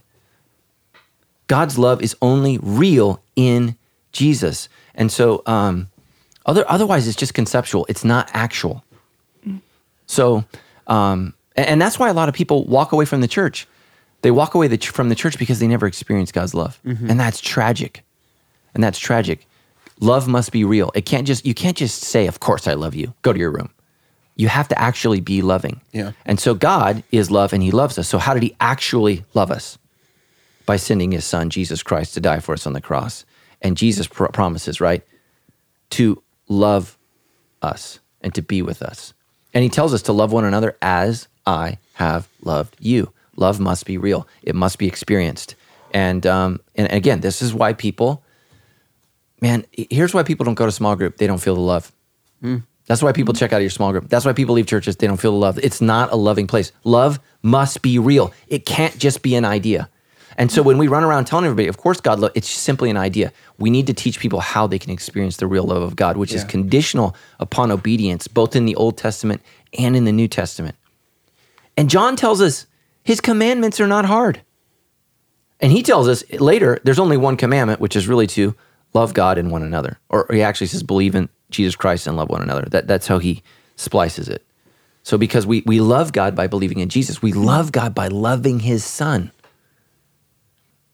God's 1.47 1.79
love 1.79 2.03
is 2.03 2.15
only 2.21 2.59
real 2.61 3.23
in 3.35 3.75
Jesus. 4.11 4.69
And 4.99 5.11
so, 5.11 5.41
um, 5.47 5.87
other, 6.45 6.63
otherwise, 6.69 7.07
it's 7.07 7.17
just 7.17 7.33
conceptual, 7.33 7.85
it's 7.89 8.03
not 8.03 8.29
actual. 8.33 8.83
So, 10.05 10.43
um, 10.87 11.33
and, 11.55 11.67
and 11.67 11.81
that's 11.81 11.97
why 11.97 12.09
a 12.09 12.13
lot 12.13 12.29
of 12.29 12.35
people 12.35 12.65
walk 12.65 12.91
away 12.91 13.05
from 13.05 13.21
the 13.21 13.27
church. 13.27 13.67
They 14.21 14.31
walk 14.31 14.53
away 14.55 14.67
the, 14.67 14.77
ch- 14.77 14.89
from 14.89 15.09
the 15.09 15.15
church 15.15 15.39
because 15.39 15.59
they 15.59 15.67
never 15.67 15.87
experienced 15.87 16.33
God's 16.33 16.53
love. 16.53 16.79
And 17.09 17.19
that's 17.19 17.39
tragic. 17.39 18.03
And 18.73 18.83
that's 18.83 18.99
tragic. 18.99 19.47
Love 20.01 20.27
must 20.27 20.51
be 20.51 20.63
real. 20.63 20.91
It 20.95 21.05
can't 21.05 21.25
just, 21.25 21.45
you 21.45 21.53
can't 21.53 21.77
just 21.77 22.01
say, 22.01 22.27
Of 22.27 22.39
course 22.39 22.67
I 22.67 22.73
love 22.73 22.95
you. 22.95 23.13
Go 23.21 23.33
to 23.33 23.39
your 23.39 23.51
room. 23.51 23.69
You 24.35 24.47
have 24.47 24.67
to 24.69 24.79
actually 24.79 25.19
be 25.21 25.41
loving. 25.41 25.81
Yeah. 25.91 26.13
And 26.25 26.39
so 26.39 26.53
God 26.53 27.03
is 27.11 27.29
love 27.29 27.53
and 27.53 27.61
he 27.61 27.71
loves 27.71 27.97
us. 27.97 28.07
So 28.07 28.17
how 28.17 28.33
did 28.33 28.43
he 28.43 28.55
actually 28.59 29.25
love 29.33 29.51
us? 29.51 29.77
By 30.65 30.77
sending 30.77 31.11
his 31.11 31.25
son, 31.25 31.49
Jesus 31.49 31.83
Christ, 31.83 32.13
to 32.13 32.21
die 32.21 32.39
for 32.39 32.53
us 32.53 32.65
on 32.65 32.73
the 32.73 32.81
cross. 32.81 33.25
And 33.61 33.77
Jesus 33.77 34.07
pr- 34.07 34.25
promises, 34.27 34.79
right, 34.79 35.03
to 35.91 36.21
love 36.47 36.97
us 37.61 37.99
and 38.21 38.33
to 38.35 38.41
be 38.41 38.61
with 38.61 38.81
us. 38.81 39.13
And 39.53 39.63
he 39.63 39.69
tells 39.69 39.93
us 39.93 40.03
to 40.03 40.13
love 40.13 40.31
one 40.31 40.45
another 40.45 40.77
as 40.81 41.27
I 41.45 41.77
have 41.93 42.27
loved 42.43 42.75
you. 42.79 43.11
Love 43.35 43.59
must 43.59 43.85
be 43.85 43.97
real, 43.97 44.27
it 44.43 44.55
must 44.55 44.77
be 44.77 44.87
experienced. 44.87 45.55
And, 45.93 46.25
um, 46.27 46.59
and 46.75 46.91
again, 46.91 47.21
this 47.21 47.41
is 47.41 47.53
why 47.53 47.73
people, 47.73 48.21
man, 49.41 49.65
here's 49.71 50.13
why 50.13 50.23
people 50.23 50.43
don't 50.45 50.55
go 50.55 50.65
to 50.65 50.71
small 50.71 50.95
group. 50.95 51.17
They 51.17 51.25
don't 51.27 51.39
feel 51.41 51.55
the 51.55 51.61
love. 51.61 51.91
That's 52.85 53.01
why 53.03 53.11
people 53.11 53.33
check 53.33 53.53
out 53.53 53.57
of 53.57 53.61
your 53.63 53.69
small 53.69 53.91
group. 53.91 54.09
That's 54.09 54.25
why 54.25 54.33
people 54.33 54.55
leave 54.55 54.65
churches. 54.67 54.95
They 54.95 55.07
don't 55.07 55.17
feel 55.19 55.31
the 55.31 55.37
love. 55.37 55.59
It's 55.59 55.79
not 55.79 56.11
a 56.11 56.15
loving 56.15 56.47
place. 56.47 56.71
Love 56.83 57.19
must 57.43 57.81
be 57.81 57.99
real. 57.99 58.33
It 58.47 58.65
can't 58.65 58.97
just 58.97 59.21
be 59.21 59.35
an 59.35 59.45
idea. 59.45 59.89
And 60.39 60.49
so 60.49 60.63
when 60.63 60.77
we 60.77 60.87
run 60.87 61.03
around 61.03 61.25
telling 61.25 61.43
everybody, 61.43 61.67
of 61.67 61.75
course, 61.75 61.99
God, 61.99 62.19
lo-, 62.19 62.29
it's 62.33 62.49
simply 62.49 62.89
an 62.89 62.95
idea. 62.95 63.33
We 63.57 63.69
need 63.69 63.87
to 63.87 63.93
teach 63.93 64.21
people 64.21 64.39
how 64.39 64.67
they 64.67 64.79
can 64.79 64.89
experience 64.89 65.35
the 65.35 65.47
real 65.47 65.65
love 65.65 65.83
of 65.83 65.97
God, 65.97 66.15
which 66.15 66.33
is 66.33 66.45
conditional 66.45 67.13
upon 67.41 67.71
obedience, 67.71 68.25
both 68.29 68.55
in 68.55 68.65
the 68.65 68.75
Old 68.77 68.97
Testament 68.97 69.41
and 69.77 69.97
in 69.97 70.05
the 70.05 70.13
New 70.13 70.29
Testament. 70.29 70.77
And 71.75 71.89
John 71.89 72.15
tells 72.15 72.41
us 72.41 72.67
his 73.03 73.19
commandments 73.19 73.81
are 73.81 73.87
not 73.87 74.05
hard. 74.05 74.41
And 75.59 75.73
he 75.73 75.83
tells 75.83 76.07
us 76.07 76.23
later 76.31 76.79
there's 76.85 76.99
only 76.99 77.17
one 77.17 77.35
commandment, 77.35 77.81
which 77.81 77.97
is 77.97 78.07
really 78.07 78.27
to 78.27 78.55
love 78.93 79.13
God 79.13 79.37
and 79.37 79.51
one 79.51 79.61
another. 79.61 79.99
Or 80.07 80.25
he 80.31 80.41
actually 80.41 80.67
says, 80.67 80.83
believe 80.83 81.15
in 81.15 81.27
Jesus 81.49 81.75
Christ 81.75 82.07
and 82.07 82.15
love 82.15 82.29
one 82.29 82.41
another. 82.41 82.65
That, 82.69 82.87
that's 82.87 83.07
how 83.07 83.19
he 83.19 83.43
splices 83.75 84.29
it. 84.29 84.45
So 85.03 85.17
because 85.17 85.45
we, 85.45 85.63
we 85.65 85.81
love 85.81 86.13
God 86.13 86.33
by 86.33 86.47
believing 86.47 86.79
in 86.79 86.87
Jesus, 86.87 87.21
we 87.21 87.33
love 87.33 87.73
God 87.73 87.93
by 87.93 88.07
loving 88.07 88.61
his 88.61 88.85
son. 88.85 89.33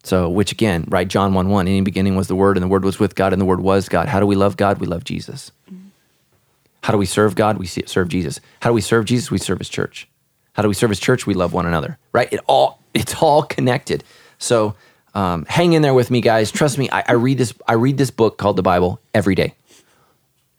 So, 0.06 0.30
which 0.30 0.52
again, 0.52 0.86
right, 0.88 1.08
John 1.08 1.34
1 1.34 1.50
1, 1.50 1.68
in 1.68 1.74
the 1.74 1.82
beginning 1.82 2.16
was 2.16 2.28
the 2.28 2.36
Word, 2.36 2.58
and 2.58 2.64
the 2.64 2.68
Word 2.68 2.86
was 2.86 3.00
with 3.00 3.16
God, 3.16 3.34
and 3.34 3.42
the 3.42 3.46
Word 3.46 3.60
was 3.60 3.90
God. 3.90 4.08
How 4.08 4.20
do 4.20 4.28
we 4.28 4.36
love 4.36 4.56
God? 4.56 4.78
We 4.78 4.86
love 4.86 5.04
Jesus. 5.04 5.52
How 6.84 6.92
do 6.92 7.00
we 7.00 7.08
serve 7.08 7.34
God? 7.34 7.58
We 7.58 7.66
serve 7.66 8.10
Jesus. 8.10 8.40
How 8.62 8.70
do 8.70 8.76
we 8.76 8.82
serve 8.82 9.06
Jesus? 9.06 9.32
We 9.32 9.40
serve 9.40 9.58
His 9.58 9.70
church. 9.70 10.08
How 10.54 10.62
do 10.62 10.68
we 10.68 10.76
serve 10.76 10.92
His 10.92 11.00
church? 11.00 11.26
We 11.26 11.34
love 11.34 11.54
one 11.54 11.66
another. 11.66 11.98
Right? 12.14 12.32
It 12.32 12.40
all 12.46 12.80
it's 12.94 13.16
all 13.16 13.42
connected. 13.42 14.04
So 14.38 14.76
um, 15.16 15.46
hang 15.46 15.74
in 15.74 15.82
there 15.82 15.96
with 15.96 16.12
me, 16.12 16.22
guys. 16.22 16.52
Trust 16.52 16.78
me. 16.78 16.88
I, 16.92 17.04
I 17.08 17.14
read 17.14 17.40
this. 17.40 17.56
I 17.68 17.74
read 17.74 17.98
this 17.98 18.12
book 18.12 18.38
called 18.38 18.58
the 18.58 18.64
Bible 18.64 19.00
every 19.12 19.34
day. 19.34 19.56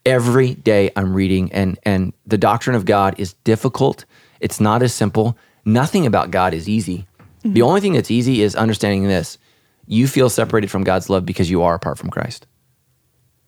Every 0.05 0.55
day 0.55 0.91
I'm 0.97 1.13
reading, 1.13 1.53
and 1.53 1.79
and 1.83 2.11
the 2.25 2.37
doctrine 2.37 2.75
of 2.75 2.83
God 2.83 3.15
is 3.17 3.31
difficult. 3.45 4.03
It's 4.41 4.59
not 4.59 4.83
as 4.83 4.93
simple. 4.93 5.37
Nothing 5.63 6.05
about 6.05 6.31
God 6.31 6.53
is 6.53 6.67
easy. 6.67 7.07
The 7.53 7.61
only 7.61 7.81
thing 7.81 7.93
that's 7.93 8.11
easy 8.11 8.41
is 8.41 8.55
understanding 8.55 9.07
this: 9.07 9.37
you 9.85 10.07
feel 10.07 10.29
separated 10.29 10.69
from 10.69 10.83
God's 10.83 11.09
love 11.09 11.25
because 11.25 11.49
you 11.49 11.63
are 11.63 11.75
apart 11.75 11.97
from 11.97 12.09
Christ. 12.09 12.45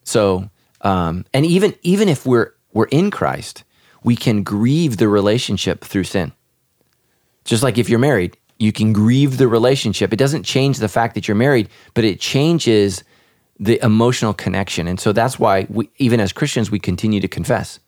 So, 0.04 0.50
um, 0.82 1.26
and 1.34 1.46
even 1.46 1.76
even 1.82 2.10
if 2.10 2.26
we're 2.26 2.54
we're 2.74 2.86
in 2.86 3.12
Christ, 3.12 3.64
we 4.04 4.16
can 4.16 4.44
grieve 4.44 4.98
the 4.98 5.08
relationship 5.08 5.84
through 5.84 6.06
sin. 6.06 6.32
Just 7.46 7.64
like 7.64 7.78
if 7.78 7.90
you're 7.90 8.00
married, 8.00 8.38
you 8.60 8.72
can 8.72 8.94
grieve 8.94 9.38
the 9.38 9.48
relationship. 9.48 10.14
It 10.14 10.18
doesn't 10.18 10.44
change 10.44 10.78
the 10.78 10.90
fact 10.90 11.16
that 11.16 11.28
you're 11.28 11.36
married, 11.36 11.70
but 11.94 12.04
it 12.04 12.20
changes 12.20 13.04
the 13.60 13.84
emotional 13.84 14.34
connection. 14.34 14.88
And 14.88 15.00
so 15.00 15.12
that's 15.12 15.40
why 15.40 15.68
we, 15.70 15.90
even 15.98 16.20
as 16.20 16.32
Christians, 16.32 16.72
we 16.72 16.80
continue 16.80 17.20
to 17.20 17.28
confess, 17.28 17.80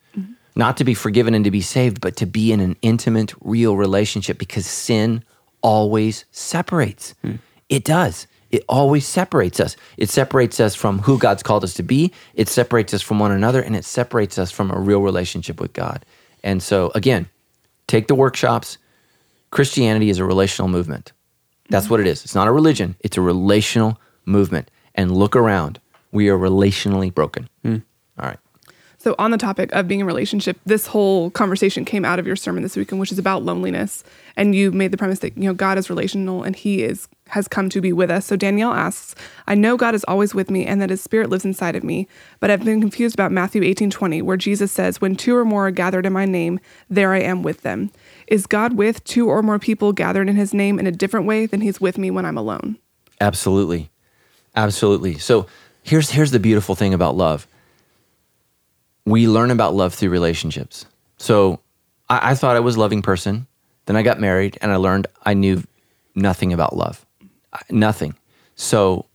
not 0.56 0.78
to 0.78 0.84
be 0.84 0.94
forgiven 0.94 1.34
and 1.34 1.46
to 1.46 1.52
be 1.52 1.62
saved, 1.62 2.02
but 2.02 2.16
to 2.18 2.26
be 2.26 2.52
in 2.52 2.60
an 2.60 2.76
intimate, 2.82 3.34
real 3.42 3.78
relationship 3.78 4.38
because 4.38 4.66
sin 4.66 5.24
always 5.62 6.26
separates. 6.32 7.16
Hmm. 7.22 7.36
It 7.70 7.84
does. 7.84 8.28
It 8.52 8.66
always 8.68 9.08
separates 9.08 9.60
us. 9.60 9.78
It 9.98 10.10
separates 10.10 10.60
us 10.60 10.76
from 10.76 11.00
who 11.00 11.18
God's 11.18 11.42
called 11.42 11.64
us 11.64 11.74
to 11.76 11.84
be. 11.84 12.12
It 12.34 12.50
separates 12.50 12.94
us 12.94 13.02
from 13.02 13.18
one 13.20 13.32
another, 13.32 13.62
and 13.62 13.76
it 13.76 13.86
separates 13.86 14.38
us 14.38 14.52
from 14.52 14.72
a 14.72 14.80
real 14.80 15.02
relationship 15.02 15.62
with 15.62 15.72
God. 15.72 16.06
And 16.44 16.62
so, 16.62 16.92
again, 16.94 17.30
take 17.88 18.08
the 18.08 18.16
workshops. 18.16 18.78
Christianity 19.52 20.10
is 20.10 20.20
a 20.20 20.26
relational 20.26 20.68
movement. 20.70 21.14
That's 21.70 21.90
what 21.90 22.02
it 22.02 22.08
is. 22.08 22.26
It's 22.26 22.36
not 22.36 22.48
a 22.48 22.52
religion, 22.52 22.96
it's 23.00 23.18
a 23.18 23.22
relational 23.22 24.00
movement. 24.26 24.70
And 24.94 25.16
look 25.16 25.38
around. 25.38 25.80
We 26.12 26.28
are 26.28 26.38
relationally 26.38 27.14
broken. 27.14 27.48
Hmm. 27.64 27.78
All 28.20 28.28
right. 28.28 28.40
So, 29.02 29.16
on 29.18 29.32
the 29.32 29.38
topic 29.40 29.72
of 29.72 29.88
being 29.88 30.02
in 30.02 30.06
relationship, 30.06 30.60
this 30.64 30.86
whole 30.86 31.32
conversation 31.32 31.86
came 31.86 32.06
out 32.06 32.20
of 32.20 32.28
your 32.28 32.36
sermon 32.36 32.62
this 32.62 32.76
weekend, 32.76 33.00
which 33.00 33.12
is 33.12 33.18
about 33.18 33.42
loneliness. 33.42 34.04
And 34.38 34.54
you 34.54 34.72
made 34.72 34.92
the 34.92 34.98
premise 34.98 35.20
that 35.20 35.36
you 35.36 35.46
know 35.46 35.56
God 35.56 35.80
is 35.80 35.90
relational 35.90 36.44
and 36.44 36.56
He 36.56 36.84
is 36.84 37.08
has 37.30 37.48
come 37.48 37.68
to 37.70 37.82
be 37.82 37.92
with 37.92 38.12
us. 38.12 38.28
So 38.28 38.36
Danielle 38.36 38.74
asks, 38.74 39.16
"I 39.48 39.56
know 39.56 39.76
God 39.76 39.96
is 39.96 40.04
always 40.04 40.36
with 40.36 40.52
me 40.52 40.68
and 40.68 40.80
that 40.84 40.92
His 40.92 41.02
Spirit 41.02 41.32
lives 41.32 41.46
inside 41.46 41.76
of 41.76 41.84
me, 41.84 42.08
but 42.40 42.52
I've 42.52 42.64
been 42.64 42.80
confused 42.80 43.16
about 43.16 43.32
Matthew 43.32 43.64
eighteen 43.64 43.90
twenty, 43.90 44.22
where 44.22 44.38
Jesus 44.38 44.72
says, 44.72 45.02
"When 45.02 45.16
two 45.16 45.36
or 45.36 45.46
more 45.46 45.66
are 45.66 45.72
gathered 45.72 46.06
in 46.06 46.14
My 46.14 46.26
name, 46.26 46.60
there 46.88 47.12
I 47.12 47.22
am 47.22 47.42
with 47.42 47.62
them." 47.62 47.90
Is 48.28 48.46
God 48.46 48.74
with 48.74 49.04
two 49.04 49.28
or 49.28 49.42
more 49.42 49.58
people 49.58 49.94
gathered 49.94 50.30
in 50.30 50.36
His 50.36 50.54
name 50.54 50.78
in 50.78 50.86
a 50.86 50.92
different 50.92 51.26
way 51.26 51.48
than 51.48 51.62
He's 51.62 51.82
with 51.82 51.98
me 51.98 52.12
when 52.12 52.26
I'm 52.26 52.38
alone? 52.38 52.78
Absolutely. 53.20 53.90
Absolutely. 54.56 55.18
So 55.18 55.48
here's 55.82 56.12
here's 56.12 56.30
the 56.30 56.40
beautiful 56.40 56.76
thing 56.76 56.94
about 56.94 57.18
love. 57.18 57.48
We 59.06 59.28
learn 59.28 59.52
about 59.52 59.74
love 59.74 59.94
through 59.94 60.10
relationships. 60.10 60.86
So 61.18 61.60
I, 62.10 62.32
I 62.32 62.36
thought 62.36 62.56
I 62.56 62.62
was 62.62 62.76
a 62.76 62.80
loving 62.80 63.02
person. 63.02 63.48
Then 63.86 63.96
I 63.96 64.04
got 64.04 64.20
married 64.20 64.58
and 64.62 64.72
I 64.72 64.76
learned 64.76 65.08
I 65.24 65.34
knew 65.34 65.64
nothing 66.16 66.54
about 66.54 66.76
love. 66.76 67.06
Nothing. 67.70 68.16
So 68.56 69.08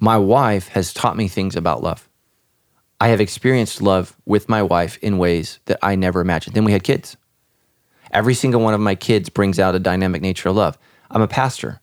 my 0.00 0.16
wife 0.16 0.68
has 0.68 0.92
taught 0.92 1.16
me 1.16 1.28
things 1.28 1.56
about 1.56 1.82
love. 1.82 2.08
I 3.00 3.08
have 3.08 3.20
experienced 3.20 3.80
love 3.80 4.16
with 4.24 4.48
my 4.48 4.62
wife 4.62 4.98
in 5.02 5.18
ways 5.18 5.60
that 5.66 5.78
I 5.82 5.94
never 5.94 6.20
imagined. 6.20 6.54
Then 6.54 6.64
we 6.64 6.72
had 6.72 6.82
kids. 6.82 7.16
Every 8.10 8.34
single 8.34 8.60
one 8.60 8.74
of 8.74 8.80
my 8.80 8.94
kids 8.94 9.28
brings 9.28 9.58
out 9.58 9.74
a 9.74 9.78
dynamic 9.78 10.22
nature 10.22 10.48
of 10.48 10.56
love. 10.56 10.78
I'm 11.10 11.22
a 11.22 11.28
pastor. 11.28 11.80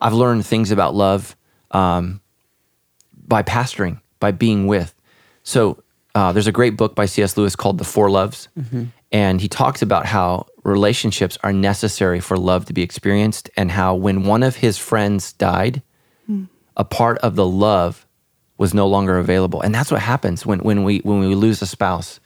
I've 0.00 0.14
learned 0.14 0.46
things 0.46 0.70
about 0.70 0.94
love 0.94 1.36
um, 1.70 2.20
by 3.26 3.42
pastoring, 3.42 4.00
by 4.18 4.30
being 4.32 4.66
with. 4.66 4.94
So 5.42 5.82
uh, 6.14 6.32
there's 6.32 6.46
a 6.46 6.52
great 6.52 6.76
book 6.76 6.94
by 6.94 7.06
C.S. 7.06 7.36
Lewis 7.36 7.54
called 7.56 7.78
The 7.78 7.84
Four 7.84 8.10
Loves. 8.10 8.48
And 9.12 9.40
he 9.40 9.48
talks 9.48 9.82
about 9.82 10.06
how 10.06 10.46
relationships 10.62 11.36
are 11.42 11.52
necessary 11.52 12.20
for 12.20 12.36
love 12.36 12.64
to 12.66 12.72
be 12.72 12.82
experienced, 12.82 13.50
and 13.56 13.70
how 13.70 13.94
when 13.94 14.24
one 14.24 14.42
of 14.42 14.56
his 14.56 14.78
friends 14.78 15.32
died, 15.32 15.82
a 16.76 16.84
part 16.84 17.18
of 17.18 17.34
the 17.34 17.46
love 17.46 18.06
was 18.56 18.72
no 18.74 18.86
longer 18.86 19.18
available. 19.18 19.60
And 19.62 19.74
that's 19.74 19.90
what 19.90 20.00
happens 20.00 20.44
when, 20.46 20.60
when, 20.60 20.84
we, 20.84 20.98
when 20.98 21.20
we 21.20 21.34
lose 21.34 21.60
a 21.62 21.66
spouse. 21.66 22.20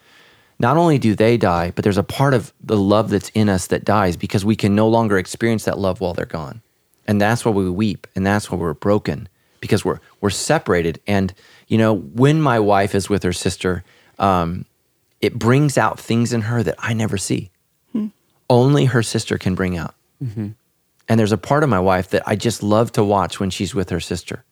Not 0.59 0.77
only 0.77 0.99
do 0.99 1.15
they 1.15 1.37
die, 1.37 1.73
but 1.75 1.85
there's 1.85 1.99
a 1.99 2.03
part 2.03 2.35
of 2.35 2.53
the 2.61 2.77
love 2.77 3.11
that's 3.11 3.31
in 3.31 3.49
us 3.49 3.69
that 3.69 3.85
dies 3.85 4.17
because 4.17 4.45
we 4.45 4.57
can 4.57 4.75
no 4.75 4.89
longer 4.89 5.17
experience 5.17 5.65
that 5.65 5.79
love 5.79 6.01
while 6.01 6.13
they're 6.13 6.27
gone. 6.27 6.61
And 7.07 7.21
that's 7.21 7.45
why 7.45 7.53
we 7.53 7.69
weep 7.71 8.07
and 8.15 8.27
that's 8.27 8.51
why 8.51 8.59
we're 8.59 8.75
broken 8.75 9.29
because 9.61 9.85
we're, 9.85 10.01
we're 10.21 10.31
separated. 10.31 11.01
And, 11.07 11.33
you 11.67 11.79
know, 11.79 11.95
when 11.95 12.41
my 12.41 12.59
wife 12.59 12.95
is 12.95 13.09
with 13.09 13.23
her 13.23 13.33
sister, 13.33 13.85
um, 14.19 14.65
it 15.21 15.39
brings 15.39 15.79
out 15.79 15.99
things 15.99 16.33
in 16.33 16.43
her 16.43 16.63
that 16.63 16.77
I 16.79 16.93
never 16.93 17.17
see. 17.17 17.51
Hmm. 17.93 18.09
Only 18.51 18.87
her 18.87 19.03
sister 19.03 19.39
can 19.39 19.55
bring 19.55 19.77
out. 19.77 19.95
Mm-hmm. 20.23 20.49
And 21.09 21.21
there's 21.21 21.33
a 21.33 21.39
part 21.39 21.63
of 21.63 21.69
my 21.69 21.81
wife 21.81 22.11
that 22.11 22.23
I 22.27 22.37
just 22.37 22.63
love 22.63 22.93
to 22.93 23.05
watch 23.05 23.41
when 23.41 23.51
she's 23.51 23.75
with 23.75 23.91
her 23.91 24.01
sister. 24.01 24.45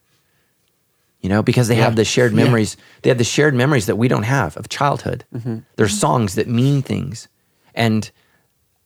You 1.21 1.29
know, 1.29 1.43
because 1.43 1.69
they 1.69 1.77
have 1.77 1.95
the 1.95 2.05
shared 2.05 2.35
memories. 2.35 2.77
They 3.03 3.11
have 3.11 3.19
the 3.19 3.25
shared 3.25 3.55
memories 3.55 3.87
that 3.87 3.97
we 3.97 4.09
don't 4.09 4.25
have 4.25 4.57
of 4.57 4.69
childhood. 4.69 5.25
Mm-hmm. 5.33 5.59
There's 5.77 5.93
mm-hmm. 5.93 6.01
songs 6.01 6.35
that 6.35 6.49
mean 6.49 6.83
things. 6.83 7.29
And 7.75 8.11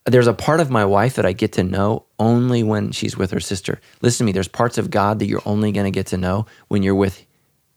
there's 0.04 0.26
a 0.26 0.34
part 0.34 0.60
of 0.60 0.70
my 0.70 0.84
wife 0.84 1.14
that 1.16 1.26
I 1.26 1.32
get 1.32 1.52
to 1.52 1.64
know 1.64 2.04
only 2.18 2.62
when 2.62 2.92
she's 2.92 3.16
with 3.16 3.32
her 3.32 3.40
sister. 3.40 3.80
Listen 4.02 4.18
to 4.18 4.24
me, 4.26 4.32
there's 4.32 4.48
parts 4.48 4.78
of 4.78 4.90
God 4.90 5.18
that 5.18 5.26
you're 5.26 5.42
only 5.44 5.72
going 5.72 5.84
to 5.86 5.90
get 5.90 6.06
to 6.08 6.16
know 6.16 6.46
when 6.68 6.82
you're 6.82 6.94
with 6.94 7.25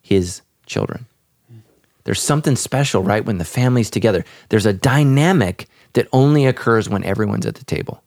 his 0.02 0.42
children. 0.66 1.06
There's 2.04 2.20
something 2.20 2.56
special, 2.56 3.02
right? 3.02 3.24
When 3.24 3.38
the 3.38 3.44
family's 3.44 3.90
together, 3.90 4.24
there's 4.48 4.66
a 4.66 4.72
dynamic 4.72 5.68
that 5.92 6.08
only 6.12 6.46
occurs 6.46 6.88
when 6.88 7.04
everyone's 7.04 7.46
at 7.46 7.56
the 7.56 7.64
table. 7.64 8.02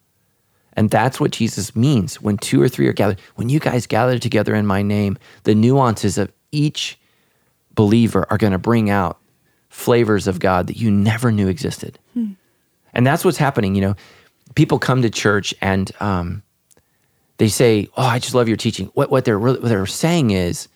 And 0.76 0.90
that's 0.90 1.20
what 1.20 1.32
Jesus 1.32 1.76
means 1.76 2.20
when 2.22 2.38
two 2.38 2.62
or 2.62 2.68
three 2.68 2.88
are 2.88 2.94
gathered. 2.94 3.22
When 3.36 3.50
you 3.50 3.60
guys 3.60 3.86
gather 3.86 4.18
together 4.18 4.56
in 4.56 4.66
my 4.66 4.82
name, 4.82 5.18
the 5.44 5.54
nuances 5.54 6.18
of 6.18 6.32
each 6.52 6.98
believer 7.76 8.26
are 8.30 8.38
going 8.38 8.54
to 8.54 8.60
bring 8.60 8.90
out 8.90 9.20
flavors 9.70 10.28
of 10.28 10.40
God 10.40 10.68
that 10.68 10.78
you 10.78 10.90
never 10.90 11.32
knew 11.32 11.48
existed. 11.48 12.00
And 12.94 13.06
that's 13.06 13.24
what's 13.24 13.38
happening. 13.38 13.76
You 13.76 13.82
know, 13.82 13.96
people 14.56 14.80
come 14.80 15.02
to 15.02 15.10
church 15.10 15.54
and 15.62 15.92
um, 16.00 16.44
they 17.38 17.48
say, 17.48 17.88
"Oh, 17.98 18.04
I 18.04 18.20
just 18.20 18.36
love 18.36 18.48
your 18.48 18.58
teaching." 18.58 18.88
What 18.94 19.10
what 19.10 19.26
they're 19.26 19.40
really, 19.40 19.60
what 19.60 19.70
they're 19.70 19.86
saying 19.86 20.32
is, 20.32 20.68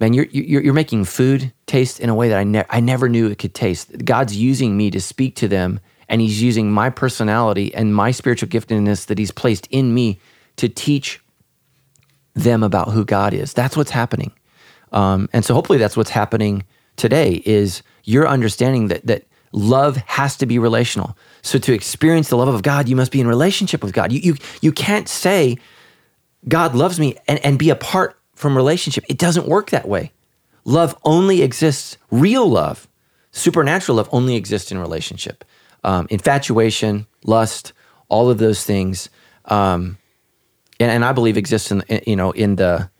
"Man, 0.00 0.12
you're 0.12 0.26
you're, 0.26 0.62
you're 0.62 0.74
making 0.74 1.04
food 1.04 1.52
taste 1.66 2.00
in 2.00 2.08
a 2.08 2.14
way 2.14 2.28
that 2.28 2.38
I 2.38 2.44
ne- 2.44 2.66
I 2.70 2.80
never 2.80 3.08
knew 3.08 3.28
it 3.28 3.38
could 3.38 3.54
taste." 3.54 4.04
God's 4.04 4.36
using 4.36 4.76
me 4.76 4.90
to 4.90 5.00
speak 5.00 5.36
to 5.36 5.48
them, 5.48 5.80
and 6.08 6.20
He's 6.20 6.42
using 6.42 6.70
my 6.70 6.90
personality 6.90 7.74
and 7.74 7.94
my 7.94 8.10
spiritual 8.10 8.48
giftedness 8.48 9.06
that 9.06 9.18
He's 9.18 9.30
placed 9.30 9.66
in 9.70 9.94
me 9.94 10.18
to 10.56 10.68
teach 10.68 11.20
them 12.34 12.62
about 12.62 12.90
who 12.90 13.04
God 13.04 13.34
is. 13.34 13.52
That's 13.52 13.76
what's 13.76 13.90
happening. 13.90 14.32
Um, 14.92 15.28
and 15.32 15.44
so 15.44 15.54
hopefully 15.54 15.78
that's 15.78 15.96
what's 15.96 16.10
happening 16.10 16.64
today 16.96 17.42
is 17.44 17.82
you're 18.04 18.28
understanding 18.28 18.88
that 18.88 19.06
that 19.06 19.24
love 19.52 19.96
has 19.96 20.36
to 20.36 20.46
be 20.46 20.58
relational. 20.58 21.16
So 21.42 21.58
to 21.58 21.72
experience 21.72 22.28
the 22.28 22.36
love 22.36 22.48
of 22.48 22.62
God, 22.62 22.88
you 22.88 22.96
must 22.96 23.12
be 23.12 23.20
in 23.20 23.26
relationship 23.26 23.82
with 23.82 23.92
God. 23.92 24.12
You 24.12 24.20
you 24.20 24.36
you 24.60 24.72
can't 24.72 25.08
say 25.08 25.58
God 26.46 26.74
loves 26.74 27.00
me 27.00 27.16
and, 27.26 27.44
and 27.44 27.58
be 27.58 27.70
apart 27.70 28.17
from 28.38 28.56
relationship. 28.56 29.04
It 29.08 29.18
doesn't 29.18 29.46
work 29.46 29.70
that 29.70 29.88
way. 29.88 30.12
Love 30.64 30.96
only 31.04 31.42
exists, 31.42 31.98
real 32.10 32.48
love, 32.48 32.88
supernatural 33.32 33.96
love 33.96 34.08
only 34.12 34.36
exists 34.36 34.70
in 34.70 34.78
relationship. 34.78 35.44
Um, 35.84 36.06
infatuation, 36.10 37.06
lust, 37.24 37.72
all 38.08 38.30
of 38.30 38.38
those 38.38 38.64
things. 38.64 39.10
Um, 39.44 39.98
and, 40.80 40.90
and 40.90 41.04
I 41.04 41.12
believe 41.12 41.36
exists 41.36 41.70
in 41.70 41.82
you 42.06 42.16
know 42.16 42.30
in 42.32 42.56
the 42.56 42.90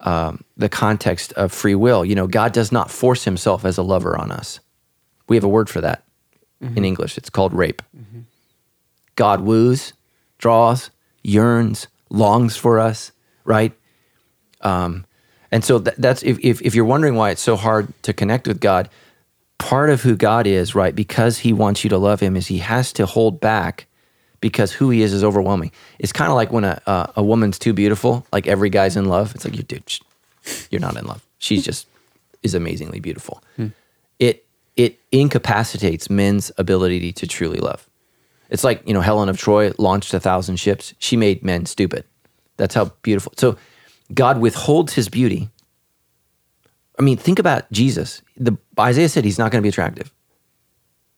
um, 0.00 0.44
the 0.56 0.68
context 0.68 1.32
of 1.32 1.52
free 1.52 1.74
will. 1.74 2.04
You 2.04 2.14
know, 2.14 2.26
God 2.26 2.52
does 2.52 2.70
not 2.70 2.90
force 2.90 3.24
Himself 3.24 3.64
as 3.64 3.78
a 3.78 3.82
lover 3.82 4.18
on 4.18 4.30
us. 4.30 4.60
We 5.28 5.36
have 5.36 5.44
a 5.44 5.48
word 5.48 5.70
for 5.70 5.80
that 5.80 6.04
in 6.76 6.84
English. 6.84 7.16
It's 7.18 7.30
called 7.30 7.52
rape. 7.54 7.82
God 9.16 9.40
woos, 9.40 9.92
draws, 10.38 10.90
yearns, 11.22 11.88
longs 12.10 12.56
for 12.56 12.78
us, 12.78 13.12
right? 13.44 13.72
Um, 14.64 15.04
and 15.50 15.64
so 15.64 15.78
th- 15.78 15.96
that's 15.98 16.22
if, 16.22 16.38
if 16.40 16.62
if 16.62 16.74
you're 16.74 16.84
wondering 16.84 17.14
why 17.14 17.30
it's 17.30 17.42
so 17.42 17.56
hard 17.56 17.92
to 18.02 18.12
connect 18.12 18.48
with 18.48 18.60
God, 18.60 18.88
part 19.58 19.90
of 19.90 20.02
who 20.02 20.16
God 20.16 20.46
is, 20.46 20.74
right? 20.74 20.94
Because 20.94 21.38
He 21.38 21.52
wants 21.52 21.84
you 21.84 21.90
to 21.90 21.98
love 21.98 22.20
Him, 22.20 22.36
is 22.36 22.46
He 22.48 22.58
has 22.58 22.92
to 22.94 23.06
hold 23.06 23.40
back 23.40 23.86
because 24.40 24.72
who 24.72 24.90
He 24.90 25.02
is 25.02 25.12
is 25.12 25.22
overwhelming. 25.22 25.70
It's 25.98 26.12
kind 26.12 26.30
of 26.30 26.36
like 26.36 26.50
when 26.52 26.64
a 26.64 26.80
uh, 26.86 27.06
a 27.16 27.22
woman's 27.22 27.58
too 27.58 27.72
beautiful, 27.72 28.26
like 28.32 28.46
every 28.46 28.70
guy's 28.70 28.96
in 28.96 29.04
love. 29.06 29.34
It's 29.34 29.44
like 29.44 29.56
you, 29.56 29.62
dude, 29.62 29.88
sh- 29.88 30.00
you're 30.70 30.80
not 30.80 30.96
in 30.96 31.06
love. 31.06 31.24
She's 31.38 31.64
just 31.64 31.86
is 32.42 32.54
amazingly 32.54 33.00
beautiful. 33.00 33.42
It 34.18 34.44
it 34.76 34.98
incapacitates 35.12 36.10
men's 36.10 36.50
ability 36.58 37.12
to 37.12 37.26
truly 37.26 37.58
love. 37.58 37.88
It's 38.50 38.64
like, 38.64 38.86
you 38.86 38.92
know, 38.92 39.00
Helen 39.00 39.28
of 39.28 39.38
Troy 39.38 39.72
launched 39.78 40.12
a 40.14 40.20
thousand 40.20 40.56
ships. 40.56 40.94
She 40.98 41.16
made 41.16 41.42
men 41.42 41.66
stupid. 41.66 42.04
That's 42.56 42.74
how 42.74 42.92
beautiful. 43.02 43.32
So 43.36 43.56
God 44.12 44.38
withholds 44.38 44.94
his 44.94 45.08
beauty. 45.08 45.50
I 46.98 47.02
mean, 47.02 47.16
think 47.16 47.38
about 47.38 47.70
Jesus. 47.72 48.22
The 48.36 48.56
Isaiah 48.78 49.08
said 49.08 49.24
he's 49.24 49.38
not 49.38 49.50
going 49.50 49.60
to 49.60 49.64
be 49.64 49.68
attractive. 49.68 50.12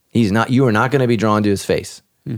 He's 0.08 0.32
not 0.32 0.50
you 0.50 0.66
are 0.66 0.72
not 0.72 0.90
going 0.90 1.00
to 1.00 1.08
be 1.08 1.16
drawn 1.16 1.42
to 1.42 1.50
his 1.50 1.64
face. 1.64 2.00
Hmm. 2.24 2.36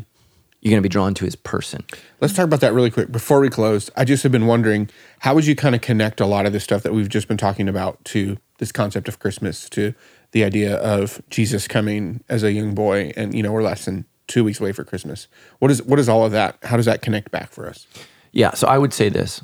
You're 0.61 0.70
going 0.70 0.82
to 0.82 0.88
be 0.88 0.88
drawn 0.88 1.14
to 1.14 1.24
his 1.24 1.36
person. 1.36 1.84
Let's 2.20 2.34
talk 2.34 2.44
about 2.44 2.61
that 2.61 2.72
really 2.72 2.90
quick 2.90 3.12
before 3.12 3.40
we 3.40 3.49
close. 3.49 3.90
I 3.96 4.05
just 4.05 4.22
have 4.24 4.32
been 4.32 4.46
wondering 4.46 4.90
how 5.20 5.34
would 5.34 5.46
you 5.46 5.55
kind 5.55 5.74
of 5.74 5.80
connect 5.80 6.20
a 6.20 6.26
lot 6.26 6.46
of 6.46 6.53
this 6.53 6.64
stuff 6.64 6.82
that 6.82 6.92
we've 6.92 7.09
just 7.09 7.28
been 7.28 7.36
talking 7.36 7.68
about 7.68 8.05
to 8.07 8.38
this 8.59 8.72
concept 8.72 9.07
of 9.07 9.20
Christmas, 9.20 9.68
to 9.70 9.94
the 10.32 10.42
idea 10.42 10.76
of 10.76 11.22
Jesus 11.30 11.68
coming 11.68 12.22
as 12.28 12.42
a 12.42 12.53
young 12.53 12.74
boy, 12.74 13.12
and 13.16 13.34
you 13.34 13.42
know 13.42 13.53
we're 13.53 13.62
less 13.62 13.84
than 13.84 14.05
two 14.26 14.44
weeks 14.44 14.61
away 14.61 14.72
for 14.72 14.84
Christmas. 14.84 15.28
What 15.59 15.70
is 15.70 15.82
what 15.82 15.99
is 15.99 16.09
all 16.09 16.24
of 16.24 16.32
that? 16.32 16.59
How 16.64 16.76
does 16.76 16.86
that 16.86 17.03
connect 17.03 17.30
back 17.30 17.51
for 17.51 17.68
us? 17.68 17.86
Yeah, 18.32 18.55
so 18.55 18.66
I 18.66 18.78
would 18.78 18.92
say 18.92 19.09
this: 19.09 19.42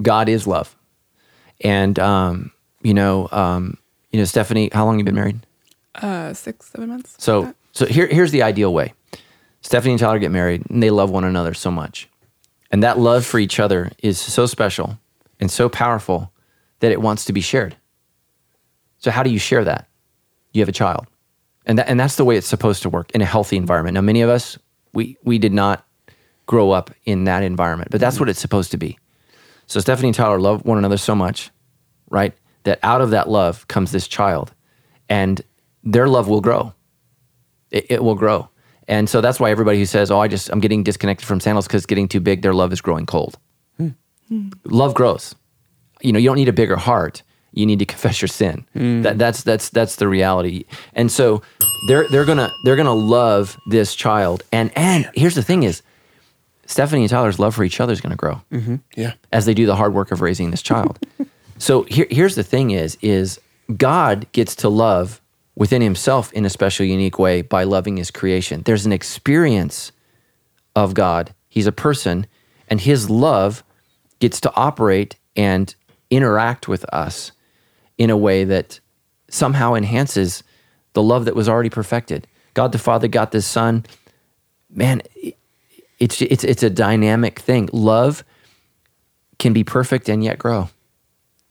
God 0.00 0.28
is 0.28 0.46
love, 0.46 0.76
and 1.60 1.98
um, 1.98 2.52
you 2.82 2.94
know, 2.94 3.28
um, 3.32 3.78
you 4.10 4.18
know, 4.18 4.24
Stephanie, 4.24 4.70
how 4.72 4.84
long 4.84 4.98
you 4.98 5.04
been 5.04 5.14
married? 5.14 5.40
Uh, 5.94 6.32
six, 6.32 6.70
seven 6.70 6.88
months. 6.88 7.16
So, 7.18 7.52
so 7.72 7.86
here, 7.86 8.06
here's 8.06 8.30
the 8.30 8.42
ideal 8.42 8.72
way. 8.72 8.94
Stephanie 9.62 9.92
and 9.92 10.00
Tyler 10.00 10.18
get 10.18 10.30
married, 10.30 10.64
and 10.70 10.82
they 10.82 10.90
love 10.90 11.10
one 11.10 11.24
another 11.24 11.54
so 11.54 11.70
much, 11.70 12.08
and 12.70 12.82
that 12.82 12.98
love 12.98 13.26
for 13.26 13.38
each 13.38 13.58
other 13.58 13.90
is 14.02 14.18
so 14.18 14.46
special 14.46 14.98
and 15.40 15.50
so 15.50 15.68
powerful 15.68 16.32
that 16.80 16.92
it 16.92 17.00
wants 17.00 17.24
to 17.24 17.32
be 17.32 17.40
shared. 17.40 17.76
So, 18.98 19.10
how 19.10 19.22
do 19.22 19.30
you 19.30 19.38
share 19.38 19.64
that? 19.64 19.88
You 20.52 20.62
have 20.62 20.68
a 20.68 20.72
child, 20.72 21.06
and 21.66 21.78
that, 21.78 21.88
and 21.88 21.98
that's 21.98 22.16
the 22.16 22.24
way 22.24 22.36
it's 22.36 22.46
supposed 22.46 22.82
to 22.82 22.88
work 22.88 23.10
in 23.10 23.20
a 23.20 23.26
healthy 23.26 23.56
environment. 23.56 23.94
Now, 23.94 24.00
many 24.00 24.22
of 24.22 24.30
us 24.30 24.58
we 24.92 25.16
we 25.24 25.38
did 25.38 25.52
not 25.52 25.84
grow 26.46 26.70
up 26.70 26.90
in 27.04 27.24
that 27.24 27.42
environment, 27.42 27.90
but 27.90 28.00
that's 28.00 28.18
what 28.18 28.28
it's 28.28 28.40
supposed 28.40 28.70
to 28.70 28.76
be. 28.76 28.98
So, 29.68 29.78
Stephanie 29.80 30.08
and 30.08 30.14
Tyler 30.14 30.40
love 30.40 30.64
one 30.64 30.78
another 30.78 30.96
so 30.96 31.14
much, 31.14 31.50
right? 32.10 32.34
That 32.64 32.80
out 32.82 33.00
of 33.00 33.10
that 33.10 33.28
love 33.28 33.68
comes 33.68 33.92
this 33.92 34.08
child, 34.08 34.52
and 35.08 35.40
their 35.84 36.08
love 36.08 36.26
will 36.26 36.40
grow 36.40 36.74
it, 37.70 37.86
it 37.90 38.04
will 38.04 38.14
grow. 38.14 38.48
And 38.86 39.08
so 39.08 39.20
that's 39.20 39.38
why 39.38 39.50
everybody 39.50 39.78
who 39.78 39.86
says, 39.86 40.10
"Oh, 40.10 40.20
I 40.20 40.28
just 40.28 40.48
I'm 40.50 40.60
getting 40.60 40.82
disconnected 40.82 41.26
from 41.26 41.40
sandals 41.40 41.66
because 41.66 41.80
it's 41.80 41.86
getting 41.86 42.08
too 42.08 42.20
big," 42.20 42.42
their 42.42 42.54
love 42.54 42.72
is 42.72 42.80
growing 42.80 43.06
cold. 43.06 43.38
Hmm. 43.76 44.48
Love 44.64 44.94
grows. 44.94 45.34
You 46.00 46.12
know, 46.12 46.18
you 46.18 46.28
don't 46.28 46.36
need 46.36 46.48
a 46.48 46.54
bigger 46.54 46.76
heart. 46.76 47.22
You 47.52 47.66
need 47.66 47.78
to 47.78 47.86
confess 47.86 48.20
your 48.20 48.28
sin. 48.28 48.66
Hmm. 48.72 49.02
That, 49.02 49.18
that's 49.18 49.42
that's 49.42 49.68
that's 49.70 49.96
the 49.96 50.08
reality. 50.08 50.64
And 50.94 51.12
so 51.12 51.42
they're 51.88 52.08
they're 52.08 52.24
gonna 52.24 52.50
they're 52.64 52.76
gonna 52.76 52.94
love 52.94 53.58
this 53.68 53.94
child. 53.94 54.42
And 54.52 54.70
and 54.76 55.10
here's 55.14 55.34
the 55.34 55.42
thing 55.42 55.64
is, 55.64 55.82
Stephanie 56.68 57.02
and 57.02 57.10
Tyler's 57.10 57.38
love 57.38 57.54
for 57.54 57.64
each 57.64 57.80
other 57.80 57.92
is 57.92 58.00
gonna 58.00 58.14
grow 58.14 58.40
mm-hmm. 58.52 58.76
Yeah, 58.94 59.14
as 59.32 59.46
they 59.46 59.54
do 59.54 59.66
the 59.66 59.74
hard 59.74 59.94
work 59.94 60.12
of 60.12 60.20
raising 60.20 60.52
this 60.52 60.62
child. 60.62 60.98
so 61.58 61.82
here, 61.84 62.06
here's 62.10 62.36
the 62.36 62.44
thing 62.44 62.70
is 62.70 62.96
is 63.00 63.40
God 63.76 64.30
gets 64.32 64.54
to 64.56 64.68
love 64.68 65.20
within 65.56 65.82
himself 65.82 66.32
in 66.32 66.44
a 66.44 66.50
special 66.50 66.86
unique 66.86 67.18
way 67.18 67.42
by 67.42 67.64
loving 67.64 67.96
his 67.96 68.12
creation. 68.12 68.62
There's 68.62 68.86
an 68.86 68.92
experience 68.92 69.90
of 70.76 70.94
God. 70.94 71.34
He's 71.48 71.66
a 71.66 71.72
person 71.72 72.26
and 72.68 72.80
his 72.80 73.10
love 73.10 73.64
gets 74.20 74.40
to 74.42 74.54
operate 74.54 75.16
and 75.34 75.74
interact 76.10 76.68
with 76.68 76.84
us 76.92 77.32
in 77.96 78.10
a 78.10 78.16
way 78.16 78.44
that 78.44 78.78
somehow 79.28 79.74
enhances 79.74 80.42
the 80.92 81.02
love 81.02 81.24
that 81.24 81.36
was 81.36 81.48
already 81.48 81.70
perfected. 81.70 82.26
God 82.54 82.72
the 82.72 82.78
Father 82.78 83.08
got 83.08 83.32
the 83.32 83.42
Son. 83.42 83.84
Man, 84.70 85.02
it's 85.98 86.22
it's 86.22 86.44
it's 86.44 86.62
a 86.62 86.70
dynamic 86.70 87.38
thing. 87.40 87.68
Love 87.72 88.24
can 89.38 89.52
be 89.52 89.64
perfect 89.64 90.08
and 90.08 90.22
yet 90.22 90.38
grow. 90.38 90.68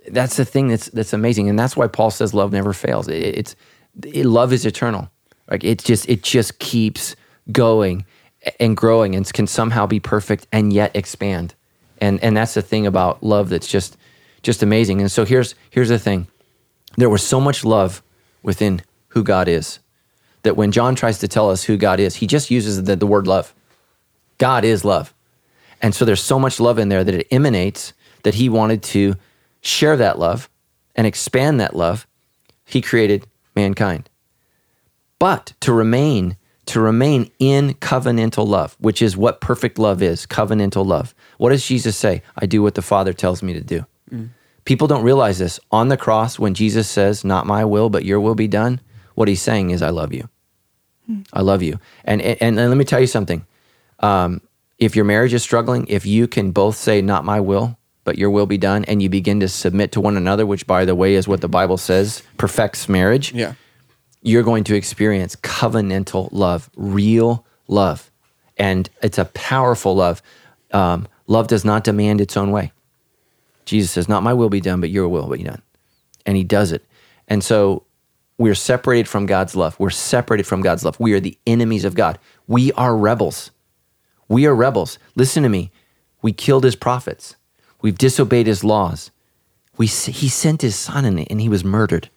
That's 0.08 0.38
the 0.38 0.46
thing 0.46 0.70
that's 0.70 0.88
that's 0.88 1.14
amazing, 1.14 1.50
and 1.50 1.60
that's 1.60 1.76
why 1.76 1.88
Paul 1.88 2.12
says 2.12 2.34
love 2.34 2.52
never 2.52 2.74
fails. 2.74 3.08
It, 3.08 3.38
it's 3.38 3.56
it, 4.06 4.26
love 4.26 4.54
is 4.54 4.66
eternal. 4.66 5.10
Like 5.50 5.64
it 5.64 5.84
just 5.84 6.08
it 6.10 6.24
just 6.24 6.60
keeps 6.60 7.16
going 7.52 8.06
and 8.60 8.78
growing, 8.78 9.16
and 9.16 9.32
can 9.34 9.48
somehow 9.48 9.86
be 9.86 10.00
perfect 10.00 10.48
and 10.52 10.72
yet 10.72 10.96
expand. 10.96 11.54
And 12.00 12.24
and 12.24 12.38
that's 12.38 12.54
the 12.54 12.62
thing 12.62 12.88
about 12.88 13.24
love 13.24 13.50
that's 13.50 13.68
just 13.68 13.98
just 14.44 14.64
amazing. 14.64 15.02
And 15.02 15.12
so 15.12 15.26
here's 15.26 15.56
here's 15.70 15.90
the 15.90 16.00
thing: 16.00 16.28
there 16.96 17.10
was 17.10 17.24
so 17.24 17.42
much 17.42 17.66
love 17.66 18.02
within 18.44 18.82
who 19.10 19.24
God 19.24 19.48
is 19.48 19.80
that 20.44 20.56
when 20.56 20.72
John 20.72 20.96
tries 20.96 21.20
to 21.20 21.28
tell 21.28 21.50
us 21.50 21.64
who 21.64 21.76
God 21.76 22.00
is, 22.00 22.16
he 22.16 22.28
just 22.28 22.50
uses 22.50 22.84
the, 22.84 22.96
the 22.96 23.08
word 23.08 23.28
love. 23.28 23.54
God 24.38 24.64
is 24.64 24.86
love. 24.86 25.14
And 25.82 25.94
so 25.94 26.06
there's 26.06 26.24
so 26.24 26.40
much 26.40 26.60
love 26.60 26.80
in 26.80 26.90
there 26.90 27.04
that 27.04 27.14
it 27.14 27.28
emanates 27.32 27.94
that 28.24 28.36
he 28.36 28.50
wanted 28.50 28.84
to 28.84 29.16
share 29.62 29.98
that 29.98 30.20
love 30.20 30.50
and 30.96 31.06
expand 31.06 31.60
that 31.60 31.76
love. 31.76 32.08
He 32.66 32.82
created 32.82 33.28
mankind. 33.56 34.10
But 35.20 35.54
to 35.62 35.74
remain 35.74 36.38
to 36.68 36.82
remain 36.82 37.32
in 37.40 37.74
covenantal 37.76 38.46
love, 38.46 38.76
which 38.80 39.02
is 39.02 39.16
what 39.16 39.40
perfect 39.40 39.80
love 39.80 40.02
is, 40.02 40.26
covenantal 40.26 40.86
love. 40.86 41.16
What 41.38 41.52
does 41.52 41.66
Jesus 41.66 41.96
say? 41.96 42.22
I 42.36 42.46
do 42.46 42.62
what 42.62 42.76
the 42.76 42.82
Father 42.82 43.14
tells 43.14 43.42
me 43.42 43.54
to 43.54 43.62
do. 43.62 43.86
Mm. 44.12 44.32
People 44.66 44.86
don't 44.88 45.04
realize 45.04 45.40
this. 45.40 45.62
On 45.72 45.88
the 45.88 45.96
cross 45.96 46.38
when 46.38 46.54
Jesus 46.54 46.90
says, 46.90 47.24
"Not 47.24 47.48
my 47.48 47.64
will, 47.64 47.90
but 47.90 48.04
your 48.04 48.20
will 48.20 48.36
be 48.36 48.50
done," 48.50 48.82
what 49.16 49.30
he's 49.30 49.42
saying 49.42 49.70
is 49.70 49.82
I 49.82 49.92
love 49.92 50.12
you. 50.12 50.28
Hmm. 51.06 51.22
I 51.32 51.42
love 51.42 51.64
you. 51.64 51.80
And, 52.04 52.22
and 52.22 52.60
and 52.60 52.70
let 52.70 52.76
me 52.76 52.84
tell 52.84 53.00
you 53.00 53.08
something 53.08 53.46
um, 54.00 54.42
if 54.78 54.96
your 54.96 55.06
marriage 55.06 55.34
is 55.34 55.44
struggling, 55.44 55.88
if 55.88 56.06
you 56.06 56.28
can 56.28 56.52
both 56.52 56.76
say, 56.76 57.02
Not 57.02 57.26
my 57.26 57.40
will, 57.40 57.78
but 58.04 58.18
your 58.18 58.30
will 58.30 58.46
be 58.46 58.58
done, 58.58 58.86
and 58.86 59.02
you 59.02 59.10
begin 59.10 59.40
to 59.42 59.48
submit 59.48 59.92
to 59.92 60.02
one 60.02 60.16
another, 60.16 60.46
which, 60.46 60.66
by 60.66 60.86
the 60.86 60.96
way, 60.96 61.16
is 61.16 61.28
what 61.28 61.42
the 61.42 61.50
Bible 61.50 61.78
says 61.78 62.24
perfects 62.38 62.88
marriage, 62.88 63.34
yeah. 63.34 63.54
you're 64.22 64.44
going 64.44 64.64
to 64.64 64.76
experience 64.76 65.36
covenantal 65.36 66.30
love, 66.32 66.70
real 66.76 67.46
love. 67.68 68.10
And 68.58 68.90
it's 69.02 69.18
a 69.18 69.26
powerful 69.26 69.96
love. 69.96 70.22
Um, 70.72 71.08
love 71.28 71.48
does 71.48 71.66
not 71.66 71.84
demand 71.84 72.22
its 72.22 72.38
own 72.38 72.52
way. 72.52 72.72
Jesus 73.66 73.92
says, 73.92 74.08
Not 74.08 74.24
my 74.24 74.34
will 74.34 74.50
be 74.50 74.62
done, 74.62 74.80
but 74.80 74.90
your 74.90 75.08
will 75.10 75.30
be 75.30 75.44
done. 75.44 75.62
And 76.26 76.38
he 76.38 76.44
does 76.44 76.72
it. 76.72 76.86
And 77.28 77.44
so 77.44 77.84
we're 78.38 78.56
separated 78.56 79.08
from 79.08 79.26
God's 79.26 79.56
love. 79.56 79.78
We're 79.80 79.90
separated 79.90 80.46
from 80.46 80.62
God's 80.62 80.86
love. 80.86 81.00
We 81.00 81.14
are 81.14 81.20
the 81.20 81.38
enemies 81.46 81.84
of 81.86 81.94
God. 81.94 82.20
We 82.48 82.72
are 82.74 82.96
rebels. 82.96 83.52
We 84.28 84.46
are 84.46 84.56
rebels. 84.56 85.00
Listen 85.16 85.44
to 85.44 85.50
me. 85.50 85.72
We 86.22 86.34
killed 86.34 86.64
his 86.64 86.76
prophets. 86.76 87.36
We've 87.82 87.98
disobeyed 87.98 88.48
his 88.48 88.64
laws. 88.64 89.12
We, 89.78 89.86
he 89.88 90.30
sent 90.30 90.62
his 90.62 90.76
son 90.76 91.06
and, 91.06 91.30
and 91.30 91.40
he 91.40 91.50
was 91.50 91.64
murdered. 91.64 92.10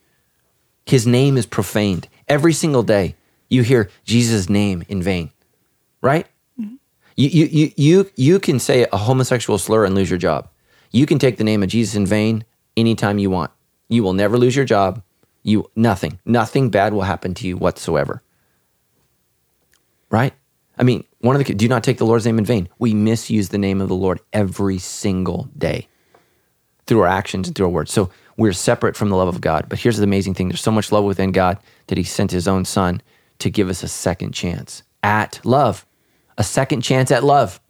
His 0.87 1.07
name 1.07 1.37
is 1.37 1.47
profaned. 1.47 2.09
Every 2.29 2.53
single 2.53 2.83
day, 2.83 3.15
you 3.49 3.63
hear 3.63 3.91
Jesus' 4.05 4.49
name 4.49 4.83
in 4.89 5.03
vain, 5.03 5.31
right? 6.01 6.27
You, 7.17 7.29
you, 7.29 7.45
you, 7.47 7.73
you, 7.77 8.11
you 8.17 8.41
can 8.41 8.59
say 8.59 8.87
a 8.91 8.97
homosexual 8.97 9.59
slur 9.59 9.85
and 9.85 9.95
lose 9.95 10.09
your 10.09 10.19
job. 10.19 10.49
You 10.91 11.05
can 11.05 11.19
take 11.19 11.37
the 11.37 11.45
name 11.45 11.63
of 11.63 11.69
Jesus 11.69 11.95
in 11.95 12.07
vain 12.07 12.45
anytime 12.77 13.19
you 13.19 13.29
want. 13.29 13.51
You 13.89 14.03
will 14.03 14.15
never 14.15 14.39
lose 14.39 14.57
your 14.57 14.65
job. 14.65 15.03
You 15.43 15.71
nothing, 15.77 16.19
nothing 16.25 16.71
bad 16.71 16.95
will 16.95 17.03
happen 17.03 17.35
to 17.35 17.47
you 17.47 17.57
whatsoever. 17.57 18.23
Right? 20.11 20.33
I 20.79 20.83
mean, 20.83 21.05
one 21.21 21.37
of 21.37 21.45
the 21.45 21.55
do 21.55 21.69
not 21.69 21.85
take 21.85 21.99
the 21.99 22.07
Lord's 22.07 22.27
name 22.27 22.39
in 22.39 22.45
vain. 22.45 22.69
We 22.79 22.95
misuse 22.95 23.51
the 23.51 23.59
name 23.59 23.81
of 23.81 23.89
the 23.89 23.95
Lord 23.95 24.21
every 24.33 24.79
single 24.79 25.49
day 25.57 25.89
through 26.87 27.01
our 27.01 27.09
actions 27.09 27.49
and 27.49 27.57
through 27.57 27.67
our 27.67 27.73
words. 27.73 27.93
So 27.93 28.11
we're 28.37 28.53
separate 28.53 28.97
from 28.97 29.11
the 29.11 29.17
love 29.17 29.29
of 29.29 29.41
God. 29.41 29.67
But 29.69 29.79
here's 29.81 29.99
the 29.99 30.05
amazing 30.05 30.35
thing 30.35 30.49
there's 30.49 30.63
so 30.63 30.71
much 30.71 30.93
love 30.93 31.05
within 31.05 31.33
God 31.33 31.59
that 31.89 31.99
He 31.99 32.05
sent 32.05 32.31
His 32.33 32.49
own 32.49 32.65
Son 32.65 33.03
to 33.39 33.51
give 33.51 33.69
us 33.69 33.83
a 33.83 33.89
second 33.89 34.33
chance 34.33 34.83
at 35.03 35.41
love, 35.45 35.87
a 36.39 36.45
second 36.45 36.83
chance 36.83 37.11
at 37.11 37.25
love. 37.25 37.61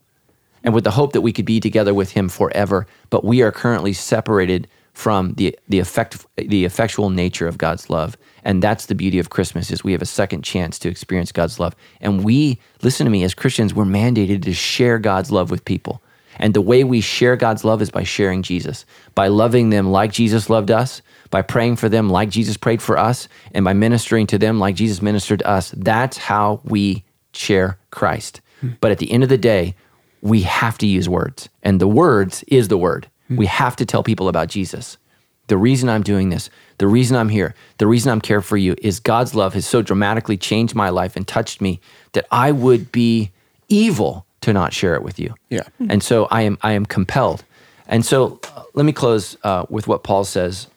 and 0.63 0.75
with 0.75 0.85
the 0.85 0.91
hope 0.93 1.13
that 1.15 1.23
we 1.23 1.33
could 1.33 1.47
be 1.47 1.61
together 1.61 1.95
with 1.95 2.13
him 2.13 2.29
forever. 2.29 2.87
But 3.09 3.25
we 3.25 3.43
are 3.43 3.53
currently 3.53 3.93
separated 3.95 4.69
from 5.01 5.33
the 5.35 5.59
the 5.69 5.79
effect 5.79 6.27
the 6.37 6.65
effectual 6.67 7.09
nature 7.09 7.49
of 7.49 7.57
God's 7.57 7.89
love. 7.89 8.19
And 8.45 8.63
that's 8.63 8.87
the 8.87 8.95
beauty 8.95 9.19
of 9.19 9.31
Christmas 9.31 9.71
is 9.71 9.83
we 9.83 9.93
have 9.93 10.03
a 10.03 10.07
second 10.07 10.43
chance 10.43 10.79
to 10.81 10.89
experience 10.89 11.33
God's 11.33 11.59
love. 11.59 11.75
And 12.01 12.25
we, 12.25 12.59
listen 12.83 13.05
to 13.05 13.11
me, 13.11 13.23
as 13.23 13.35
Christians, 13.35 13.75
we're 13.75 13.85
mandated 13.85 14.43
to 14.45 14.55
share 14.55 14.99
God's 14.99 15.31
love 15.31 15.51
with 15.51 15.65
people. 15.65 16.03
And 16.39 16.55
the 16.55 16.63
way 16.63 16.85
we 16.85 17.03
share 17.03 17.37
God's 17.37 17.65
love 17.65 17.83
is 17.83 17.91
by 17.91 18.03
sharing 18.03 18.43
Jesus, 18.43 18.87
by 19.15 19.29
loving 19.29 19.69
them 19.69 19.91
like 19.91 20.13
Jesus 20.13 20.49
loved 20.49 20.71
us, 20.71 21.03
by 21.29 21.43
praying 21.43 21.77
for 21.77 21.91
them 21.91 22.09
like 22.09 22.31
Jesus 22.31 22.57
prayed 22.57 22.81
for 22.81 22.97
us, 22.97 23.29
and 23.53 23.65
by 23.65 23.75
ministering 23.75 24.27
to 24.29 24.39
them 24.39 24.59
like 24.59 24.75
Jesus 24.75 25.03
ministered 25.03 25.41
to 25.41 25.49
us. 25.49 25.75
That's 25.77 26.17
how 26.17 26.61
we 26.65 27.05
share 27.33 27.79
Christ. 27.91 28.41
Hmm. 28.61 28.71
But 28.81 28.91
at 28.91 28.99
the 28.99 29.13
end 29.13 29.23
of 29.23 29.29
the 29.29 29.37
day, 29.39 29.75
we 30.23 30.43
have 30.43 30.79
to 30.79 30.87
use 30.87 31.09
words, 31.09 31.51
and 31.63 31.79
the 31.81 31.89
words 31.89 32.43
is 32.49 32.69
the 32.69 32.79
word. 32.79 33.10
We 33.39 33.47
have 33.47 33.77
to 33.77 33.87
tell 33.87 34.03
people 34.03 34.29
about 34.29 34.49
Jesus. 34.49 34.99
The 35.47 35.57
reason 35.57 35.89
I'm 35.89 36.03
doing 36.03 36.29
this, 36.29 36.49
the 36.79 36.87
reason 36.87 37.17
I'm 37.17 37.29
here, 37.29 37.55
the 37.79 37.87
reason 37.87 38.13
I'm 38.13 38.21
care 38.21 38.41
for 38.41 38.57
you 38.57 38.77
is 38.79 39.01
God's 39.01 39.35
love 39.35 39.55
has 39.55 39.67
so 39.67 39.83
dramatically 39.83 40.37
changed 40.37 40.75
my 40.75 40.91
life 40.91 41.17
and 41.17 41.27
touched 41.27 41.61
me 41.61 41.81
that 42.13 42.27
I 42.31 42.53
would 42.53 42.93
be 42.93 43.33
evil 43.69 44.27
to 44.43 44.53
not 44.53 44.73
share 44.73 44.95
it 44.95 45.03
with 45.03 45.19
you. 45.19 45.35
Yeah. 45.49 45.65
And 45.89 46.03
so 46.03 46.27
I 46.31 46.43
am 46.43 46.59
I 46.63 46.73
am 46.73 46.87
compelled. 46.87 47.45
And 47.87 48.05
so 48.07 48.39
uh, 48.55 48.63
let 48.75 48.87
me 48.87 48.93
close 48.93 49.37
uh, 49.43 49.67
with 49.69 49.89
what 49.89 50.05
Paul 50.05 50.25
says. 50.25 50.69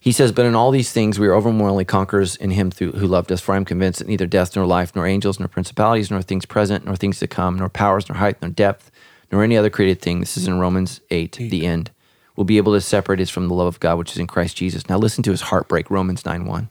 He 0.00 0.12
says, 0.12 0.32
"But 0.32 0.46
in 0.46 0.54
all 0.54 0.70
these 0.70 0.92
things 0.92 1.18
we 1.18 1.26
are 1.26 1.34
overwhelmingly 1.34 1.84
conquerors 1.84 2.36
in 2.36 2.50
Him 2.50 2.70
through, 2.70 2.92
who 2.92 3.06
loved 3.06 3.32
us. 3.32 3.40
For 3.40 3.54
I 3.54 3.56
am 3.56 3.64
convinced 3.64 4.00
that 4.00 4.08
neither 4.08 4.26
death 4.26 4.54
nor 4.54 4.66
life, 4.66 4.94
nor 4.94 5.06
angels, 5.06 5.38
nor 5.38 5.48
principalities, 5.48 6.10
nor 6.10 6.22
things 6.22 6.46
present, 6.46 6.84
nor 6.84 6.96
things 6.96 7.18
to 7.20 7.26
come, 7.26 7.56
nor 7.56 7.68
powers, 7.68 8.08
nor 8.08 8.18
height, 8.18 8.40
nor 8.42 8.50
depth, 8.50 8.90
nor 9.30 9.42
any 9.42 9.56
other 9.56 9.70
created 9.70 10.00
thing. 10.00 10.20
This 10.20 10.36
is 10.36 10.46
in 10.46 10.58
Romans 10.58 11.00
eight, 11.10 11.32
the 11.32 11.66
end. 11.66 11.90
Will 12.36 12.44
be 12.44 12.58
able 12.58 12.74
to 12.74 12.80
separate 12.80 13.20
us 13.20 13.30
from 13.30 13.48
the 13.48 13.54
love 13.54 13.66
of 13.66 13.80
God, 13.80 13.96
which 13.96 14.12
is 14.12 14.18
in 14.18 14.26
Christ 14.26 14.56
Jesus. 14.56 14.88
Now 14.88 14.98
listen 14.98 15.22
to 15.22 15.30
his 15.30 15.40
heartbreak. 15.40 15.90
Romans 15.90 16.24
nine 16.26 16.44
one. 16.44 16.70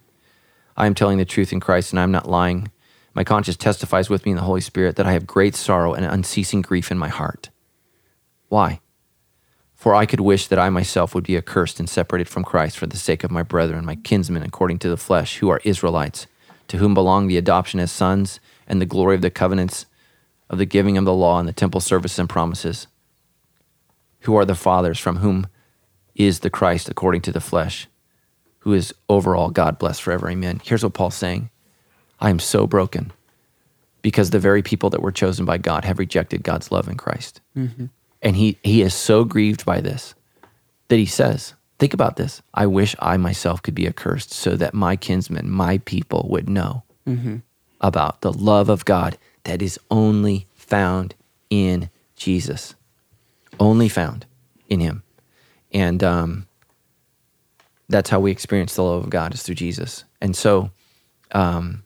I 0.78 0.86
am 0.86 0.94
telling 0.94 1.18
the 1.18 1.26
truth 1.26 1.52
in 1.52 1.60
Christ, 1.60 1.92
and 1.92 2.00
I 2.00 2.04
am 2.04 2.12
not 2.12 2.30
lying. 2.30 2.72
My 3.16 3.24
conscience 3.24 3.58
testifies 3.58 4.10
with 4.10 4.26
me 4.26 4.32
in 4.32 4.36
the 4.36 4.44
Holy 4.44 4.62
Spirit 4.62 4.96
that 4.98 5.08
I 5.08 5.14
have 5.14 5.26
great 5.26 5.56
sorrow 5.56 5.94
and 5.94 6.06
unceasing 6.06 6.62
grief 6.62 6.92
in 6.92 6.98
my 6.98 7.08
heart. 7.08 7.50
Why? 8.50 8.82
For 9.74 9.96
I 9.96 10.06
could 10.06 10.20
wish 10.20 10.48
that 10.48 10.60
I 10.60 10.70
myself 10.70 11.16
would 11.16 11.24
be 11.24 11.38
accursed 11.38 11.80
and 11.80 11.90
separated 11.90 12.28
from 12.28 12.44
Christ 12.44 12.78
for 12.78 12.88
the 12.88 12.98
sake 12.98 13.24
of 13.24 13.32
my 13.32 13.42
brethren, 13.42 13.86
my 13.86 13.96
kinsmen 13.96 14.44
according 14.44 14.80
to 14.80 14.90
the 14.90 14.98
flesh, 14.98 15.38
who 15.38 15.50
are 15.50 15.62
Israelites, 15.64 16.28
to 16.68 16.78
whom 16.78 16.94
belong 16.94 17.28
the 17.28 17.38
adoption 17.38 17.80
as 17.80 17.92
sons 17.92 18.40
and 18.68 18.82
the 18.82 18.86
glory 18.86 19.16
of 19.16 19.22
the 19.22 19.30
covenants 19.30 19.86
of 20.50 20.58
the 20.58 20.66
giving 20.66 20.98
of 20.98 21.06
the 21.06 21.14
law 21.14 21.40
and 21.40 21.48
the 21.48 21.54
temple 21.54 21.82
service 21.82 22.20
and 22.20 22.30
promises, 22.30 22.88
who 24.22 24.36
are 24.36 24.46
the 24.46 24.56
fathers 24.56 25.00
from 25.00 25.18
whom 25.18 25.48
is 26.16 26.40
the 26.40 26.50
Christ 26.50 26.90
according 26.90 27.22
to 27.22 27.32
the 27.32 27.42
flesh, 27.42 27.88
who 28.60 28.74
is 28.74 28.94
over 29.10 29.36
all 29.36 29.50
God 29.50 29.78
blessed 29.78 30.02
forever. 30.02 30.30
Amen. 30.30 30.62
Here's 30.64 30.84
what 30.84 30.94
Paul's 30.94 31.16
saying 31.16 31.50
I 32.20 32.30
am 32.30 32.40
so 32.40 32.66
broken 32.66 33.12
because 34.02 34.30
the 34.30 34.40
very 34.40 34.62
people 34.62 34.92
that 34.92 35.02
were 35.02 35.12
chosen 35.12 35.46
by 35.46 35.58
God 35.58 35.84
have 35.84 35.98
rejected 35.98 36.44
God's 36.44 36.72
love 36.72 36.88
in 36.88 36.96
Christ. 36.96 37.42
Mm-hmm. 37.58 37.86
And 38.22 38.36
he, 38.36 38.60
he 38.64 38.82
is 38.82 38.94
so 38.94 39.24
grieved 39.24 39.66
by 39.66 39.82
this 39.82 40.14
that 40.90 40.98
he 40.98 41.08
says, 41.08 41.56
Think 41.78 41.94
about 41.94 42.16
this. 42.16 42.42
I 42.54 42.68
wish 42.68 42.96
I 43.00 43.18
myself 43.18 43.62
could 43.62 43.76
be 43.76 43.88
accursed 43.88 44.32
so 44.32 44.56
that 44.56 44.74
my 44.74 44.96
kinsmen, 44.96 45.50
my 45.50 45.80
people 45.80 46.28
would 46.30 46.48
know 46.48 46.84
mm-hmm. 47.06 47.38
about 47.82 48.22
the 48.22 48.32
love 48.32 48.70
of 48.70 48.86
God 48.86 49.18
that 49.46 49.62
is 49.62 49.80
only 49.90 50.48
found 50.54 51.16
in 51.50 51.90
Jesus, 52.16 52.76
only 53.60 53.88
found 53.88 54.26
in 54.68 54.80
him. 54.80 55.04
And 55.72 56.04
um, 56.04 56.48
that's 57.90 58.10
how 58.10 58.20
we 58.20 58.32
experience 58.32 58.76
the 58.76 58.84
love 58.84 59.04
of 59.04 59.10
God 59.10 59.34
is 59.34 59.44
through 59.44 59.56
Jesus. 59.56 60.04
And 60.22 60.36
so, 60.36 60.72
um, 61.32 61.84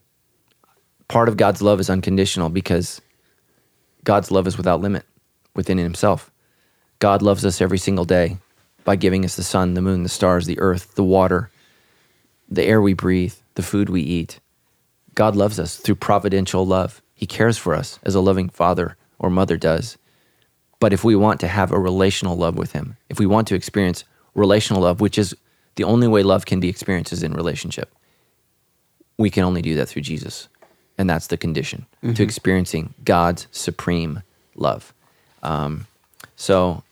part 1.07 1.29
of 1.29 1.37
God's 1.37 1.61
love 1.61 1.79
is 1.79 1.89
unconditional 1.89 2.49
because 2.49 3.01
God's 4.03 4.31
love 4.31 4.47
is 4.47 4.57
without 4.57 4.81
limit 4.81 5.05
within 5.55 5.77
Himself. 5.77 6.31
God 6.99 7.21
loves 7.21 7.45
us 7.45 7.61
every 7.61 7.77
single 7.77 8.05
day 8.05 8.37
by 8.83 8.95
giving 8.95 9.25
us 9.25 9.35
the 9.35 9.43
sun, 9.43 9.73
the 9.73 9.81
moon, 9.81 10.03
the 10.03 10.09
stars, 10.09 10.45
the 10.45 10.59
earth, 10.59 10.95
the 10.95 11.03
water, 11.03 11.49
the 12.49 12.63
air 12.63 12.81
we 12.81 12.93
breathe, 12.93 13.35
the 13.55 13.61
food 13.61 13.89
we 13.89 14.01
eat. 14.01 14.39
God 15.15 15.35
loves 15.35 15.59
us 15.59 15.77
through 15.77 15.95
providential 15.95 16.65
love. 16.65 17.01
He 17.19 17.27
cares 17.27 17.57
for 17.57 17.75
us 17.75 17.99
as 18.03 18.15
a 18.15 18.21
loving 18.21 18.47
father 18.47 18.95
or 19.19 19.29
mother 19.29 19.57
does. 19.57 19.97
But 20.79 20.93
if 20.93 21.03
we 21.03 21.17
want 21.17 21.41
to 21.41 21.49
have 21.49 21.69
a 21.69 21.77
relational 21.77 22.37
love 22.37 22.55
with 22.55 22.71
Him, 22.71 22.95
if 23.09 23.19
we 23.19 23.25
want 23.25 23.45
to 23.49 23.55
experience 23.55 24.05
relational 24.35 24.83
love, 24.83 25.01
which 25.01 25.17
is 25.17 25.35
the 25.75 25.83
only 25.83 26.07
way 26.07 26.23
love 26.23 26.45
can 26.45 26.61
be 26.61 26.69
experienced 26.69 27.11
is 27.11 27.21
in 27.21 27.33
relationship, 27.33 27.93
we 29.17 29.29
can 29.29 29.43
only 29.43 29.61
do 29.61 29.75
that 29.75 29.87
through 29.87 30.03
Jesus. 30.03 30.47
And 30.97 31.09
that's 31.09 31.27
the 31.27 31.35
condition 31.35 31.87
to 32.15 32.23
experiencing 32.23 32.93
God's 33.03 33.47
supreme 33.51 34.23
love. 34.55 34.93
Um, 35.43 35.87
so 36.37 36.83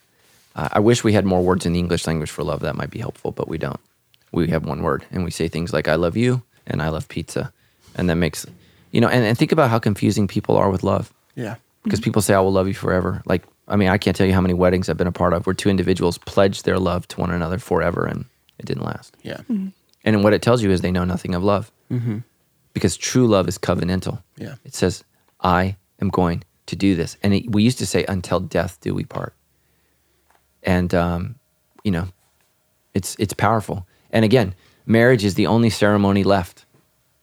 uh, 0.58 0.68
I 0.74 0.80
wish 0.80 1.06
we 1.06 1.14
had 1.14 1.26
more 1.26 1.42
words 1.42 1.66
in 1.66 1.72
the 1.72 1.80
English 1.80 2.06
language 2.06 2.32
for 2.32 2.44
love. 2.44 2.60
That 2.60 2.76
might 2.76 2.90
be 2.90 3.00
helpful, 3.00 3.32
but 3.32 3.48
we 3.48 3.58
don't. 3.58 3.80
We 4.34 4.50
have 4.50 4.66
one 4.66 4.82
word 4.82 5.06
and 5.10 5.24
we 5.24 5.32
say 5.32 5.48
things 5.48 5.72
like, 5.72 5.88
I 5.88 5.96
love 5.96 6.18
you 6.18 6.42
and 6.66 6.82
I 6.82 6.90
love 6.90 7.08
pizza. 7.08 7.54
And 7.96 8.10
that 8.10 8.16
makes, 8.16 8.46
you 8.92 9.02
know, 9.02 9.08
and, 9.08 9.26
and 9.26 9.38
think 9.38 9.52
about 9.52 9.70
how 9.70 9.80
confusing 9.80 10.28
people 10.28 10.56
are 10.58 10.70
with 10.70 10.84
love 10.84 11.14
Yeah. 11.36 11.56
because 11.84 12.00
people 12.00 12.22
say, 12.22 12.34
I 12.34 12.40
will 12.40 12.52
love 12.54 12.68
you 12.68 12.74
forever. 12.74 13.22
Like, 13.26 13.44
I 13.68 13.76
mean, 13.76 13.90
I 13.90 13.98
can't 13.98 14.16
tell 14.16 14.26
you 14.28 14.34
how 14.34 14.42
many 14.42 14.54
weddings 14.54 14.88
I've 14.90 14.98
been 14.98 15.08
a 15.08 15.12
part 15.12 15.34
of 15.34 15.46
where 15.46 15.54
two 15.54 15.70
individuals 15.70 16.18
pledged 16.18 16.64
their 16.66 16.80
love 16.80 17.08
to 17.10 17.20
one 17.20 17.32
another 17.32 17.60
forever 17.60 18.06
and 18.06 18.26
it 18.60 18.66
didn't 18.66 18.84
last. 18.86 19.16
Yeah. 19.24 19.42
And 20.06 20.24
what 20.24 20.34
it 20.34 20.42
tells 20.42 20.64
you 20.64 20.72
is 20.72 20.82
they 20.82 20.92
know 20.92 21.04
nothing 21.06 21.36
of 21.36 21.44
love. 21.44 21.72
Because 22.74 22.96
true 22.96 23.28
love 23.28 23.48
is 23.48 23.58
covenantal. 23.58 24.22
Yeah. 24.38 24.56
It 24.64 24.74
says, 24.76 25.04
I 25.42 25.76
am 26.00 26.10
going 26.10 26.44
to 26.68 26.76
do 26.76 26.96
this. 26.96 27.18
And 27.24 27.34
it, 27.34 27.52
we 27.52 27.64
used 27.64 27.80
to 27.80 27.86
say, 27.86 28.06
until 28.08 28.40
death 28.40 28.78
do 28.82 28.94
we 28.94 29.04
part. 29.04 29.34
And, 30.64 30.94
um, 30.94 31.36
you 31.84 31.92
know, 31.92 32.08
it's, 32.94 33.16
it's 33.20 33.34
powerful. 33.34 33.88
And 34.12 34.24
again, 34.24 34.54
marriage 34.86 35.26
is 35.26 35.34
the 35.36 35.48
only 35.48 35.70
ceremony 35.70 36.24
left 36.24 36.66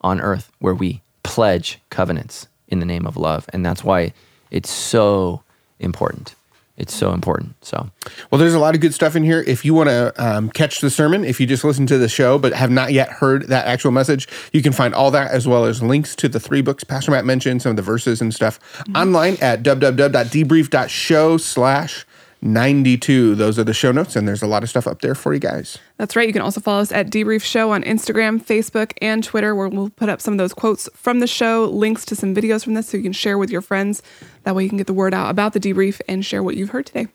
on 0.00 0.20
earth 0.20 0.50
where 0.58 0.74
we 0.74 1.02
pledge 1.34 1.80
covenants 1.90 2.46
in 2.68 2.78
the 2.78 2.86
name 2.86 3.08
of 3.08 3.16
love. 3.16 3.44
And 3.52 3.66
that's 3.66 3.82
why 3.82 4.12
it's 4.52 4.70
so 4.70 5.42
important. 5.80 6.36
It's 6.76 6.94
so 6.94 7.10
important. 7.10 7.56
So, 7.64 7.90
Well, 8.30 8.38
there's 8.38 8.54
a 8.54 8.60
lot 8.60 8.76
of 8.76 8.80
good 8.80 8.94
stuff 8.94 9.16
in 9.16 9.24
here. 9.24 9.42
If 9.44 9.64
you 9.64 9.74
want 9.74 9.88
to 9.88 10.12
um, 10.16 10.48
catch 10.48 10.80
the 10.80 10.90
sermon, 10.90 11.24
if 11.24 11.40
you 11.40 11.46
just 11.48 11.64
listen 11.64 11.86
to 11.86 11.98
the 11.98 12.08
show 12.08 12.38
but 12.38 12.52
have 12.52 12.70
not 12.70 12.92
yet 12.92 13.08
heard 13.08 13.48
that 13.48 13.66
actual 13.66 13.90
message, 13.90 14.28
you 14.52 14.62
can 14.62 14.72
find 14.72 14.94
all 14.94 15.10
that 15.10 15.32
as 15.32 15.48
well 15.48 15.64
as 15.64 15.82
links 15.82 16.14
to 16.14 16.28
the 16.28 16.38
three 16.38 16.62
books 16.62 16.84
Pastor 16.84 17.10
Matt 17.10 17.24
mentioned, 17.24 17.62
some 17.62 17.70
of 17.70 17.76
the 17.76 17.82
verses 17.82 18.20
and 18.20 18.32
stuff 18.32 18.60
online 18.94 19.36
at 19.40 19.64
www.debrief.show 19.64 21.36
slash 21.36 22.06
92. 22.44 23.34
Those 23.34 23.58
are 23.58 23.64
the 23.64 23.72
show 23.72 23.90
notes, 23.90 24.14
and 24.14 24.28
there's 24.28 24.42
a 24.42 24.46
lot 24.46 24.62
of 24.62 24.68
stuff 24.68 24.86
up 24.86 25.00
there 25.00 25.14
for 25.14 25.32
you 25.32 25.40
guys. 25.40 25.78
That's 25.96 26.14
right. 26.14 26.26
You 26.26 26.32
can 26.32 26.42
also 26.42 26.60
follow 26.60 26.80
us 26.80 26.92
at 26.92 27.08
Debrief 27.10 27.42
Show 27.42 27.72
on 27.72 27.82
Instagram, 27.84 28.44
Facebook, 28.44 28.92
and 29.00 29.24
Twitter, 29.24 29.54
where 29.54 29.68
we'll 29.68 29.90
put 29.90 30.10
up 30.10 30.20
some 30.20 30.34
of 30.34 30.38
those 30.38 30.52
quotes 30.52 30.88
from 30.94 31.20
the 31.20 31.26
show, 31.26 31.64
links 31.64 32.04
to 32.04 32.14
some 32.14 32.34
videos 32.34 32.62
from 32.62 32.74
this 32.74 32.88
so 32.88 32.98
you 32.98 33.02
can 33.02 33.12
share 33.12 33.38
with 33.38 33.50
your 33.50 33.62
friends. 33.62 34.02
That 34.42 34.54
way 34.54 34.64
you 34.64 34.68
can 34.68 34.78
get 34.78 34.86
the 34.86 34.92
word 34.92 35.14
out 35.14 35.30
about 35.30 35.54
the 35.54 35.60
debrief 35.60 36.00
and 36.06 36.24
share 36.24 36.42
what 36.42 36.56
you've 36.56 36.70
heard 36.70 36.86
today. 36.86 37.08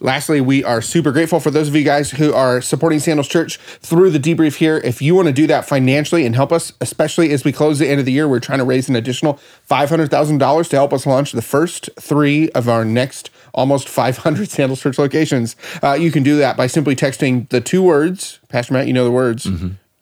Lastly, 0.00 0.40
we 0.40 0.62
are 0.62 0.80
super 0.80 1.12
grateful 1.12 1.40
for 1.40 1.50
those 1.50 1.68
of 1.68 1.74
you 1.74 1.82
guys 1.82 2.10
who 2.12 2.32
are 2.32 2.60
supporting 2.60 3.00
Sandals 3.00 3.26
Church 3.26 3.56
through 3.56 4.10
the 4.10 4.20
debrief 4.20 4.56
here. 4.56 4.76
If 4.84 5.02
you 5.02 5.14
want 5.14 5.26
to 5.26 5.32
do 5.32 5.46
that 5.46 5.66
financially 5.66 6.26
and 6.26 6.36
help 6.36 6.52
us, 6.52 6.72
especially 6.80 7.32
as 7.32 7.44
we 7.44 7.52
close 7.52 7.78
the 7.78 7.88
end 7.88 8.00
of 8.00 8.06
the 8.06 8.12
year, 8.12 8.28
we're 8.28 8.40
trying 8.40 8.58
to 8.58 8.64
raise 8.64 8.88
an 8.88 8.96
additional 8.96 9.40
$500,000 9.68 10.68
to 10.68 10.76
help 10.76 10.92
us 10.92 11.06
launch 11.06 11.32
the 11.32 11.42
first 11.42 11.90
three 11.98 12.50
of 12.50 12.68
our 12.68 12.84
next 12.84 13.30
almost 13.54 13.88
500 13.88 14.50
Sandals 14.50 14.80
Church 14.82 14.98
locations. 14.98 15.56
Uh, 15.82 15.92
you 15.92 16.10
can 16.10 16.22
do 16.22 16.36
that 16.36 16.56
by 16.56 16.66
simply 16.66 16.94
texting 16.94 17.48
the 17.48 17.60
two 17.60 17.82
words, 17.82 18.40
Pastor 18.48 18.74
Matt, 18.74 18.86
you 18.86 18.92
know 18.92 19.04
the 19.04 19.10
words, 19.10 19.46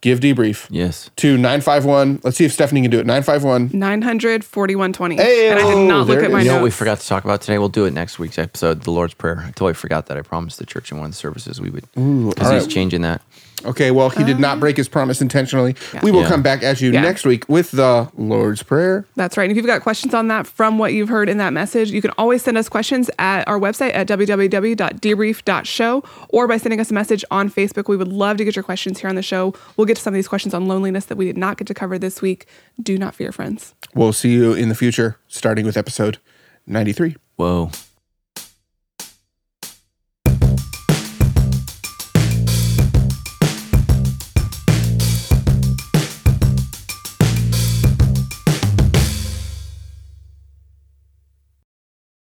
give 0.02 0.20
debrief 0.20 0.66
yes. 0.68 1.10
to 1.16 1.36
951. 1.36 2.20
Let's 2.22 2.36
see 2.36 2.44
if 2.44 2.52
Stephanie 2.52 2.82
can 2.82 2.90
do 2.90 2.98
it. 2.98 3.06
951. 3.06 3.70
900 3.72 4.44
4120. 4.44 5.16
Hey, 5.16 5.50
and 5.50 5.58
I 5.58 5.62
did 5.62 5.74
oh, 5.74 5.86
not 5.86 6.06
look 6.06 6.22
at 6.22 6.30
my 6.30 6.40
is. 6.40 6.44
You 6.44 6.50
know 6.50 6.56
what 6.56 6.64
we 6.64 6.68
notes. 6.68 6.76
forgot 6.76 7.00
to 7.00 7.06
talk 7.06 7.24
about 7.24 7.40
today? 7.40 7.58
We'll 7.58 7.68
do 7.68 7.86
it 7.86 7.92
next 7.92 8.18
week's 8.18 8.38
episode, 8.38 8.82
the 8.82 8.90
Lord's 8.90 9.14
Prayer. 9.14 9.38
I 9.38 9.46
totally 9.52 9.74
forgot 9.74 10.06
that. 10.06 10.18
I 10.18 10.22
promised 10.22 10.58
the 10.58 10.66
church 10.66 10.90
in 10.90 10.98
one 10.98 11.06
of 11.06 11.12
the 11.12 11.16
services 11.16 11.60
we 11.60 11.70
would, 11.70 11.84
because 11.92 12.48
all 12.48 12.52
he's 12.52 12.64
right. 12.64 12.70
changing 12.70 13.02
that. 13.02 13.22
Okay, 13.64 13.90
well, 13.90 14.10
he 14.10 14.24
did 14.24 14.38
not 14.40 14.58
break 14.60 14.76
his 14.76 14.88
promise 14.88 15.20
intentionally. 15.20 15.74
We 16.02 16.10
will 16.10 16.22
Yeah. 16.22 16.28
come 16.28 16.42
back 16.42 16.62
at 16.62 16.80
you 16.80 16.90
Yeah. 16.92 17.00
next 17.02 17.24
week 17.26 17.48
with 17.48 17.70
the 17.70 18.08
Lord's 18.16 18.62
Prayer. 18.62 19.04
That's 19.16 19.36
right. 19.36 19.44
And 19.44 19.50
if 19.52 19.56
you've 19.56 19.66
got 19.66 19.82
questions 19.82 20.14
on 20.14 20.28
that 20.28 20.46
from 20.46 20.78
what 20.78 20.92
you've 20.92 21.08
heard 21.08 21.28
in 21.28 21.38
that 21.38 21.52
message, 21.52 21.90
you 21.90 22.00
can 22.02 22.10
always 22.18 22.42
send 22.42 22.56
us 22.58 22.68
questions 22.68 23.10
at 23.18 23.46
our 23.48 23.58
website 23.58 23.94
at 23.94 24.06
www.debrief.show 24.08 26.04
or 26.28 26.48
by 26.48 26.56
sending 26.56 26.80
us 26.80 26.90
a 26.90 26.94
message 26.94 27.24
on 27.30 27.50
Facebook. 27.50 27.88
We 27.88 27.96
would 27.96 28.08
love 28.12 28.36
to 28.38 28.44
get 28.44 28.56
your 28.56 28.62
questions 28.62 29.00
here 29.00 29.08
on 29.10 29.16
the 29.16 29.22
show. 29.22 29.54
We'll 29.76 29.86
get 29.86 29.96
to 29.96 30.02
some 30.02 30.12
of 30.14 30.16
these 30.16 30.28
questions 30.28 30.54
on 30.54 30.66
loneliness 30.66 31.04
that 31.06 31.16
we 31.16 31.26
did 31.26 31.36
not 31.38 31.56
get 31.56 31.66
to 31.68 31.74
cover 31.74 31.98
this 31.98 32.20
week. 32.22 32.46
Do 32.82 32.98
not 32.98 33.14
fear, 33.14 33.32
friends. 33.32 33.74
We'll 33.94 34.12
see 34.12 34.32
you 34.32 34.52
in 34.54 34.68
the 34.68 34.74
future, 34.74 35.16
starting 35.28 35.64
with 35.66 35.76
episode 35.76 36.18
93. 36.66 37.16
Whoa. 37.36 37.70